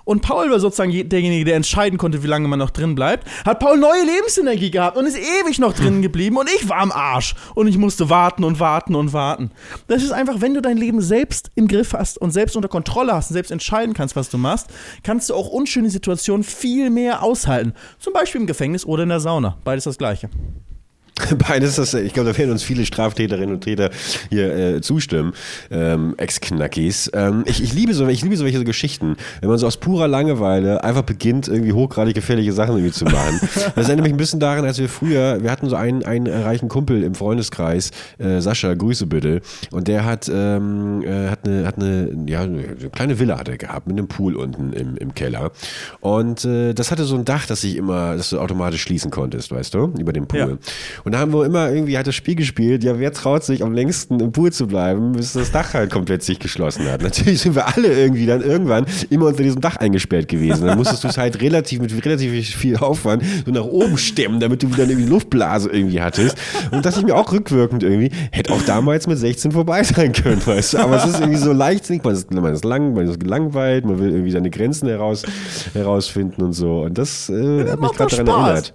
und 0.07 0.23
Paul 0.23 0.51
war 0.51 0.59
sozusagen 0.61 0.90
je- 0.90 1.05
derjenige, 1.05 1.45
der 1.45 1.57
entscheiden 1.57 1.99
konnte, 1.99 2.23
wie 2.23 2.27
lange 2.27 2.49
man 2.49 2.59
noch 2.59 2.71
drin 2.71 2.95
bleibt, 2.95 3.29
hat 3.45 3.59
Paul 3.59 3.77
neue 3.77 4.03
Lebensenergie 4.07 4.71
gehabt 4.71 4.97
und 4.97 5.05
ist 5.05 5.19
ewig 5.19 5.59
noch 5.59 5.75
drin 5.75 6.01
geblieben 6.09 6.38
und 6.38 6.49
ich 6.57 6.66
war 6.71 6.79
am 6.79 6.92
Arsch 6.92 7.35
und 7.55 7.66
ich 7.66 7.77
musste 7.77 8.09
warten 8.09 8.45
und 8.45 8.59
warten 8.59 8.95
und 8.95 9.12
warten. 9.12 9.51
Das 9.88 10.03
ist 10.03 10.12
einfach, 10.12 10.40
wenn 10.40 10.55
du 10.55 10.62
dein 10.62 10.79
Leben 10.79 11.03
selbst 11.03 11.51
im 11.55 11.69
Griff 11.69 11.92
hast 11.92 12.16
und 12.16 12.31
selbst 12.31 12.57
unter 12.57 12.69
Kontrolle 12.69 13.12
hast 13.12 13.31
und 13.31 13.35
selbst 13.35 13.51
entscheiden 13.51 13.92
kannst, 13.92 14.16
was 14.16 14.31
du 14.31 14.38
machst, 14.38 14.69
kannst 15.03 15.29
du 15.29 15.35
auch 15.35 15.49
unschöne 15.49 15.90
Situationen 15.90 16.45
viel 16.45 16.88
mehr 16.88 17.23
aushalten. 17.23 17.75
Zum 17.99 18.14
Beispiel 18.14 18.40
im 18.40 18.47
Gefängnis 18.47 18.87
oder 18.87 19.03
in 19.03 19.09
der 19.11 19.21
Sauna. 19.21 19.59
Beides 19.64 19.85
das 19.85 19.99
Gleiche. 19.99 20.31
Beides, 21.48 21.76
das, 21.76 21.94
ich 21.94 22.12
glaube, 22.12 22.31
da 22.31 22.38
werden 22.38 22.50
uns 22.50 22.62
viele 22.62 22.85
Straftäterinnen 22.85 23.55
und 23.55 23.62
Täter 23.62 23.90
hier 24.29 24.55
äh, 24.55 24.81
zustimmen, 24.83 25.33
ähm, 25.70 26.14
Ex-Knackis. 26.18 27.11
Ähm, 27.14 27.44
ich, 27.46 27.62
ich, 27.62 27.72
liebe 27.72 27.94
so, 27.94 28.07
ich 28.07 28.22
liebe 28.22 28.37
solche 28.37 28.62
Geschichten, 28.64 29.16
wenn 29.40 29.48
man 29.48 29.59
so 29.59 29.66
aus 29.66 29.79
purer 29.79 30.09
Langeweile 30.09 30.85
einfach 30.85 31.02
beginnt, 31.02 31.48
irgendwie 31.48 31.72
hochgradig 31.72 32.14
gefährliche 32.14 32.52
Sachen 32.52 32.76
irgendwie 32.76 32.92
zu 32.92 33.05
machen. 33.05 33.40
Das 33.74 33.88
erinnert 33.88 34.05
mich 34.05 34.14
ein 34.14 34.16
bisschen 34.18 34.40
daran, 34.40 34.64
als 34.64 34.79
wir 34.79 34.88
früher, 34.88 35.42
wir 35.42 35.50
hatten 35.50 35.68
so 35.68 35.76
einen, 35.76 36.05
einen 36.05 36.26
reichen 36.26 36.68
Kumpel 36.68 37.02
im 37.02 37.14
Freundeskreis, 37.14 37.90
äh, 38.18 38.40
Sascha, 38.40 38.72
Grüße 38.74 39.07
bitte, 39.07 39.40
und 39.70 39.88
der 39.88 40.05
hat, 40.05 40.31
ähm, 40.33 41.02
äh, 41.02 41.29
hat, 41.29 41.46
eine, 41.46 41.66
hat 41.66 41.76
eine, 41.76 42.11
ja, 42.26 42.42
eine 42.42 42.62
kleine 42.92 43.18
Villa 43.18 43.38
hat 43.38 43.48
er 43.48 43.59
gehabt, 43.59 43.87
mit 43.87 43.98
einem 43.98 44.09
Pool 44.09 44.35
unten 44.37 44.72
im, 44.72 44.96
im 44.96 45.14
Keller. 45.14 45.52
Und 46.00 46.44
äh, 46.44 46.74
das 46.74 46.90
hatte 46.90 47.05
so 47.05 47.16
ein 47.16 47.24
Dach, 47.24 47.46
das 47.46 47.62
sich 47.62 47.76
immer, 47.76 48.16
das 48.16 48.31
du 48.31 48.38
automatisch 48.38 48.83
schließen 48.83 49.11
konntest, 49.11 49.50
weißt 49.50 49.74
du, 49.74 49.92
über 49.98 50.12
dem 50.12 50.26
Pool. 50.26 50.38
Ja. 50.38 50.48
Und 51.07 51.12
da 51.12 51.21
haben 51.21 51.33
wir 51.33 51.47
immer 51.47 51.71
irgendwie 51.71 51.97
halt 51.97 52.09
das 52.09 52.16
Spiel 52.16 52.35
gespielt, 52.35 52.83
ja, 52.83 52.99
wer 52.99 53.12
traut 53.12 53.45
sich 53.45 53.62
am 53.62 53.73
längsten 53.73 54.19
im 54.19 54.33
Pool 54.33 54.53
zu 54.53 54.66
bleiben, 54.66 55.12
bis 55.12 55.35
das 55.35 55.53
Dach 55.53 55.73
halt 55.73 55.88
komplett 55.88 56.25
sich 56.25 56.40
geschlossen 56.40 56.90
hat. 56.90 57.01
Natürlich 57.01 57.42
sind 57.42 57.55
wir 57.55 57.69
alle 57.69 57.97
irgendwie 57.97 58.27
dann 58.27 58.42
irgendwann 58.42 58.87
immer 59.09 59.27
unter 59.27 59.45
diesem 59.45 59.61
Dach 59.61 59.77
eingesperrt 59.77 60.27
gewesen. 60.27 60.66
Dann 60.66 60.77
musstest 60.77 61.05
du 61.05 61.09
es 61.09 61.16
halt 61.16 61.40
relativ 61.40 61.81
mit 61.81 61.92
relativ 62.05 62.57
viel 62.57 62.77
Aufwand 62.79 63.23
so 63.45 63.53
nach 63.53 63.62
oben 63.62 63.97
stemmen, 63.99 64.40
damit 64.40 64.64
du 64.64 64.73
wieder 64.73 64.83
eine 64.83 64.95
Luftblase 64.95 65.71
irgendwie 65.71 66.01
hattest. 66.01 66.37
Und 66.73 66.85
das 66.85 66.97
ich 66.97 67.05
mir 67.05 67.14
auch 67.14 67.31
rückwirkend 67.31 67.85
irgendwie, 67.85 68.11
hätte 68.33 68.53
auch 68.53 68.62
damals 68.62 69.07
mit 69.07 69.19
16 69.19 69.53
vorbei 69.53 69.85
sein 69.85 70.12
können, 70.12 70.45
weißt 70.45 70.75
du. 70.75 70.79
Aber 70.79 70.97
es 70.97 71.05
ist 71.05 71.21
irgendwie 71.21 71.38
so 71.38 71.53
leichtsinnig, 71.53 72.03
man 72.03 72.14
ist, 72.14 72.35
man 72.35 72.53
ist 72.53 72.64
lang, 72.64 72.95
man 72.95 73.07
ist 73.07 73.21
gelangweilt, 73.21 73.85
man 73.85 74.01
will 74.01 74.11
irgendwie 74.11 74.33
seine 74.33 74.51
Grenzen 74.51 74.88
heraus, 74.88 75.23
herausfinden 75.73 76.42
und 76.42 76.53
so. 76.53 76.81
Und 76.81 76.99
das 76.99 77.31
äh, 77.31 77.71
hat 77.71 77.81
mich 77.81 77.92
gerade 77.92 78.25
daran 78.25 78.45
erinnert. 78.47 78.73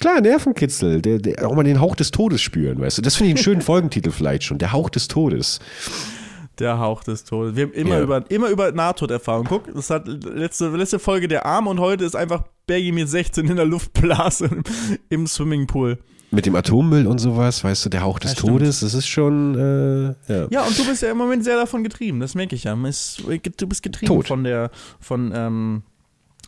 Klar, 0.00 0.20
Nervenkitzel, 0.20 1.02
der, 1.02 1.18
der, 1.18 1.46
auch 1.48 1.54
mal 1.54 1.62
den 1.64 1.80
Hauch 1.80 1.96
des 1.96 2.10
Todes 2.10 2.40
spüren, 2.40 2.80
weißt 2.80 2.98
du. 2.98 3.02
Das 3.02 3.16
finde 3.16 3.30
ich 3.32 3.36
einen 3.36 3.44
schönen 3.44 3.62
Folgentitel 3.62 4.10
vielleicht 4.10 4.44
schon. 4.44 4.58
Der 4.58 4.72
Hauch 4.72 4.90
des 4.90 5.08
Todes. 5.08 5.60
Der 6.58 6.78
Hauch 6.78 7.04
des 7.04 7.24
Todes. 7.24 7.54
Wir 7.56 7.64
haben 7.64 7.72
immer 7.72 7.96
Ja. 7.96 8.02
über, 8.02 8.30
immer 8.30 8.48
über 8.48 8.72
Nahtoderfahrung. 8.72 9.46
Guck, 9.46 9.74
das 9.74 9.90
hat 9.90 10.06
letzte, 10.08 10.68
letzte 10.68 10.98
Folge 10.98 11.28
der 11.28 11.44
Arm 11.44 11.66
und 11.66 11.80
heute 11.80 12.04
ist 12.04 12.16
einfach 12.16 12.44
Bergi 12.66 12.92
mit 12.92 13.08
16 13.08 13.46
in 13.48 13.56
der 13.56 13.66
Luftblase 13.66 14.46
im, 14.46 14.62
im 15.10 15.26
Swimmingpool. 15.26 15.98
Mit 16.32 16.44
dem 16.46 16.56
Atommüll 16.56 17.06
und 17.06 17.18
sowas, 17.18 17.62
weißt 17.62 17.84
du, 17.84 17.88
der 17.88 18.02
Hauch 18.02 18.18
des 18.18 18.32
Ja. 18.32 18.40
Todes, 18.40 18.80
das 18.80 18.94
ist 18.94 19.06
schon, 19.06 19.54
äh, 19.54 20.32
ja. 20.32 20.46
Ja, 20.50 20.62
und 20.64 20.76
du 20.76 20.84
bist 20.84 21.02
ja 21.02 21.10
im 21.10 21.18
Moment 21.18 21.44
sehr 21.44 21.56
davon 21.56 21.84
getrieben, 21.84 22.18
das 22.20 22.34
merke 22.34 22.56
ich 22.56 22.64
ja. 22.64 22.74
Du 22.74 23.66
bist 23.68 23.82
getrieben 23.82 24.06
Tod. 24.12 24.26
von 24.26 24.42
der, 24.42 24.70
von, 24.98 25.32
ähm, 25.34 25.82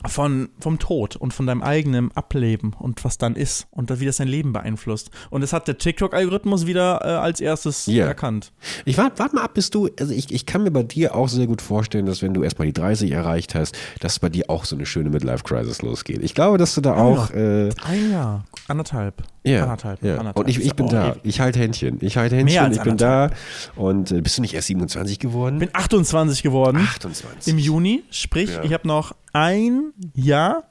von, 0.07 0.49
vom 0.61 0.79
Tod 0.79 1.17
und 1.17 1.35
von 1.35 1.47
deinem 1.47 1.63
eigenen 1.63 2.13
Ableben 2.13 2.73
und 2.79 3.05
was 3.05 3.19
dann 3.19 3.35
ist 3.35 3.67
und 3.71 3.99
wie 4.01 4.07
das 4.07 4.19
dein 4.19 4.29
Leben 4.29 4.53
beeinflusst. 4.53 5.11
Und 5.31 5.41
das 5.41 5.53
hat 5.53 5.67
der 5.67 5.79
TikTok-Algorithmus 5.79 6.67
wieder 6.67 7.01
äh, 7.03 7.09
als 7.09 7.41
erstes 7.41 7.87
Ja. 7.87 8.07
erkannt. 8.07 8.53
Ich 8.85 8.97
warte 8.99 9.19
wart 9.19 9.33
mal 9.35 9.43
ab, 9.43 9.55
bis 9.55 9.71
du, 9.71 9.89
also 9.99 10.13
ich, 10.15 10.33
ich 10.33 10.47
kann 10.47 10.63
mir 10.63 10.71
bei 10.71 10.83
dir 10.85 11.15
auch 11.17 11.29
sehr 11.29 11.47
gut 11.47 11.63
vorstellen, 11.63 12.07
dass 12.07 12.23
wenn 12.23 12.35
du 12.35 12.43
erstmal 12.43 12.67
die 12.67 12.73
30 12.75 13.11
erreicht 13.11 13.55
hast, 13.55 13.77
dass 14.01 14.19
bei 14.19 14.29
dir 14.29 14.49
auch 14.49 14.65
so 14.65 14.77
eine 14.77 14.87
schöne 14.87 15.11
Midlife-Crisis 15.11 15.83
losgeht. 15.83 16.23
Ich 16.23 16.35
glaube, 16.35 16.59
dass 16.59 16.75
du 16.75 16.81
da 16.81 16.95
auch, 16.97 17.31
äh, 17.31 17.71
Ein 17.85 18.11
Jahr, 18.13 18.45
anderthalb. 18.69 19.23
Ja, 19.49 19.63
Anderthalb. 19.65 20.03
ja. 20.03 20.13
anderthalb. 20.19 20.37
Und 20.39 20.49
ich, 20.49 20.61
ich 20.61 20.75
bin 20.75 20.87
Oh, 20.87 20.91
da. 20.91 21.17
Ich 21.23 21.41
halte 21.41 21.59
Händchen. 21.59 21.99
Ich 22.01 22.17
halte 22.17 22.37
Händchen, 22.37 22.63
Mehr 22.63 22.73
ich 22.73 22.83
bin 22.83 22.97
da. 22.97 23.31
Und 23.77 24.13
äh, 24.13 24.21
bist 24.21 24.39
du 24.39 24.43
nicht 24.43 24.55
erst 24.55 24.69
27 24.69 25.19
geworden? 25.19 25.57
Ich 25.57 25.61
bin 25.61 25.71
28 25.75 26.43
geworden. 26.43 26.79
28. 26.79 27.53
Im 27.53 27.59
Juni, 27.59 28.05
sprich, 28.11 28.51
Ja. 28.51 28.63
ich 28.63 28.73
habe 28.73 28.87
noch 28.87 29.15
ein 29.33 29.93
Jahr 30.15 30.65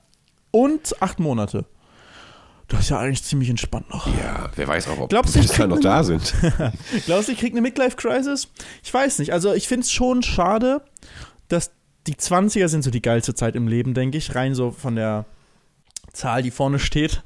und 0.52 1.02
acht 1.02 1.20
Monate. 1.20 1.66
Das 2.70 2.82
ist 2.82 2.90
ja 2.90 3.00
eigentlich 3.00 3.24
ziemlich 3.24 3.50
entspannt 3.50 3.90
noch. 3.92 4.08
Ja, 4.08 4.50
wer 4.58 4.68
weiß 4.68 4.90
auch, 4.90 5.00
ob 5.00 5.10
Glaubst 5.10 5.36
ich 5.38 5.48
dahin 5.48 5.70
noch 5.70 5.80
da 5.80 6.04
sind. 6.04 6.34
Glaubst 7.06 7.30
du, 7.30 7.32
ich 7.32 7.40
krieg 7.40 7.54
eine 7.54 7.62
Midlife-Crisis? 7.62 8.50
Ich 8.84 8.94
weiß 8.94 9.20
nicht. 9.20 9.32
Also 9.32 9.54
ich 9.54 9.70
finde 9.70 9.84
es 9.86 9.92
schon 9.92 10.22
schade, 10.22 10.82
dass 11.48 11.72
die 12.08 12.16
20er 12.16 12.68
sind 12.68 12.84
so 12.84 12.92
die 12.92 13.02
geilste 13.02 13.34
Zeit 13.36 13.56
im 13.56 13.68
Leben, 13.70 13.94
denke 13.94 14.18
ich. 14.18 14.36
Rein 14.36 14.54
so 14.54 14.72
von 14.72 14.96
der 14.98 15.24
Zahl, 16.12 16.42
die 16.42 16.52
vorne 16.52 16.80
steht. 16.80 17.24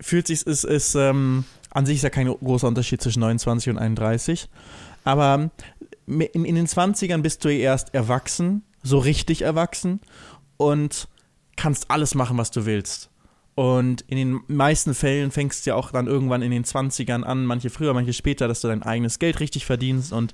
Fühlt 0.00 0.26
sich, 0.26 0.46
ist, 0.46 0.64
ist, 0.64 0.94
ähm, 0.94 1.44
an 1.70 1.86
sich 1.86 1.96
ist 1.96 2.02
ja 2.02 2.10
kein 2.10 2.28
großer 2.28 2.68
Unterschied 2.68 3.02
zwischen 3.02 3.20
29 3.20 3.70
und 3.70 3.78
31. 3.78 4.48
Aber 5.04 5.50
in, 6.06 6.44
in 6.44 6.54
den 6.54 6.66
20ern 6.66 7.22
bist 7.22 7.44
du 7.44 7.52
erst 7.52 7.94
erwachsen, 7.94 8.62
so 8.82 8.98
richtig 8.98 9.42
erwachsen 9.42 10.00
und 10.56 11.08
kannst 11.56 11.90
alles 11.90 12.14
machen, 12.14 12.38
was 12.38 12.50
du 12.50 12.66
willst. 12.66 13.10
Und 13.58 14.02
in 14.02 14.16
den 14.16 14.40
meisten 14.46 14.94
Fällen 14.94 15.32
fängst 15.32 15.66
du 15.66 15.70
ja 15.70 15.74
auch 15.74 15.90
dann 15.90 16.06
irgendwann 16.06 16.42
in 16.42 16.52
den 16.52 16.64
20ern 16.64 17.24
an, 17.24 17.44
manche 17.44 17.70
früher, 17.70 17.92
manche 17.92 18.12
später, 18.12 18.46
dass 18.46 18.60
du 18.60 18.68
dein 18.68 18.84
eigenes 18.84 19.18
Geld 19.18 19.40
richtig 19.40 19.66
verdienst 19.66 20.12
und 20.12 20.32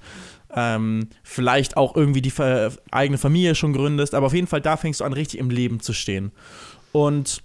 ähm, 0.55 1.09
vielleicht 1.23 1.79
auch 1.79 1.97
irgendwie 1.97 2.21
die 2.21 2.31
ver 2.31 2.73
eigene 2.91 3.17
Familie 3.17 3.55
schon 3.55 3.73
gründest. 3.73 4.15
Aber 4.15 4.27
auf 4.27 4.35
jeden 4.35 4.47
Fall, 4.47 4.61
da 4.61 4.77
fängst 4.77 5.01
du 5.01 5.05
an, 5.05 5.15
richtig 5.15 5.41
im 5.41 5.49
Leben 5.49 5.81
zu 5.81 5.95
stehen. 5.95 6.33
Und 6.93 7.43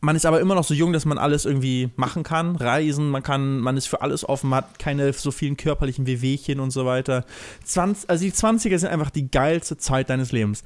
man 0.00 0.16
ist 0.16 0.24
aber 0.24 0.40
immer 0.40 0.54
noch 0.54 0.64
so 0.64 0.74
jung, 0.74 0.92
dass 0.92 1.04
man 1.04 1.18
alles 1.18 1.44
irgendwie 1.44 1.90
machen 1.96 2.22
kann, 2.22 2.56
reisen, 2.56 3.10
man 3.10 3.22
kann, 3.22 3.60
man 3.60 3.76
ist 3.76 3.86
für 3.86 4.00
alles 4.00 4.26
offen, 4.28 4.54
hat 4.54 4.78
keine 4.78 5.12
so 5.12 5.30
vielen 5.30 5.56
körperlichen 5.56 6.06
Wehwehchen 6.06 6.58
und 6.60 6.70
so 6.70 6.86
weiter. 6.86 7.24
20, 7.64 8.08
also 8.08 8.24
die 8.24 8.32
20er 8.32 8.78
sind 8.78 8.90
einfach 8.90 9.10
die 9.10 9.30
geilste 9.30 9.76
Zeit 9.76 10.08
deines 10.08 10.32
Lebens. 10.32 10.62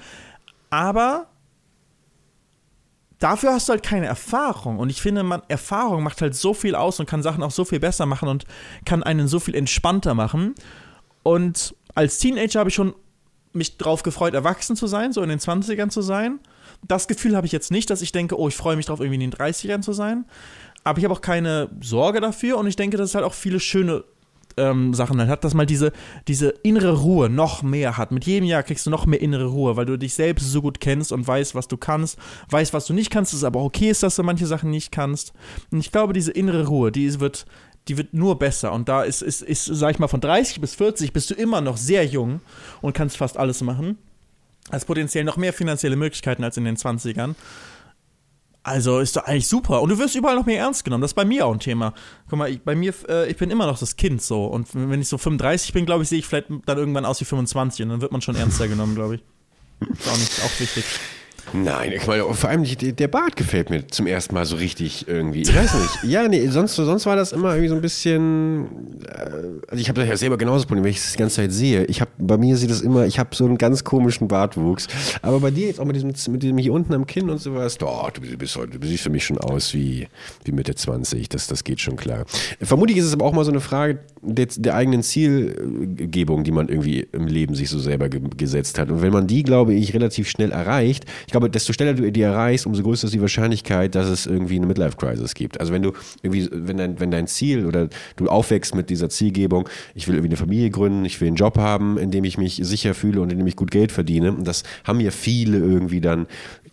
Aber 0.70 1.26
dafür 3.18 3.52
hast 3.52 3.68
du 3.68 3.72
halt 3.72 3.82
keine 3.82 4.06
Erfahrung. 4.06 4.78
Und 4.78 4.90
ich 4.90 5.02
finde, 5.02 5.22
man, 5.24 5.42
Erfahrung 5.48 6.02
macht 6.02 6.22
halt 6.22 6.36
so 6.36 6.54
viel 6.54 6.74
aus 6.74 7.00
und 7.00 7.06
kann 7.08 7.22
Sachen 7.22 7.42
auch 7.42 7.50
so 7.50 7.64
viel 7.64 7.80
besser 7.80 8.06
machen 8.06 8.28
und 8.28 8.44
kann 8.84 9.02
einen 9.02 9.26
so 9.26 9.40
viel 9.40 9.54
entspannter 9.54 10.14
machen. 10.14 10.54
Und 11.22 11.74
als 11.94 12.18
Teenager 12.18 12.60
habe 12.60 12.68
ich 12.68 12.74
schon 12.74 12.94
mich 13.52 13.78
drauf 13.78 14.02
gefreut, 14.02 14.34
erwachsen 14.34 14.76
zu 14.76 14.86
sein, 14.86 15.12
so 15.12 15.22
in 15.22 15.28
den 15.28 15.38
20ern 15.38 15.88
zu 15.88 16.02
sein. 16.02 16.40
Das 16.86 17.08
Gefühl 17.08 17.36
habe 17.36 17.46
ich 17.46 17.52
jetzt 17.52 17.70
nicht, 17.70 17.90
dass 17.90 18.02
ich 18.02 18.12
denke, 18.12 18.38
oh, 18.38 18.48
ich 18.48 18.56
freue 18.56 18.76
mich 18.76 18.86
drauf, 18.86 19.00
irgendwie 19.00 19.22
in 19.22 19.30
den 19.30 19.32
30ern 19.32 19.82
zu 19.82 19.92
sein. 19.92 20.24
Aber 20.84 20.98
ich 20.98 21.04
habe 21.04 21.14
auch 21.14 21.22
keine 21.22 21.70
Sorge 21.80 22.20
dafür 22.20 22.58
und 22.58 22.66
ich 22.66 22.76
denke, 22.76 22.96
dass 22.96 23.10
es 23.10 23.14
halt 23.14 23.24
auch 23.24 23.34
viele 23.34 23.58
schöne 23.58 24.04
ähm, 24.56 24.94
Sachen 24.94 25.18
halt 25.18 25.30
hat, 25.30 25.44
dass 25.44 25.54
man 25.54 25.66
diese, 25.66 25.92
diese 26.28 26.50
innere 26.62 27.00
Ruhe 27.00 27.28
noch 27.28 27.62
mehr 27.62 27.96
hat. 27.96 28.12
Mit 28.12 28.24
jedem 28.24 28.46
Jahr 28.46 28.62
kriegst 28.62 28.86
du 28.86 28.90
noch 28.90 29.06
mehr 29.06 29.20
innere 29.20 29.46
Ruhe, 29.46 29.76
weil 29.76 29.86
du 29.86 29.96
dich 29.96 30.14
selbst 30.14 30.50
so 30.50 30.62
gut 30.62 30.80
kennst 30.80 31.12
und 31.12 31.26
weißt, 31.26 31.54
was 31.54 31.68
du 31.68 31.76
kannst, 31.76 32.18
weißt, 32.50 32.72
was 32.72 32.86
du 32.86 32.92
nicht 32.92 33.10
kannst, 33.10 33.32
dass 33.32 33.38
es 33.38 33.44
aber 33.44 33.62
okay 33.62 33.90
ist, 33.90 34.02
dass 34.02 34.16
du 34.16 34.22
manche 34.22 34.46
Sachen 34.46 34.70
nicht 34.70 34.92
kannst. 34.92 35.32
Und 35.70 35.80
ich 35.80 35.92
glaube, 35.92 36.12
diese 36.12 36.32
innere 36.32 36.66
Ruhe, 36.66 36.92
die 36.92 37.20
wird, 37.20 37.46
die 37.88 37.96
wird 37.96 38.14
nur 38.14 38.38
besser. 38.38 38.72
Und 38.72 38.88
da 38.88 39.02
ist, 39.02 39.22
ist, 39.22 39.42
ist, 39.42 39.64
sag 39.64 39.92
ich 39.92 39.98
mal, 39.98 40.08
von 40.08 40.20
30 40.20 40.60
bis 40.60 40.74
40 40.74 41.12
bist 41.12 41.30
du 41.30 41.34
immer 41.34 41.60
noch 41.60 41.76
sehr 41.76 42.04
jung 42.04 42.40
und 42.80 42.94
kannst 42.94 43.16
fast 43.16 43.36
alles 43.36 43.62
machen. 43.62 43.98
Hast 44.70 44.86
potenziell 44.86 45.24
noch 45.24 45.36
mehr 45.36 45.52
finanzielle 45.52 45.96
Möglichkeiten 45.96 46.42
als 46.42 46.56
in 46.56 46.64
den 46.64 46.76
20ern. 46.76 47.34
Also 48.62 48.98
ist 49.00 49.14
doch 49.14 49.24
eigentlich 49.24 49.46
super. 49.46 49.82
Und 49.82 49.90
du 49.90 49.98
wirst 49.98 50.14
überall 50.14 50.36
noch 50.36 50.46
mehr 50.46 50.58
ernst 50.58 50.84
genommen. 50.84 51.02
Das 51.02 51.10
ist 51.10 51.14
bei 51.14 51.26
mir 51.26 51.46
auch 51.46 51.52
ein 51.52 51.60
Thema. 51.60 51.92
Guck 52.30 52.38
mal, 52.38 52.48
ich, 52.48 52.62
bei 52.62 52.74
mir, 52.74 52.94
äh, 53.08 53.30
ich 53.30 53.36
bin 53.36 53.50
immer 53.50 53.66
noch 53.66 53.78
das 53.78 53.96
Kind 53.96 54.22
so. 54.22 54.46
Und 54.46 54.68
wenn 54.72 55.02
ich 55.02 55.08
so 55.08 55.18
35 55.18 55.74
bin, 55.74 55.84
glaube 55.84 56.02
ich, 56.02 56.08
sehe 56.08 56.18
ich 56.18 56.26
vielleicht 56.26 56.48
dann 56.64 56.78
irgendwann 56.78 57.04
aus 57.04 57.20
wie 57.20 57.26
25 57.26 57.84
und 57.84 57.90
dann 57.90 58.00
wird 58.00 58.10
man 58.10 58.22
schon 58.22 58.36
ernster 58.36 58.66
genommen, 58.66 58.94
glaube 58.94 59.16
ich. 59.16 59.24
Ist 59.80 60.08
auch, 60.08 60.16
nicht, 60.16 60.40
auch 60.42 60.60
wichtig. 60.60 60.84
Nein, 61.56 61.92
ich 61.92 62.04
meine, 62.08 62.24
vor 62.34 62.50
allem 62.50 62.64
die, 62.64 62.92
der 62.92 63.06
Bart 63.06 63.36
gefällt 63.36 63.70
mir 63.70 63.86
zum 63.86 64.08
ersten 64.08 64.34
Mal 64.34 64.44
so 64.44 64.56
richtig 64.56 65.06
irgendwie. 65.06 65.42
Ich 65.42 65.54
weiß 65.54 65.74
nicht. 65.74 66.04
Ja, 66.12 66.26
nee, 66.26 66.48
sonst, 66.48 66.74
sonst 66.74 67.06
war 67.06 67.14
das 67.14 67.30
immer 67.30 67.50
irgendwie 67.50 67.68
so 67.68 67.76
ein 67.76 67.80
bisschen. 67.80 68.66
Äh, 69.06 69.68
also 69.68 69.80
ich 69.80 69.88
habe 69.88 70.00
das 70.00 70.08
ja 70.08 70.16
selber 70.16 70.36
genauso 70.36 70.66
Problem, 70.66 70.82
wenn 70.82 70.90
ich 70.90 71.00
das 71.00 71.12
die 71.12 71.18
ganze 71.18 71.36
Zeit 71.36 71.52
sehe. 71.52 71.84
Ich 71.84 72.00
habe 72.00 72.10
bei 72.18 72.36
mir 72.36 72.56
sieht 72.56 72.70
das 72.70 72.80
immer, 72.80 73.06
ich 73.06 73.20
habe 73.20 73.36
so 73.36 73.44
einen 73.44 73.56
ganz 73.56 73.84
komischen 73.84 74.26
Bartwuchs. 74.26 74.88
Aber 75.22 75.38
bei 75.38 75.52
dir 75.52 75.68
jetzt 75.68 75.78
auch 75.78 75.84
mit 75.84 75.94
diesem, 75.94 76.12
mit 76.32 76.42
diesem 76.42 76.58
hier 76.58 76.72
unten 76.72 76.92
am 76.92 77.06
Kinn 77.06 77.30
und 77.30 77.40
sowas, 77.40 77.78
doch, 77.78 78.10
du 78.10 78.20
bist 78.20 78.56
heute, 78.56 78.78
du 78.80 78.86
siehst 78.88 79.04
für 79.04 79.10
mich 79.10 79.24
schon 79.24 79.38
aus 79.38 79.74
wie, 79.74 80.08
wie 80.44 80.52
Mitte 80.52 80.74
20. 80.74 81.28
Das, 81.28 81.46
das 81.46 81.62
geht 81.62 81.80
schon 81.80 81.94
klar. 81.94 82.24
Vermutlich 82.60 82.98
ist 82.98 83.04
es 83.04 83.12
aber 83.12 83.26
auch 83.26 83.32
mal 83.32 83.44
so 83.44 83.52
eine 83.52 83.60
Frage 83.60 84.00
der, 84.22 84.46
der 84.56 84.74
eigenen 84.74 85.04
Zielgebung, 85.04 86.42
die 86.42 86.52
man 86.52 86.68
irgendwie 86.68 87.06
im 87.12 87.28
Leben 87.28 87.54
sich 87.54 87.68
so 87.70 87.78
selber 87.78 88.08
ge 88.08 88.20
gesetzt 88.36 88.78
hat. 88.78 88.90
Und 88.90 89.02
wenn 89.02 89.12
man 89.12 89.28
die, 89.28 89.44
glaube 89.44 89.74
ich, 89.74 89.94
relativ 89.94 90.28
schnell 90.28 90.50
erreicht, 90.50 91.04
ich 91.26 91.32
glaube, 91.32 91.43
desto 91.48 91.72
schneller 91.72 91.94
du 91.94 92.10
die 92.10 92.22
erreichst, 92.22 92.66
umso 92.66 92.82
größer 92.82 93.06
ist 93.06 93.14
die 93.14 93.20
Wahrscheinlichkeit, 93.20 93.94
dass 93.94 94.08
es 94.08 94.26
irgendwie 94.26 94.56
eine 94.56 94.66
Midlife-Crisis 94.66 95.34
gibt. 95.34 95.60
Also 95.60 95.72
wenn 95.72 95.82
du 95.82 95.92
irgendwie, 96.22 96.48
wenn 96.52 96.76
dein, 96.76 97.00
wenn 97.00 97.10
dein 97.10 97.26
Ziel 97.26 97.66
oder 97.66 97.88
du 98.16 98.28
aufwächst 98.28 98.74
mit 98.74 98.90
dieser 98.90 99.08
Zielgebung, 99.08 99.68
ich 99.94 100.08
will 100.08 100.14
irgendwie 100.14 100.30
eine 100.30 100.36
Familie 100.36 100.70
gründen, 100.70 101.04
ich 101.04 101.20
will 101.20 101.28
einen 101.28 101.36
Job 101.36 101.58
haben, 101.58 101.98
in 101.98 102.10
dem 102.10 102.24
ich 102.24 102.38
mich 102.38 102.60
sicher 102.62 102.94
fühle 102.94 103.20
und 103.20 103.32
in 103.32 103.38
dem 103.38 103.46
ich 103.46 103.56
gut 103.56 103.70
Geld 103.70 103.92
verdiene. 103.92 104.32
Und 104.32 104.46
das 104.46 104.62
haben 104.84 105.00
ja 105.00 105.10
viele 105.10 105.58
irgendwie 105.58 106.00
dann, 106.00 106.26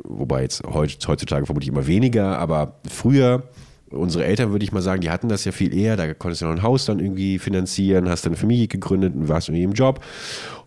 wobei 0.03 0.43
jetzt 0.43 0.63
heutzutage 0.63 1.45
vermutlich 1.45 1.69
immer 1.69 1.87
weniger, 1.87 2.37
aber 2.39 2.79
früher 2.89 3.43
unsere 3.91 4.25
Eltern, 4.25 4.51
würde 4.51 4.63
ich 4.63 4.71
mal 4.71 4.81
sagen, 4.81 5.01
die 5.01 5.09
hatten 5.09 5.29
das 5.29 5.45
ja 5.45 5.51
viel 5.51 5.73
eher. 5.73 5.97
Da 5.97 6.13
konntest 6.13 6.41
du 6.41 6.45
noch 6.45 6.53
ein 6.53 6.63
Haus 6.63 6.85
dann 6.85 6.99
irgendwie 6.99 7.39
finanzieren, 7.39 8.09
hast 8.09 8.25
dann 8.25 8.31
eine 8.31 8.39
Familie 8.39 8.67
gegründet 8.67 9.13
und 9.15 9.27
warst 9.27 9.49
irgendwie 9.49 9.63
im 9.63 9.73
Job 9.73 10.03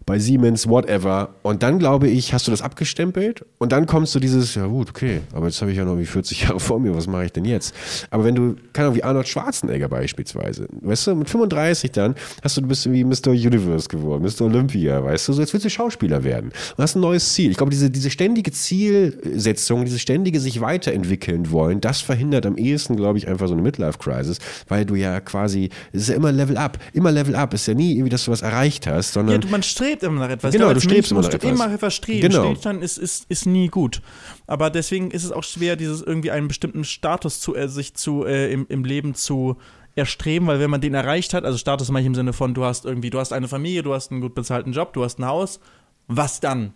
bei 0.07 0.19
Siemens, 0.19 0.69
whatever. 0.69 1.35
Und 1.43 1.63
dann 1.63 1.79
glaube 1.79 2.09
ich, 2.09 2.33
hast 2.33 2.47
du 2.47 2.51
das 2.51 2.63
abgestempelt 2.63 3.45
und 3.59 3.73
dann 3.73 3.87
kommst 3.87 4.15
du 4.15 4.21
dieses, 4.21 4.55
ja 4.55 4.67
gut, 4.67 4.91
okay, 4.91 5.21
aber 5.33 5.47
jetzt 5.47 5.61
habe 5.61 5.71
ich 5.71 5.79
ja 5.79 5.85
noch 5.85 5.99
wie 5.99 6.07
40 6.07 6.43
Jahre 6.49 6.61
vor 6.61 6.79
mir, 6.81 6.95
was 6.95 7.07
mache 7.07 7.27
ich 7.27 7.33
denn 7.33 7.45
jetzt? 7.45 7.75
Aber 8.11 8.25
wenn 8.25 8.35
du, 8.35 8.57
keine 8.73 8.89
Ahnung, 8.89 8.99
wie 8.99 9.05
Arnold 9.05 9.29
Schwarzenegger 9.29 9.89
beispielsweise, 9.89 10.69
weißt 10.81 11.09
du, 11.09 11.15
mit 11.15 11.31
35 11.31 11.93
dann 11.93 12.15
hast 12.43 12.57
du, 12.57 12.61
du 12.61 12.69
bist 12.69 12.91
wie 12.91 13.05
Mr. 13.05 13.31
Universe 13.31 13.89
geworden, 13.89 14.23
Mr. 14.25 14.43
Olympia, 14.43 15.03
weißt 15.03 15.29
du, 15.29 15.33
so 15.33 15.41
jetzt 15.41 15.53
willst 15.53 15.65
du 15.65 15.71
Schauspieler 15.71 16.25
werden 16.25 16.51
und 16.77 16.83
hast 16.83 16.97
ein 16.97 17.01
neues 17.01 17.33
Ziel. 17.33 17.51
Ich 17.51 17.57
glaube, 17.57 17.71
diese, 17.71 17.91
diese 17.91 18.11
ständige 18.11 18.53
Zielsetzung, 18.53 19.85
dieses 19.85 20.01
ständige 20.01 20.41
sich 20.41 20.61
weiterentwickeln 20.61 21.51
wollen, 21.51 21.81
das 21.81 22.01
verhindert 22.01 22.47
am 22.47 22.57
ehesten, 22.57 22.97
glaube 22.97 23.19
ich, 23.19 23.29
einfach 23.29 23.49
so 23.49 23.55
eine 23.55 23.63
Midlife-Crisis, 23.63 24.39
weil 24.69 24.85
du 24.85 24.95
ja 24.95 25.21
quasi, 25.21 25.71
es 25.93 26.03
ist 26.03 26.09
ja 26.09 26.15
immer 26.17 26.33
Level 26.33 26.57
Up, 26.57 26.79
immer 26.93 27.11
Level 27.11 27.35
Up, 27.35 27.55
ist 27.55 27.67
ja 27.67 27.75
nie 27.75 27.93
irgendwie, 27.93 28.11
dass 28.11 28.25
du 28.25 28.33
was 28.33 28.43
erreicht 28.43 28.87
hast, 28.87 29.13
sondern... 29.13 29.41
Ja, 29.41 29.49
man 29.49 29.63
strebt 29.63 29.94
immer 30.03 30.21
nach 30.21 30.31
etwas. 30.31 30.53
Genau, 30.53 30.67
glaube, 30.67 30.75
du 30.75 30.81
strebst 30.81 31.11
immer 31.11 31.23
nach 31.23 31.31
etwas. 31.31 31.51
immer 31.51 31.73
etwas 31.73 31.95
streben. 31.95 32.29
Genau. 32.29 32.45
Stillstand 32.45 32.83
ist, 32.83 32.99
ist, 32.99 33.27
ist 33.29 33.47
nie 33.47 33.69
gut. 33.69 34.03
Aber 34.47 34.71
deswegen 34.71 35.11
ist 35.11 35.25
es 35.25 35.33
auch 35.33 35.45
schwer, 35.45 35.77
dieses 35.77 36.03
irgendwie 36.03 36.31
einen 36.31 36.49
bestimmten 36.49 36.85
Status 36.85 37.41
zu, 37.41 37.55
äh, 37.55 37.69
sich 37.69 37.95
zu, 37.95 38.25
äh, 38.25 38.53
im, 38.53 38.67
im 38.69 38.85
Leben 38.85 39.15
zu 39.15 39.57
erstreben, 39.97 40.47
weil 40.47 40.61
wenn 40.61 40.71
man 40.71 40.81
den 40.81 40.95
erreicht 40.95 41.35
hat, 41.35 41.45
also 41.45 41.57
Status 41.57 41.91
meine 41.91 42.03
ich 42.03 42.07
im 42.09 42.15
Sinne 42.15 42.33
von, 42.33 42.55
du 42.55 42.65
hast 42.65 42.85
irgendwie, 42.85 43.11
du 43.11 43.19
hast 43.19 43.33
eine 43.33 43.49
Familie, 43.49 43.83
du 43.83 43.95
hast 43.95 44.11
einen 44.11 44.21
gut 44.21 44.35
bezahlten 44.35 44.73
Job, 44.73 44.93
du 44.93 45.05
hast 45.05 45.19
ein 45.19 45.27
Haus, 45.27 45.61
was 46.09 46.41
dann? 46.41 46.73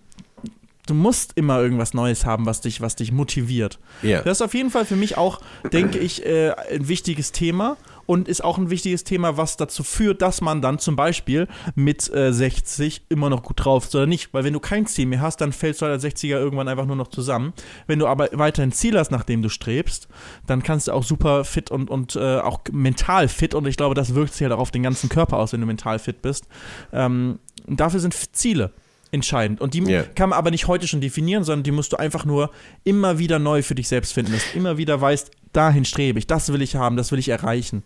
Du 0.86 0.94
musst 0.94 1.32
immer 1.34 1.60
irgendwas 1.60 1.92
Neues 1.92 2.24
haben, 2.24 2.46
was 2.46 2.62
dich, 2.62 2.80
was 2.80 2.96
dich 2.96 3.12
motiviert. 3.12 3.78
Ja. 4.02 4.22
Das 4.22 4.38
ist 4.38 4.42
auf 4.42 4.54
jeden 4.54 4.70
Fall 4.70 4.86
für 4.86 4.96
mich 4.96 5.18
auch, 5.18 5.40
denke 5.72 5.98
ich, 5.98 6.24
äh, 6.24 6.52
ein 6.72 6.88
wichtiges 6.88 7.32
Thema 7.32 7.76
und 8.08 8.26
ist 8.26 8.42
auch 8.42 8.56
ein 8.56 8.70
wichtiges 8.70 9.04
Thema, 9.04 9.36
was 9.36 9.58
dazu 9.58 9.82
führt, 9.82 10.22
dass 10.22 10.40
man 10.40 10.62
dann 10.62 10.78
zum 10.78 10.96
Beispiel 10.96 11.46
mit 11.74 12.10
äh, 12.14 12.32
60 12.32 13.02
immer 13.10 13.28
noch 13.28 13.42
gut 13.42 13.62
drauf 13.62 13.84
ist 13.84 13.94
oder 13.94 14.06
nicht. 14.06 14.32
Weil 14.32 14.44
wenn 14.44 14.54
du 14.54 14.60
kein 14.60 14.86
Ziel 14.86 15.04
mehr 15.04 15.20
hast, 15.20 15.42
dann 15.42 15.52
fällst 15.52 15.82
du 15.82 15.86
als 15.86 16.02
60er 16.02 16.38
irgendwann 16.38 16.68
einfach 16.68 16.86
nur 16.86 16.96
noch 16.96 17.08
zusammen. 17.08 17.52
Wenn 17.86 17.98
du 17.98 18.06
aber 18.06 18.30
weiterhin 18.32 18.72
Ziel 18.72 18.98
hast, 18.98 19.10
nach 19.10 19.24
dem 19.24 19.42
du 19.42 19.50
strebst, 19.50 20.08
dann 20.46 20.62
kannst 20.62 20.88
du 20.88 20.92
auch 20.92 21.02
super 21.04 21.44
fit 21.44 21.70
und, 21.70 21.90
und 21.90 22.16
äh, 22.16 22.38
auch 22.38 22.60
mental 22.72 23.28
fit 23.28 23.54
und 23.54 23.66
ich 23.66 23.76
glaube, 23.76 23.94
das 23.94 24.14
wirkt 24.14 24.32
sich 24.32 24.42
halt 24.42 24.52
auch 24.54 24.58
auf 24.58 24.70
den 24.70 24.82
ganzen 24.82 25.10
Körper 25.10 25.36
aus, 25.36 25.52
wenn 25.52 25.60
du 25.60 25.66
mental 25.66 25.98
fit 25.98 26.22
bist. 26.22 26.46
Ähm, 26.94 27.38
dafür 27.66 28.00
sind 28.00 28.14
Ziele 28.34 28.72
entscheidend. 29.10 29.60
Und 29.60 29.74
die 29.74 29.82
Ja. 29.82 30.02
kann 30.02 30.30
man 30.30 30.38
aber 30.38 30.50
nicht 30.50 30.66
heute 30.66 30.88
schon 30.88 31.02
definieren, 31.02 31.44
sondern 31.44 31.62
die 31.62 31.72
musst 31.72 31.92
du 31.92 31.98
einfach 31.98 32.24
nur 32.24 32.50
immer 32.84 33.18
wieder 33.18 33.38
neu 33.38 33.60
für 33.62 33.74
dich 33.74 33.88
selbst 33.88 34.14
finden, 34.14 34.32
dass 34.32 34.50
du 34.50 34.58
immer 34.58 34.78
wieder 34.78 34.98
weißt, 34.98 35.30
dahin 35.52 35.84
strebe 35.84 36.18
ich, 36.18 36.26
das 36.26 36.50
will 36.52 36.62
ich 36.62 36.76
haben, 36.76 36.96
das 36.96 37.12
will 37.12 37.18
ich 37.18 37.28
erreichen. 37.28 37.82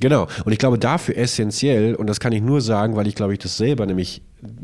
Genau. 0.00 0.26
Und 0.44 0.52
ich 0.52 0.58
glaube, 0.58 0.78
dafür 0.78 1.16
essentiell, 1.16 1.94
und 1.94 2.06
das 2.06 2.20
kann 2.20 2.32
ich 2.32 2.42
nur 2.42 2.60
sagen, 2.60 2.96
weil 2.96 3.06
ich 3.06 3.14
glaube, 3.14 3.32
ich 3.32 3.38
das 3.38 3.56
selber 3.56 3.86
nämlich 3.86 4.22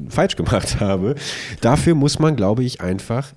falsch 0.09 0.37
gemacht 0.37 0.77
habe, 0.81 1.14
dafür 1.61 1.95
muss 1.95 2.18
man, 2.18 2.37
glaube 2.37 2.64
ich, 2.64 2.81
einfach 2.81 3.33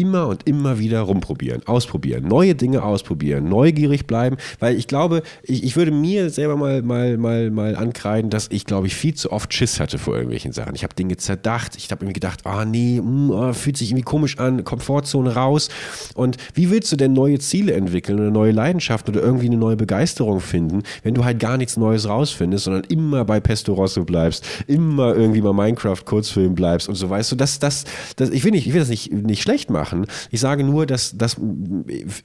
immer 0.00 0.28
und 0.28 0.48
immer 0.48 0.78
wieder 0.78 1.02
rumprobieren, 1.02 1.66
ausprobieren, 1.66 2.26
neue 2.26 2.54
Dinge 2.54 2.82
ausprobieren, 2.82 3.48
neugierig 3.48 4.06
bleiben, 4.06 4.36
weil 4.58 4.76
ich 4.76 4.86
glaube, 4.86 5.22
ich, 5.42 5.62
ich 5.62 5.76
würde 5.76 5.90
mir 5.90 6.30
selber 6.30 6.56
mal, 6.56 6.82
mal, 6.82 7.18
mal, 7.18 7.50
mal 7.50 7.76
ankreiden, 7.76 8.30
dass 8.30 8.48
ich, 8.50 8.64
glaube 8.64 8.86
ich, 8.86 8.94
viel 8.94 9.14
zu 9.14 9.30
oft 9.30 9.52
Schiss 9.52 9.78
hatte 9.78 9.98
vor 9.98 10.14
irgendwelchen 10.14 10.52
Sachen. 10.52 10.74
Ich 10.74 10.84
habe 10.84 10.94
Dinge 10.94 11.16
zerdacht, 11.18 11.76
ich 11.76 11.90
habe 11.90 12.04
irgendwie 12.04 12.14
gedacht, 12.14 12.46
ah 12.46 12.64
nee, 12.64 13.00
mm, 13.00 13.30
ah, 13.32 13.52
fühlt 13.52 13.76
sich 13.76 13.90
irgendwie 13.90 14.04
komisch 14.04 14.38
an, 14.38 14.64
Komfortzone 14.64 15.34
raus. 15.34 15.68
Und 16.14 16.38
wie 16.54 16.70
willst 16.70 16.90
du 16.92 16.96
denn 16.96 17.12
neue 17.12 17.38
Ziele 17.38 17.74
entwickeln 17.74 18.18
oder 18.18 18.30
neue 18.30 18.52
Leidenschaften 18.52 19.14
oder 19.14 19.24
irgendwie 19.24 19.46
eine 19.46 19.56
neue 19.56 19.76
Begeisterung 19.76 20.40
finden, 20.40 20.82
wenn 21.02 21.14
du 21.14 21.24
halt 21.24 21.38
gar 21.38 21.58
nichts 21.58 21.76
Neues 21.76 22.08
rausfindest, 22.08 22.64
sondern 22.64 22.84
immer 22.84 23.24
bei 23.24 23.40
Pesto 23.40 23.74
Rosso 23.74 24.04
bleibst, 24.04 24.46
immer 24.66 25.14
irgendwie 25.14 25.40
bei 25.40 25.52
Minecraft 25.52 26.02
Kurzfilm 26.04 26.54
bleibst 26.54 26.88
und 26.88 26.94
so 26.94 27.10
weißt 27.10 27.32
du, 27.32 27.36
das, 27.36 27.58
das, 27.58 27.84
das, 28.16 28.30
ich 28.30 28.44
will 28.44 28.52
nicht, 28.52 28.66
ich 28.66 28.72
will 28.72 28.80
das 28.80 28.88
nicht, 28.88 29.12
nicht 29.12 29.42
schlecht 29.42 29.70
machen, 29.70 29.89
machen. 29.90 30.06
Ich 30.30 30.40
sage 30.40 30.64
nur, 30.64 30.86
dass, 30.86 31.16
dass 31.16 31.36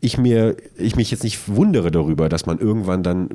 ich 0.02 0.18
mir, 0.18 0.56
ich 0.78 0.96
mich 0.96 1.12
jetzt 1.12 1.24
nicht 1.24 1.48
wundere 1.48 1.92
darüber, 1.92 2.30
dass 2.30 2.46
man 2.46 2.60
irgendwann 2.60 3.04
dann 3.04 3.30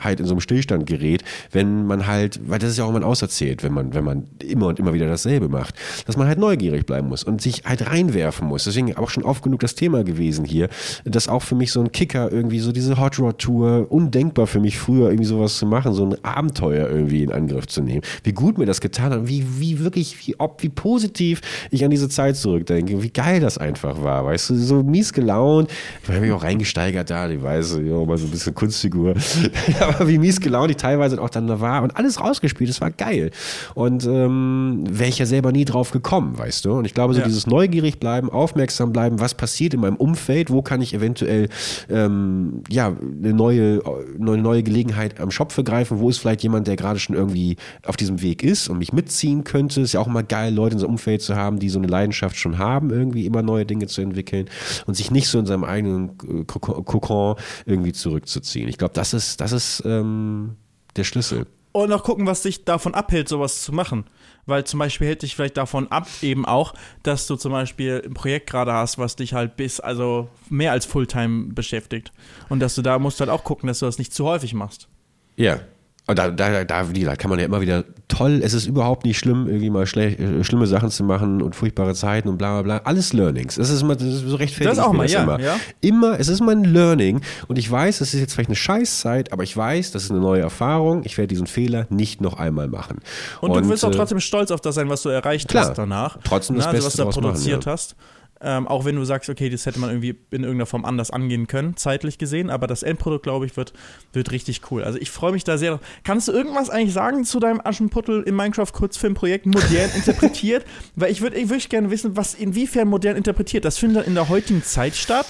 halt 0.00 0.20
in 0.20 0.26
so 0.26 0.32
einem 0.32 0.40
Stillstand 0.40 0.86
gerät, 0.86 1.24
wenn 1.52 1.86
man 1.86 2.06
halt, 2.06 2.40
weil 2.48 2.58
das 2.58 2.70
ist 2.70 2.78
ja 2.78 2.84
auch 2.84 2.94
immer 2.94 3.04
auserzählt, 3.04 3.62
wenn 3.62 3.72
man, 3.72 3.94
wenn 3.94 4.04
man 4.04 4.26
immer 4.46 4.66
und 4.66 4.78
immer 4.78 4.92
wieder 4.92 5.06
dasselbe 5.06 5.48
macht, 5.48 5.74
dass 6.06 6.16
man 6.16 6.26
halt 6.26 6.38
neugierig 6.38 6.86
bleiben 6.86 7.08
muss 7.08 7.24
und 7.24 7.40
sich 7.40 7.64
halt 7.64 7.86
reinwerfen 7.86 8.46
muss. 8.46 8.64
Deswegen 8.64 8.96
auch 8.96 9.10
schon 9.10 9.24
oft 9.24 9.42
genug 9.42 9.60
das 9.60 9.74
Thema 9.74 10.04
gewesen 10.04 10.44
hier, 10.44 10.68
dass 11.04 11.28
auch 11.28 11.42
für 11.42 11.54
mich 11.54 11.72
so 11.72 11.80
ein 11.80 11.92
Kicker 11.92 12.30
irgendwie 12.30 12.60
so 12.60 12.72
diese 12.72 12.98
Hot 12.98 13.18
Rod 13.18 13.38
Tour, 13.38 13.86
undenkbar 13.90 14.46
für 14.46 14.60
mich 14.60 14.78
früher 14.78 15.08
irgendwie 15.08 15.24
sowas 15.24 15.58
zu 15.58 15.66
machen, 15.66 15.92
so 15.92 16.04
ein 16.04 16.24
Abenteuer 16.24 16.88
irgendwie 16.88 17.22
in 17.22 17.32
Angriff 17.32 17.66
zu 17.66 17.82
nehmen. 17.82 18.02
Wie 18.24 18.32
gut 18.32 18.58
mir 18.58 18.66
das 18.66 18.80
getan 18.80 19.12
hat, 19.12 19.28
wie, 19.28 19.44
wie 19.58 19.80
wirklich, 19.80 20.26
wie, 20.26 20.38
ob, 20.38 20.62
wie 20.62 20.68
positiv 20.68 21.40
ich 21.70 21.84
an 21.84 21.90
diese 21.90 22.08
Zeit 22.08 22.36
zurückdenke, 22.36 23.02
wie 23.02 23.10
geil 23.10 23.37
das 23.40 23.58
einfach 23.58 24.02
war, 24.02 24.24
weißt 24.24 24.50
du, 24.50 24.54
so 24.56 24.82
mies 24.82 25.12
gelaunt. 25.12 25.70
Ich 26.02 26.08
habe 26.08 26.20
mich 26.20 26.32
auch 26.32 26.42
reingesteigert 26.42 27.10
da, 27.10 27.28
die 27.28 27.42
weiße, 27.42 27.82
ja, 27.82 28.04
mal 28.04 28.16
so 28.18 28.26
ein 28.26 28.30
bisschen 28.30 28.54
Kunstfigur. 28.54 29.14
Aber 29.80 30.08
wie 30.08 30.18
mies 30.18 30.40
gelaunt 30.40 30.70
ich 30.70 30.76
teilweise 30.76 31.20
auch 31.20 31.30
dann 31.30 31.46
da 31.46 31.60
war 31.60 31.82
und 31.82 31.96
alles 31.96 32.20
rausgespielt, 32.20 32.70
das 32.70 32.80
war 32.80 32.90
geil. 32.90 33.30
Und 33.74 34.04
ähm, 34.06 34.84
wäre 34.88 35.08
ich 35.08 35.18
ja 35.18 35.26
selber 35.26 35.52
nie 35.52 35.64
drauf 35.64 35.90
gekommen, 35.90 36.38
weißt 36.38 36.64
du. 36.64 36.72
Und 36.72 36.84
ich 36.84 36.94
glaube, 36.94 37.14
so 37.14 37.20
Ja. 37.20 37.26
dieses 37.26 37.46
neugierig 37.46 37.98
bleiben, 38.00 38.30
aufmerksam 38.30 38.92
bleiben, 38.92 39.20
was 39.20 39.34
passiert 39.34 39.74
in 39.74 39.80
meinem 39.80 39.96
Umfeld, 39.96 40.50
wo 40.50 40.62
kann 40.62 40.80
ich 40.82 40.94
eventuell 40.94 41.48
ähm, 41.88 42.62
ja, 42.68 42.88
eine 43.22 43.32
neue, 43.32 43.80
eine 44.20 44.36
neue 44.38 44.62
Gelegenheit 44.62 45.20
am 45.20 45.30
Shop 45.30 45.52
vergreifen, 45.52 45.98
wo 46.00 46.08
ist 46.10 46.18
vielleicht 46.18 46.42
jemand, 46.42 46.66
der 46.66 46.76
gerade 46.76 46.98
schon 46.98 47.16
irgendwie 47.16 47.56
auf 47.86 47.96
diesem 47.96 48.22
Weg 48.22 48.42
ist 48.42 48.68
und 48.68 48.78
mich 48.78 48.92
mitziehen 48.92 49.44
könnte. 49.44 49.80
Ist 49.80 49.92
ja 49.94 50.00
auch 50.00 50.06
immer 50.06 50.22
geil, 50.22 50.54
Leute 50.54 50.74
in 50.74 50.78
so 50.78 50.86
einem 50.86 50.94
Umfeld 50.94 51.22
zu 51.22 51.36
haben, 51.36 51.58
die 51.58 51.68
so 51.68 51.78
eine 51.78 51.88
Leidenschaft 51.88 52.36
schon 52.36 52.58
haben, 52.58 52.90
irgendwie 52.90 53.17
immer 53.26 53.42
neue 53.42 53.66
Dinge 53.66 53.86
zu 53.86 54.00
entwickeln 54.00 54.48
und 54.86 54.94
sich 54.94 55.10
nicht 55.10 55.28
so 55.28 55.38
in 55.38 55.46
seinem 55.46 55.64
eigenen 55.64 56.16
Kokon 56.46 57.36
irgendwie 57.66 57.92
zurückzuziehen. 57.92 58.68
Ich 58.68 58.78
glaube, 58.78 58.94
das 58.94 59.14
ist, 59.14 59.40
das 59.40 59.52
ist 59.52 59.82
ähm, 59.84 60.56
der 60.96 61.04
Schlüssel. 61.04 61.46
Und 61.72 61.90
noch 61.90 62.02
gucken, 62.02 62.26
was 62.26 62.42
dich 62.42 62.64
davon 62.64 62.94
abhält, 62.94 63.28
sowas 63.28 63.62
zu 63.62 63.72
machen. 63.72 64.04
Weil 64.46 64.64
zum 64.64 64.78
Beispiel 64.78 65.08
hält 65.08 65.22
dich 65.22 65.36
vielleicht 65.36 65.58
davon 65.58 65.88
ab, 65.88 66.08
eben 66.22 66.46
auch, 66.46 66.74
dass 67.02 67.26
du 67.26 67.36
zum 67.36 67.52
Beispiel 67.52 68.02
ein 68.04 68.14
Projekt 68.14 68.48
gerade 68.48 68.72
hast, 68.72 68.96
was 68.96 69.14
dich 69.14 69.34
halt 69.34 69.56
bis, 69.56 69.78
also 69.78 70.28
mehr 70.48 70.72
als 70.72 70.86
Fulltime 70.86 71.52
beschäftigt. 71.52 72.12
Und 72.48 72.60
dass 72.60 72.74
du 72.74 72.82
da 72.82 72.98
musst 72.98 73.20
halt 73.20 73.28
auch 73.30 73.44
gucken, 73.44 73.66
dass 73.66 73.80
du 73.80 73.86
das 73.86 73.98
nicht 73.98 74.14
zu 74.14 74.24
häufig 74.24 74.54
machst. 74.54 74.88
Ja. 75.36 75.60
Und 76.08 76.18
da, 76.18 76.30
da, 76.30 76.64
da, 76.64 76.94
wie 76.94 77.00
gesagt, 77.00 77.20
kann 77.20 77.28
man 77.28 77.38
ja 77.38 77.44
immer 77.44 77.60
wieder 77.60 77.84
toll, 78.08 78.40
es 78.42 78.54
ist 78.54 78.66
überhaupt 78.66 79.04
nicht 79.04 79.18
schlimm, 79.18 79.46
irgendwie 79.46 79.68
mal 79.68 79.86
schle 79.86 80.06
äh, 80.06 80.42
schlimme 80.42 80.66
Sachen 80.66 80.90
zu 80.90 81.04
machen 81.04 81.42
und 81.42 81.54
furchtbare 81.54 81.94
Zeiten 81.94 82.30
und 82.30 82.38
bla 82.38 82.54
bla 82.54 82.62
bla. 82.62 82.80
Alles 82.84 83.12
Learnings. 83.12 83.58
Es 83.58 83.68
ist 83.68 83.82
immer, 83.82 83.94
das 83.94 84.08
ist 84.08 84.20
so 84.26 84.36
rechtfertig. 84.36 84.74
Das 84.74 84.78
auch 84.78 84.94
mal, 84.94 85.06
ja, 85.06 85.22
immer. 85.22 85.38
ja. 85.38 85.56
immer, 85.82 86.18
es 86.18 86.28
ist 86.28 86.40
mal 86.40 86.52
ein 86.52 86.64
Learning 86.64 87.20
und 87.46 87.58
ich 87.58 87.70
weiß, 87.70 88.00
es 88.00 88.14
ist 88.14 88.20
jetzt 88.20 88.32
vielleicht 88.32 88.48
eine 88.48 88.56
Scheißzeit, 88.56 89.34
aber 89.34 89.42
ich 89.42 89.54
weiß, 89.54 89.90
das 89.90 90.04
ist 90.04 90.10
eine 90.10 90.20
neue 90.20 90.40
Erfahrung. 90.40 91.02
Ich 91.04 91.18
werde 91.18 91.28
diesen 91.28 91.46
Fehler 91.46 91.86
nicht 91.90 92.22
noch 92.22 92.38
einmal 92.38 92.68
machen. 92.68 93.00
Und, 93.42 93.54
du 93.54 93.68
wirst 93.68 93.84
auch 93.84 93.90
äh, 93.90 93.94
trotzdem 93.94 94.20
stolz 94.20 94.50
auf 94.50 94.62
das 94.62 94.76
sein, 94.76 94.88
was 94.88 95.02
du 95.02 95.10
erreicht 95.10 95.48
Klar. 95.48 95.68
hast 95.68 95.76
danach. 95.76 96.16
Trotzdem 96.24 96.56
das 96.56 96.64
Na, 96.64 96.70
also, 96.70 96.86
Beste 96.86 96.86
was 96.86 96.94
du 96.94 96.98
da 96.98 97.04
draus 97.04 97.16
machen, 97.16 97.24
produziert 97.24 97.64
ja. 97.66 97.72
hast. 97.72 97.96
Ähm, 98.40 98.68
auch 98.68 98.84
wenn 98.84 98.96
du 98.96 99.04
sagst, 99.04 99.28
okay, 99.28 99.48
das 99.48 99.66
hätte 99.66 99.80
man 99.80 99.90
irgendwie 99.90 100.10
in 100.30 100.42
irgendeiner 100.42 100.66
Form 100.66 100.84
anders 100.84 101.10
angehen 101.10 101.46
können, 101.48 101.76
zeitlich 101.76 102.18
gesehen, 102.18 102.50
aber 102.50 102.66
das 102.66 102.82
Endprodukt, 102.82 103.24
glaube 103.24 103.46
ich, 103.46 103.56
wird, 103.56 103.72
wird 104.12 104.30
richtig 104.30 104.60
cool. 104.70 104.84
Also 104.84 104.98
ich 104.98 105.10
freue 105.10 105.32
mich 105.32 105.44
da 105.44 105.58
sehr. 105.58 105.80
Kannst 106.04 106.28
du 106.28 106.32
irgendwas 106.32 106.70
eigentlich 106.70 106.92
sagen 106.92 107.24
zu 107.24 107.40
deinem 107.40 107.60
Aschenputtel 107.62 108.22
im 108.22 108.36
Minecraft-Kurzfilmprojekt 108.36 109.46
modern 109.46 109.90
interpretiert? 109.94 110.64
Weil 110.94 111.10
ich 111.10 111.20
würde 111.20 111.36
ich 111.36 111.48
würd 111.48 111.68
gerne 111.68 111.90
wissen, 111.90 112.16
was 112.16 112.34
inwiefern 112.34 112.88
modern 112.88 113.16
interpretiert. 113.16 113.64
Das 113.64 113.78
findet 113.78 114.06
in 114.06 114.14
der 114.14 114.28
heutigen 114.28 114.62
Zeit 114.62 114.94
statt. 114.94 115.26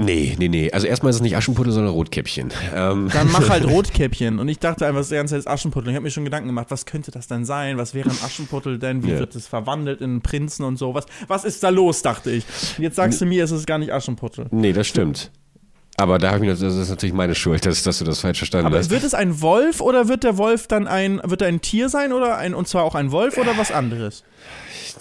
Nee, 0.00 0.36
nee, 0.38 0.46
nee. 0.48 0.70
Also 0.70 0.86
erstmal 0.86 1.10
ist 1.10 1.16
es 1.16 1.22
nicht 1.22 1.36
Aschenputtel, 1.36 1.72
sondern 1.72 1.92
Rotkäppchen. 1.92 2.52
Ähm, 2.74 3.08
Dann 3.12 3.32
mach 3.32 3.48
halt 3.48 3.64
Rotkäppchen. 3.68 4.38
Und 4.38 4.48
ich 4.48 4.60
dachte 4.60 4.86
einfach, 4.86 5.00
das 5.00 5.10
ganze 5.10 5.36
ist 5.36 5.48
Aschenputtel. 5.48 5.88
Ich 5.90 5.96
habe 5.96 6.04
mir 6.04 6.10
schon 6.12 6.24
Gedanken 6.24 6.46
gemacht, 6.46 6.66
was 6.70 6.86
könnte 6.86 7.10
das 7.10 7.26
denn 7.26 7.44
sein? 7.44 7.78
Was 7.78 7.94
wäre 7.94 8.08
ein 8.08 8.16
Aschenputtel 8.24 8.78
denn? 8.78 9.02
Wie 9.02 9.10
Ja. 9.10 9.18
wird 9.18 9.34
es 9.34 9.48
verwandelt 9.48 10.00
in 10.00 10.10
einen 10.10 10.20
Prinzen 10.22 10.62
und 10.64 10.76
so? 10.78 10.94
Was, 10.94 11.06
was 11.26 11.44
ist 11.44 11.62
da 11.64 11.70
los, 11.70 12.02
dachte 12.02 12.30
ich. 12.30 12.44
Und 12.76 12.84
jetzt 12.84 12.94
sagst 12.96 13.20
du 13.20 13.26
mir, 13.26 13.42
es 13.42 13.50
ist 13.50 13.66
gar 13.66 13.78
nicht 13.78 13.92
Aschenputtel. 13.92 14.46
nee, 14.52 14.72
das 14.72 14.86
stimmt. 14.86 15.32
Aber 15.96 16.18
da 16.18 16.30
habe 16.30 16.46
ich, 16.46 16.50
das 16.60 16.62
ist 16.62 16.90
natürlich 16.90 17.12
meine 17.12 17.34
Schuld, 17.34 17.66
dass, 17.66 17.82
dass 17.82 17.98
du 17.98 18.04
das 18.04 18.20
falsch 18.20 18.38
verstanden 18.38 18.68
Aber 18.68 18.78
hast. 18.78 18.90
wird 18.90 19.02
es 19.02 19.14
ein 19.14 19.40
Wolf 19.40 19.80
oder 19.80 20.06
wird 20.08 20.22
der 20.22 20.38
Wolf 20.38 20.68
dann 20.68 20.86
ein, 20.86 21.20
wird 21.24 21.42
er 21.42 21.48
ein 21.48 21.60
Tier 21.60 21.88
sein 21.88 22.12
oder 22.12 22.36
ein, 22.38 22.54
und 22.54 22.68
zwar 22.68 22.84
auch 22.84 22.94
ein 22.94 23.10
Wolf 23.10 23.36
oder 23.36 23.58
was 23.58 23.72
anderes? 23.72 24.22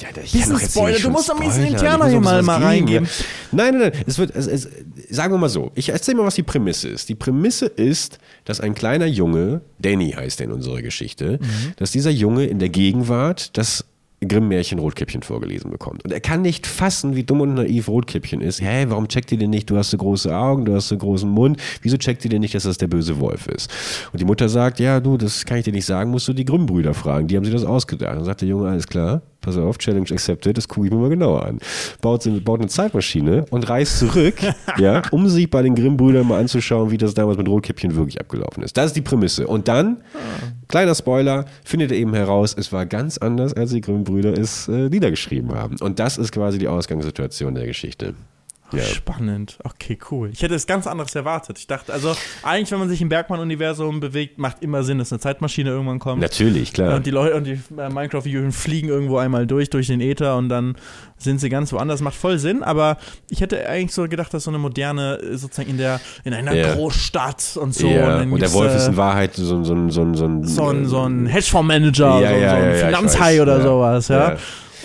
Ja, 0.02 0.10
ich 0.24 0.32
Bisschen 0.32 0.60
Spoiler, 0.60 1.00
du 1.00 1.10
musst 1.10 1.30
doch 1.30 1.36
ein 1.39 1.48
bisschen 1.48 1.64
spoilern. 1.68 1.74
interner 1.86 2.08
hier 2.10 2.20
mal- 2.20 2.41
mal 2.43 2.62
reingeben. 2.62 3.08
Nein, 3.52 3.78
nein, 3.78 3.91
nein. 3.93 4.04
Es 4.06 4.18
wird, 4.18 4.36
es, 4.36 4.48
es, 4.48 4.68
sagen 5.10 5.34
wir 5.34 5.38
mal 5.38 5.50
so. 5.50 5.72
Ich 5.76 5.89
erzähl 5.89 6.16
mal, 6.16 6.26
was 6.26 6.36
die 6.36 6.43
Prämisse 6.43 6.89
ist. 6.89 7.10
Die 7.10 7.16
Prämisse 7.16 7.66
ist, 7.68 8.20
dass 8.45 8.60
ein 8.60 8.76
kleiner 8.76 9.06
Junge, 9.06 9.62
Danny 9.80 10.12
heißt 10.12 10.39
er 10.41 10.45
in 10.45 10.52
unserer 10.52 10.82
Geschichte, 10.82 11.39
Mhm. 11.41 11.74
dass 11.78 11.91
dieser 11.91 12.12
Junge 12.12 12.45
in 12.45 12.60
der 12.60 12.70
Gegenwart 12.70 13.58
das 13.58 13.86
Grimm-Märchen 14.28 14.80
Rotkäppchen 14.80 15.22
vorgelesen 15.22 15.70
bekommt. 15.70 16.04
Und 16.04 16.12
er 16.12 16.20
kann 16.20 16.41
nicht 16.41 16.66
fassen, 16.66 17.16
wie 17.16 17.24
dumm 17.24 17.41
und 17.41 17.54
naiv 17.54 17.88
Rotkäppchen 17.88 18.41
ist. 18.41 18.62
Hä, 18.62 18.86
warum 18.88 19.08
checkt 19.08 19.32
ihr 19.32 19.38
denn 19.38 19.52
nicht, 19.52 19.70
du 19.70 19.78
hast 19.78 19.91
so 19.91 19.98
große 19.98 20.36
Augen, 20.36 20.66
du 20.66 20.74
hast 20.74 20.88
so 20.88 20.98
großen 20.98 21.30
Mund, 21.30 21.62
wieso 21.84 21.98
checkt 21.98 22.26
ihr 22.26 22.32
denn 22.32 22.41
nicht, 22.41 22.56
dass 22.56 22.64
das 22.64 22.80
der 22.80 22.88
böse 22.88 23.20
Wolf 23.20 23.45
ist? 23.45 23.70
Und 24.12 24.20
die 24.20 24.26
Mutter 24.26 24.50
sagt, 24.50 24.80
ja, 24.80 25.00
du, 25.00 25.18
das 25.18 25.45
kann 25.45 25.60
ich 25.60 25.66
dir 25.66 25.72
nicht 25.72 25.86
sagen, 25.86 26.10
musst 26.10 26.28
du 26.28 26.34
die 26.34 26.45
Grimm-Brüder 26.45 26.95
fragen, 26.95 27.28
die 27.28 27.38
haben 27.38 27.45
sich 27.45 27.54
das 27.54 27.64
ausgedacht. 27.64 28.16
Dann 28.18 28.24
sagt 28.26 28.41
der 28.41 28.48
Junge, 28.50 28.68
alles 28.70 28.88
klar, 28.88 29.22
pass 29.42 29.58
auf, 29.58 29.78
Challenge 29.78 30.10
accepted, 30.12 30.58
das 30.58 30.68
gucke 30.68 30.88
ich 30.88 30.94
mir 30.94 31.00
mal 31.00 31.10
genauer 31.10 31.46
an. 31.46 31.60
Baut, 32.02 32.28
baut 32.44 32.60
eine 32.60 32.70
Zeitmaschine 32.70 33.46
und 33.50 33.70
reist 33.70 34.00
zurück, 34.00 34.36
ja, 34.78 35.02
um 35.12 35.28
sich 35.28 35.50
bei 35.50 35.62
den 35.62 35.76
Grimm-Brüdern 35.76 36.28
mal 36.28 36.40
anzuschauen, 36.40 36.92
wie 36.92 36.98
das 36.98 37.14
damals 37.14 37.38
mit 37.38 37.48
Rotkäppchen 37.48 37.96
wirklich 37.96 38.20
abgelaufen 38.20 38.64
ist. 38.64 38.78
Das 38.78 38.88
ist 38.88 38.96
die 38.96 39.02
Prämisse. 39.02 39.48
Und 39.48 39.68
dann, 39.68 39.98
kleiner 40.68 40.96
Spoiler, 40.96 41.46
findet 41.64 41.92
er 41.92 41.98
eben 41.98 42.14
heraus, 42.14 42.56
es 42.58 42.72
war 42.72 42.86
ganz 42.86 43.18
anders, 43.18 43.54
als 43.54 43.72
die 43.72 43.82
Grimm-Brüder 43.82 44.38
es 44.38 44.68
äh, 44.68 44.90
niedergeschrieben 44.90 45.56
haben. 45.56 45.78
Und 45.80 46.00
das 46.00 46.18
ist 46.18 46.32
quasi 46.32 46.58
die 46.58 46.68
Ausgangssituation 46.68 47.56
der 47.56 47.66
Geschichte. 47.66 48.16
Ja. 48.74 48.84
Spannend. 48.84 49.57
Okay, 49.63 49.97
cool. 50.11 50.30
Ich 50.34 50.41
hätte 50.41 50.53
es 50.55 50.68
ganz 50.68 50.88
anderes 50.88 51.15
erwartet. 51.15 51.57
Ich 51.57 51.68
dachte, 51.68 51.93
also 51.93 52.15
eigentlich, 52.43 52.70
wenn 52.72 52.80
man 52.80 52.89
sich 52.89 53.01
im 53.01 53.07
Bergmann-Universum 53.07 53.99
bewegt, 54.01 54.38
macht 54.39 54.61
immer 54.61 54.84
Sinn, 54.84 54.97
dass 54.97 55.11
eine 55.13 55.20
Zeitmaschine 55.20 55.70
irgendwann 55.70 55.99
kommt. 55.99 56.22
Natürlich, 56.22 56.74
klar. 56.74 56.95
Und 56.95 57.05
die 57.05 57.11
Leute 57.11 57.36
und 57.36 57.45
die 57.45 57.59
äh, 57.78 57.89
Minecraft-Figuren 57.89 58.51
fliegen 58.51 58.89
irgendwo 58.89 59.18
einmal 59.20 59.47
durch, 59.47 59.70
durch 59.70 59.88
den 59.88 60.01
Äther 60.01 60.36
und 60.36 60.49
dann 60.49 60.76
sind 61.18 61.39
sie 61.39 61.49
ganz 61.49 61.72
woanders. 61.72 62.01
Macht 62.01 62.15
voll 62.15 62.39
Sinn, 62.39 62.61
aber 62.61 62.97
ich 63.30 63.39
hätte 63.41 63.68
eigentlich 63.70 63.93
so 63.93 64.03
gedacht, 64.07 64.34
dass 64.34 64.43
so 64.43 64.51
eine 64.51 64.57
moderne, 64.59 65.18
äh, 65.20 65.38
sozusagen 65.38 65.70
in 65.70 65.78
der, 65.78 66.01
in 66.26 66.34
einer 66.34 66.53
Ja. 66.53 66.74
Großstadt 66.74 67.57
und 67.61 67.74
so. 67.74 67.88
ja. 67.88 68.18
dann 68.18 68.32
Und 68.34 68.41
der 68.41 68.51
Wolf 68.53 68.74
äh, 68.74 68.78
ist 68.78 68.88
in 68.89 68.97
Wahrheit 68.97 69.34
so, 69.34 69.63
so, 69.63 69.63
so, 69.63 69.89
so, 69.89 70.13
so 70.13 70.26
ein 70.26 70.43
so 70.43 70.68
ein, 70.70 70.86
so 70.86 71.03
ein 71.07 71.26
Hedgefondsmanager, 71.28 72.20
Ja, 72.22 72.30
so, 72.34 72.39
so 72.39 72.63
ein 72.65 72.76
Finanzhai 72.76 73.41
oder 73.41 73.61
sowas, 73.61 74.07
ja. 74.09 74.36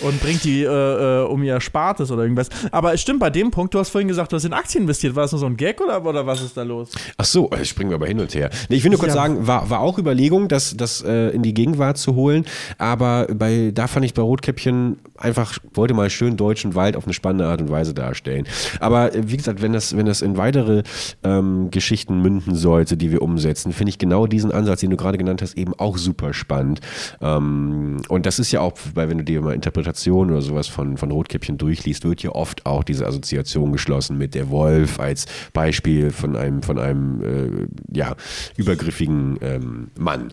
Und 0.01 0.19
bringt 0.21 0.43
die 0.43 0.63
äh, 0.63 0.67
äh, 0.67 1.25
um 1.25 1.43
ihr 1.43 1.61
Spartes 1.61 2.11
oder 2.11 2.23
irgendwas. 2.23 2.49
Aber 2.71 2.93
es 2.93 3.01
stimmt 3.01 3.19
bei 3.19 3.29
dem 3.29 3.51
Punkt, 3.51 3.73
du 3.73 3.79
hast 3.79 3.89
vorhin 3.89 4.07
gesagt, 4.07 4.31
du 4.31 4.35
hast 4.35 4.43
in 4.45 4.53
Aktien 4.53 4.83
investiert. 4.83 5.15
War 5.15 5.23
das 5.23 5.31
nur 5.31 5.39
so 5.39 5.45
ein 5.45 5.55
Gag 5.55 5.79
oder, 5.81 6.03
oder 6.05 6.25
was 6.25 6.41
ist 6.41 6.57
da 6.57 6.63
los? 6.63 6.89
Ach 7.17 7.25
so, 7.25 7.49
äh, 7.51 7.63
springen 7.63 7.91
wir 7.91 7.95
aber 7.95 8.07
hin 8.07 8.19
und 8.19 8.33
her. 8.33 8.49
Nee, 8.69 8.77
ich 8.77 8.83
will 8.83 8.89
nur 8.91 8.99
kurz 8.99 9.13
Ja. 9.13 9.21
sagen, 9.21 9.45
war, 9.47 9.69
war 9.69 9.79
auch 9.79 9.97
Überlegung, 9.99 10.47
das, 10.47 10.75
das 10.75 11.01
äh, 11.03 11.29
in 11.29 11.43
die 11.43 11.53
Gegenwart 11.53 11.97
zu 11.97 12.15
holen, 12.15 12.45
aber 12.77 13.27
bei, 13.33 13.71
da 13.73 13.87
fand 13.87 14.05
ich 14.05 14.13
bei 14.13 14.21
Rotkäppchen 14.21 14.97
einfach, 15.17 15.57
wollte 15.73 15.93
mal 15.93 16.09
schön 16.09 16.35
deutschen 16.37 16.75
Wald 16.75 16.97
auf 16.97 17.05
eine 17.05 17.13
spannende 17.13 17.45
Art 17.47 17.61
und 17.61 17.69
Weise 17.69 17.93
darstellen. 17.93 18.45
Aber 18.79 19.13
äh, 19.15 19.21
wie 19.29 19.37
gesagt, 19.37 19.61
wenn 19.61 19.73
das, 19.73 19.95
wenn 19.95 20.05
das 20.05 20.21
in 20.21 20.37
weitere 20.37 20.83
ähm, 21.23 21.69
Geschichten 21.71 22.21
münden 22.21 22.55
sollte, 22.55 22.97
die 22.97 23.11
wir 23.11 23.21
umsetzen, 23.21 23.71
finde 23.73 23.91
ich 23.91 23.99
genau 23.99 24.27
diesen 24.27 24.51
Ansatz, 24.51 24.81
den 24.81 24.89
du 24.89 24.97
gerade 24.97 25.17
genannt 25.17 25.41
hast, 25.41 25.57
eben 25.57 25.73
auch 25.77 25.97
super 25.97 26.33
spannend. 26.33 26.81
Ähm, 27.21 28.01
und 28.09 28.25
das 28.25 28.39
ist 28.39 28.51
ja 28.51 28.61
auch, 28.61 28.73
weil 28.95 29.09
wenn 29.09 29.17
du 29.19 29.23
dir 29.23 29.41
mal 29.41 29.53
Interpretationen 29.83 30.33
oder 30.33 30.41
sowas 30.41 30.67
von, 30.67 30.97
von 30.97 31.11
Rotkäppchen 31.11 31.57
durchliest, 31.57 32.05
wird 32.05 32.23
ja 32.23 32.31
oft 32.31 32.65
auch 32.65 32.83
diese 32.83 33.05
Assoziation 33.05 33.71
geschlossen 33.71 34.17
mit 34.17 34.33
der 34.33 34.49
Wolf 34.49 34.99
als 34.99 35.25
Beispiel 35.51 36.11
von 36.11 36.35
einem, 36.35 36.63
von 36.63 36.79
einem 36.79 37.21
äh, 37.21 37.97
ja, 37.97 38.15
übergriffigen 38.55 39.37
ähm, 39.41 39.87
Mann. 39.97 40.29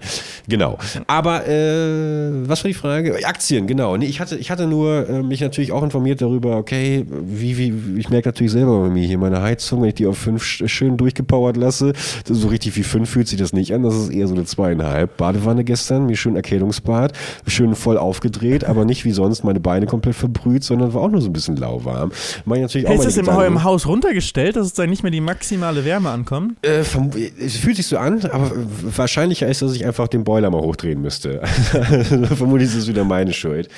Genau. 0.48 0.78
Aber 1.08 1.46
äh, 1.48 2.48
was 2.48 2.62
war 2.64 2.68
die 2.68 2.74
Frage? 2.74 3.18
Aktien, 3.26 3.66
genau. 3.66 3.96
Nee, 3.96 4.06
ich 4.06 4.20
hatte, 4.20 4.36
ich 4.36 4.50
hatte 4.50 4.66
nur 4.66 5.08
äh, 5.08 5.22
mich 5.22 5.40
natürlich 5.40 5.72
auch 5.72 5.82
informiert 5.82 6.22
darüber, 6.22 6.56
okay, 6.56 7.04
wie, 7.10 7.58
wie, 7.58 7.98
ich 7.98 8.08
merke 8.08 8.28
natürlich 8.28 8.52
selber 8.52 8.80
bei 8.82 8.88
mir 8.90 9.04
hier 9.06 9.18
meine 9.18 9.42
Heizung, 9.42 9.82
wenn 9.82 9.88
ich 9.88 9.94
die 9.96 10.06
auf 10.06 10.18
fünf 10.18 10.42
sch- 10.44 10.68
schön 10.68 10.96
durchgepowert 10.96 11.56
lasse, 11.56 11.92
so 12.24 12.48
richtig 12.48 12.76
wie 12.76 12.84
fünf 12.84 13.10
fühlt 13.10 13.26
sich 13.28 13.38
das 13.38 13.52
nicht 13.52 13.74
an, 13.74 13.82
das 13.82 13.96
ist 13.96 14.10
eher 14.10 14.28
so 14.28 14.34
eine 14.34 14.44
zweieinhalb. 14.44 15.16
Badewanne 15.16 15.64
gestern, 15.64 16.06
mir 16.06 16.16
schön 16.16 16.36
Erkältungsbad, 16.36 17.12
schön 17.46 17.74
voll 17.74 17.98
aufgedreht, 17.98 18.64
aber 18.64 18.84
nicht 18.84 19.04
wie 19.04 19.10
sonst 19.10 19.39
fast 19.40 19.44
meine 19.44 19.60
Beine 19.60 19.86
komplett 19.86 20.14
verbrüht, 20.14 20.64
sondern 20.64 20.92
war 20.92 21.02
auch 21.02 21.10
nur 21.10 21.20
so 21.20 21.28
ein 21.28 21.32
bisschen 21.32 21.56
lauwarm. 21.56 22.12
Mach 22.44 22.56
ich 22.56 22.62
natürlich 22.62 22.86
auch 22.86 23.04
Ist 23.04 23.16
im, 23.16 23.24
Gedanken. 23.24 23.46
im 23.46 23.64
Haus 23.64 23.86
runtergestellt, 23.86 24.56
dass 24.56 24.66
sozusagen 24.66 24.90
nicht 24.90 25.02
mehr 25.02 25.12
die 25.12 25.20
maximale 25.20 25.84
Wärme 25.84 26.10
ankommt? 26.10 26.56
Äh, 26.62 26.80
es 26.80 27.56
fühlt 27.56 27.76
sich 27.76 27.86
so 27.86 27.96
an, 27.98 28.24
aber 28.26 28.50
wahrscheinlicher 28.82 29.46
ist, 29.46 29.62
dass 29.62 29.74
ich 29.74 29.86
einfach 29.86 30.08
den 30.08 30.24
Boiler 30.24 30.50
mal 30.50 30.60
hochdrehen 30.60 31.00
müsste. 31.00 31.40
Vermutlich 32.36 32.68
ist 32.68 32.76
es 32.76 32.88
wieder 32.88 33.04
meine 33.04 33.32
Schuld. 33.32 33.68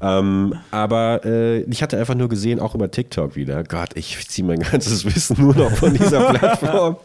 Ähm, 0.00 0.54
aber 0.70 1.24
äh, 1.24 1.60
ich 1.62 1.82
hatte 1.82 1.98
einfach 1.98 2.14
nur 2.14 2.28
gesehen, 2.28 2.60
auch 2.60 2.74
über 2.74 2.90
TikTok 2.90 3.36
wieder, 3.36 3.64
Gott, 3.64 3.90
ich 3.94 4.28
ziehe 4.28 4.46
mein 4.46 4.60
ganzes 4.60 5.04
Wissen 5.14 5.36
nur 5.40 5.54
noch 5.54 5.70
von 5.70 5.94
dieser 5.94 6.32
Plattform, 6.32 6.96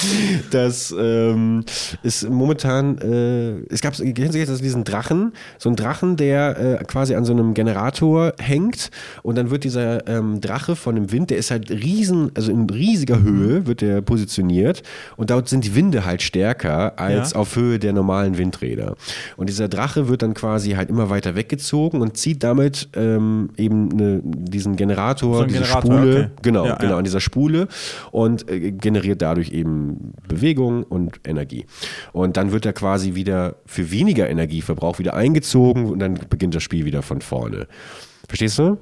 dass 0.50 0.94
ähm, 0.98 1.64
es 2.02 2.28
momentan, 2.28 2.98
äh, 2.98 3.72
es 3.72 3.80
gab, 3.80 3.94
kennen 3.96 4.32
Sie 4.32 4.38
jetzt 4.38 4.62
diesen 4.62 4.84
Drachen, 4.84 5.32
so 5.58 5.68
ein 5.68 5.76
Drachen, 5.76 6.16
der 6.16 6.80
äh, 6.80 6.84
quasi 6.84 7.14
an 7.14 7.24
so 7.24 7.32
einem 7.32 7.54
Generator 7.58 8.34
hängt 8.38 8.90
und 9.24 9.36
dann 9.36 9.50
wird 9.50 9.64
dieser 9.64 10.06
ähm, 10.06 10.40
Drache 10.40 10.76
von 10.76 10.94
dem 10.94 11.10
Wind, 11.10 11.30
der 11.30 11.38
ist 11.38 11.50
halt 11.50 11.70
riesen, 11.72 12.30
also 12.34 12.52
in 12.52 12.70
riesiger 12.70 13.20
Höhe 13.20 13.66
wird 13.66 13.80
der 13.80 14.00
positioniert 14.00 14.82
und 15.16 15.30
dort 15.30 15.48
sind 15.48 15.64
die 15.64 15.74
Winde 15.74 16.04
halt 16.04 16.22
stärker 16.22 16.98
als 17.00 17.32
Ja. 17.32 17.38
auf 17.40 17.56
Höhe 17.56 17.80
der 17.80 17.92
normalen 17.92 18.38
Windräder. 18.38 18.94
Und 19.36 19.48
dieser 19.48 19.66
Drache 19.68 20.08
wird 20.08 20.22
dann 20.22 20.34
quasi 20.34 20.70
halt 20.72 20.88
immer 20.88 21.10
weiter 21.10 21.34
weggezogen 21.34 22.00
und 22.00 22.16
zieht 22.16 22.44
damit 22.44 22.88
ähm, 22.94 23.50
eben 23.56 23.90
eine, 23.92 24.20
diesen 24.24 24.76
Generator, 24.76 25.38
So 25.38 25.44
diese 25.44 25.60
Generator, 25.62 25.96
Spule, 25.98 26.16
okay. 26.16 26.28
genau, 26.42 26.66
Ja, 26.66 26.76
genau, 26.76 26.92
ja. 26.92 26.98
an 26.98 27.04
dieser 27.04 27.20
Spule 27.20 27.66
und 28.12 28.48
äh, 28.48 28.70
generiert 28.70 29.20
dadurch 29.20 29.50
eben 29.50 30.12
Bewegung 30.28 30.84
und 30.84 31.18
Energie. 31.26 31.66
Und 32.12 32.36
dann 32.36 32.52
wird 32.52 32.66
er 32.66 32.72
quasi 32.72 33.14
wieder 33.16 33.56
für 33.66 33.90
weniger 33.90 34.28
Energieverbrauch 34.30 35.00
wieder 35.00 35.14
eingezogen 35.14 35.86
und 35.86 35.98
dann 35.98 36.14
beginnt 36.30 36.54
das 36.54 36.62
Spiel 36.62 36.84
wieder 36.84 37.02
von 37.02 37.20
vorne. 37.20 37.47
Verstehst 38.28 38.58
du? 38.58 38.78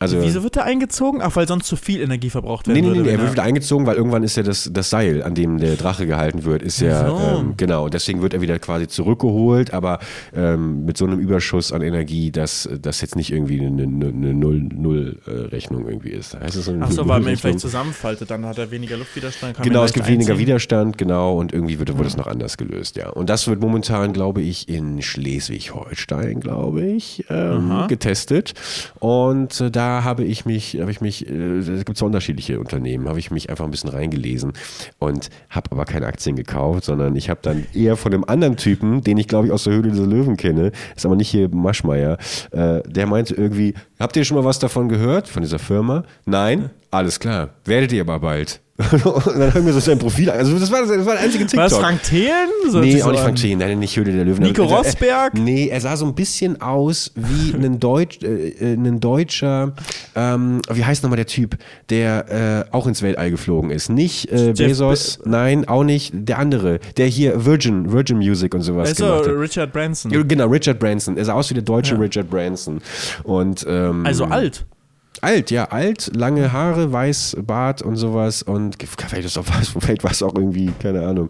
Also, 0.00 0.22
Wieso 0.22 0.44
wird 0.44 0.54
der 0.54 0.64
eingezogen? 0.64 1.20
Ach, 1.22 1.34
weil 1.34 1.48
sonst 1.48 1.66
zu 1.66 1.74
viel 1.74 2.00
Energie 2.00 2.30
verbraucht 2.30 2.68
werden 2.68 2.76
Nee, 2.76 2.82
nee, 2.82 2.88
würde. 2.88 3.02
nee, 3.02 3.10
er 3.10 3.20
wird 3.20 3.32
wieder 3.32 3.42
eingezogen, 3.42 3.84
weil 3.84 3.96
irgendwann 3.96 4.22
ist 4.22 4.36
ja 4.36 4.44
das, 4.44 4.70
das 4.72 4.90
Seil, 4.90 5.24
an 5.24 5.34
dem 5.34 5.58
der 5.58 5.74
Drache 5.74 6.06
gehalten 6.06 6.44
wird, 6.44 6.62
ist 6.62 6.80
ja, 6.80 7.08
so. 7.08 7.18
ähm, 7.18 7.54
genau, 7.56 7.88
deswegen 7.88 8.22
wird 8.22 8.32
er 8.32 8.40
wieder 8.40 8.60
quasi 8.60 8.86
zurückgeholt, 8.86 9.74
aber 9.74 9.98
ähm, 10.34 10.84
mit 10.84 10.96
so 10.96 11.04
einem 11.04 11.18
Überschuss 11.18 11.72
an 11.72 11.82
Energie, 11.82 12.30
dass 12.30 12.68
das 12.80 13.00
jetzt 13.00 13.16
nicht 13.16 13.32
irgendwie 13.32 13.60
eine, 13.60 13.82
eine, 13.82 14.34
Null-Null-Rechnung 14.34 15.88
irgendwie 15.88 16.10
ist. 16.10 16.38
Heißt 16.38 16.56
das 16.56 16.66
so 16.66 16.72
eine 16.72 16.84
Ach 16.84 16.92
so, 16.92 17.08
weil 17.08 17.20
man 17.20 17.32
ihn 17.32 17.36
vielleicht 17.36 17.60
zusammenfaltet, 17.60 18.30
dann 18.30 18.46
hat 18.46 18.58
er 18.58 18.70
weniger 18.70 18.96
Luftwiderstand. 18.96 19.60
Genau, 19.62 19.82
es 19.82 19.92
gibt 19.92 20.04
leichter 20.04 20.12
weniger 20.12 20.32
einziehen. 20.32 20.46
Widerstand, 20.46 20.98
genau, 20.98 21.36
und 21.36 21.52
irgendwie 21.52 21.80
wird, 21.80 21.96
wurde 21.98 22.06
es 22.06 22.16
noch 22.16 22.28
anders 22.28 22.56
gelöst, 22.56 22.94
ja. 22.96 23.08
Und 23.10 23.28
das 23.28 23.48
wird 23.48 23.60
momentan, 23.60 24.12
glaube 24.12 24.42
ich, 24.42 24.68
in 24.68 25.02
Schleswig-Holstein, 25.02 26.38
glaube 26.38 26.82
ich, 26.84 27.24
ähm, 27.30 27.86
getestet. 27.88 28.54
Und 29.00 29.60
äh, 29.60 29.72
da 29.78 30.02
habe 30.02 30.24
ich 30.24 30.44
mich, 30.44 30.80
habe 30.80 30.90
ich 30.90 31.00
mich, 31.00 31.28
äh, 31.28 31.58
es 31.58 31.84
gibt 31.84 31.96
so 31.96 32.04
unterschiedliche 32.04 32.58
Unternehmen, 32.58 33.08
habe 33.08 33.20
ich 33.20 33.30
mich 33.30 33.48
einfach 33.48 33.64
ein 33.64 33.70
bisschen 33.70 33.90
reingelesen 33.90 34.52
und 34.98 35.30
habe 35.50 35.70
aber 35.70 35.84
keine 35.84 36.06
Aktien 36.06 36.34
gekauft, 36.34 36.84
sondern 36.84 37.14
ich 37.14 37.30
habe 37.30 37.38
dann 37.42 37.64
eher 37.72 37.96
von 37.96 38.12
einem 38.12 38.24
anderen 38.24 38.56
Typen, 38.56 39.02
den 39.04 39.16
ich 39.18 39.28
glaube 39.28 39.46
ich 39.46 39.52
aus 39.52 39.64
der 39.64 39.74
Höhle 39.74 39.92
der 39.92 40.06
Löwen 40.06 40.36
kenne, 40.36 40.72
ist 40.96 41.06
aber 41.06 41.14
nicht 41.14 41.30
hier 41.30 41.48
Maschmeyer, 41.48 42.18
äh, 42.50 42.82
der 42.88 43.06
meinte 43.06 43.36
irgendwie, 43.36 43.74
habt 44.00 44.16
ihr 44.16 44.24
schon 44.24 44.36
mal 44.36 44.44
was 44.44 44.58
davon 44.58 44.88
gehört, 44.88 45.28
von 45.28 45.42
dieser 45.42 45.60
Firma? 45.60 46.02
Nein? 46.26 46.70
Alles 46.90 47.20
klar, 47.20 47.50
werdet 47.64 47.92
ihr 47.92 48.00
aber 48.00 48.18
bald. 48.18 48.60
Und 48.78 49.26
dann 49.38 49.52
haben 49.54 49.66
wir 49.66 49.72
so 49.72 49.80
sein 49.80 49.98
Profil, 49.98 50.30
an. 50.30 50.38
also 50.38 50.56
das 50.56 50.70
war 50.70 50.80
das, 50.82 50.88
das 50.90 51.04
war 51.04 51.14
der 51.14 51.22
einzige 51.24 51.44
TikTok. 51.46 51.64
Was, 51.70 51.76
Frank 51.76 52.00
Thelen? 52.04 52.48
So 52.70 52.78
Nee, 52.78 53.02
auch 53.02 53.10
nicht 53.10 53.18
an. 53.18 53.24
Frank 53.24 53.36
Thelen, 53.36 53.58
nein, 53.58 53.78
nicht 53.80 53.96
Höhle 53.96 54.12
der 54.12 54.24
Löwen. 54.24 54.42
Nico 54.44 54.62
Er- 54.62 54.68
er- 54.70 54.76
Rosberg? 54.78 55.34
Nee, 55.34 55.66
er 55.68 55.80
sah 55.80 55.96
so 55.96 56.06
ein 56.06 56.14
bisschen 56.14 56.60
aus 56.62 57.10
wie 57.16 57.54
ein, 57.66 57.80
Deutsch, 57.80 58.20
äh, 58.22 58.48
äh, 58.50 58.74
ein 58.74 59.00
deutscher, 59.00 59.72
ähm, 60.14 60.60
wie 60.72 60.84
heißt 60.84 61.02
nochmal 61.02 61.16
der 61.16 61.26
Typ, 61.26 61.56
der 61.90 62.66
äh, 62.70 62.74
auch 62.74 62.86
ins 62.86 63.02
Weltall 63.02 63.32
geflogen 63.32 63.70
ist. 63.70 63.88
Nicht 63.88 64.30
äh, 64.30 64.52
Bezos, 64.56 65.18
nein, 65.24 65.66
auch 65.66 65.82
nicht 65.82 66.12
der 66.14 66.38
andere, 66.38 66.78
der 66.96 67.06
hier 67.06 67.44
Virgin, 67.44 67.90
Virgin 67.90 68.18
Music 68.18 68.54
und 68.54 68.62
sowas 68.62 68.90
Also 68.90 69.06
gemacht 69.06 69.26
hat. 69.26 69.34
Richard 69.34 69.72
Branson. 69.72 70.28
Genau, 70.28 70.46
Richard 70.46 70.78
Branson. 70.78 71.16
Er 71.16 71.24
sah 71.24 71.32
aus 71.32 71.50
wie 71.50 71.54
der 71.54 71.64
deutsche 71.64 71.94
Ja. 71.94 72.00
Richard 72.00 72.30
Branson. 72.30 72.80
Und, 73.24 73.66
ähm, 73.68 74.06
Also 74.06 74.24
alt. 74.26 74.64
Alt, 75.20 75.50
ja, 75.50 75.64
alt, 75.66 76.10
lange 76.14 76.52
Haare, 76.52 76.92
weiß 76.92 77.38
Bart 77.44 77.82
und 77.82 77.96
sowas 77.96 78.42
und 78.42 78.76
vielleicht 78.80 79.26
ist 79.26 79.36
auch 79.38 79.44
was, 79.48 79.68
vielleicht 79.78 80.04
war 80.04 80.10
es 80.12 80.22
auch 80.22 80.34
irgendwie, 80.34 80.70
keine 80.80 81.06
Ahnung, 81.06 81.28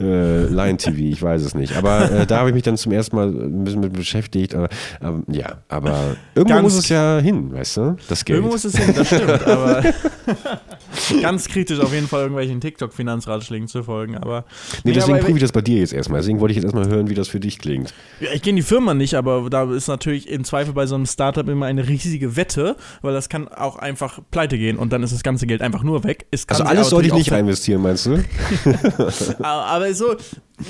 äh, 0.00 0.44
Lion 0.46 0.76
TV, 0.78 0.96
ich 0.98 1.22
weiß 1.22 1.42
es 1.42 1.54
nicht. 1.54 1.76
Aber 1.76 2.10
äh, 2.10 2.26
da 2.26 2.38
habe 2.38 2.50
ich 2.50 2.54
mich 2.54 2.62
dann 2.62 2.76
zum 2.76 2.92
ersten 2.92 3.16
Mal 3.16 3.28
ein 3.28 3.64
bisschen 3.64 3.80
mit 3.80 3.92
beschäftigt. 3.92 4.54
Aber, 4.54 4.68
ähm, 5.02 5.24
ja, 5.28 5.58
aber 5.68 6.16
irgendwo 6.34 6.54
Ganz- 6.56 6.62
muss 6.64 6.78
es 6.78 6.88
ja 6.88 7.18
hin, 7.18 7.52
weißt 7.52 7.76
du? 7.78 7.96
Das 8.08 8.24
Geld. 8.24 8.38
Irgendwo 8.38 8.54
ist 8.56 8.64
es 8.64 8.76
hin, 8.76 8.94
das 8.94 9.06
stimmt, 9.06 9.46
aber 9.46 9.82
ganz 11.22 11.48
kritisch 11.48 11.80
auf 11.80 11.92
jeden 11.92 12.08
Fall 12.08 12.20
irgendwelchen 12.22 12.60
TikTok-Finanzratschlägen 12.60 13.68
zu 13.68 13.82
folgen, 13.82 14.16
aber 14.16 14.44
nee, 14.84 14.92
deswegen 14.92 15.18
prüfe 15.20 15.32
ich 15.34 15.40
das 15.40 15.52
bei 15.52 15.60
dir 15.62 15.78
jetzt 15.78 15.92
erstmal. 15.92 16.20
Deswegen 16.20 16.40
wollte 16.40 16.52
ich 16.52 16.56
jetzt 16.56 16.64
erstmal 16.64 16.88
hören, 16.88 17.08
wie 17.10 17.14
das 17.14 17.28
für 17.28 17.40
dich 17.40 17.58
klingt. 17.58 17.92
Ja, 18.20 18.28
ich 18.32 18.42
kenne 18.42 18.56
die 18.56 18.62
Firma 18.62 18.94
nicht, 18.94 19.14
aber 19.14 19.48
da 19.50 19.70
ist 19.72 19.88
natürlich 19.88 20.28
im 20.28 20.44
Zweifel 20.44 20.72
bei 20.74 20.86
so 20.86 20.94
einem 20.94 21.06
Startup 21.06 21.48
immer 21.48 21.66
eine 21.66 21.88
riesige 21.88 22.36
Wette, 22.36 22.76
weil 23.02 23.12
das 23.14 23.28
kann 23.28 23.48
auch 23.48 23.76
einfach 23.76 24.20
pleite 24.30 24.58
gehen 24.58 24.76
und 24.78 24.92
dann 24.92 25.02
ist 25.02 25.12
das 25.12 25.22
ganze 25.22 25.46
Geld 25.46 25.62
einfach 25.62 25.82
nur 25.82 26.04
weg. 26.04 26.26
Also 26.48 26.64
alles 26.64 26.88
sollte 26.90 27.08
ich 27.08 27.14
nicht 27.14 27.30
auch- 27.30 27.34
rein 27.36 27.40
investieren, 27.46 27.82
meinst 27.82 28.06
du? 28.06 28.22
Aber, 29.42 29.92
so, 29.94 30.14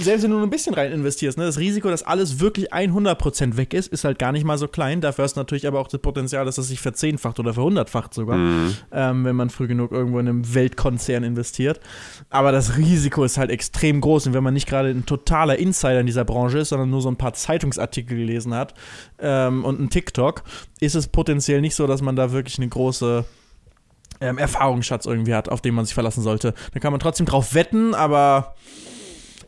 selbst 0.01 0.23
wenn 0.25 0.31
du 0.31 0.37
nur 0.39 0.47
ein 0.47 0.51
bisschen 0.51 0.75
rein 0.75 0.93
investierst, 0.93 1.39
ne, 1.39 1.45
das 1.45 1.59
Risiko, 1.59 1.89
dass 1.89 2.03
alles 2.03 2.41
wirklich 2.41 2.73
100% 2.73 3.57
weg 3.57 3.75
ist, 3.75 3.89
ist 3.93 4.05
halt 4.05 4.18
gar 4.18 4.33
nicht 4.33 4.45
mal 4.45 4.59
so 4.59 4.68
klein. 4.68 5.01
Dafür 5.01 5.25
hast 5.25 5.37
du 5.37 5.41
natürlich 5.41 5.66
aber 5.66 5.81
auch 5.81 5.89
das 5.89 6.01
Potenzial, 6.01 6.45
dass 6.45 6.59
es 6.59 6.68
sich 6.68 6.81
verzehnfacht 6.81 7.39
oder 7.41 7.55
verhundertfacht 7.55 8.14
sogar, 8.14 8.39
ähm, 8.93 9.25
wenn 9.25 9.37
man 9.37 9.51
früh 9.51 9.66
genug 9.66 9.93
irgendwo 10.13 10.21
in 10.21 10.29
einem 10.29 10.55
Weltkonzern 10.55 11.25
investiert. 11.25 11.81
Aber 12.31 12.53
das 12.53 12.77
Risiko 12.77 13.25
ist 13.25 13.39
halt 13.39 13.51
extrem 13.51 14.01
groß. 14.01 14.27
Und 14.27 14.35
wenn 14.35 14.45
man 14.45 14.55
nicht 14.55 14.69
gerade 14.69 14.91
ein 14.91 15.07
totaler 15.07 15.59
Insider 15.59 16.01
in 16.01 16.07
dieser 16.07 16.25
Branche 16.25 16.59
ist, 16.59 16.71
sondern 16.71 16.91
nur 16.91 17.01
so 17.01 17.11
ein 17.11 17.17
paar 17.17 17.35
Zeitungsartikel 17.35 18.17
gelesen 18.17 18.55
hat 18.55 18.75
ähm, 19.19 19.65
und 19.65 19.81
ein 19.81 19.91
TikTok, 19.91 20.43
ist 20.81 20.95
es 20.95 21.09
potenziell 21.09 21.61
nicht 21.61 21.75
so, 21.75 21.87
dass 21.87 22.03
man 22.03 22.17
da 22.17 22.33
wirklich 22.33 22.59
eine 22.59 22.69
große 22.69 23.25
ähm, 24.21 24.39
Erfahrungsschatz 24.39 25.07
irgendwie 25.07 25.35
hat, 25.35 25.49
auf 25.49 25.61
den 25.61 25.75
man 25.75 25.85
sich 25.85 25.95
verlassen 25.95 26.23
sollte. 26.23 26.55
Da 26.73 26.81
kann 26.81 26.93
man 26.93 27.01
trotzdem 27.01 27.27
drauf 27.27 27.55
wetten, 27.55 27.95
aber 27.95 28.55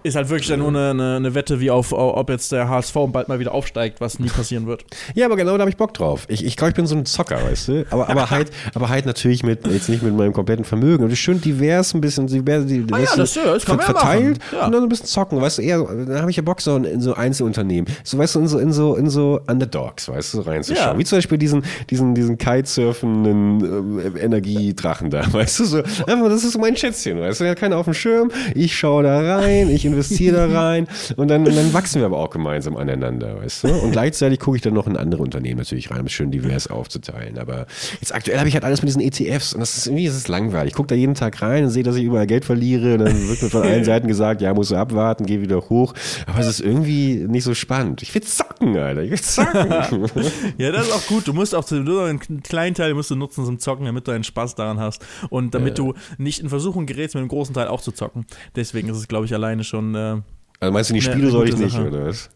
ist 0.04 0.14
halt 0.16 0.28
wirklich 0.28 0.48
dann 0.48 0.60
nur 0.60 0.68
eine, 0.68 0.90
eine, 0.90 1.16
eine 1.16 1.34
Wette, 1.34 1.58
wie 1.60 1.70
auf, 1.70 1.92
ob 1.92 2.30
jetzt 2.30 2.52
der 2.52 2.68
HSV 2.68 2.94
bald 3.08 3.28
mal 3.28 3.38
wieder 3.40 3.52
aufsteigt, 3.52 4.00
was 4.00 4.18
nie 4.18 4.28
passieren 4.28 4.66
wird. 4.66 4.84
Ja, 5.14 5.26
aber 5.26 5.34
genau 5.36 5.54
da 5.54 5.60
habe 5.60 5.70
ich 5.70 5.76
Bock 5.76 5.94
drauf. 5.94 6.26
Ich, 6.28 6.44
ich 6.44 6.56
glaube, 6.56 6.70
ich 6.70 6.76
bin 6.76 6.86
so 6.86 6.94
ein 6.94 7.06
Zocker, 7.06 7.42
weißt 7.42 7.68
du? 7.68 7.86
Aber, 7.90 8.08
aber, 8.08 8.30
halt, 8.30 8.50
aber 8.74 8.88
halt 8.90 9.06
natürlich 9.06 9.42
mit, 9.42 9.66
jetzt 9.66 9.88
nicht 9.88 10.02
mit 10.02 10.14
meinem 10.14 10.32
kompletten 10.32 10.64
Vermögen. 10.64 11.02
Und 11.04 11.08
das 11.10 11.18
ist 11.18 11.24
schön 11.24 11.40
divers, 11.40 11.94
ein 11.94 12.00
bisschen 12.00 12.26
divers, 12.26 12.66
die, 12.66 12.84
Ah 12.92 12.98
ja, 12.98 13.16
das- 13.16 13.34
ja, 13.34 13.44
das 13.54 13.64
kann 13.64 13.76
man 13.76 13.86
ja 13.86 13.92
verteilt. 13.92 14.38
Ja. 14.52 14.66
und 14.66 14.72
dann 14.72 14.82
ein 14.82 14.88
bisschen 14.88 15.06
zocken, 15.06 15.40
weißt 15.40 15.58
du? 15.58 15.62
Eher, 15.62 15.82
dann 15.82 16.20
habe 16.20 16.30
ich 16.30 16.36
ja 16.36 16.42
Bock 16.42 16.60
so 16.60 16.76
in, 16.76 16.84
in 16.84 17.00
so 17.00 17.14
Einzelunternehmen. 17.14 17.90
So, 18.04 18.18
weißt 18.18 18.34
du, 18.34 18.40
in 18.40 18.46
so, 18.48 18.58
in 18.58 18.72
so, 18.72 18.96
in 18.96 19.08
so 19.08 19.40
Underdogs, 19.48 20.08
weißt 20.08 20.34
du, 20.34 20.40
reinzuschauen. 20.40 20.92
Ja. 20.92 20.98
Wie 20.98 21.04
zum 21.04 21.16
Beispiel 21.18 21.38
diesen, 21.38 21.64
diesen, 21.88 22.14
diesen 22.14 22.36
kitesurfenden 22.36 24.16
äh, 24.16 24.20
Energiedrachen 24.20 25.10
da, 25.10 25.22
weißt 25.32 25.60
du? 25.60 25.64
So, 25.64 25.78
einfach, 25.78 26.28
das 26.28 26.44
ist 26.44 26.58
mein 26.58 26.76
Schätzchen, 26.76 27.20
weißt 27.20 27.40
du? 27.40 27.44
Er 27.44 27.52
hat 27.52 27.58
keiner 27.58 27.78
auf 27.78 27.84
dem 27.86 27.94
Schirm. 27.94 28.30
Ich 28.54 28.76
schaue 28.76 29.02
da 29.04 29.36
rein, 29.38 29.70
ich 29.70 29.84
investiere 29.94 30.48
da 30.48 30.60
rein 30.60 30.86
und 31.16 31.28
dann, 31.28 31.46
und 31.46 31.56
dann 31.56 31.72
wachsen 31.72 32.00
wir 32.00 32.06
aber 32.06 32.18
auch 32.18 32.30
gemeinsam 32.30 32.76
aneinander, 32.76 33.40
weißt 33.40 33.64
du? 33.64 33.68
Und 33.68 33.92
gleichzeitig 33.92 34.40
gucke 34.40 34.56
ich 34.56 34.62
dann 34.62 34.74
noch 34.74 34.86
in 34.86 34.96
andere 34.96 35.22
Unternehmen 35.22 35.58
natürlich 35.58 35.90
rein, 35.90 36.00
um 36.00 36.06
es 36.06 36.12
schön 36.12 36.30
divers 36.30 36.68
aufzuteilen. 36.68 37.38
Aber 37.38 37.66
jetzt 38.00 38.14
aktuell 38.14 38.38
habe 38.38 38.48
ich 38.48 38.54
halt 38.54 38.64
alles 38.64 38.82
mit 38.82 38.88
diesen 38.88 39.00
ETFs 39.00 39.54
und 39.54 39.60
das 39.60 39.76
ist 39.76 39.86
irgendwie 39.86 40.06
das 40.06 40.16
ist 40.16 40.28
langweilig. 40.28 40.72
Ich 40.72 40.76
gucke 40.76 40.88
da 40.88 40.94
jeden 40.94 41.14
Tag 41.14 41.40
rein 41.42 41.64
und 41.64 41.70
sehe, 41.70 41.82
dass 41.82 41.96
ich 41.96 42.04
überall 42.04 42.26
Geld 42.26 42.44
verliere. 42.44 42.94
Und 42.94 43.00
dann 43.00 43.28
wird 43.28 43.42
mir 43.42 43.50
von 43.50 43.62
allen 43.62 43.84
Seiten 43.94 44.08
gesagt, 44.08 44.40
ja, 44.40 44.54
musst 44.54 44.70
du 44.70 44.76
abwarten, 44.76 45.26
geh 45.26 45.40
wieder 45.40 45.60
hoch. 45.68 45.94
Aber 46.26 46.40
es 46.40 46.46
ist 46.46 46.60
irgendwie 46.60 47.26
nicht 47.28 47.44
so 47.44 47.54
spannend. 47.54 48.02
Ich 48.02 48.14
will 48.14 48.22
zocken, 48.22 48.76
Alter. 48.76 49.02
Ich 49.02 49.10
will 49.10 49.20
zocken. 49.20 50.10
Ja, 50.58 50.70
das 50.70 50.88
ist 50.88 50.92
auch 50.92 51.06
gut. 51.06 51.26
Du 51.26 51.32
musst 51.32 51.54
auch 51.54 51.70
einen 51.70 52.42
kleinen 52.42 52.74
Teil 52.74 52.94
musst 52.94 53.10
du 53.10 53.16
nutzen 53.16 53.44
zum 53.44 53.58
Zocken, 53.58 53.86
damit 53.86 54.06
du 54.06 54.12
einen 54.12 54.24
Spaß 54.24 54.54
daran 54.54 54.78
hast. 54.78 55.04
Und 55.30 55.54
damit 55.54 55.78
du 55.78 55.94
nicht 56.18 56.40
in 56.40 56.48
Versuchung 56.48 56.86
gerätst, 56.86 57.14
mit 57.14 57.22
einem 57.22 57.28
großen 57.28 57.54
Teil 57.54 57.68
auch 57.68 57.80
zu 57.80 57.92
zocken. 57.92 58.26
Deswegen 58.56 58.88
ist 58.88 58.96
es, 58.96 59.08
glaube 59.08 59.26
ich, 59.26 59.34
alleine 59.34 59.64
schon. 59.64 59.83
Äh, 59.94 60.20
also 60.60 60.72
meinst 60.72 60.90
du, 60.90 60.94
in 60.94 61.00
die 61.00 61.06
Spiele 61.06 61.30
soll 61.30 61.48
ich 61.48 61.56
nicht, 61.56 61.72
Sache. 61.72 61.88
oder 61.88 62.06
was? 62.06 62.30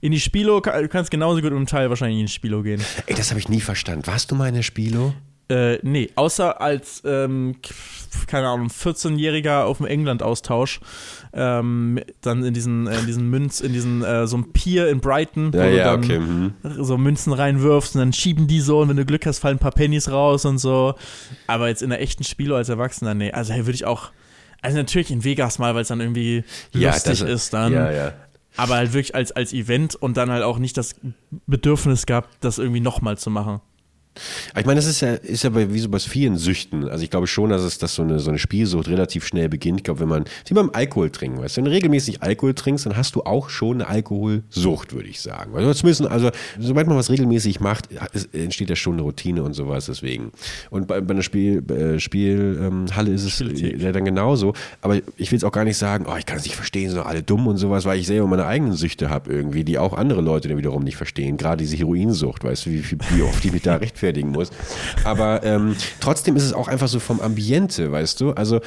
in 0.00 0.12
die 0.12 0.20
Spilo, 0.20 0.60
ka- 0.60 0.82
du 0.82 0.88
kannst 0.88 1.10
genauso 1.10 1.40
gut 1.40 1.50
einem 1.50 1.64
Teil 1.66 1.88
wahrscheinlich 1.88 2.20
in 2.20 2.26
die 2.26 2.32
Spilo 2.32 2.62
gehen. 2.62 2.82
Ey, 3.06 3.14
das 3.14 3.30
habe 3.30 3.40
ich 3.40 3.48
nie 3.48 3.60
verstanden. 3.60 4.06
Warst 4.06 4.30
du 4.30 4.34
mal 4.34 4.48
in 4.48 4.54
der 4.54 4.62
Spilo? 4.62 5.14
Äh, 5.48 5.78
nee, 5.82 6.10
außer 6.14 6.60
als, 6.60 7.02
ähm, 7.06 7.56
keine 8.26 8.48
Ahnung, 8.48 8.68
14-Jähriger 8.68 9.64
auf 9.64 9.76
dem 9.78 9.86
England-Austausch, 9.86 10.80
ähm, 11.32 12.00
dann 12.22 12.44
in 12.44 12.54
diesen, 12.54 12.86
äh, 12.86 12.98
in 12.98 13.06
diesen 13.06 13.28
Münz, 13.30 13.60
in 13.60 13.72
diesen, 13.72 14.02
äh, 14.02 14.26
so 14.26 14.36
ein 14.38 14.52
Pier 14.52 14.88
in 14.88 15.00
Brighton, 15.00 15.52
Ja, 15.52 15.60
wo 15.64 15.68
du 15.70 15.76
ja, 15.76 15.84
dann 15.84 16.04
okay. 16.04 16.18
Mhm. 16.18 16.52
so 16.82 16.96
Münzen 16.96 17.32
reinwirfst 17.32 17.94
und 17.94 18.00
dann 18.00 18.12
schieben 18.12 18.46
die 18.46 18.60
so 18.60 18.80
und 18.80 18.88
wenn 18.88 18.96
du 18.96 19.04
Glück 19.04 19.26
hast, 19.26 19.38
fallen 19.38 19.56
ein 19.56 19.60
paar 19.60 19.72
Pennies 19.72 20.10
raus 20.10 20.44
und 20.44 20.58
so. 20.58 20.94
Aber 21.46 21.68
jetzt 21.68 21.82
in 21.82 21.90
der 21.90 22.00
echten 22.00 22.24
Spielo 22.24 22.56
als 22.56 22.68
Erwachsener, 22.68 23.14
nee, 23.14 23.30
also 23.30 23.52
hey, 23.52 23.66
würde 23.66 23.74
ich 23.74 23.84
auch, 23.84 24.10
also 24.64 24.78
natürlich 24.78 25.10
in 25.10 25.24
Vegas 25.24 25.58
mal, 25.58 25.74
weil 25.74 25.82
es 25.82 25.88
dann 25.88 26.00
irgendwie 26.00 26.42
lustig 26.72 27.20
ist 27.20 27.52
dann. 27.52 27.72
Ja, 27.72 27.90
ja. 27.90 28.12
Aber 28.56 28.76
halt 28.76 28.92
wirklich 28.92 29.14
als, 29.14 29.32
als 29.32 29.52
Event 29.52 29.94
und 29.94 30.16
dann 30.16 30.30
halt 30.30 30.42
auch 30.42 30.58
nicht 30.58 30.76
das 30.76 30.94
Bedürfnis 31.46 32.06
gehabt, 32.06 32.30
das 32.40 32.58
irgendwie 32.58 32.80
nochmal 32.80 33.18
zu 33.18 33.30
machen. 33.30 33.60
Ich 34.56 34.64
meine, 34.64 34.76
das 34.76 34.86
ist 34.86 35.00
ja, 35.00 35.14
ist 35.14 35.42
ja 35.42 35.50
bei, 35.50 35.72
wie 35.72 35.80
so 35.80 35.88
bei 35.88 35.98
vielen 35.98 36.36
Süchten. 36.36 36.88
Also 36.88 37.02
ich 37.02 37.10
glaube 37.10 37.26
schon, 37.26 37.50
dass 37.50 37.62
es 37.62 37.78
dass 37.78 37.94
so 37.94 38.02
eine, 38.02 38.20
so 38.20 38.30
eine 38.30 38.38
Spielsucht 38.38 38.88
relativ 38.88 39.26
schnell 39.26 39.48
beginnt. 39.48 39.80
Ich 39.80 39.84
glaube, 39.84 40.00
wenn 40.00 40.08
man, 40.08 40.24
wie 40.46 40.54
beim 40.54 40.70
Alkohol 40.72 41.10
trinken, 41.10 41.40
weißt 41.40 41.56
du, 41.56 41.58
wenn 41.58 41.64
du 41.66 41.70
regelmäßig 41.72 42.22
Alkohol 42.22 42.54
trinkst, 42.54 42.86
dann 42.86 42.96
hast 42.96 43.16
du 43.16 43.22
auch 43.22 43.48
schon 43.48 43.80
eine 43.80 43.88
Alkoholsucht, 43.88 44.92
würde 44.92 45.08
ich 45.08 45.20
sagen. 45.20 45.54
Also 45.56 45.74
zumindest, 45.74 46.06
also 46.06 46.30
sobald 46.58 46.86
man 46.86 46.96
was 46.96 47.10
regelmäßig 47.10 47.60
macht, 47.60 47.88
entsteht 48.32 48.70
ja 48.70 48.76
schon 48.76 48.94
eine 48.94 49.02
Routine 49.02 49.42
und 49.42 49.54
sowas 49.54 49.86
deswegen. 49.86 50.30
Und 50.70 50.86
bei, 50.86 51.00
bei 51.00 51.14
einer 51.14 51.22
Spiel, 51.22 51.62
äh, 51.70 51.98
Spielhalle 51.98 53.08
ähm, 53.08 53.14
ist 53.14 53.40
es 53.40 53.60
ja 53.60 53.92
dann 53.92 54.04
genauso. 54.04 54.54
Aber 54.80 55.00
ich 55.16 55.32
will 55.32 55.38
es 55.38 55.44
auch 55.44 55.52
gar 55.52 55.64
nicht 55.64 55.76
sagen, 55.76 56.06
oh, 56.08 56.16
ich 56.16 56.26
kann 56.26 56.38
es 56.38 56.44
nicht 56.44 56.56
verstehen, 56.56 56.90
sind 56.90 56.98
doch 56.98 57.06
alle 57.06 57.22
dumm 57.22 57.46
und 57.48 57.56
sowas, 57.56 57.84
weil 57.84 57.98
ich 57.98 58.06
selber 58.06 58.26
meine 58.28 58.46
eigenen 58.46 58.74
Süchte 58.74 59.10
habe 59.10 59.32
irgendwie, 59.32 59.64
die 59.64 59.78
auch 59.78 59.92
andere 59.92 60.20
Leute 60.20 60.48
dann 60.48 60.58
wiederum 60.58 60.84
nicht 60.84 60.96
verstehen. 60.96 61.36
Gerade 61.36 61.64
diese 61.64 61.76
Heroinsucht, 61.76 62.44
weißt 62.44 62.66
du, 62.66 62.70
wie, 62.70 62.84
wie 62.84 63.22
oft 63.22 63.42
die 63.42 63.50
mich 63.50 63.62
da 63.62 63.76
rechtfertigen 63.76 64.03
rechtfertigen 64.04 64.30
muss. 64.30 64.50
Aber 65.04 65.42
ähm, 65.44 65.76
trotzdem 66.00 66.36
ist 66.36 66.44
es 66.44 66.52
auch 66.52 66.68
einfach 66.68 66.88
so 66.88 67.00
vom 67.00 67.20
Ambiente, 67.20 67.90
weißt 67.90 68.20
du? 68.20 68.32
Also 68.32 68.60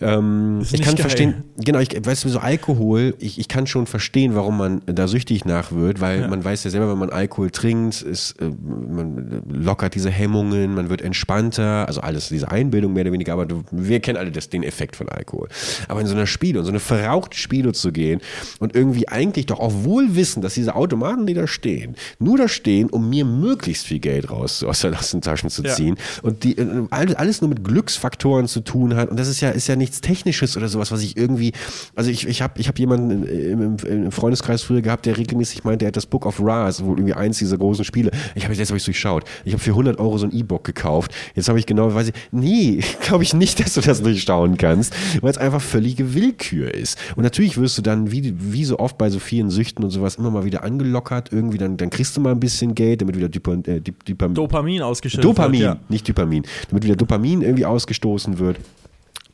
ähm, 0.00 0.62
ich 0.72 0.82
kann 0.82 0.94
geil. 0.94 1.02
verstehen, 1.02 1.44
genau, 1.56 1.80
ich 1.80 1.90
weißt 2.04 2.24
du, 2.24 2.28
so 2.28 2.38
Alkohol, 2.38 3.14
ich, 3.18 3.38
ich 3.38 3.48
kann 3.48 3.66
schon 3.66 3.86
verstehen, 3.86 4.34
warum 4.34 4.56
man 4.56 4.82
da 4.86 5.08
süchtig 5.08 5.44
nach 5.44 5.72
wird, 5.72 6.00
weil 6.00 6.22
ja. 6.22 6.28
man 6.28 6.44
weiß 6.44 6.64
ja 6.64 6.70
selber, 6.70 6.90
wenn 6.90 6.98
man 6.98 7.10
Alkohol 7.10 7.50
trinkt, 7.50 8.02
ist, 8.02 8.40
äh, 8.40 8.48
man 8.48 9.42
lockert 9.48 9.94
diese 9.94 10.10
Hemmungen, 10.10 10.74
man 10.74 10.88
wird 10.88 11.02
entspannter, 11.02 11.86
also 11.86 12.00
alles, 12.00 12.28
diese 12.28 12.50
Einbildung 12.50 12.92
mehr 12.92 13.02
oder 13.02 13.12
weniger, 13.12 13.32
aber 13.32 13.46
du, 13.46 13.62
wir 13.70 14.00
kennen 14.00 14.16
alle 14.16 14.30
das, 14.30 14.48
den 14.48 14.62
Effekt 14.62 14.96
von 14.96 15.08
Alkohol. 15.08 15.48
Aber 15.88 16.00
in 16.00 16.06
so 16.06 16.14
einer 16.14 16.26
Spiele, 16.26 16.60
in 16.60 16.64
so 16.64 16.70
eine 16.70 16.80
verrauchte 16.80 17.36
Spiele 17.36 17.72
zu 17.72 17.92
gehen 17.92 18.20
und 18.58 18.74
irgendwie 18.74 19.08
eigentlich 19.08 19.46
doch 19.46 19.60
auch 19.60 19.72
wohl 19.84 20.14
wissen, 20.14 20.42
dass 20.42 20.54
diese 20.54 20.74
Automaten, 20.74 21.26
die 21.26 21.34
da 21.34 21.46
stehen, 21.46 21.96
nur 22.18 22.38
da 22.38 22.48
stehen, 22.48 22.88
um 22.90 23.10
mir 23.10 23.24
möglichst 23.24 23.86
viel 23.86 23.98
Geld 23.98 24.30
raus, 24.30 24.59
aus, 24.62 24.84
aus 24.84 25.10
den 25.10 25.20
Taschen 25.20 25.50
zu 25.50 25.62
ziehen 25.62 25.96
ja. 25.96 26.22
und 26.22 26.44
die 26.44 26.58
äh, 26.58 26.86
alles 26.90 27.40
nur 27.40 27.48
mit 27.48 27.64
Glücksfaktoren 27.64 28.48
zu 28.48 28.60
tun 28.60 28.96
hat 28.96 29.10
und 29.10 29.18
das 29.18 29.28
ist 29.28 29.40
ja, 29.40 29.50
ist 29.50 29.68
ja 29.68 29.76
nichts 29.76 30.00
Technisches 30.00 30.56
oder 30.56 30.68
sowas, 30.68 30.90
was 30.92 31.02
ich 31.02 31.16
irgendwie, 31.16 31.52
also 31.94 32.10
ich, 32.10 32.26
ich 32.26 32.42
habe 32.42 32.60
ich 32.60 32.68
hab 32.68 32.78
jemanden 32.78 33.24
im, 33.24 33.76
im, 33.76 34.12
Freundeskreis 34.12 34.62
früher 34.62 34.82
gehabt, 34.82 35.06
der 35.06 35.16
regelmäßig 35.16 35.64
meinte, 35.64 35.84
er 35.84 35.88
hat 35.88 35.96
das 35.96 36.06
Book 36.06 36.26
of 36.26 36.40
Ra, 36.40 36.64
also 36.64 36.84
wohl 36.86 36.98
irgendwie 36.98 37.14
eins 37.14 37.38
dieser 37.38 37.58
großen 37.58 37.84
Spiele. 37.84 38.10
Ich 38.34 38.44
habe 38.44 38.54
jetzt 38.54 38.70
habe 38.70 38.78
ich 38.78 38.84
durchschaut. 38.84 39.24
Ich 39.44 39.52
habe 39.52 39.62
für 39.62 39.70
100 39.70 39.98
Euro 39.98 40.18
so 40.18 40.26
ein 40.26 40.32
E-Book 40.32 40.64
gekauft. 40.64 41.14
Jetzt 41.34 41.48
habe 41.48 41.58
ich 41.58 41.66
genau, 41.66 41.94
weiß 41.94 42.08
ich, 42.08 42.14
nee, 42.30 42.80
glaube 43.00 43.24
ich 43.24 43.34
nicht, 43.34 43.60
dass 43.60 43.74
du 43.74 43.80
das 43.80 44.02
durchschauen 44.02 44.56
kannst, 44.56 44.94
weil 45.20 45.30
es 45.30 45.38
einfach 45.38 45.60
völlige 45.60 46.14
Willkür 46.14 46.72
ist. 46.74 46.98
Und 47.16 47.22
natürlich 47.22 47.56
wirst 47.56 47.78
du 47.78 47.82
dann, 47.82 48.10
wie, 48.12 48.34
wie 48.38 48.64
so 48.64 48.78
oft 48.78 48.98
bei 48.98 49.10
so 49.10 49.18
vielen 49.18 49.50
Süchten 49.50 49.84
und 49.84 49.90
sowas, 49.90 50.16
immer 50.16 50.30
mal 50.30 50.44
wieder 50.44 50.62
angelockert. 50.64 51.32
Irgendwie 51.32 51.58
dann, 51.58 51.76
dann 51.76 51.90
kriegst 51.90 52.16
du 52.16 52.20
mal 52.20 52.32
ein 52.32 52.40
bisschen 52.40 52.74
Geld, 52.74 53.02
damit 53.02 53.16
wieder 53.16 53.28
Dopamin, 53.28 53.64
äh, 53.64 53.80
Dopamin 53.80 54.34
ausgeschüttet 54.82 55.24
Dopamin, 55.24 55.60
wird. 55.60 55.74
Ja. 55.74 55.80
nicht 55.88 56.08
Dopamin. 56.08 56.44
Damit 56.68 56.84
wieder 56.84 56.96
Dopamin 56.96 57.42
irgendwie 57.42 57.66
ausgestoßen 57.66 58.38
wird 58.38 58.56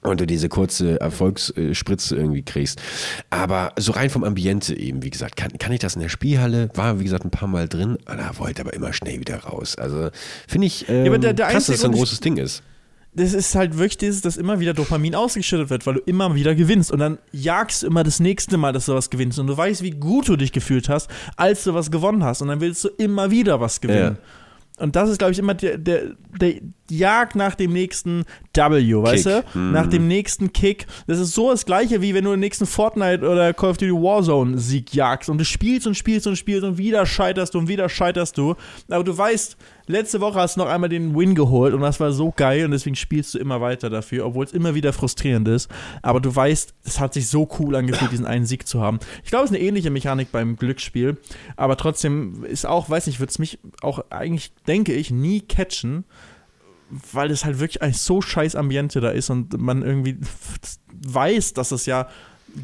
und 0.06 0.20
du 0.20 0.26
diese 0.26 0.48
kurze 0.48 1.00
Erfolgsspritze 1.00 2.16
irgendwie 2.16 2.42
kriegst. 2.42 2.80
Aber 3.30 3.72
so 3.76 3.92
rein 3.92 4.10
vom 4.10 4.24
Ambiente 4.24 4.76
eben, 4.76 5.02
wie 5.02 5.10
gesagt, 5.10 5.36
kann, 5.36 5.52
kann 5.58 5.72
ich 5.72 5.80
das 5.80 5.94
in 5.94 6.02
der 6.02 6.08
Spielhalle? 6.08 6.70
War, 6.74 6.98
wie 7.00 7.04
gesagt, 7.04 7.24
ein 7.24 7.30
paar 7.30 7.48
Mal 7.48 7.68
drin, 7.68 7.98
da 8.06 8.30
wollte 8.38 8.62
aber 8.62 8.72
immer 8.72 8.92
schnell 8.92 9.20
wieder 9.20 9.38
raus. 9.38 9.76
Also 9.76 10.10
finde 10.48 10.66
ich 10.68 10.88
ähm, 10.88 11.06
ja, 11.06 11.18
der, 11.18 11.32
der 11.34 11.46
krass, 11.48 11.66
dass 11.66 11.76
das 11.76 11.84
ein 11.84 11.92
großes 11.92 12.20
Ding 12.20 12.36
ist. 12.36 12.62
Das 13.14 13.32
ist 13.32 13.54
halt 13.54 13.78
wirklich 13.78 13.96
dieses, 13.96 14.20
dass 14.20 14.36
immer 14.36 14.60
wieder 14.60 14.74
Dopamin 14.74 15.14
ausgeschüttet 15.14 15.70
wird, 15.70 15.86
weil 15.86 15.94
du 15.94 16.00
immer 16.00 16.34
wieder 16.34 16.54
gewinnst. 16.54 16.92
Und 16.92 16.98
dann 16.98 17.16
jagst 17.32 17.82
du 17.82 17.86
immer 17.86 18.04
das 18.04 18.20
nächste 18.20 18.58
Mal, 18.58 18.74
dass 18.74 18.86
du 18.86 18.94
was 18.94 19.08
gewinnst. 19.08 19.38
Und 19.38 19.46
du 19.46 19.56
weißt, 19.56 19.82
wie 19.82 19.92
gut 19.92 20.28
du 20.28 20.36
dich 20.36 20.52
gefühlt 20.52 20.90
hast, 20.90 21.08
als 21.34 21.64
du 21.64 21.72
was 21.72 21.90
gewonnen 21.90 22.22
hast. 22.24 22.42
Und 22.42 22.48
dann 22.48 22.60
willst 22.60 22.84
du 22.84 22.88
immer 22.98 23.30
wieder 23.30 23.58
was 23.58 23.80
gewinnen. 23.80 24.18
Ja. 24.20 24.22
Und 24.78 24.94
das 24.94 25.08
ist, 25.08 25.18
glaube 25.18 25.32
ich, 25.32 25.38
immer 25.38 25.54
der, 25.54 25.78
der, 25.78 26.16
der 26.38 26.54
Jagd 26.90 27.34
nach 27.34 27.54
dem 27.54 27.72
nächsten 27.72 28.24
W, 28.54 28.94
weißt 28.94 29.24
Kick. 29.24 29.52
du? 29.52 29.58
Mm. 29.58 29.72
Nach 29.72 29.86
dem 29.86 30.06
nächsten 30.06 30.52
Kick. 30.52 30.86
Das 31.06 31.18
ist 31.18 31.34
so 31.34 31.50
das 31.50 31.64
Gleiche, 31.64 32.02
wie 32.02 32.14
wenn 32.14 32.24
du 32.24 32.30
den 32.30 32.40
nächsten 32.40 32.66
Fortnite 32.66 33.26
oder 33.26 33.54
Call 33.54 33.70
of 33.70 33.78
Duty 33.78 33.92
Warzone 33.92 34.58
Sieg 34.58 34.94
jagst 34.94 35.30
und 35.30 35.38
du 35.38 35.44
spielst 35.44 35.86
und 35.86 35.94
spielst 35.94 36.26
und 36.26 36.36
spielst 36.36 36.64
und 36.64 36.76
wieder 36.76 37.06
scheiterst 37.06 37.54
du 37.54 37.58
und 37.58 37.68
wieder 37.68 37.88
scheiterst 37.88 38.36
du. 38.36 38.54
Aber 38.88 39.02
du 39.02 39.16
weißt, 39.16 39.56
letzte 39.86 40.20
Woche 40.20 40.38
hast 40.38 40.56
du 40.56 40.60
noch 40.60 40.68
einmal 40.68 40.88
den 40.88 41.16
Win 41.16 41.34
geholt 41.34 41.74
und 41.74 41.80
das 41.80 42.00
war 42.00 42.12
so 42.12 42.32
geil 42.34 42.64
und 42.64 42.70
deswegen 42.72 42.96
spielst 42.96 43.34
du 43.34 43.38
immer 43.38 43.60
weiter 43.60 43.90
dafür, 43.90 44.26
obwohl 44.26 44.44
es 44.44 44.52
immer 44.52 44.74
wieder 44.74 44.92
frustrierend 44.92 45.48
ist. 45.48 45.70
Aber 46.02 46.20
du 46.20 46.34
weißt, 46.34 46.74
es 46.84 47.00
hat 47.00 47.14
sich 47.14 47.28
so 47.28 47.48
cool 47.58 47.76
angefühlt, 47.76 48.12
diesen 48.12 48.26
einen 48.26 48.46
Sieg 48.46 48.66
zu 48.66 48.80
haben. 48.80 48.98
Ich 49.24 49.30
glaube, 49.30 49.44
es 49.44 49.50
ist 49.50 49.56
eine 49.56 49.64
ähnliche 49.64 49.90
Mechanik 49.90 50.32
beim 50.32 50.56
Glücksspiel, 50.56 51.16
aber 51.56 51.76
trotzdem 51.76 52.44
ist 52.44 52.66
auch, 52.66 52.90
weiß 52.90 53.06
nicht, 53.06 53.20
wird 53.20 53.30
es 53.30 53.38
mich 53.38 53.58
auch 53.82 54.04
eigentlich, 54.10 54.52
denke 54.66 54.92
ich, 54.92 55.10
nie 55.10 55.40
catchen, 55.40 56.04
weil 57.12 57.30
es 57.30 57.44
halt 57.44 57.58
wirklich 57.58 57.82
ein 57.82 57.92
so 57.92 58.20
scheiß 58.20 58.54
Ambiente 58.54 59.00
da 59.00 59.10
ist 59.10 59.30
und 59.30 59.58
man 59.60 59.82
irgendwie 59.82 60.18
weiß, 61.06 61.54
dass 61.54 61.72
es 61.72 61.86
ja 61.86 62.08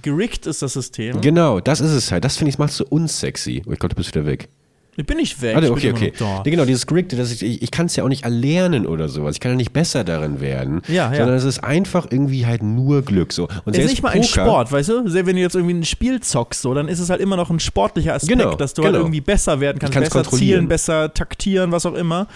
gerickt 0.00 0.46
ist, 0.46 0.62
das 0.62 0.72
System. 0.72 1.20
Genau, 1.20 1.60
das 1.60 1.80
ist 1.80 1.90
es 1.90 2.10
halt. 2.12 2.24
Das 2.24 2.36
finde 2.36 2.50
ich, 2.50 2.58
es 2.58 2.76
so 2.76 2.86
unsexy. 2.88 3.58
Ich 3.58 3.64
glaube, 3.64 3.88
du 3.88 3.96
bist 3.96 4.14
wieder 4.14 4.24
weg. 4.24 4.48
Ich 4.94 5.06
bin 5.06 5.16
nicht 5.16 5.40
weg. 5.40 5.56
Also, 5.56 5.72
okay, 5.72 5.90
okay. 5.90 6.12
Nee, 6.44 6.50
genau, 6.50 6.66
dieses 6.66 6.86
Gerickte, 6.86 7.16
das 7.16 7.32
ich, 7.32 7.42
ich, 7.42 7.62
ich 7.62 7.70
kann 7.70 7.86
es 7.86 7.96
ja 7.96 8.04
auch 8.04 8.08
nicht 8.08 8.24
erlernen 8.24 8.86
oder 8.86 9.08
sowas. 9.08 9.36
Ich 9.36 9.40
kann 9.40 9.52
ja 9.52 9.56
nicht 9.56 9.72
besser 9.72 10.04
darin 10.04 10.40
werden. 10.40 10.82
Ja, 10.86 11.10
ja. 11.10 11.16
Sondern 11.16 11.36
es 11.36 11.44
ist 11.44 11.64
einfach 11.64 12.08
irgendwie 12.10 12.44
halt 12.44 12.62
nur 12.62 13.00
Glück. 13.00 13.32
So. 13.32 13.48
Und 13.64 13.74
es 13.74 13.84
ist 13.84 13.90
nicht 13.90 14.02
mal 14.02 14.10
ein 14.10 14.22
Sport, 14.22 14.70
weißt 14.70 14.90
du? 14.90 15.04
Wenn 15.06 15.36
du 15.36 15.40
jetzt 15.40 15.54
irgendwie 15.54 15.74
ein 15.74 15.84
Spiel 15.86 16.20
zockst, 16.20 16.60
so, 16.60 16.74
dann 16.74 16.88
ist 16.88 16.98
es 16.98 17.08
halt 17.08 17.22
immer 17.22 17.36
noch 17.36 17.48
ein 17.48 17.58
sportlicher 17.58 18.14
Aspekt, 18.14 18.38
genau, 18.38 18.54
dass 18.54 18.74
du 18.74 18.82
halt 18.82 18.90
genau. 18.92 18.98
halt 18.98 19.06
irgendwie 19.06 19.22
besser 19.22 19.60
werden 19.60 19.78
kannst, 19.78 19.98
besser 19.98 20.24
zielen, 20.24 20.68
besser 20.68 21.14
taktieren, 21.14 21.72
was 21.72 21.86
auch 21.86 21.94
immer. 21.94 22.26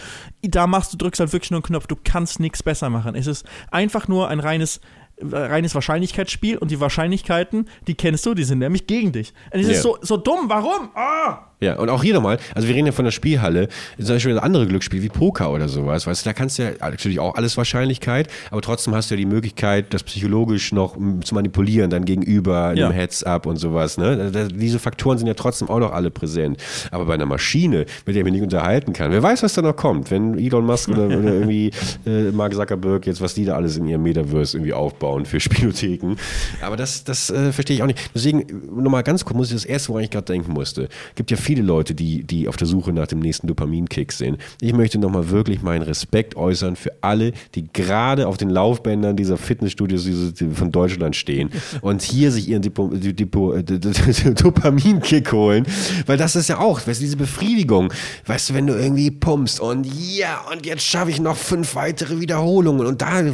Da 0.41 0.67
machst 0.67 0.95
du, 0.95 0.97
drückst 0.97 1.21
halt 1.21 1.35
wirklich 1.35 1.51
nur 1.51 1.59
einen 1.59 1.65
Knopf. 1.65 1.87
Du 1.87 1.97
kannst 2.03 2.41
nichts 2.41 2.63
besser 2.63 2.89
machen. 2.89 3.17
Es 3.17 3.27
ist 3.27 3.45
einfach 3.71 4.09
nur 4.09 4.29
ein 4.29 4.41
reines 4.41 4.81
reines 5.19 5.75
Wahrscheinlichkeitsspiel 5.75 6.59
und 6.59 6.71
die 6.71 6.81
Wahrscheinlichkeiten, 6.81 7.69
die 7.87 7.95
kennst 7.95 8.27
du, 8.27 8.35
die 8.35 8.45
sind 8.45 8.59
nämlich 8.59 8.87
gegen 8.87 9.13
dich. 9.13 9.33
Und 9.51 9.61
es 9.61 9.67
yeah. 9.67 9.77
ist 9.77 9.83
so, 9.83 9.99
so 10.03 10.17
dumm, 10.17 10.49
warum? 10.49 10.91
Ah! 10.95 11.39
Ja, 11.59 11.77
und 11.77 11.89
auch 11.89 12.03
hier 12.03 12.13
nochmal, 12.13 12.39
also 12.55 12.69
wir 12.69 12.75
reden 12.75 12.87
ja 12.87 12.93
von 12.93 13.07
der 13.07 13.13
Spielhalle, 13.13 13.69
zum 13.99 14.09
Beispiel 14.09 14.39
andere 14.39 14.67
Glücksspiele 14.67 15.03
wie 15.03 15.09
Poker 15.09 15.51
oder 15.51 15.69
sowas, 15.69 16.07
weißt 16.07 16.25
du, 16.25 16.29
da 16.29 16.35
kannst 16.35 16.59
du 16.59 16.65
ja 16.65 16.71
natürlich 16.81 17.19
auch 17.19 17.35
alles 17.35 17.57
Wahrscheinlichkeit, 17.57 18.29
aber 18.51 18.61
trotzdem 18.61 18.95
hast 18.95 19.11
du 19.11 19.15
ja 19.15 19.17
die 19.17 19.27
Möglichkeit, 19.27 19.95
das 19.95 20.03
psychologisch 20.03 20.73
noch 20.73 20.99
zu 21.25 21.35
manipulieren, 21.35 21.89
dann 21.89 22.05
gegenüber 22.05 22.75
ja. 22.75 22.87
einem 22.87 22.95
Heads-up 22.95 23.47
und 23.47 23.57
sowas, 23.57 23.97
ne? 23.97 24.31
Diese 24.55 24.79
Faktoren 24.79 25.17
sind 25.17 25.29
ja 25.29 25.35
trotzdem 25.35 25.71
auch 25.71 25.79
noch 25.79 25.93
alle 25.93 26.11
präsent. 26.11 26.63
Aber 26.91 27.07
bei 27.07 27.15
einer 27.15 27.25
Maschine, 27.25 27.87
mit 28.05 28.17
der 28.17 28.23
man 28.23 28.33
nicht 28.33 28.43
unterhalten 28.43 28.93
kann, 28.93 29.11
wer 29.11 29.23
weiß, 29.23 29.43
was 29.43 29.55
da 29.55 29.63
noch 29.63 29.77
kommt, 29.77 30.11
wenn 30.11 30.39
Elon 30.39 30.67
Musk 30.67 30.91
oder, 30.91 31.07
oder 31.07 31.17
irgendwie 31.23 31.71
äh, 32.07 32.33
Mark 32.33 32.53
Zuckerberg 32.53 33.07
jetzt, 33.07 33.23
was 33.23 33.33
die 33.33 33.47
da 33.47 33.55
alles 33.55 33.79
in 33.79 33.87
ihrem 33.87 34.03
Metaverse 34.03 34.59
irgendwie 34.59 34.75
aufbauen 34.75 35.25
für 35.25 35.41
Spielotheken. 35.41 36.17
Aber 36.61 36.77
das, 36.77 37.05
das 37.05 37.31
äh, 37.31 37.53
verstehe 37.53 37.77
ich 37.77 37.83
auch 37.83 37.87
nicht. 37.87 38.11
Deswegen, 38.15 38.45
nochmal 38.77 39.03
ganz 39.03 39.25
kurz, 39.25 39.37
muss 39.37 39.49
ich 39.49 39.55
das 39.55 39.65
erste, 39.65 39.89
woran 39.89 40.05
ich 40.05 40.11
gerade 40.11 40.27
denken 40.27 40.53
musste. 40.53 40.89
Gibt 41.15 41.31
ja 41.31 41.37
viele 41.47 41.63
Leute, 41.63 41.95
die, 41.95 42.25
die 42.25 42.49
auf 42.49 42.57
der 42.57 42.67
Suche 42.67 42.93
nach 42.93 43.07
dem 43.07 43.21
nächsten 43.21 43.47
Dopaminkick 43.47 44.11
sind. 44.11 44.39
Ich 44.61 44.73
möchte 44.73 44.99
nochmal 44.99 45.31
wirklich 45.31 45.63
meinen 45.63 45.83
Respekt 45.83 46.35
äußern 46.35 46.75
für 46.75 46.91
alle, 47.03 47.33
die 47.55 47.69
gerade 47.73 48.27
auf 48.27 48.37
den 48.37 48.51
Laufbändern 48.51 49.15
dieser 49.15 49.37
Fitnessstudios 49.37 50.09
von 50.53 50.73
Deutschland 50.73 51.15
stehen 51.15 51.51
und 51.83 52.03
hier 52.03 52.33
sich 52.33 52.49
ihren 52.49 52.65
äh, 52.65 54.35
Dopaminkick 54.35 55.33
holen. 55.33 55.67
Weil 56.07 56.17
das 56.17 56.35
ist 56.35 56.49
ja 56.49 56.59
auch, 56.59 56.85
weißt 56.85 57.01
du, 57.01 57.05
diese 57.05 57.17
Befriedigung. 57.17 57.93
Weißt 58.27 58.51
du, 58.51 58.55
wenn 58.55 58.67
du 58.67 58.75
irgendwie 58.75 59.13
pumpst 59.13 59.61
und 59.61 59.87
ja, 59.87 60.45
und 60.53 60.67
jetzt 60.67 60.83
schaffe 60.83 61.11
ich 61.11 61.21
noch 61.21 61.37
fünf 61.37 61.77
weitere 61.77 62.19
Wiederholungen. 62.19 62.87
Und 62.87 63.03
da, 63.03 63.21
äh, 63.21 63.33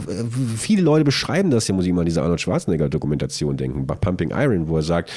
viele 0.58 0.82
Leute 0.82 1.04
beschreiben 1.04 1.50
das 1.50 1.66
ja, 1.66 1.74
muss 1.74 1.86
ich 1.86 1.92
mal 1.94 2.00
an 2.00 2.06
diese 2.06 2.20
Arnold 2.20 2.42
Schwarzenegger-Dokumentation 2.42 3.56
denken, 3.56 3.86
bei 3.86 3.94
Pumping 3.94 4.32
Iron, 4.32 4.68
wo 4.68 4.76
er 4.76 4.82
sagt, 4.82 5.10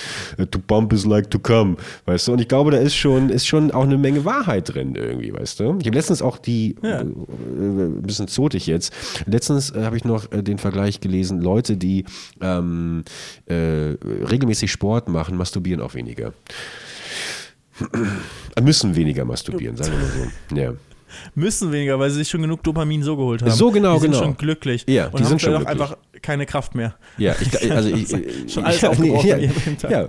to 0.49 0.59
pump 0.59 0.93
is 0.93 1.05
like 1.05 1.29
to 1.29 1.39
come. 1.39 1.75
Weißt 2.05 2.29
du, 2.29 2.31
und 2.31 2.39
ich 2.39 2.47
glaube, 2.47 2.71
da 2.71 2.84
ist 2.85 2.95
schon, 2.95 3.29
ist 3.29 3.47
schon 3.47 3.71
auch 3.71 3.83
eine 3.83 3.97
Menge 3.97 4.25
Wahrheit 4.25 4.73
drin 4.73 4.95
irgendwie, 4.95 5.33
weißt 5.33 5.59
du? 5.59 5.77
Ich 5.79 5.87
habe 5.87 5.97
letztens 5.97 6.21
auch 6.21 6.37
die, 6.37 6.75
ja. 6.81 7.01
äh, 7.01 7.03
ein 7.03 8.01
bisschen 8.03 8.27
zotig 8.27 8.67
jetzt, 8.67 8.93
letztens 9.25 9.71
äh, 9.71 9.83
habe 9.83 9.97
ich 9.97 10.05
noch 10.05 10.31
äh, 10.31 10.41
den 10.43 10.57
Vergleich 10.57 10.99
gelesen, 10.99 11.41
Leute, 11.41 11.77
die 11.77 12.05
ähm, 12.41 13.03
äh, 13.47 13.53
regelmäßig 13.53 14.71
Sport 14.71 15.09
machen, 15.09 15.37
masturbieren 15.37 15.81
auch 15.81 15.93
weniger. 15.93 16.33
Müssen 18.61 18.95
weniger 18.95 19.25
masturbieren, 19.25 19.75
sagen 19.75 19.91
wir 19.91 19.99
mal 19.99 20.07
so. 20.49 20.55
Ja 20.55 20.73
müssen 21.33 21.71
weniger, 21.71 21.99
weil 21.99 22.09
sie 22.09 22.17
sich 22.17 22.29
schon 22.29 22.41
genug 22.41 22.63
Dopamin 22.63 23.03
so 23.03 23.15
geholt 23.15 23.41
haben. 23.41 23.51
So 23.51 23.71
genau, 23.71 23.95
die 23.95 24.01
sind 24.01 24.11
genau. 24.11 24.23
schon 24.23 24.37
glücklich. 24.37 24.83
Ja, 24.87 25.09
die 25.09 25.23
sind 25.23 25.41
schon 25.41 25.53
glücklich. 25.53 25.69
einfach 25.69 25.97
keine 26.21 26.45
Kraft 26.45 26.75
mehr. 26.75 26.95
Ja, 27.17 27.35
ich, 27.39 27.71
also 27.71 27.89
ich, 27.89 28.09
schon 28.51 28.65
alles 28.65 28.83
aufgebraucht 28.83 29.25
ja, 29.25 29.37
ja, 29.37 30.07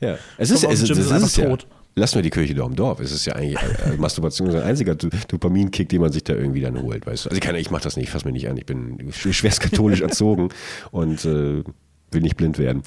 ja, 0.00 0.18
Es 0.36 0.50
ist, 0.50 0.64
es, 0.64 0.82
es, 0.82 0.90
es 0.90 1.22
ist 1.22 1.36
ja. 1.36 1.56
Lassen 1.98 2.16
wir 2.16 2.22
die 2.22 2.30
Kirche 2.30 2.54
doch 2.54 2.66
im 2.66 2.76
Dorf. 2.76 3.00
Es 3.00 3.12
ist 3.12 3.26
ja 3.26 3.34
eigentlich 3.34 3.58
äh, 3.58 3.96
Masturbation 3.96 4.50
ein 4.50 4.62
einziger 4.62 4.94
Dopaminkick, 4.94 5.88
den 5.88 6.00
man 6.00 6.12
sich 6.12 6.24
da 6.24 6.34
irgendwie 6.34 6.60
dann 6.60 6.80
holt, 6.80 7.06
weißt 7.06 7.26
du. 7.26 7.30
Also 7.30 7.36
ich, 7.36 7.40
kann, 7.40 7.56
ich 7.56 7.70
mache 7.70 7.82
das 7.82 7.96
nicht, 7.96 8.10
fass 8.10 8.24
mir 8.24 8.32
nicht 8.32 8.48
an. 8.48 8.56
Ich 8.56 8.66
bin 8.66 9.12
schwerst 9.12 9.60
katholisch 9.60 10.00
erzogen 10.00 10.48
und 10.90 11.24
äh, 11.24 11.62
will 12.10 12.22
nicht 12.22 12.36
blind 12.36 12.58
werden. 12.58 12.82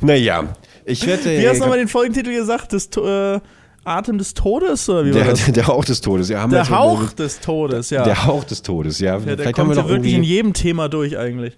Naja, 0.00 0.54
ich 0.84 1.06
werde. 1.06 1.38
Wie 1.38 1.48
hast 1.48 1.58
du 1.58 1.60
nochmal 1.60 1.78
den 1.78 1.88
Folgentitel 1.88 2.34
gesagt? 2.34 2.72
Das, 2.72 2.88
äh, 2.96 3.40
Atem 3.86 4.18
des 4.18 4.34
Todes? 4.34 4.88
Oder 4.88 5.04
wie 5.04 5.12
der, 5.12 5.26
war 5.26 5.30
das? 5.30 5.44
der 5.52 5.66
Hauch 5.66 5.84
des 5.84 6.00
Todes, 6.00 6.28
ja. 6.28 6.40
Haben 6.40 6.52
wir 6.52 6.58
Der 6.58 6.70
Hauch 6.70 7.12
des 7.12 7.40
Todes, 7.40 7.90
ja. 7.90 8.04
Der 8.04 8.26
Hauch 8.26 8.44
des 8.44 8.62
Todes, 8.62 8.98
ja. 8.98 9.14
ja 9.14 9.18
der 9.18 9.36
Vielleicht 9.36 9.46
haben 9.46 9.52
kommt 9.54 9.70
wir 9.70 9.76
ja 9.76 9.82
doch 9.82 9.88
wirklich 9.88 10.14
in 10.14 10.24
jedem 10.24 10.52
Thema 10.52 10.88
durch 10.88 11.16
eigentlich. 11.16 11.56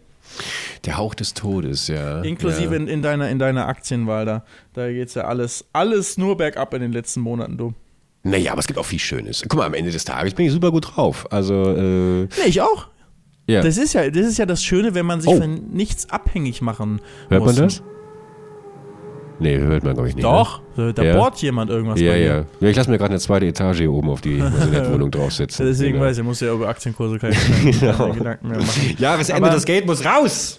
Der 0.84 0.96
Hauch 0.98 1.14
des 1.14 1.34
Todes, 1.34 1.88
ja. 1.88 2.20
Inklusive 2.22 2.74
Ja. 2.74 2.80
in, 2.80 2.88
in, 2.88 3.02
deiner, 3.02 3.28
in 3.30 3.38
deiner 3.38 3.66
Aktienwahl 3.68 4.24
da. 4.24 4.44
Da 4.74 4.90
geht's 4.90 5.14
ja 5.14 5.24
alles, 5.24 5.64
alles 5.72 6.18
nur 6.18 6.36
bergab 6.36 6.72
in 6.74 6.80
den 6.82 6.92
letzten 6.92 7.20
Monaten, 7.20 7.56
du. 7.56 7.74
Naja, 8.22 8.52
aber 8.52 8.60
es 8.60 8.66
gibt 8.66 8.78
auch 8.78 8.84
viel 8.86 8.98
Schönes. 8.98 9.42
Guck 9.48 9.58
mal, 9.58 9.66
am 9.66 9.74
Ende 9.74 9.90
des 9.90 10.04
Tages 10.04 10.34
bin 10.34 10.46
ich 10.46 10.52
super 10.52 10.70
gut 10.70 10.96
drauf. 10.96 11.26
Also, 11.30 11.62
äh, 11.76 12.22
Nee, 12.24 12.28
ich 12.46 12.60
auch. 12.60 12.88
ja. 13.46 13.62
Das 13.62 13.78
ist 13.78 13.92
ja 13.94 14.10
das, 14.10 14.26
ist 14.26 14.38
ja 14.38 14.46
das 14.46 14.62
Schöne, 14.62 14.94
wenn 14.94 15.06
man 15.06 15.20
sich 15.20 15.30
Oh. 15.30 15.36
von 15.38 15.70
nichts 15.72 16.10
abhängig 16.10 16.60
machen 16.60 17.00
Hört 17.28 17.44
muss. 17.44 17.56
man 17.56 17.64
das? 17.68 17.82
Nee, 19.40 19.56
hört 19.58 19.84
man, 19.84 19.94
glaube 19.94 20.08
ich, 20.08 20.14
nicht. 20.16 20.24
Doch, 20.24 20.60
da 20.76 20.92
da 20.92 21.02
Ja. 21.02 21.16
bohrt 21.16 21.40
jemand 21.42 21.70
irgendwas 21.70 21.98
Ne? 22.00 22.06
Ja, 22.06 22.12
bei 22.12 22.18
dir. 22.18 22.24
ja. 22.26 22.44
ja. 22.60 22.68
Ich 22.68 22.76
lasse 22.76 22.90
mir 22.90 22.98
gerade 22.98 23.10
eine 23.12 23.20
zweite 23.20 23.46
Etage 23.46 23.78
hier 23.78 23.92
oben 23.92 24.10
auf 24.10 24.20
die 24.20 24.40
Wohnung 24.92 25.10
draufsetzen. 25.10 25.64
Deswegen 25.66 25.92
Genau. 25.94 26.04
weiß 26.06 26.18
ich, 26.18 26.24
muss 26.24 26.40
ja 26.40 26.52
über 26.52 26.68
Aktienkurse 26.68 27.18
keine, 27.18 27.34
keine 27.34 27.70
Genau. 27.72 28.12
Gedanken 28.12 28.48
mehr 28.50 28.58
machen. 28.58 28.96
Jahresende, 28.98 29.50
das 29.50 29.64
Geld 29.64 29.86
muss 29.86 30.04
raus. 30.04 30.58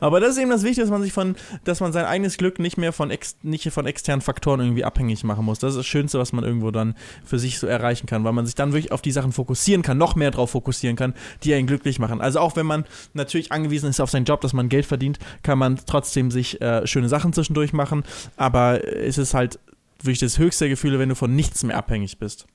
Aber 0.00 0.20
das 0.20 0.30
ist 0.30 0.38
eben 0.38 0.50
das 0.50 0.62
Wichtige, 0.62 0.82
dass 0.82 0.90
man 0.90 1.02
sich 1.02 1.12
von, 1.12 1.36
dass 1.64 1.80
man 1.80 1.92
sein 1.92 2.04
eigenes 2.04 2.36
Glück 2.36 2.58
nicht 2.58 2.78
mehr 2.78 2.92
von, 2.92 3.10
ex, 3.10 3.36
nicht 3.42 3.70
von 3.70 3.86
externen 3.86 4.20
Faktoren 4.20 4.60
irgendwie 4.60 4.84
abhängig 4.84 5.24
machen 5.24 5.44
muss. 5.44 5.58
Das 5.58 5.72
ist 5.72 5.78
das 5.78 5.86
Schönste, 5.86 6.18
was 6.18 6.32
man 6.32 6.44
irgendwo 6.44 6.70
dann 6.70 6.94
für 7.24 7.38
sich 7.38 7.58
so 7.58 7.66
erreichen 7.66 8.06
kann, 8.06 8.24
weil 8.24 8.32
man 8.32 8.46
sich 8.46 8.54
dann 8.54 8.72
wirklich 8.72 8.92
auf 8.92 9.02
die 9.02 9.12
Sachen 9.12 9.32
fokussieren 9.32 9.82
kann, 9.82 9.98
noch 9.98 10.16
mehr 10.16 10.30
drauf 10.30 10.50
fokussieren 10.50 10.96
kann, 10.96 11.14
die 11.44 11.54
einen 11.54 11.66
glücklich 11.66 11.98
machen. 11.98 12.20
Also 12.20 12.40
auch 12.40 12.56
wenn 12.56 12.66
man 12.66 12.84
natürlich 13.14 13.52
angewiesen 13.52 13.90
ist 13.90 14.00
auf 14.00 14.10
seinen 14.10 14.24
Job, 14.24 14.40
dass 14.40 14.52
man 14.52 14.68
Geld 14.68 14.86
verdient, 14.86 15.18
kann 15.42 15.58
man 15.58 15.78
trotzdem 15.86 16.30
sich 16.30 16.60
äh, 16.60 16.86
schöne 16.86 17.08
Sachen 17.08 17.32
zwischendurch 17.32 17.72
machen. 17.72 18.04
Aber 18.36 18.86
es 18.86 19.18
ist 19.18 19.34
halt 19.34 19.58
wirklich 20.02 20.18
das 20.18 20.38
höchste 20.38 20.68
Gefühl, 20.68 20.98
wenn 20.98 21.08
du 21.08 21.14
von 21.14 21.34
nichts 21.34 21.62
mehr 21.62 21.76
abhängig 21.76 22.18
bist. 22.18 22.46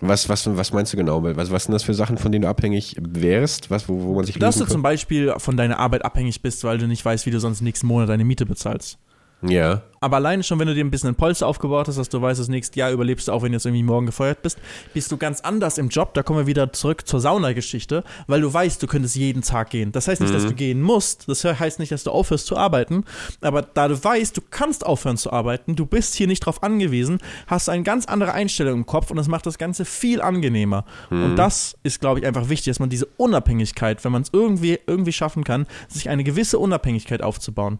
Was, 0.00 0.28
was, 0.28 0.46
was 0.56 0.72
meinst 0.72 0.92
du 0.92 0.96
genau? 0.96 1.22
Was, 1.22 1.50
was 1.50 1.64
sind 1.64 1.72
das 1.72 1.82
für 1.82 1.94
Sachen, 1.94 2.16
von 2.16 2.32
denen 2.32 2.42
du 2.42 2.48
abhängig 2.48 2.96
wärst? 2.98 3.70
Was, 3.70 3.88
wo, 3.88 4.02
wo 4.02 4.14
man 4.14 4.24
sich 4.24 4.38
Dass 4.38 4.54
du 4.54 4.62
lösen 4.62 4.72
zum 4.72 4.82
Beispiel 4.82 5.34
von 5.36 5.56
deiner 5.56 5.78
Arbeit 5.78 6.04
abhängig 6.04 6.40
bist, 6.40 6.64
weil 6.64 6.78
du 6.78 6.86
nicht 6.86 7.04
weißt, 7.04 7.26
wie 7.26 7.30
du 7.30 7.38
sonst 7.38 7.60
nächsten 7.60 7.86
Monat 7.86 8.08
deine 8.08 8.24
Miete 8.24 8.46
bezahlst. 8.46 8.98
Ja. 9.42 9.82
Aber 10.00 10.16
alleine 10.16 10.42
schon, 10.42 10.58
wenn 10.58 10.66
du 10.66 10.74
dir 10.74 10.84
ein 10.84 10.90
bisschen 10.90 11.10
ein 11.10 11.14
Polster 11.14 11.46
aufgebaut 11.46 11.86
hast, 11.86 11.96
dass 11.96 12.08
du 12.08 12.20
weißt, 12.20 12.40
das 12.40 12.48
nächste 12.48 12.78
Jahr 12.78 12.90
überlebst 12.90 13.28
du 13.28 13.32
auch, 13.32 13.42
wenn 13.42 13.52
du 13.52 13.56
jetzt 13.56 13.66
irgendwie 13.66 13.84
morgen 13.84 14.06
gefeuert 14.06 14.42
bist, 14.42 14.58
bist 14.94 15.12
du 15.12 15.16
ganz 15.16 15.40
anders 15.42 15.78
im 15.78 15.90
Job. 15.90 16.12
Da 16.14 16.24
kommen 16.24 16.40
wir 16.40 16.46
wieder 16.48 16.72
zurück 16.72 17.06
zur 17.06 17.20
Saunageschichte, 17.20 18.02
weil 18.26 18.40
du 18.40 18.52
weißt, 18.52 18.82
du 18.82 18.88
könntest 18.88 19.14
jeden 19.14 19.42
Tag 19.42 19.70
gehen. 19.70 19.92
Das 19.92 20.08
heißt 20.08 20.20
nicht, 20.20 20.34
dass 20.34 20.44
du 20.44 20.54
gehen 20.54 20.82
musst. 20.82 21.28
Das 21.28 21.44
heißt 21.44 21.78
nicht, 21.78 21.92
dass 21.92 22.02
du 22.02 22.10
aufhörst 22.10 22.46
zu 22.46 22.56
arbeiten. 22.56 23.04
Aber 23.40 23.62
da 23.62 23.86
du 23.86 24.02
weißt, 24.02 24.36
du 24.36 24.40
kannst 24.50 24.84
aufhören 24.84 25.16
zu 25.16 25.32
arbeiten, 25.32 25.76
du 25.76 25.86
bist 25.86 26.14
hier 26.14 26.26
nicht 26.26 26.40
drauf 26.46 26.64
angewiesen, 26.64 27.18
hast 27.46 27.68
du 27.68 27.72
eine 27.72 27.84
ganz 27.84 28.06
andere 28.06 28.32
Einstellung 28.32 28.74
im 28.74 28.86
Kopf 28.86 29.10
und 29.10 29.16
das 29.16 29.28
macht 29.28 29.46
das 29.46 29.56
Ganze 29.56 29.84
viel 29.84 30.20
angenehmer. 30.20 30.84
Und 31.10 31.36
das 31.36 31.76
ist, 31.84 32.00
glaube 32.00 32.18
ich, 32.18 32.26
einfach 32.26 32.48
wichtig, 32.48 32.72
dass 32.72 32.80
man 32.80 32.90
diese 32.90 33.06
Unabhängigkeit, 33.18 34.02
wenn 34.04 34.10
man 34.10 34.22
es 34.22 34.30
irgendwie, 34.32 34.80
irgendwie 34.86 35.12
schaffen 35.12 35.44
kann, 35.44 35.66
sich 35.88 36.08
eine 36.08 36.24
gewisse 36.24 36.58
Unabhängigkeit 36.58 37.22
aufzubauen. 37.22 37.78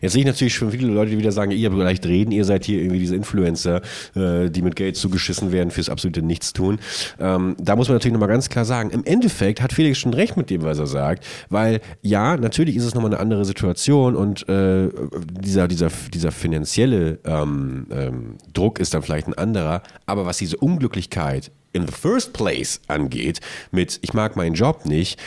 Jetzt 0.00 0.12
sehe 0.12 0.20
ich 0.20 0.26
natürlich 0.26 0.54
schon 0.54 0.70
viele 0.70 0.88
Leute, 0.88 1.10
die 1.10 1.18
wieder 1.18 1.32
sagen, 1.32 1.50
ihr 1.50 1.68
habt 1.68 1.78
leicht 1.78 2.06
reden, 2.06 2.32
ihr 2.32 2.44
seid 2.44 2.64
hier 2.64 2.78
irgendwie 2.78 2.98
diese 2.98 3.16
Influencer, 3.16 3.82
äh, 4.14 4.50
die 4.50 4.62
mit 4.62 4.76
Geld 4.76 4.96
zugeschissen 4.96 5.52
werden 5.52 5.70
fürs 5.70 5.88
absolute 5.88 6.22
Nichtstun. 6.22 6.78
Ähm, 7.18 7.56
da 7.58 7.76
muss 7.76 7.88
man 7.88 7.96
natürlich 7.96 8.14
nochmal 8.14 8.28
ganz 8.28 8.48
klar 8.48 8.64
sagen, 8.64 8.90
im 8.90 9.04
Endeffekt 9.04 9.60
hat 9.60 9.72
Felix 9.72 9.98
schon 9.98 10.14
recht 10.14 10.36
mit 10.36 10.50
dem, 10.50 10.62
was 10.62 10.78
er 10.78 10.86
sagt, 10.86 11.26
weil 11.48 11.80
ja, 12.02 12.36
natürlich 12.36 12.76
ist 12.76 12.84
es 12.84 12.94
nochmal 12.94 13.12
eine 13.12 13.20
andere 13.20 13.44
Situation 13.44 14.16
und 14.16 14.48
äh, 14.48 14.88
dieser, 15.40 15.68
dieser, 15.68 15.90
dieser 16.12 16.32
finanzielle 16.32 17.18
ähm, 17.24 17.86
ähm, 17.90 18.34
Druck 18.52 18.78
ist 18.78 18.94
dann 18.94 19.02
vielleicht 19.02 19.28
ein 19.28 19.34
anderer, 19.34 19.82
aber 20.06 20.26
was 20.26 20.38
diese 20.38 20.56
Unglücklichkeit 20.56 21.50
in 21.72 21.86
the 21.86 21.92
first 21.92 22.32
place 22.32 22.80
angeht, 22.88 23.40
mit 23.70 23.98
ich 24.02 24.12
mag 24.12 24.36
meinen 24.36 24.54
Job 24.54 24.86
nicht, 24.86 25.20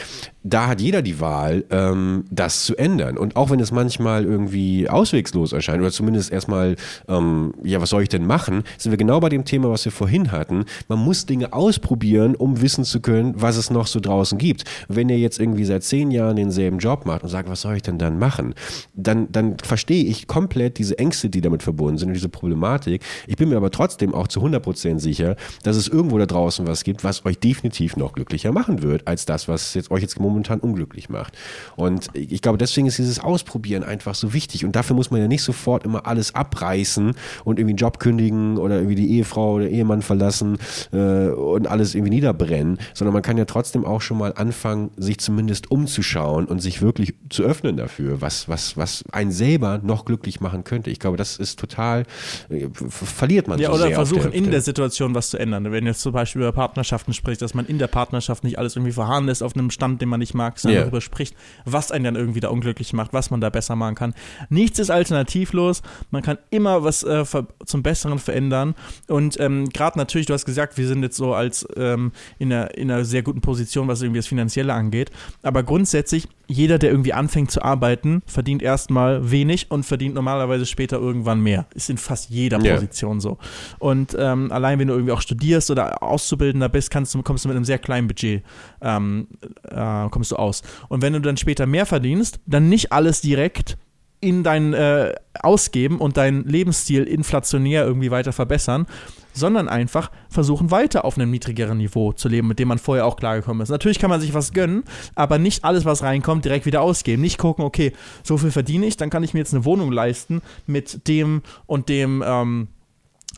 da 0.44 0.68
hat 0.68 0.82
jeder 0.82 1.02
die 1.02 1.22
Wahl, 1.22 1.64
ähm, 1.72 2.26
das 2.30 2.66
zu 2.66 2.76
ändern. 2.76 3.18
Und 3.18 3.38
auch 3.38 3.50
wenn 3.50 3.62
es 3.62 3.72
manchmal 3.72 4.26
irgendwie 4.26 4.90
auswegslos 4.90 5.54
erscheint 5.54 5.80
oder 5.80 5.92
zumindest 5.92 6.32
erstmal, 6.32 6.76
ähm, 7.08 7.54
ja, 7.64 7.80
was 7.82 7.90
soll 7.90 8.04
ich 8.04 8.10
denn 8.10 8.26
machen, 8.26 8.64
sind 8.78 8.92
wir 8.92 8.98
genau 8.98 9.22
bei 9.22 9.30
dem 9.30 9.46
Thema, 9.46 9.70
was 9.70 9.86
wir 9.86 9.92
vorhin 9.94 10.32
hatten. 10.34 10.66
Man 10.90 11.00
muss 11.00 11.26
Dinge 11.26 11.54
ausprobieren, 11.54 12.36
um 12.36 12.62
wissen 12.62 12.84
zu 12.84 13.00
können, 13.00 13.34
was 13.38 13.56
es 13.56 13.70
noch 13.70 13.88
so 13.88 14.02
draußen 14.02 14.38
gibt. 14.38 14.66
Wenn 14.90 15.08
ihr 15.08 15.18
jetzt 15.18 15.40
irgendwie 15.40 15.64
seit 15.64 15.84
zehn 15.84 16.12
Jahren 16.12 16.36
denselben 16.36 16.80
Job 16.80 17.06
macht 17.06 17.24
und 17.24 17.30
sagt, 17.30 17.50
was 17.50 17.62
soll 17.62 17.78
ich 17.78 17.82
denn 17.82 17.98
dann 17.98 18.20
machen, 18.20 18.54
dann, 18.94 19.32
dann 19.32 19.58
verstehe 19.60 20.04
ich 20.04 20.28
komplett 20.28 20.78
diese 20.78 21.00
Ängste, 21.00 21.30
die 21.30 21.42
damit 21.42 21.64
verbunden 21.64 21.98
sind 21.98 22.10
und 22.10 22.16
diese 22.16 22.30
Problematik. 22.30 23.02
Ich 23.28 23.38
bin 23.38 23.48
mir 23.48 23.56
aber 23.56 23.72
trotzdem 23.72 24.14
auch 24.14 24.28
zu 24.28 24.42
100% 24.42 25.00
sicher, 25.00 25.38
dass 25.64 25.78
es 25.78 25.88
irgendwo 25.88 26.18
da 26.18 26.26
draußen 26.26 26.68
was 26.68 26.84
gibt, 26.84 27.06
was 27.06 27.26
euch 27.26 27.40
definitiv 27.40 27.96
noch 27.96 28.12
glücklicher 28.12 28.52
machen 28.52 28.84
wird, 28.84 29.08
als 29.08 29.26
das, 29.26 29.48
was 29.48 29.74
jetzt 29.74 29.90
euch 29.90 30.02
jetzt 30.02 30.20
momentan 30.20 30.33
unglücklich 30.62 31.10
macht. 31.10 31.34
Und 31.76 32.10
ich 32.14 32.42
glaube, 32.42 32.58
deswegen 32.58 32.88
ist 32.88 32.98
dieses 32.98 33.20
Ausprobieren 33.20 33.84
einfach 33.84 34.16
so 34.16 34.34
wichtig. 34.34 34.66
Und 34.66 34.76
dafür 34.76 34.96
muss 34.96 35.12
man 35.12 35.22
ja 35.22 35.28
nicht 35.28 35.44
sofort 35.44 35.84
immer 35.86 36.08
alles 36.08 36.36
abreißen 36.36 37.14
und 37.44 37.60
irgendwie 37.60 37.72
einen 37.74 37.78
Job 37.78 38.00
kündigen 38.00 38.58
oder 38.58 38.76
irgendwie 38.76 38.96
die 38.96 39.12
Ehefrau 39.18 39.54
oder 39.54 39.70
Ehemann 39.70 40.02
verlassen 40.02 40.58
äh, 40.92 41.28
und 41.28 41.68
alles 41.68 41.96
irgendwie 41.96 42.12
niederbrennen, 42.12 42.80
sondern 42.94 43.14
man 43.14 43.22
kann 43.22 43.38
ja 43.38 43.46
trotzdem 43.46 43.86
auch 43.86 44.02
schon 44.02 44.18
mal 44.18 44.34
anfangen, 44.34 44.92
sich 44.98 45.20
zumindest 45.20 45.72
umzuschauen 45.72 46.46
und 46.46 46.60
sich 46.62 46.82
wirklich 46.82 47.14
zu 47.30 47.44
öffnen 47.44 47.78
dafür, 47.78 48.22
was, 48.22 48.50
was, 48.50 48.78
was 48.78 49.04
einen 49.12 49.32
selber 49.32 49.80
noch 49.84 50.06
glücklich 50.06 50.42
machen 50.42 50.64
könnte. 50.64 50.90
Ich 50.90 51.00
glaube, 51.00 51.18
das 51.18 51.38
ist 51.38 51.60
total, 51.60 52.04
äh, 52.50 52.68
ver- 52.74 53.06
verliert 53.06 53.48
man 53.48 53.60
Ja, 53.60 53.68
so 53.70 53.74
oder 53.76 53.84
sehr 53.88 53.96
versuchen 53.96 54.32
der 54.32 54.34
in 54.34 54.52
der 54.52 54.62
Situation 54.62 55.16
was 55.16 55.30
zu 55.30 55.38
ändern. 55.38 55.72
Wenn 55.72 55.86
jetzt 55.86 56.02
zum 56.02 56.14
Beispiel 56.14 56.42
über 56.42 56.52
Partnerschaften 56.52 57.14
sprichst, 57.14 57.42
dass 57.42 57.54
man 57.54 57.66
in 57.66 57.78
der 57.78 57.88
Partnerschaft 57.88 58.44
nicht 58.44 58.58
alles 58.60 58.76
irgendwie 58.76 58.92
verharren 58.94 59.26
lässt 59.26 59.44
auf 59.44 59.56
einem 59.56 59.70
Stand, 59.70 60.02
den 60.02 60.10
man 60.10 60.20
nicht 60.24 60.34
mag, 60.34 60.58
sondern 60.60 60.76
Ja. 60.78 60.82
darüber 60.84 61.02
spricht, 61.02 61.36
was 61.66 61.92
einen 61.92 62.06
dann 62.06 62.16
irgendwie 62.16 62.40
da 62.40 62.50
unglücklich 62.50 62.94
macht, 62.94 63.14
was 63.14 63.30
man 63.30 63.42
da 63.42 63.50
besser 63.50 63.76
machen 63.76 63.96
kann. 63.96 64.14
Nichts 64.50 64.80
ist 64.80 64.90
alternativlos. 64.90 65.82
Man 66.12 66.22
kann 66.24 66.38
immer 66.50 66.84
was 66.84 67.04
äh, 67.04 67.24
zum 67.66 67.84
Besseren 67.84 68.20
verändern. 68.20 68.76
Und 69.08 69.40
ähm, 69.40 69.70
gerade 69.70 69.98
natürlich, 69.98 70.28
du 70.28 70.34
hast 70.34 70.46
gesagt, 70.46 70.78
wir 70.78 70.88
sind 70.88 71.04
jetzt 71.04 71.18
so 71.18 71.34
als 71.34 71.68
ähm, 71.76 72.12
in, 72.40 72.52
einer, 72.52 72.76
in 72.78 72.90
einer 72.92 73.06
sehr 73.06 73.22
guten 73.24 73.42
Position, 73.42 73.88
was 73.88 74.02
irgendwie 74.02 74.20
das 74.20 74.28
Finanzielle 74.28 74.74
angeht. 74.74 75.12
Aber 75.44 75.64
grundsätzlich, 75.64 76.28
jeder, 76.48 76.78
der 76.78 76.92
irgendwie 76.92 77.14
anfängt 77.14 77.52
zu 77.52 77.62
arbeiten, 77.62 78.22
verdient 78.26 78.62
erstmal 78.62 79.32
wenig 79.32 79.72
und 79.72 79.84
verdient 79.86 80.16
normalerweise 80.16 80.66
später 80.66 80.98
irgendwann 80.98 81.42
mehr. 81.42 81.66
Ist 81.74 81.90
in 81.90 81.98
fast 81.98 82.30
jeder. 82.30 82.60
Position 82.60 83.20
so. 83.20 83.38
Und 83.80 84.16
ähm, 84.18 84.52
allein 84.52 84.80
wenn 84.80 84.88
du 84.88 84.94
irgendwie 84.94 85.12
auch 85.12 85.22
studierst 85.22 85.70
oder 85.72 86.02
Auszubildender 86.02 86.70
bist, 86.70 86.92
kannst 86.92 87.14
du, 87.14 87.22
kommst 87.24 87.44
du 87.46 87.50
mit 87.50 87.56
einem 87.56 87.66
sehr 87.66 87.78
kleinen 87.80 88.08
Budget 88.08 88.44
ähm, 88.82 89.28
äh, 89.64 90.10
kommst 90.14 90.32
du 90.32 90.38
aus. 90.38 90.62
Und 90.88 91.02
wenn 91.02 91.14
du 91.14 91.20
dann 91.20 91.38
später 91.38 91.66
mehr 91.66 91.86
verdienst, 91.86 92.40
dann 92.46 92.70
nicht 92.70 92.92
alles 92.92 93.20
direkt 93.22 93.78
in 94.24 94.42
dein 94.42 94.74
äh, 94.74 95.14
Ausgeben 95.42 96.00
und 96.00 96.16
deinen 96.16 96.46
Lebensstil 96.46 97.04
inflationär 97.04 97.84
irgendwie 97.84 98.10
weiter 98.10 98.32
verbessern, 98.32 98.88
sondern 99.34 99.68
einfach 99.68 100.12
versuchen, 100.30 100.72
weiter 100.72 101.04
auf 101.04 101.18
einem 101.18 101.30
niedrigeren 101.30 101.78
Niveau 101.78 102.14
zu 102.14 102.30
leben, 102.30 102.48
mit 102.48 102.58
dem 102.58 102.70
man 102.70 102.78
vorher 102.78 103.06
auch 103.06 103.18
klargekommen 103.18 103.62
ist. 103.62 103.70
Natürlich 103.70 104.00
kann 104.00 104.10
man 104.10 104.22
sich 104.22 104.34
was 104.34 104.54
gönnen, 104.54 104.84
aber 105.16 105.40
nicht 105.40 105.66
alles, 105.66 105.84
was 105.84 106.04
reinkommt, 106.04 106.46
direkt 106.46 106.66
wieder 106.66 106.82
ausgeben. 106.82 107.22
Nicht 107.22 107.38
gucken, 107.38 107.66
okay, 107.66 107.92
so 108.24 108.38
viel 108.38 108.52
verdiene 108.52 108.86
ich, 108.86 108.96
dann 108.96 109.10
kann 109.10 109.24
ich 109.24 109.34
mir 109.34 109.42
jetzt 109.42 109.54
eine 109.54 109.66
Wohnung 109.66 109.92
leisten 109.92 110.42
mit 110.68 111.08
dem 111.10 111.42
und 111.66 111.90
dem, 111.90 112.24
ähm, 112.26 112.70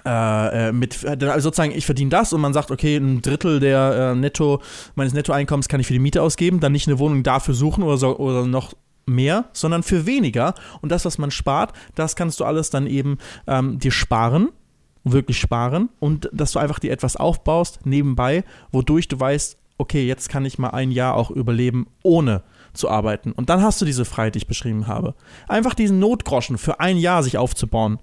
äh, 0.04 0.70
äh, 0.70 0.72
mit 0.72 1.06
also 1.06 1.40
sozusagen, 1.40 1.72
ich 1.72 1.86
verdiene 1.86 2.10
das 2.10 2.34
und 2.34 2.42
man 2.42 2.54
sagt, 2.54 2.72
okay, 2.72 2.98
ein 2.98 3.22
Drittel 3.22 3.60
der 3.60 4.12
äh, 4.14 4.16
Netto, 4.16 4.62
meines 4.96 5.14
Nettoeinkommens 5.14 5.68
kann 5.68 5.80
ich 5.80 5.88
für 5.88 5.94
die 5.94 6.00
Miete 6.00 6.22
ausgeben, 6.22 6.60
dann 6.60 6.74
nicht 6.74 6.88
eine 6.88 7.00
Wohnung 7.00 7.24
dafür 7.24 7.54
suchen 7.54 7.84
oder, 7.84 7.98
so, 7.98 8.18
oder 8.18 8.46
noch 8.46 8.74
mehr, 9.06 9.46
sondern 9.54 9.84
für 9.84 10.06
weniger. 10.06 10.54
Und 10.82 10.92
das, 10.92 11.06
was 11.06 11.18
man 11.18 11.32
spart, 11.32 11.74
das 11.96 12.16
kannst 12.16 12.40
du 12.40 12.46
alles 12.46 12.70
dann 12.70 12.88
eben 12.88 13.18
ähm, 13.48 13.80
dir 13.80 13.92
sparen, 13.92 14.50
wirklich 15.04 15.40
sparen 15.40 15.90
und 16.00 16.30
dass 16.34 16.52
du 16.52 16.60
einfach 16.60 16.80
dir 16.80 16.92
etwas 16.92 17.16
aufbaust 17.16 17.86
nebenbei, 17.86 18.44
wodurch 18.72 19.08
du 19.08 19.20
weißt, 19.20 19.58
okay, 19.78 20.06
jetzt 20.06 20.30
kann 20.30 20.46
ich 20.46 20.58
mal 20.58 20.70
ein 20.70 20.92
Jahr 20.92 21.16
auch 21.16 21.32
überleben, 21.32 21.88
ohne 22.04 22.44
zu 22.74 22.90
arbeiten. 22.90 23.32
Und 23.32 23.50
dann 23.50 23.62
hast 23.62 23.82
du 23.82 23.86
diese 23.86 24.06
Freiheit, 24.06 24.36
die 24.36 24.40
ich 24.40 24.48
beschrieben 24.48 24.88
habe. 24.88 25.16
Einfach 25.48 25.74
diesen 25.74 26.00
Notgroschen 26.00 26.58
für 26.58 26.80
ein 26.80 26.98
Jahr 26.98 27.24
sich 27.24 27.38
aufzubauen 27.38 28.00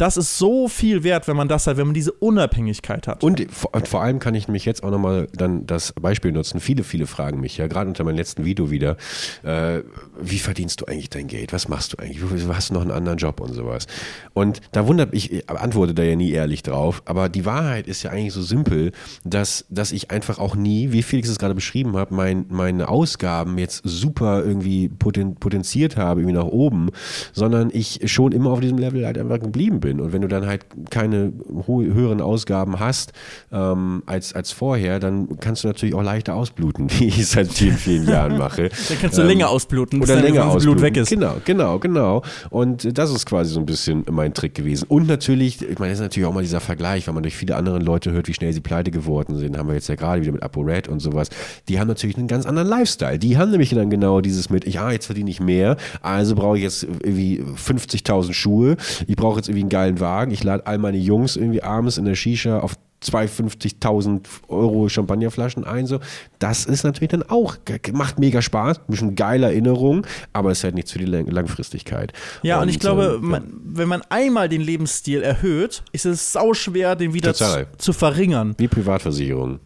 Das 0.00 0.16
ist 0.16 0.38
so 0.38 0.66
viel 0.66 1.04
wert, 1.04 1.28
wenn 1.28 1.36
man 1.36 1.46
das 1.46 1.66
hat, 1.66 1.76
wenn 1.76 1.88
man 1.88 1.92
diese 1.92 2.12
Unabhängigkeit 2.12 3.06
hat. 3.06 3.22
Und 3.22 3.46
vor, 3.50 4.00
allem 4.00 4.18
kann 4.18 4.34
ich 4.34 4.48
mich 4.48 4.64
jetzt 4.64 4.82
auch 4.82 4.90
nochmal 4.90 5.28
dann 5.34 5.66
das 5.66 5.92
Beispiel 5.92 6.32
nutzen. 6.32 6.58
Viele, 6.58 6.84
viele 6.84 7.06
fragen 7.06 7.38
mich 7.38 7.58
ja, 7.58 7.66
gerade 7.66 7.86
unter 7.88 8.04
meinem 8.04 8.16
letzten 8.16 8.46
Video 8.46 8.70
wieder, 8.70 8.96
äh, 9.42 9.80
wie 10.18 10.38
verdienst 10.38 10.80
du 10.80 10.86
eigentlich 10.86 11.10
dein 11.10 11.26
Geld? 11.26 11.52
Was 11.52 11.68
machst 11.68 11.92
du 11.92 11.98
eigentlich? 11.98 12.22
Hast 12.48 12.70
du 12.70 12.74
noch 12.74 12.80
einen 12.80 12.92
anderen 12.92 13.18
Job 13.18 13.40
und 13.40 13.52
sowas? 13.52 13.86
Und 14.32 14.62
da 14.72 14.86
wundert 14.86 15.12
mich, 15.12 15.32
ich 15.32 15.50
antworte 15.50 15.92
da 15.92 16.02
ja 16.02 16.16
nie 16.16 16.30
ehrlich 16.30 16.62
drauf, 16.62 17.02
aber 17.04 17.28
die 17.28 17.44
Wahrheit 17.44 17.86
ist 17.86 18.02
ja 18.02 18.10
eigentlich 18.10 18.32
so 18.32 18.40
simpel, 18.40 18.92
dass, 19.24 19.66
dass 19.68 19.92
ich 19.92 20.10
einfach 20.10 20.38
auch 20.38 20.56
nie, 20.56 20.92
wie 20.92 21.02
Felix 21.02 21.28
es 21.28 21.38
gerade 21.38 21.54
beschrieben 21.54 21.98
hat, 21.98 22.10
mein, 22.10 22.46
meine 22.48 22.88
Ausgaben 22.88 23.58
jetzt 23.58 23.82
super 23.84 24.42
irgendwie 24.42 24.88
poten, 24.88 25.34
potenziert 25.34 25.98
habe, 25.98 26.20
irgendwie 26.22 26.38
nach 26.38 26.46
oben, 26.46 26.88
sondern 27.34 27.68
ich 27.70 28.00
schon 28.10 28.32
immer 28.32 28.48
auf 28.48 28.60
diesem 28.60 28.78
Level 28.78 29.04
halt 29.04 29.18
einfach 29.18 29.40
geblieben 29.40 29.80
bin. 29.80 29.89
Und 29.98 30.12
wenn 30.12 30.22
du 30.22 30.28
dann 30.28 30.46
halt 30.46 30.66
keine 30.90 31.32
höheren 31.66 32.20
Ausgaben 32.20 32.78
hast 32.78 33.12
ähm, 33.50 34.02
als, 34.06 34.34
als 34.34 34.52
vorher, 34.52 35.00
dann 35.00 35.40
kannst 35.40 35.64
du 35.64 35.68
natürlich 35.68 35.94
auch 35.94 36.02
leichter 36.02 36.34
ausbluten, 36.34 36.88
wie 36.98 37.08
ich 37.08 37.18
es 37.18 37.32
seit 37.32 37.48
vielen, 37.48 37.76
vielen 37.76 38.06
Jahren 38.06 38.38
mache. 38.38 38.68
dann 38.88 38.98
kannst 39.00 39.18
du 39.18 39.22
ähm, 39.22 39.28
länger 39.28 39.48
ausbluten, 39.48 40.00
bis 40.00 40.10
oder 40.10 40.20
länger 40.20 40.44
ausbluten. 40.44 40.80
Blut 40.80 40.82
weg 40.82 40.96
ist. 40.98 41.08
Genau, 41.08 41.36
genau, 41.44 41.78
genau. 41.78 42.22
Und 42.50 42.96
das 42.96 43.10
ist 43.10 43.26
quasi 43.26 43.54
so 43.54 43.60
ein 43.60 43.66
bisschen 43.66 44.04
mein 44.10 44.34
Trick 44.34 44.54
gewesen. 44.54 44.84
Und 44.88 45.08
natürlich, 45.08 45.62
ich 45.62 45.78
meine, 45.78 45.92
das 45.92 45.98
ist 45.98 46.04
natürlich 46.04 46.28
auch 46.28 46.34
mal 46.34 46.42
dieser 46.42 46.60
Vergleich, 46.60 47.06
weil 47.06 47.14
man 47.14 47.22
durch 47.22 47.36
viele 47.36 47.56
andere 47.56 47.78
Leute 47.78 48.12
hört, 48.12 48.28
wie 48.28 48.34
schnell 48.34 48.52
sie 48.52 48.60
pleite 48.60 48.90
geworden 48.90 49.36
sind. 49.36 49.56
Haben 49.56 49.68
wir 49.68 49.74
jetzt 49.74 49.88
ja 49.88 49.94
gerade 49.94 50.20
wieder 50.20 50.32
mit 50.32 50.42
ApoRed 50.42 50.88
und 50.88 51.00
sowas. 51.00 51.30
Die 51.68 51.80
haben 51.80 51.88
natürlich 51.88 52.18
einen 52.18 52.28
ganz 52.28 52.46
anderen 52.46 52.68
Lifestyle. 52.68 53.18
Die 53.18 53.38
haben 53.38 53.50
nämlich 53.50 53.70
dann 53.70 53.90
genau 53.90 54.20
dieses 54.20 54.50
mit, 54.50 54.66
ich, 54.66 54.78
ah, 54.78 54.92
jetzt 54.92 55.06
verdiene 55.06 55.30
ich 55.30 55.40
mehr, 55.40 55.76
also 56.02 56.34
brauche 56.34 56.56
ich 56.56 56.62
jetzt 56.62 56.82
irgendwie 56.82 57.42
50.000 57.42 58.32
Schuhe, 58.32 58.76
ich 59.06 59.16
brauche 59.16 59.36
jetzt 59.36 59.48
irgendwie 59.48 59.62
einen 59.62 59.70
geilen 59.80 60.00
Wagen, 60.00 60.30
ich 60.30 60.44
lade 60.44 60.66
all 60.66 60.78
meine 60.78 60.98
Jungs 60.98 61.36
irgendwie 61.36 61.62
abends 61.62 61.96
in 61.96 62.04
der 62.04 62.14
Shisha 62.14 62.60
auf 62.60 62.74
250.000 63.02 64.26
Euro 64.48 64.90
Champagnerflaschen 64.90 65.64
ein. 65.64 65.86
So. 65.86 66.00
Das 66.38 66.66
ist 66.66 66.84
natürlich 66.84 67.08
dann 67.08 67.22
auch, 67.22 67.56
macht 67.92 68.18
mega 68.18 68.42
Spaß, 68.42 68.78
ein 68.78 68.84
bisschen 68.88 69.14
geile 69.14 69.46
Erinnerung, 69.46 70.06
aber 70.34 70.50
es 70.50 70.58
ist 70.58 70.64
halt 70.64 70.74
nichts 70.74 70.92
für 70.92 70.98
die 70.98 71.06
Langfristigkeit. 71.06 72.12
Ja, 72.42 72.56
und, 72.56 72.64
und 72.64 72.68
ich 72.68 72.78
glaube, 72.78 73.18
äh, 73.22 73.24
man, 73.24 73.50
wenn 73.64 73.88
man 73.88 74.02
einmal 74.10 74.50
den 74.50 74.60
Lebensstil 74.60 75.22
erhöht, 75.22 75.82
ist 75.92 76.04
es 76.04 76.32
sau 76.32 76.52
schwer, 76.52 76.94
den 76.94 77.14
wieder 77.14 77.32
zu, 77.32 77.66
zu, 77.78 77.94
verringern. 77.94 78.54
Wie 78.58 78.68
Privatversicherung. 78.68 79.60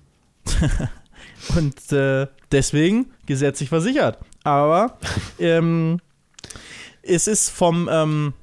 und 1.56 1.92
äh, 1.92 2.28
deswegen 2.52 3.06
gesetzlich 3.26 3.68
versichert. 3.68 4.18
Aber 4.44 4.96
ähm, 5.40 5.98
es 7.02 7.26
ist 7.26 7.50
vom. 7.50 7.88
Ähm, 7.90 8.34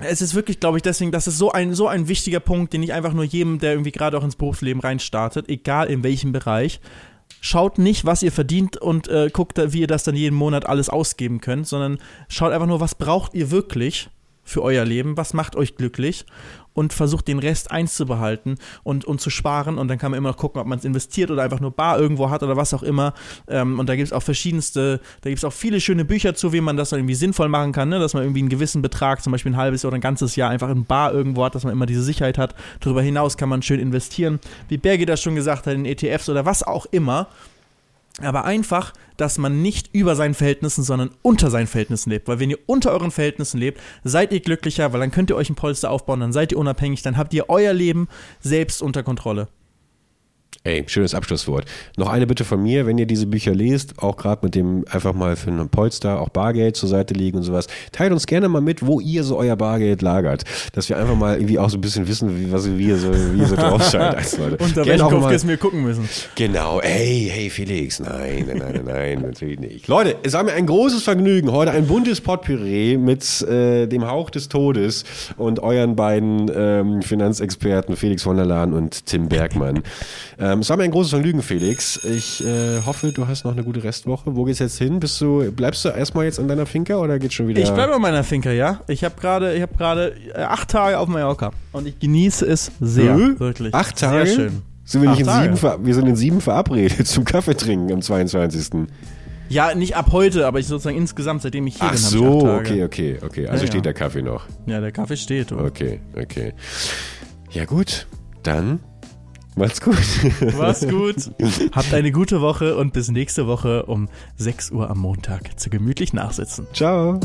es 0.00 0.20
ist 0.20 0.34
wirklich, 0.34 0.60
glaube 0.60 0.78
ich, 0.78 0.82
deswegen, 0.82 1.12
das 1.12 1.26
ist 1.26 1.38
so 1.38 1.52
ein, 1.52 1.74
so 1.74 1.88
ein 1.88 2.08
wichtiger 2.08 2.40
Punkt, 2.40 2.72
den 2.72 2.82
ich 2.82 2.92
einfach 2.92 3.12
nur 3.12 3.24
jedem, 3.24 3.58
der 3.58 3.72
irgendwie 3.72 3.92
gerade 3.92 4.18
auch 4.18 4.24
ins 4.24 4.36
Berufsleben 4.36 4.80
reinstartet, 4.80 5.48
egal 5.48 5.88
in 5.88 6.02
welchem 6.02 6.32
Bereich, 6.32 6.80
schaut 7.40 7.78
nicht, 7.78 8.04
was 8.04 8.22
ihr 8.22 8.32
verdient 8.32 8.76
und 8.76 9.08
äh, 9.08 9.30
guckt, 9.32 9.58
wie 9.72 9.80
ihr 9.80 9.86
das 9.86 10.04
dann 10.04 10.14
jeden 10.14 10.36
Monat 10.36 10.66
alles 10.66 10.90
ausgeben 10.90 11.40
könnt, 11.40 11.66
sondern 11.66 11.98
schaut 12.28 12.52
einfach 12.52 12.66
nur, 12.66 12.80
was 12.80 12.94
braucht 12.94 13.34
ihr 13.34 13.50
wirklich 13.50 14.10
für 14.44 14.62
euer 14.62 14.84
Leben, 14.84 15.16
was 15.16 15.32
macht 15.32 15.56
euch 15.56 15.76
glücklich 15.76 16.26
und 16.76 16.92
versucht 16.92 17.26
den 17.26 17.38
Rest 17.38 17.70
einzubehalten 17.72 18.56
und, 18.84 19.04
und 19.04 19.20
zu 19.20 19.30
sparen 19.30 19.78
und 19.78 19.88
dann 19.88 19.98
kann 19.98 20.10
man 20.12 20.18
immer 20.18 20.28
noch 20.28 20.36
gucken, 20.36 20.60
ob 20.60 20.66
man 20.66 20.78
es 20.78 20.84
investiert 20.84 21.30
oder 21.30 21.42
einfach 21.42 21.58
nur 21.58 21.70
bar 21.70 21.98
irgendwo 21.98 22.30
hat 22.30 22.42
oder 22.42 22.56
was 22.56 22.72
auch 22.74 22.82
immer 22.82 23.14
ähm, 23.48 23.78
und 23.80 23.88
da 23.88 23.96
gibt 23.96 24.06
es 24.06 24.12
auch 24.12 24.22
verschiedenste, 24.22 25.00
da 25.22 25.30
gibt 25.30 25.38
es 25.38 25.44
auch 25.44 25.52
viele 25.52 25.80
schöne 25.80 26.04
Bücher 26.04 26.34
zu, 26.34 26.52
wie 26.52 26.60
man 26.60 26.76
das 26.76 26.92
irgendwie 26.92 27.14
sinnvoll 27.14 27.48
machen 27.48 27.72
kann, 27.72 27.88
ne? 27.88 27.98
dass 27.98 28.14
man 28.14 28.22
irgendwie 28.22 28.40
einen 28.40 28.50
gewissen 28.50 28.82
Betrag, 28.82 29.22
zum 29.22 29.32
Beispiel 29.32 29.52
ein 29.52 29.56
halbes 29.56 29.84
oder 29.84 29.96
ein 29.96 30.00
ganzes 30.00 30.36
Jahr 30.36 30.50
einfach 30.50 30.68
in 30.68 30.84
bar 30.84 31.12
irgendwo 31.12 31.44
hat, 31.44 31.54
dass 31.54 31.64
man 31.64 31.72
immer 31.72 31.86
diese 31.86 32.02
Sicherheit 32.02 32.38
hat. 32.38 32.54
Darüber 32.80 33.02
hinaus 33.02 33.36
kann 33.36 33.48
man 33.48 33.62
schön 33.62 33.80
investieren, 33.80 34.38
wie 34.68 34.76
Bergi 34.76 35.06
das 35.06 35.22
schon 35.22 35.34
gesagt 35.34 35.66
hat, 35.66 35.74
in 35.74 35.86
ETFs 35.86 36.28
oder 36.28 36.44
was 36.44 36.62
auch 36.62 36.86
immer 36.86 37.28
aber 38.22 38.44
einfach, 38.44 38.92
dass 39.16 39.38
man 39.38 39.60
nicht 39.60 39.90
über 39.92 40.16
seinen 40.16 40.34
Verhältnissen, 40.34 40.82
sondern 40.82 41.10
unter 41.22 41.50
seinen 41.50 41.66
Verhältnissen 41.66 42.10
lebt. 42.10 42.28
Weil 42.28 42.40
wenn 42.40 42.50
ihr 42.50 42.58
unter 42.66 42.92
euren 42.92 43.10
Verhältnissen 43.10 43.58
lebt, 43.58 43.80
seid 44.04 44.32
ihr 44.32 44.40
glücklicher, 44.40 44.92
weil 44.92 45.00
dann 45.00 45.10
könnt 45.10 45.30
ihr 45.30 45.36
euch 45.36 45.50
ein 45.50 45.56
Polster 45.56 45.90
aufbauen, 45.90 46.20
dann 46.20 46.32
seid 46.32 46.52
ihr 46.52 46.58
unabhängig, 46.58 47.02
dann 47.02 47.16
habt 47.16 47.34
ihr 47.34 47.48
euer 47.48 47.72
Leben 47.72 48.08
selbst 48.40 48.80
unter 48.80 49.02
Kontrolle. 49.02 49.48
Ey, 50.66 50.82
schönes 50.88 51.14
Abschlusswort. 51.14 51.64
Noch 51.96 52.08
eine 52.08 52.26
Bitte 52.26 52.42
von 52.42 52.60
mir, 52.60 52.86
wenn 52.86 52.98
ihr 52.98 53.06
diese 53.06 53.28
Bücher 53.28 53.54
lest, 53.54 54.02
auch 54.02 54.16
gerade 54.16 54.40
mit 54.44 54.56
dem 54.56 54.84
einfach 54.90 55.14
mal 55.14 55.36
für 55.36 55.52
einen 55.52 55.68
Polster 55.68 56.20
auch 56.20 56.28
Bargeld 56.28 56.74
zur 56.74 56.88
Seite 56.88 57.14
legen 57.14 57.36
und 57.38 57.44
sowas, 57.44 57.68
teilt 57.92 58.10
uns 58.10 58.26
gerne 58.26 58.48
mal 58.48 58.60
mit, 58.60 58.84
wo 58.84 58.98
ihr 58.98 59.22
so 59.22 59.38
euer 59.38 59.54
Bargeld 59.54 60.02
lagert, 60.02 60.42
dass 60.72 60.88
wir 60.88 60.98
einfach 60.98 61.14
mal 61.14 61.36
irgendwie 61.36 61.60
auch 61.60 61.70
so 61.70 61.78
ein 61.78 61.82
bisschen 61.82 62.08
wissen, 62.08 62.36
wie, 62.36 62.50
was, 62.50 62.68
wie 62.68 62.88
ihr 62.88 62.96
so, 62.96 63.12
wie 63.14 63.38
ihr 63.38 63.46
so 63.46 63.54
drauf 63.54 63.80
seid. 63.90 64.16
Als 64.16 64.36
Leute. 64.38 64.56
Unter 64.56 64.82
gerne 64.82 65.04
welchem 65.04 65.20
Kopfkissen 65.20 65.48
wir 65.48 65.56
gucken 65.56 65.84
müssen. 65.84 66.08
Genau, 66.34 66.80
ey, 66.80 67.30
hey 67.32 67.48
Felix, 67.48 68.00
nein, 68.00 68.46
nein, 68.48 68.58
nein, 68.58 68.80
nein, 68.84 69.20
natürlich 69.20 69.60
nicht. 69.60 69.86
Leute, 69.86 70.16
es 70.24 70.32
war 70.32 70.42
mir 70.42 70.54
ein 70.54 70.66
großes 70.66 71.04
Vergnügen, 71.04 71.52
heute 71.52 71.70
ein 71.70 71.86
buntes 71.86 72.20
Potpüree 72.20 72.96
mit 72.96 73.40
äh, 73.42 73.86
dem 73.86 74.04
Hauch 74.10 74.30
des 74.30 74.48
Todes 74.48 75.04
und 75.36 75.60
euren 75.60 75.94
beiden 75.94 76.50
ähm, 76.52 77.02
Finanzexperten 77.02 77.94
Felix 77.94 78.24
von 78.24 78.36
der 78.36 78.46
Lahn 78.46 78.72
und 78.72 79.06
Tim 79.06 79.28
Bergmann. 79.28 79.84
Ähm, 80.40 80.55
es 80.60 80.70
war 80.70 80.76
mir 80.76 80.84
ein 80.84 80.90
großes 80.90 81.10
Vergnügen, 81.10 81.42
Felix. 81.42 82.04
Ich 82.04 82.44
äh, 82.44 82.82
hoffe, 82.84 83.12
du 83.12 83.26
hast 83.26 83.44
noch 83.44 83.52
eine 83.52 83.64
gute 83.64 83.82
Restwoche. 83.82 84.36
Wo 84.36 84.44
geht's 84.44 84.58
jetzt 84.58 84.78
hin? 84.78 85.00
Bist 85.00 85.20
du, 85.20 85.50
bleibst 85.52 85.84
du 85.84 85.88
erstmal 85.88 86.24
jetzt 86.24 86.38
an 86.38 86.48
deiner 86.48 86.66
Finca 86.66 86.96
oder 86.96 87.18
geht's 87.18 87.34
schon 87.34 87.48
wieder? 87.48 87.62
Ich 87.62 87.70
bleibe 87.70 87.94
an 87.94 88.02
meiner 88.02 88.24
Finca, 88.24 88.50
ja. 88.50 88.80
Ich 88.88 89.04
habe 89.04 89.14
gerade, 89.20 89.54
ich 89.54 89.64
gerade 89.76 90.14
äh, 90.34 90.42
acht 90.42 90.70
Tage 90.70 90.98
auf 90.98 91.08
Mallorca 91.08 91.52
und 91.72 91.86
ich 91.86 91.98
genieße 91.98 92.46
es 92.46 92.70
sehr, 92.80 93.14
äh? 93.14 93.40
wirklich. 93.40 93.74
Acht 93.74 93.98
Tage? 93.98 94.26
Sehr 94.26 94.36
schön. 94.36 94.62
Sind 94.84 95.02
wir, 95.02 95.10
nicht 95.10 95.20
in 95.20 95.26
sieben, 95.28 95.84
wir 95.84 95.94
sind 95.94 96.06
in 96.06 96.14
sieben 96.16 96.40
verabredet 96.40 97.06
zum 97.08 97.24
Kaffee 97.24 97.56
trinken 97.56 97.92
am 97.92 98.02
22. 98.02 98.86
Ja, 99.48 99.74
nicht 99.74 99.96
ab 99.96 100.10
heute, 100.12 100.46
aber 100.46 100.58
ich 100.60 100.66
sozusagen 100.66 100.96
insgesamt, 100.96 101.42
seitdem 101.42 101.66
ich 101.66 101.74
hier 101.74 101.86
Ach 101.86 101.92
bin. 101.92 102.00
Ach 102.04 102.08
so, 102.08 102.48
okay, 102.48 102.84
okay, 102.84 103.18
okay. 103.24 103.46
Also 103.48 103.64
ja, 103.64 103.66
steht 103.68 103.74
ja. 103.74 103.92
der 103.92 103.94
Kaffee 103.94 104.22
noch. 104.22 104.46
Ja, 104.66 104.80
der 104.80 104.92
Kaffee 104.92 105.16
steht. 105.16 105.52
Oder? 105.52 105.64
Okay, 105.64 106.00
okay. 106.20 106.52
Ja 107.50 107.64
gut, 107.64 108.06
dann 108.42 108.80
Macht's 109.56 109.80
gut. 109.80 109.96
Macht's 110.58 110.86
gut. 110.86 111.30
Habt 111.72 111.94
eine 111.94 112.12
gute 112.12 112.42
Woche 112.42 112.76
und 112.76 112.92
bis 112.92 113.10
nächste 113.10 113.46
Woche 113.46 113.86
um 113.86 114.10
6 114.36 114.70
Uhr 114.70 114.90
am 114.90 114.98
Montag 114.98 115.58
zu 115.58 115.70
gemütlich 115.70 116.12
nachsitzen. 116.12 116.66
Ciao. 116.74 117.18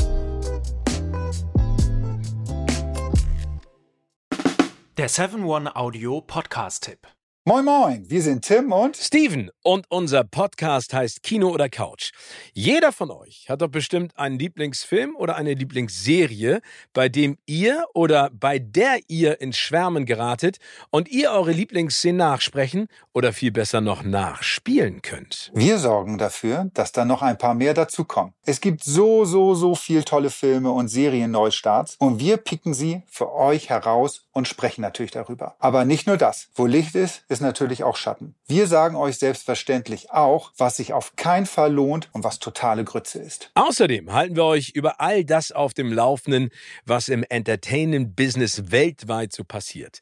Der 4.98 5.10
7-One 5.10 5.76
Audio 5.76 6.22
Podcast-Tipp. 6.22 7.06
Moin 7.44 7.66
Moin, 7.66 8.08
wir 8.08 8.22
sind 8.22 8.46
Tim 8.46 8.72
und 8.72 8.96
Steven 8.96 9.50
und 9.64 9.88
unser 9.90 10.24
Podcast 10.24 10.94
heißt 10.94 11.24
Kino 11.24 11.50
oder 11.50 11.70
Couch. 11.70 12.12
Jeder 12.54 12.92
von 12.92 13.10
euch 13.10 13.48
hat 13.50 13.64
doch 13.64 13.68
bestimmt 13.68 14.16
einen 14.16 14.38
Lieblingsfilm 14.38 15.16
oder 15.16 15.38
eine 15.38 15.56
Lieblingsserie, 15.56 16.62
bei 16.94 17.10
dem 17.10 17.40
ihr 17.48 17.86
oder 17.96 18.30
bei 18.32 18.60
der 18.60 19.00
ihr 19.08 19.42
ins 19.42 19.58
Schwärmen 19.58 20.06
geratet 20.06 20.58
und 20.92 21.10
ihr 21.10 21.32
eure 21.32 21.52
Lieblingsszenen 21.52 22.18
nachsprechen 22.18 22.88
oder 23.12 23.34
viel 23.34 23.52
besser 23.52 23.82
noch 23.82 24.04
nachspielen 24.04 25.02
könnt. 25.02 25.50
Wir 25.56 25.80
sorgen 25.80 26.20
dafür, 26.20 26.70
dass 26.76 26.92
da 26.92 27.06
noch 27.06 27.24
ein 27.24 27.40
paar 27.40 27.56
mehr 27.56 27.74
dazukommen. 27.74 28.36
Es 28.46 28.62
gibt 28.62 28.84
so, 28.84 29.26
so, 29.26 29.56
so 29.56 29.74
viel 29.74 30.04
tolle 30.04 30.30
Filme 30.30 30.70
und 30.70 30.90
Serien-Neustarts 30.90 31.96
und 31.98 32.20
wir 32.20 32.38
picken 32.38 32.76
sie 32.76 33.02
für 33.08 33.34
euch 33.34 33.72
heraus 33.72 34.28
und 34.32 34.48
sprechen 34.48 34.82
natürlich 34.82 35.10
darüber. 35.10 35.56
Aber 35.58 35.86
nicht 35.86 36.06
nur 36.06 36.18
das. 36.18 36.50
Wo 36.54 36.68
Licht 36.68 36.94
ist, 36.94 37.24
ist 37.32 37.42
natürlich 37.42 37.84
auch 37.84 37.96
Schatten. 37.96 38.36
Wir 38.46 38.68
sagen 38.68 38.96
euch 38.96 39.18
selbstverständlich 39.18 40.12
auch, 40.12 40.52
was 40.58 40.78
sich 40.78 40.94
auf 40.94 41.16
keinen 41.16 41.46
Fall 41.46 41.74
lohnt 41.74 42.10
und 42.12 42.24
was 42.24 42.40
totale 42.40 42.84
Grütze 42.84 43.20
ist. 43.20 43.52
Außerdem 43.56 44.12
halten 44.12 44.36
wir 44.36 44.44
euch 44.44 44.72
über 44.72 45.00
all 45.00 45.24
das 45.24 45.52
auf 45.52 45.74
dem 45.74 45.94
Laufenden, 45.94 46.50
was 46.86 47.08
im 47.08 47.24
Entertainment-Business 47.28 48.72
weltweit 48.72 49.32
so 49.34 49.44
passiert. 49.44 50.02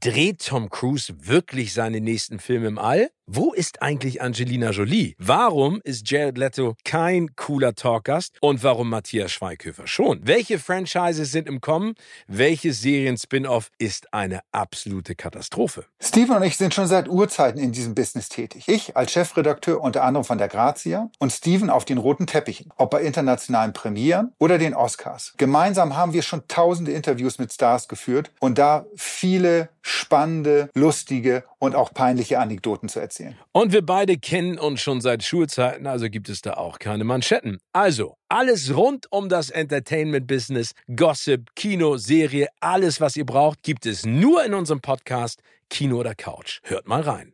Dreht 0.00 0.46
Tom 0.46 0.70
Cruise 0.70 1.12
wirklich 1.18 1.74
seine 1.74 2.00
nächsten 2.00 2.38
Filme 2.38 2.68
im 2.68 2.78
All? 2.78 3.10
Wo 3.30 3.52
ist 3.52 3.82
eigentlich 3.82 4.22
Angelina 4.22 4.70
Jolie? 4.70 5.14
Warum 5.18 5.82
ist 5.84 6.10
Jared 6.10 6.38
Leto 6.38 6.76
kein 6.84 7.36
cooler 7.36 7.74
Talkgast 7.74 8.38
und 8.40 8.62
warum 8.62 8.88
Matthias 8.88 9.32
Schweighöfer 9.32 9.86
schon? 9.86 10.20
Welche 10.26 10.58
Franchises 10.58 11.30
sind 11.30 11.46
im 11.46 11.60
Kommen? 11.60 11.92
Welches 12.26 12.80
Serien-Spin-Off 12.80 13.70
ist 13.76 14.14
eine 14.14 14.40
absolute 14.52 15.14
Katastrophe? 15.14 15.84
Steven 16.00 16.36
und 16.36 16.42
ich 16.44 16.56
sind 16.68 16.74
schon 16.74 16.86
seit 16.86 17.08
Urzeiten 17.08 17.58
in 17.58 17.72
diesem 17.72 17.94
Business 17.94 18.28
tätig. 18.28 18.64
Ich 18.66 18.94
als 18.94 19.10
Chefredakteur 19.12 19.80
unter 19.80 20.04
anderem 20.04 20.24
von 20.24 20.36
der 20.36 20.48
Grazia 20.48 21.08
und 21.18 21.32
Steven 21.32 21.70
auf 21.70 21.86
den 21.86 21.96
roten 21.96 22.26
Teppichen, 22.26 22.70
ob 22.76 22.90
bei 22.90 23.00
internationalen 23.00 23.72
Premieren 23.72 24.34
oder 24.38 24.58
den 24.58 24.74
Oscars. 24.74 25.32
Gemeinsam 25.38 25.96
haben 25.96 26.12
wir 26.12 26.20
schon 26.20 26.46
tausende 26.46 26.92
Interviews 26.92 27.38
mit 27.38 27.54
Stars 27.54 27.88
geführt 27.88 28.32
und 28.38 28.58
da 28.58 28.84
viele 28.96 29.70
spannende, 29.88 30.70
lustige 30.74 31.44
und 31.58 31.74
auch 31.74 31.94
peinliche 31.94 32.38
Anekdoten 32.38 32.88
zu 32.88 33.00
erzählen. 33.00 33.36
Und 33.52 33.72
wir 33.72 33.84
beide 33.84 34.18
kennen 34.18 34.58
uns 34.58 34.80
schon 34.80 35.00
seit 35.00 35.22
Schulzeiten, 35.22 35.86
also 35.86 36.10
gibt 36.10 36.28
es 36.28 36.42
da 36.42 36.54
auch 36.54 36.78
keine 36.78 37.04
Manschetten. 37.04 37.58
Also, 37.72 38.16
alles 38.28 38.76
rund 38.76 39.10
um 39.10 39.28
das 39.28 39.50
Entertainment-Business, 39.50 40.72
Gossip, 40.94 41.54
Kino, 41.54 41.96
Serie, 41.96 42.48
alles, 42.60 43.00
was 43.00 43.16
ihr 43.16 43.26
braucht, 43.26 43.62
gibt 43.62 43.86
es 43.86 44.04
nur 44.04 44.44
in 44.44 44.54
unserem 44.54 44.80
Podcast 44.80 45.40
Kino 45.70 45.98
oder 45.98 46.14
Couch. 46.14 46.60
Hört 46.64 46.86
mal 46.86 47.00
rein. 47.00 47.32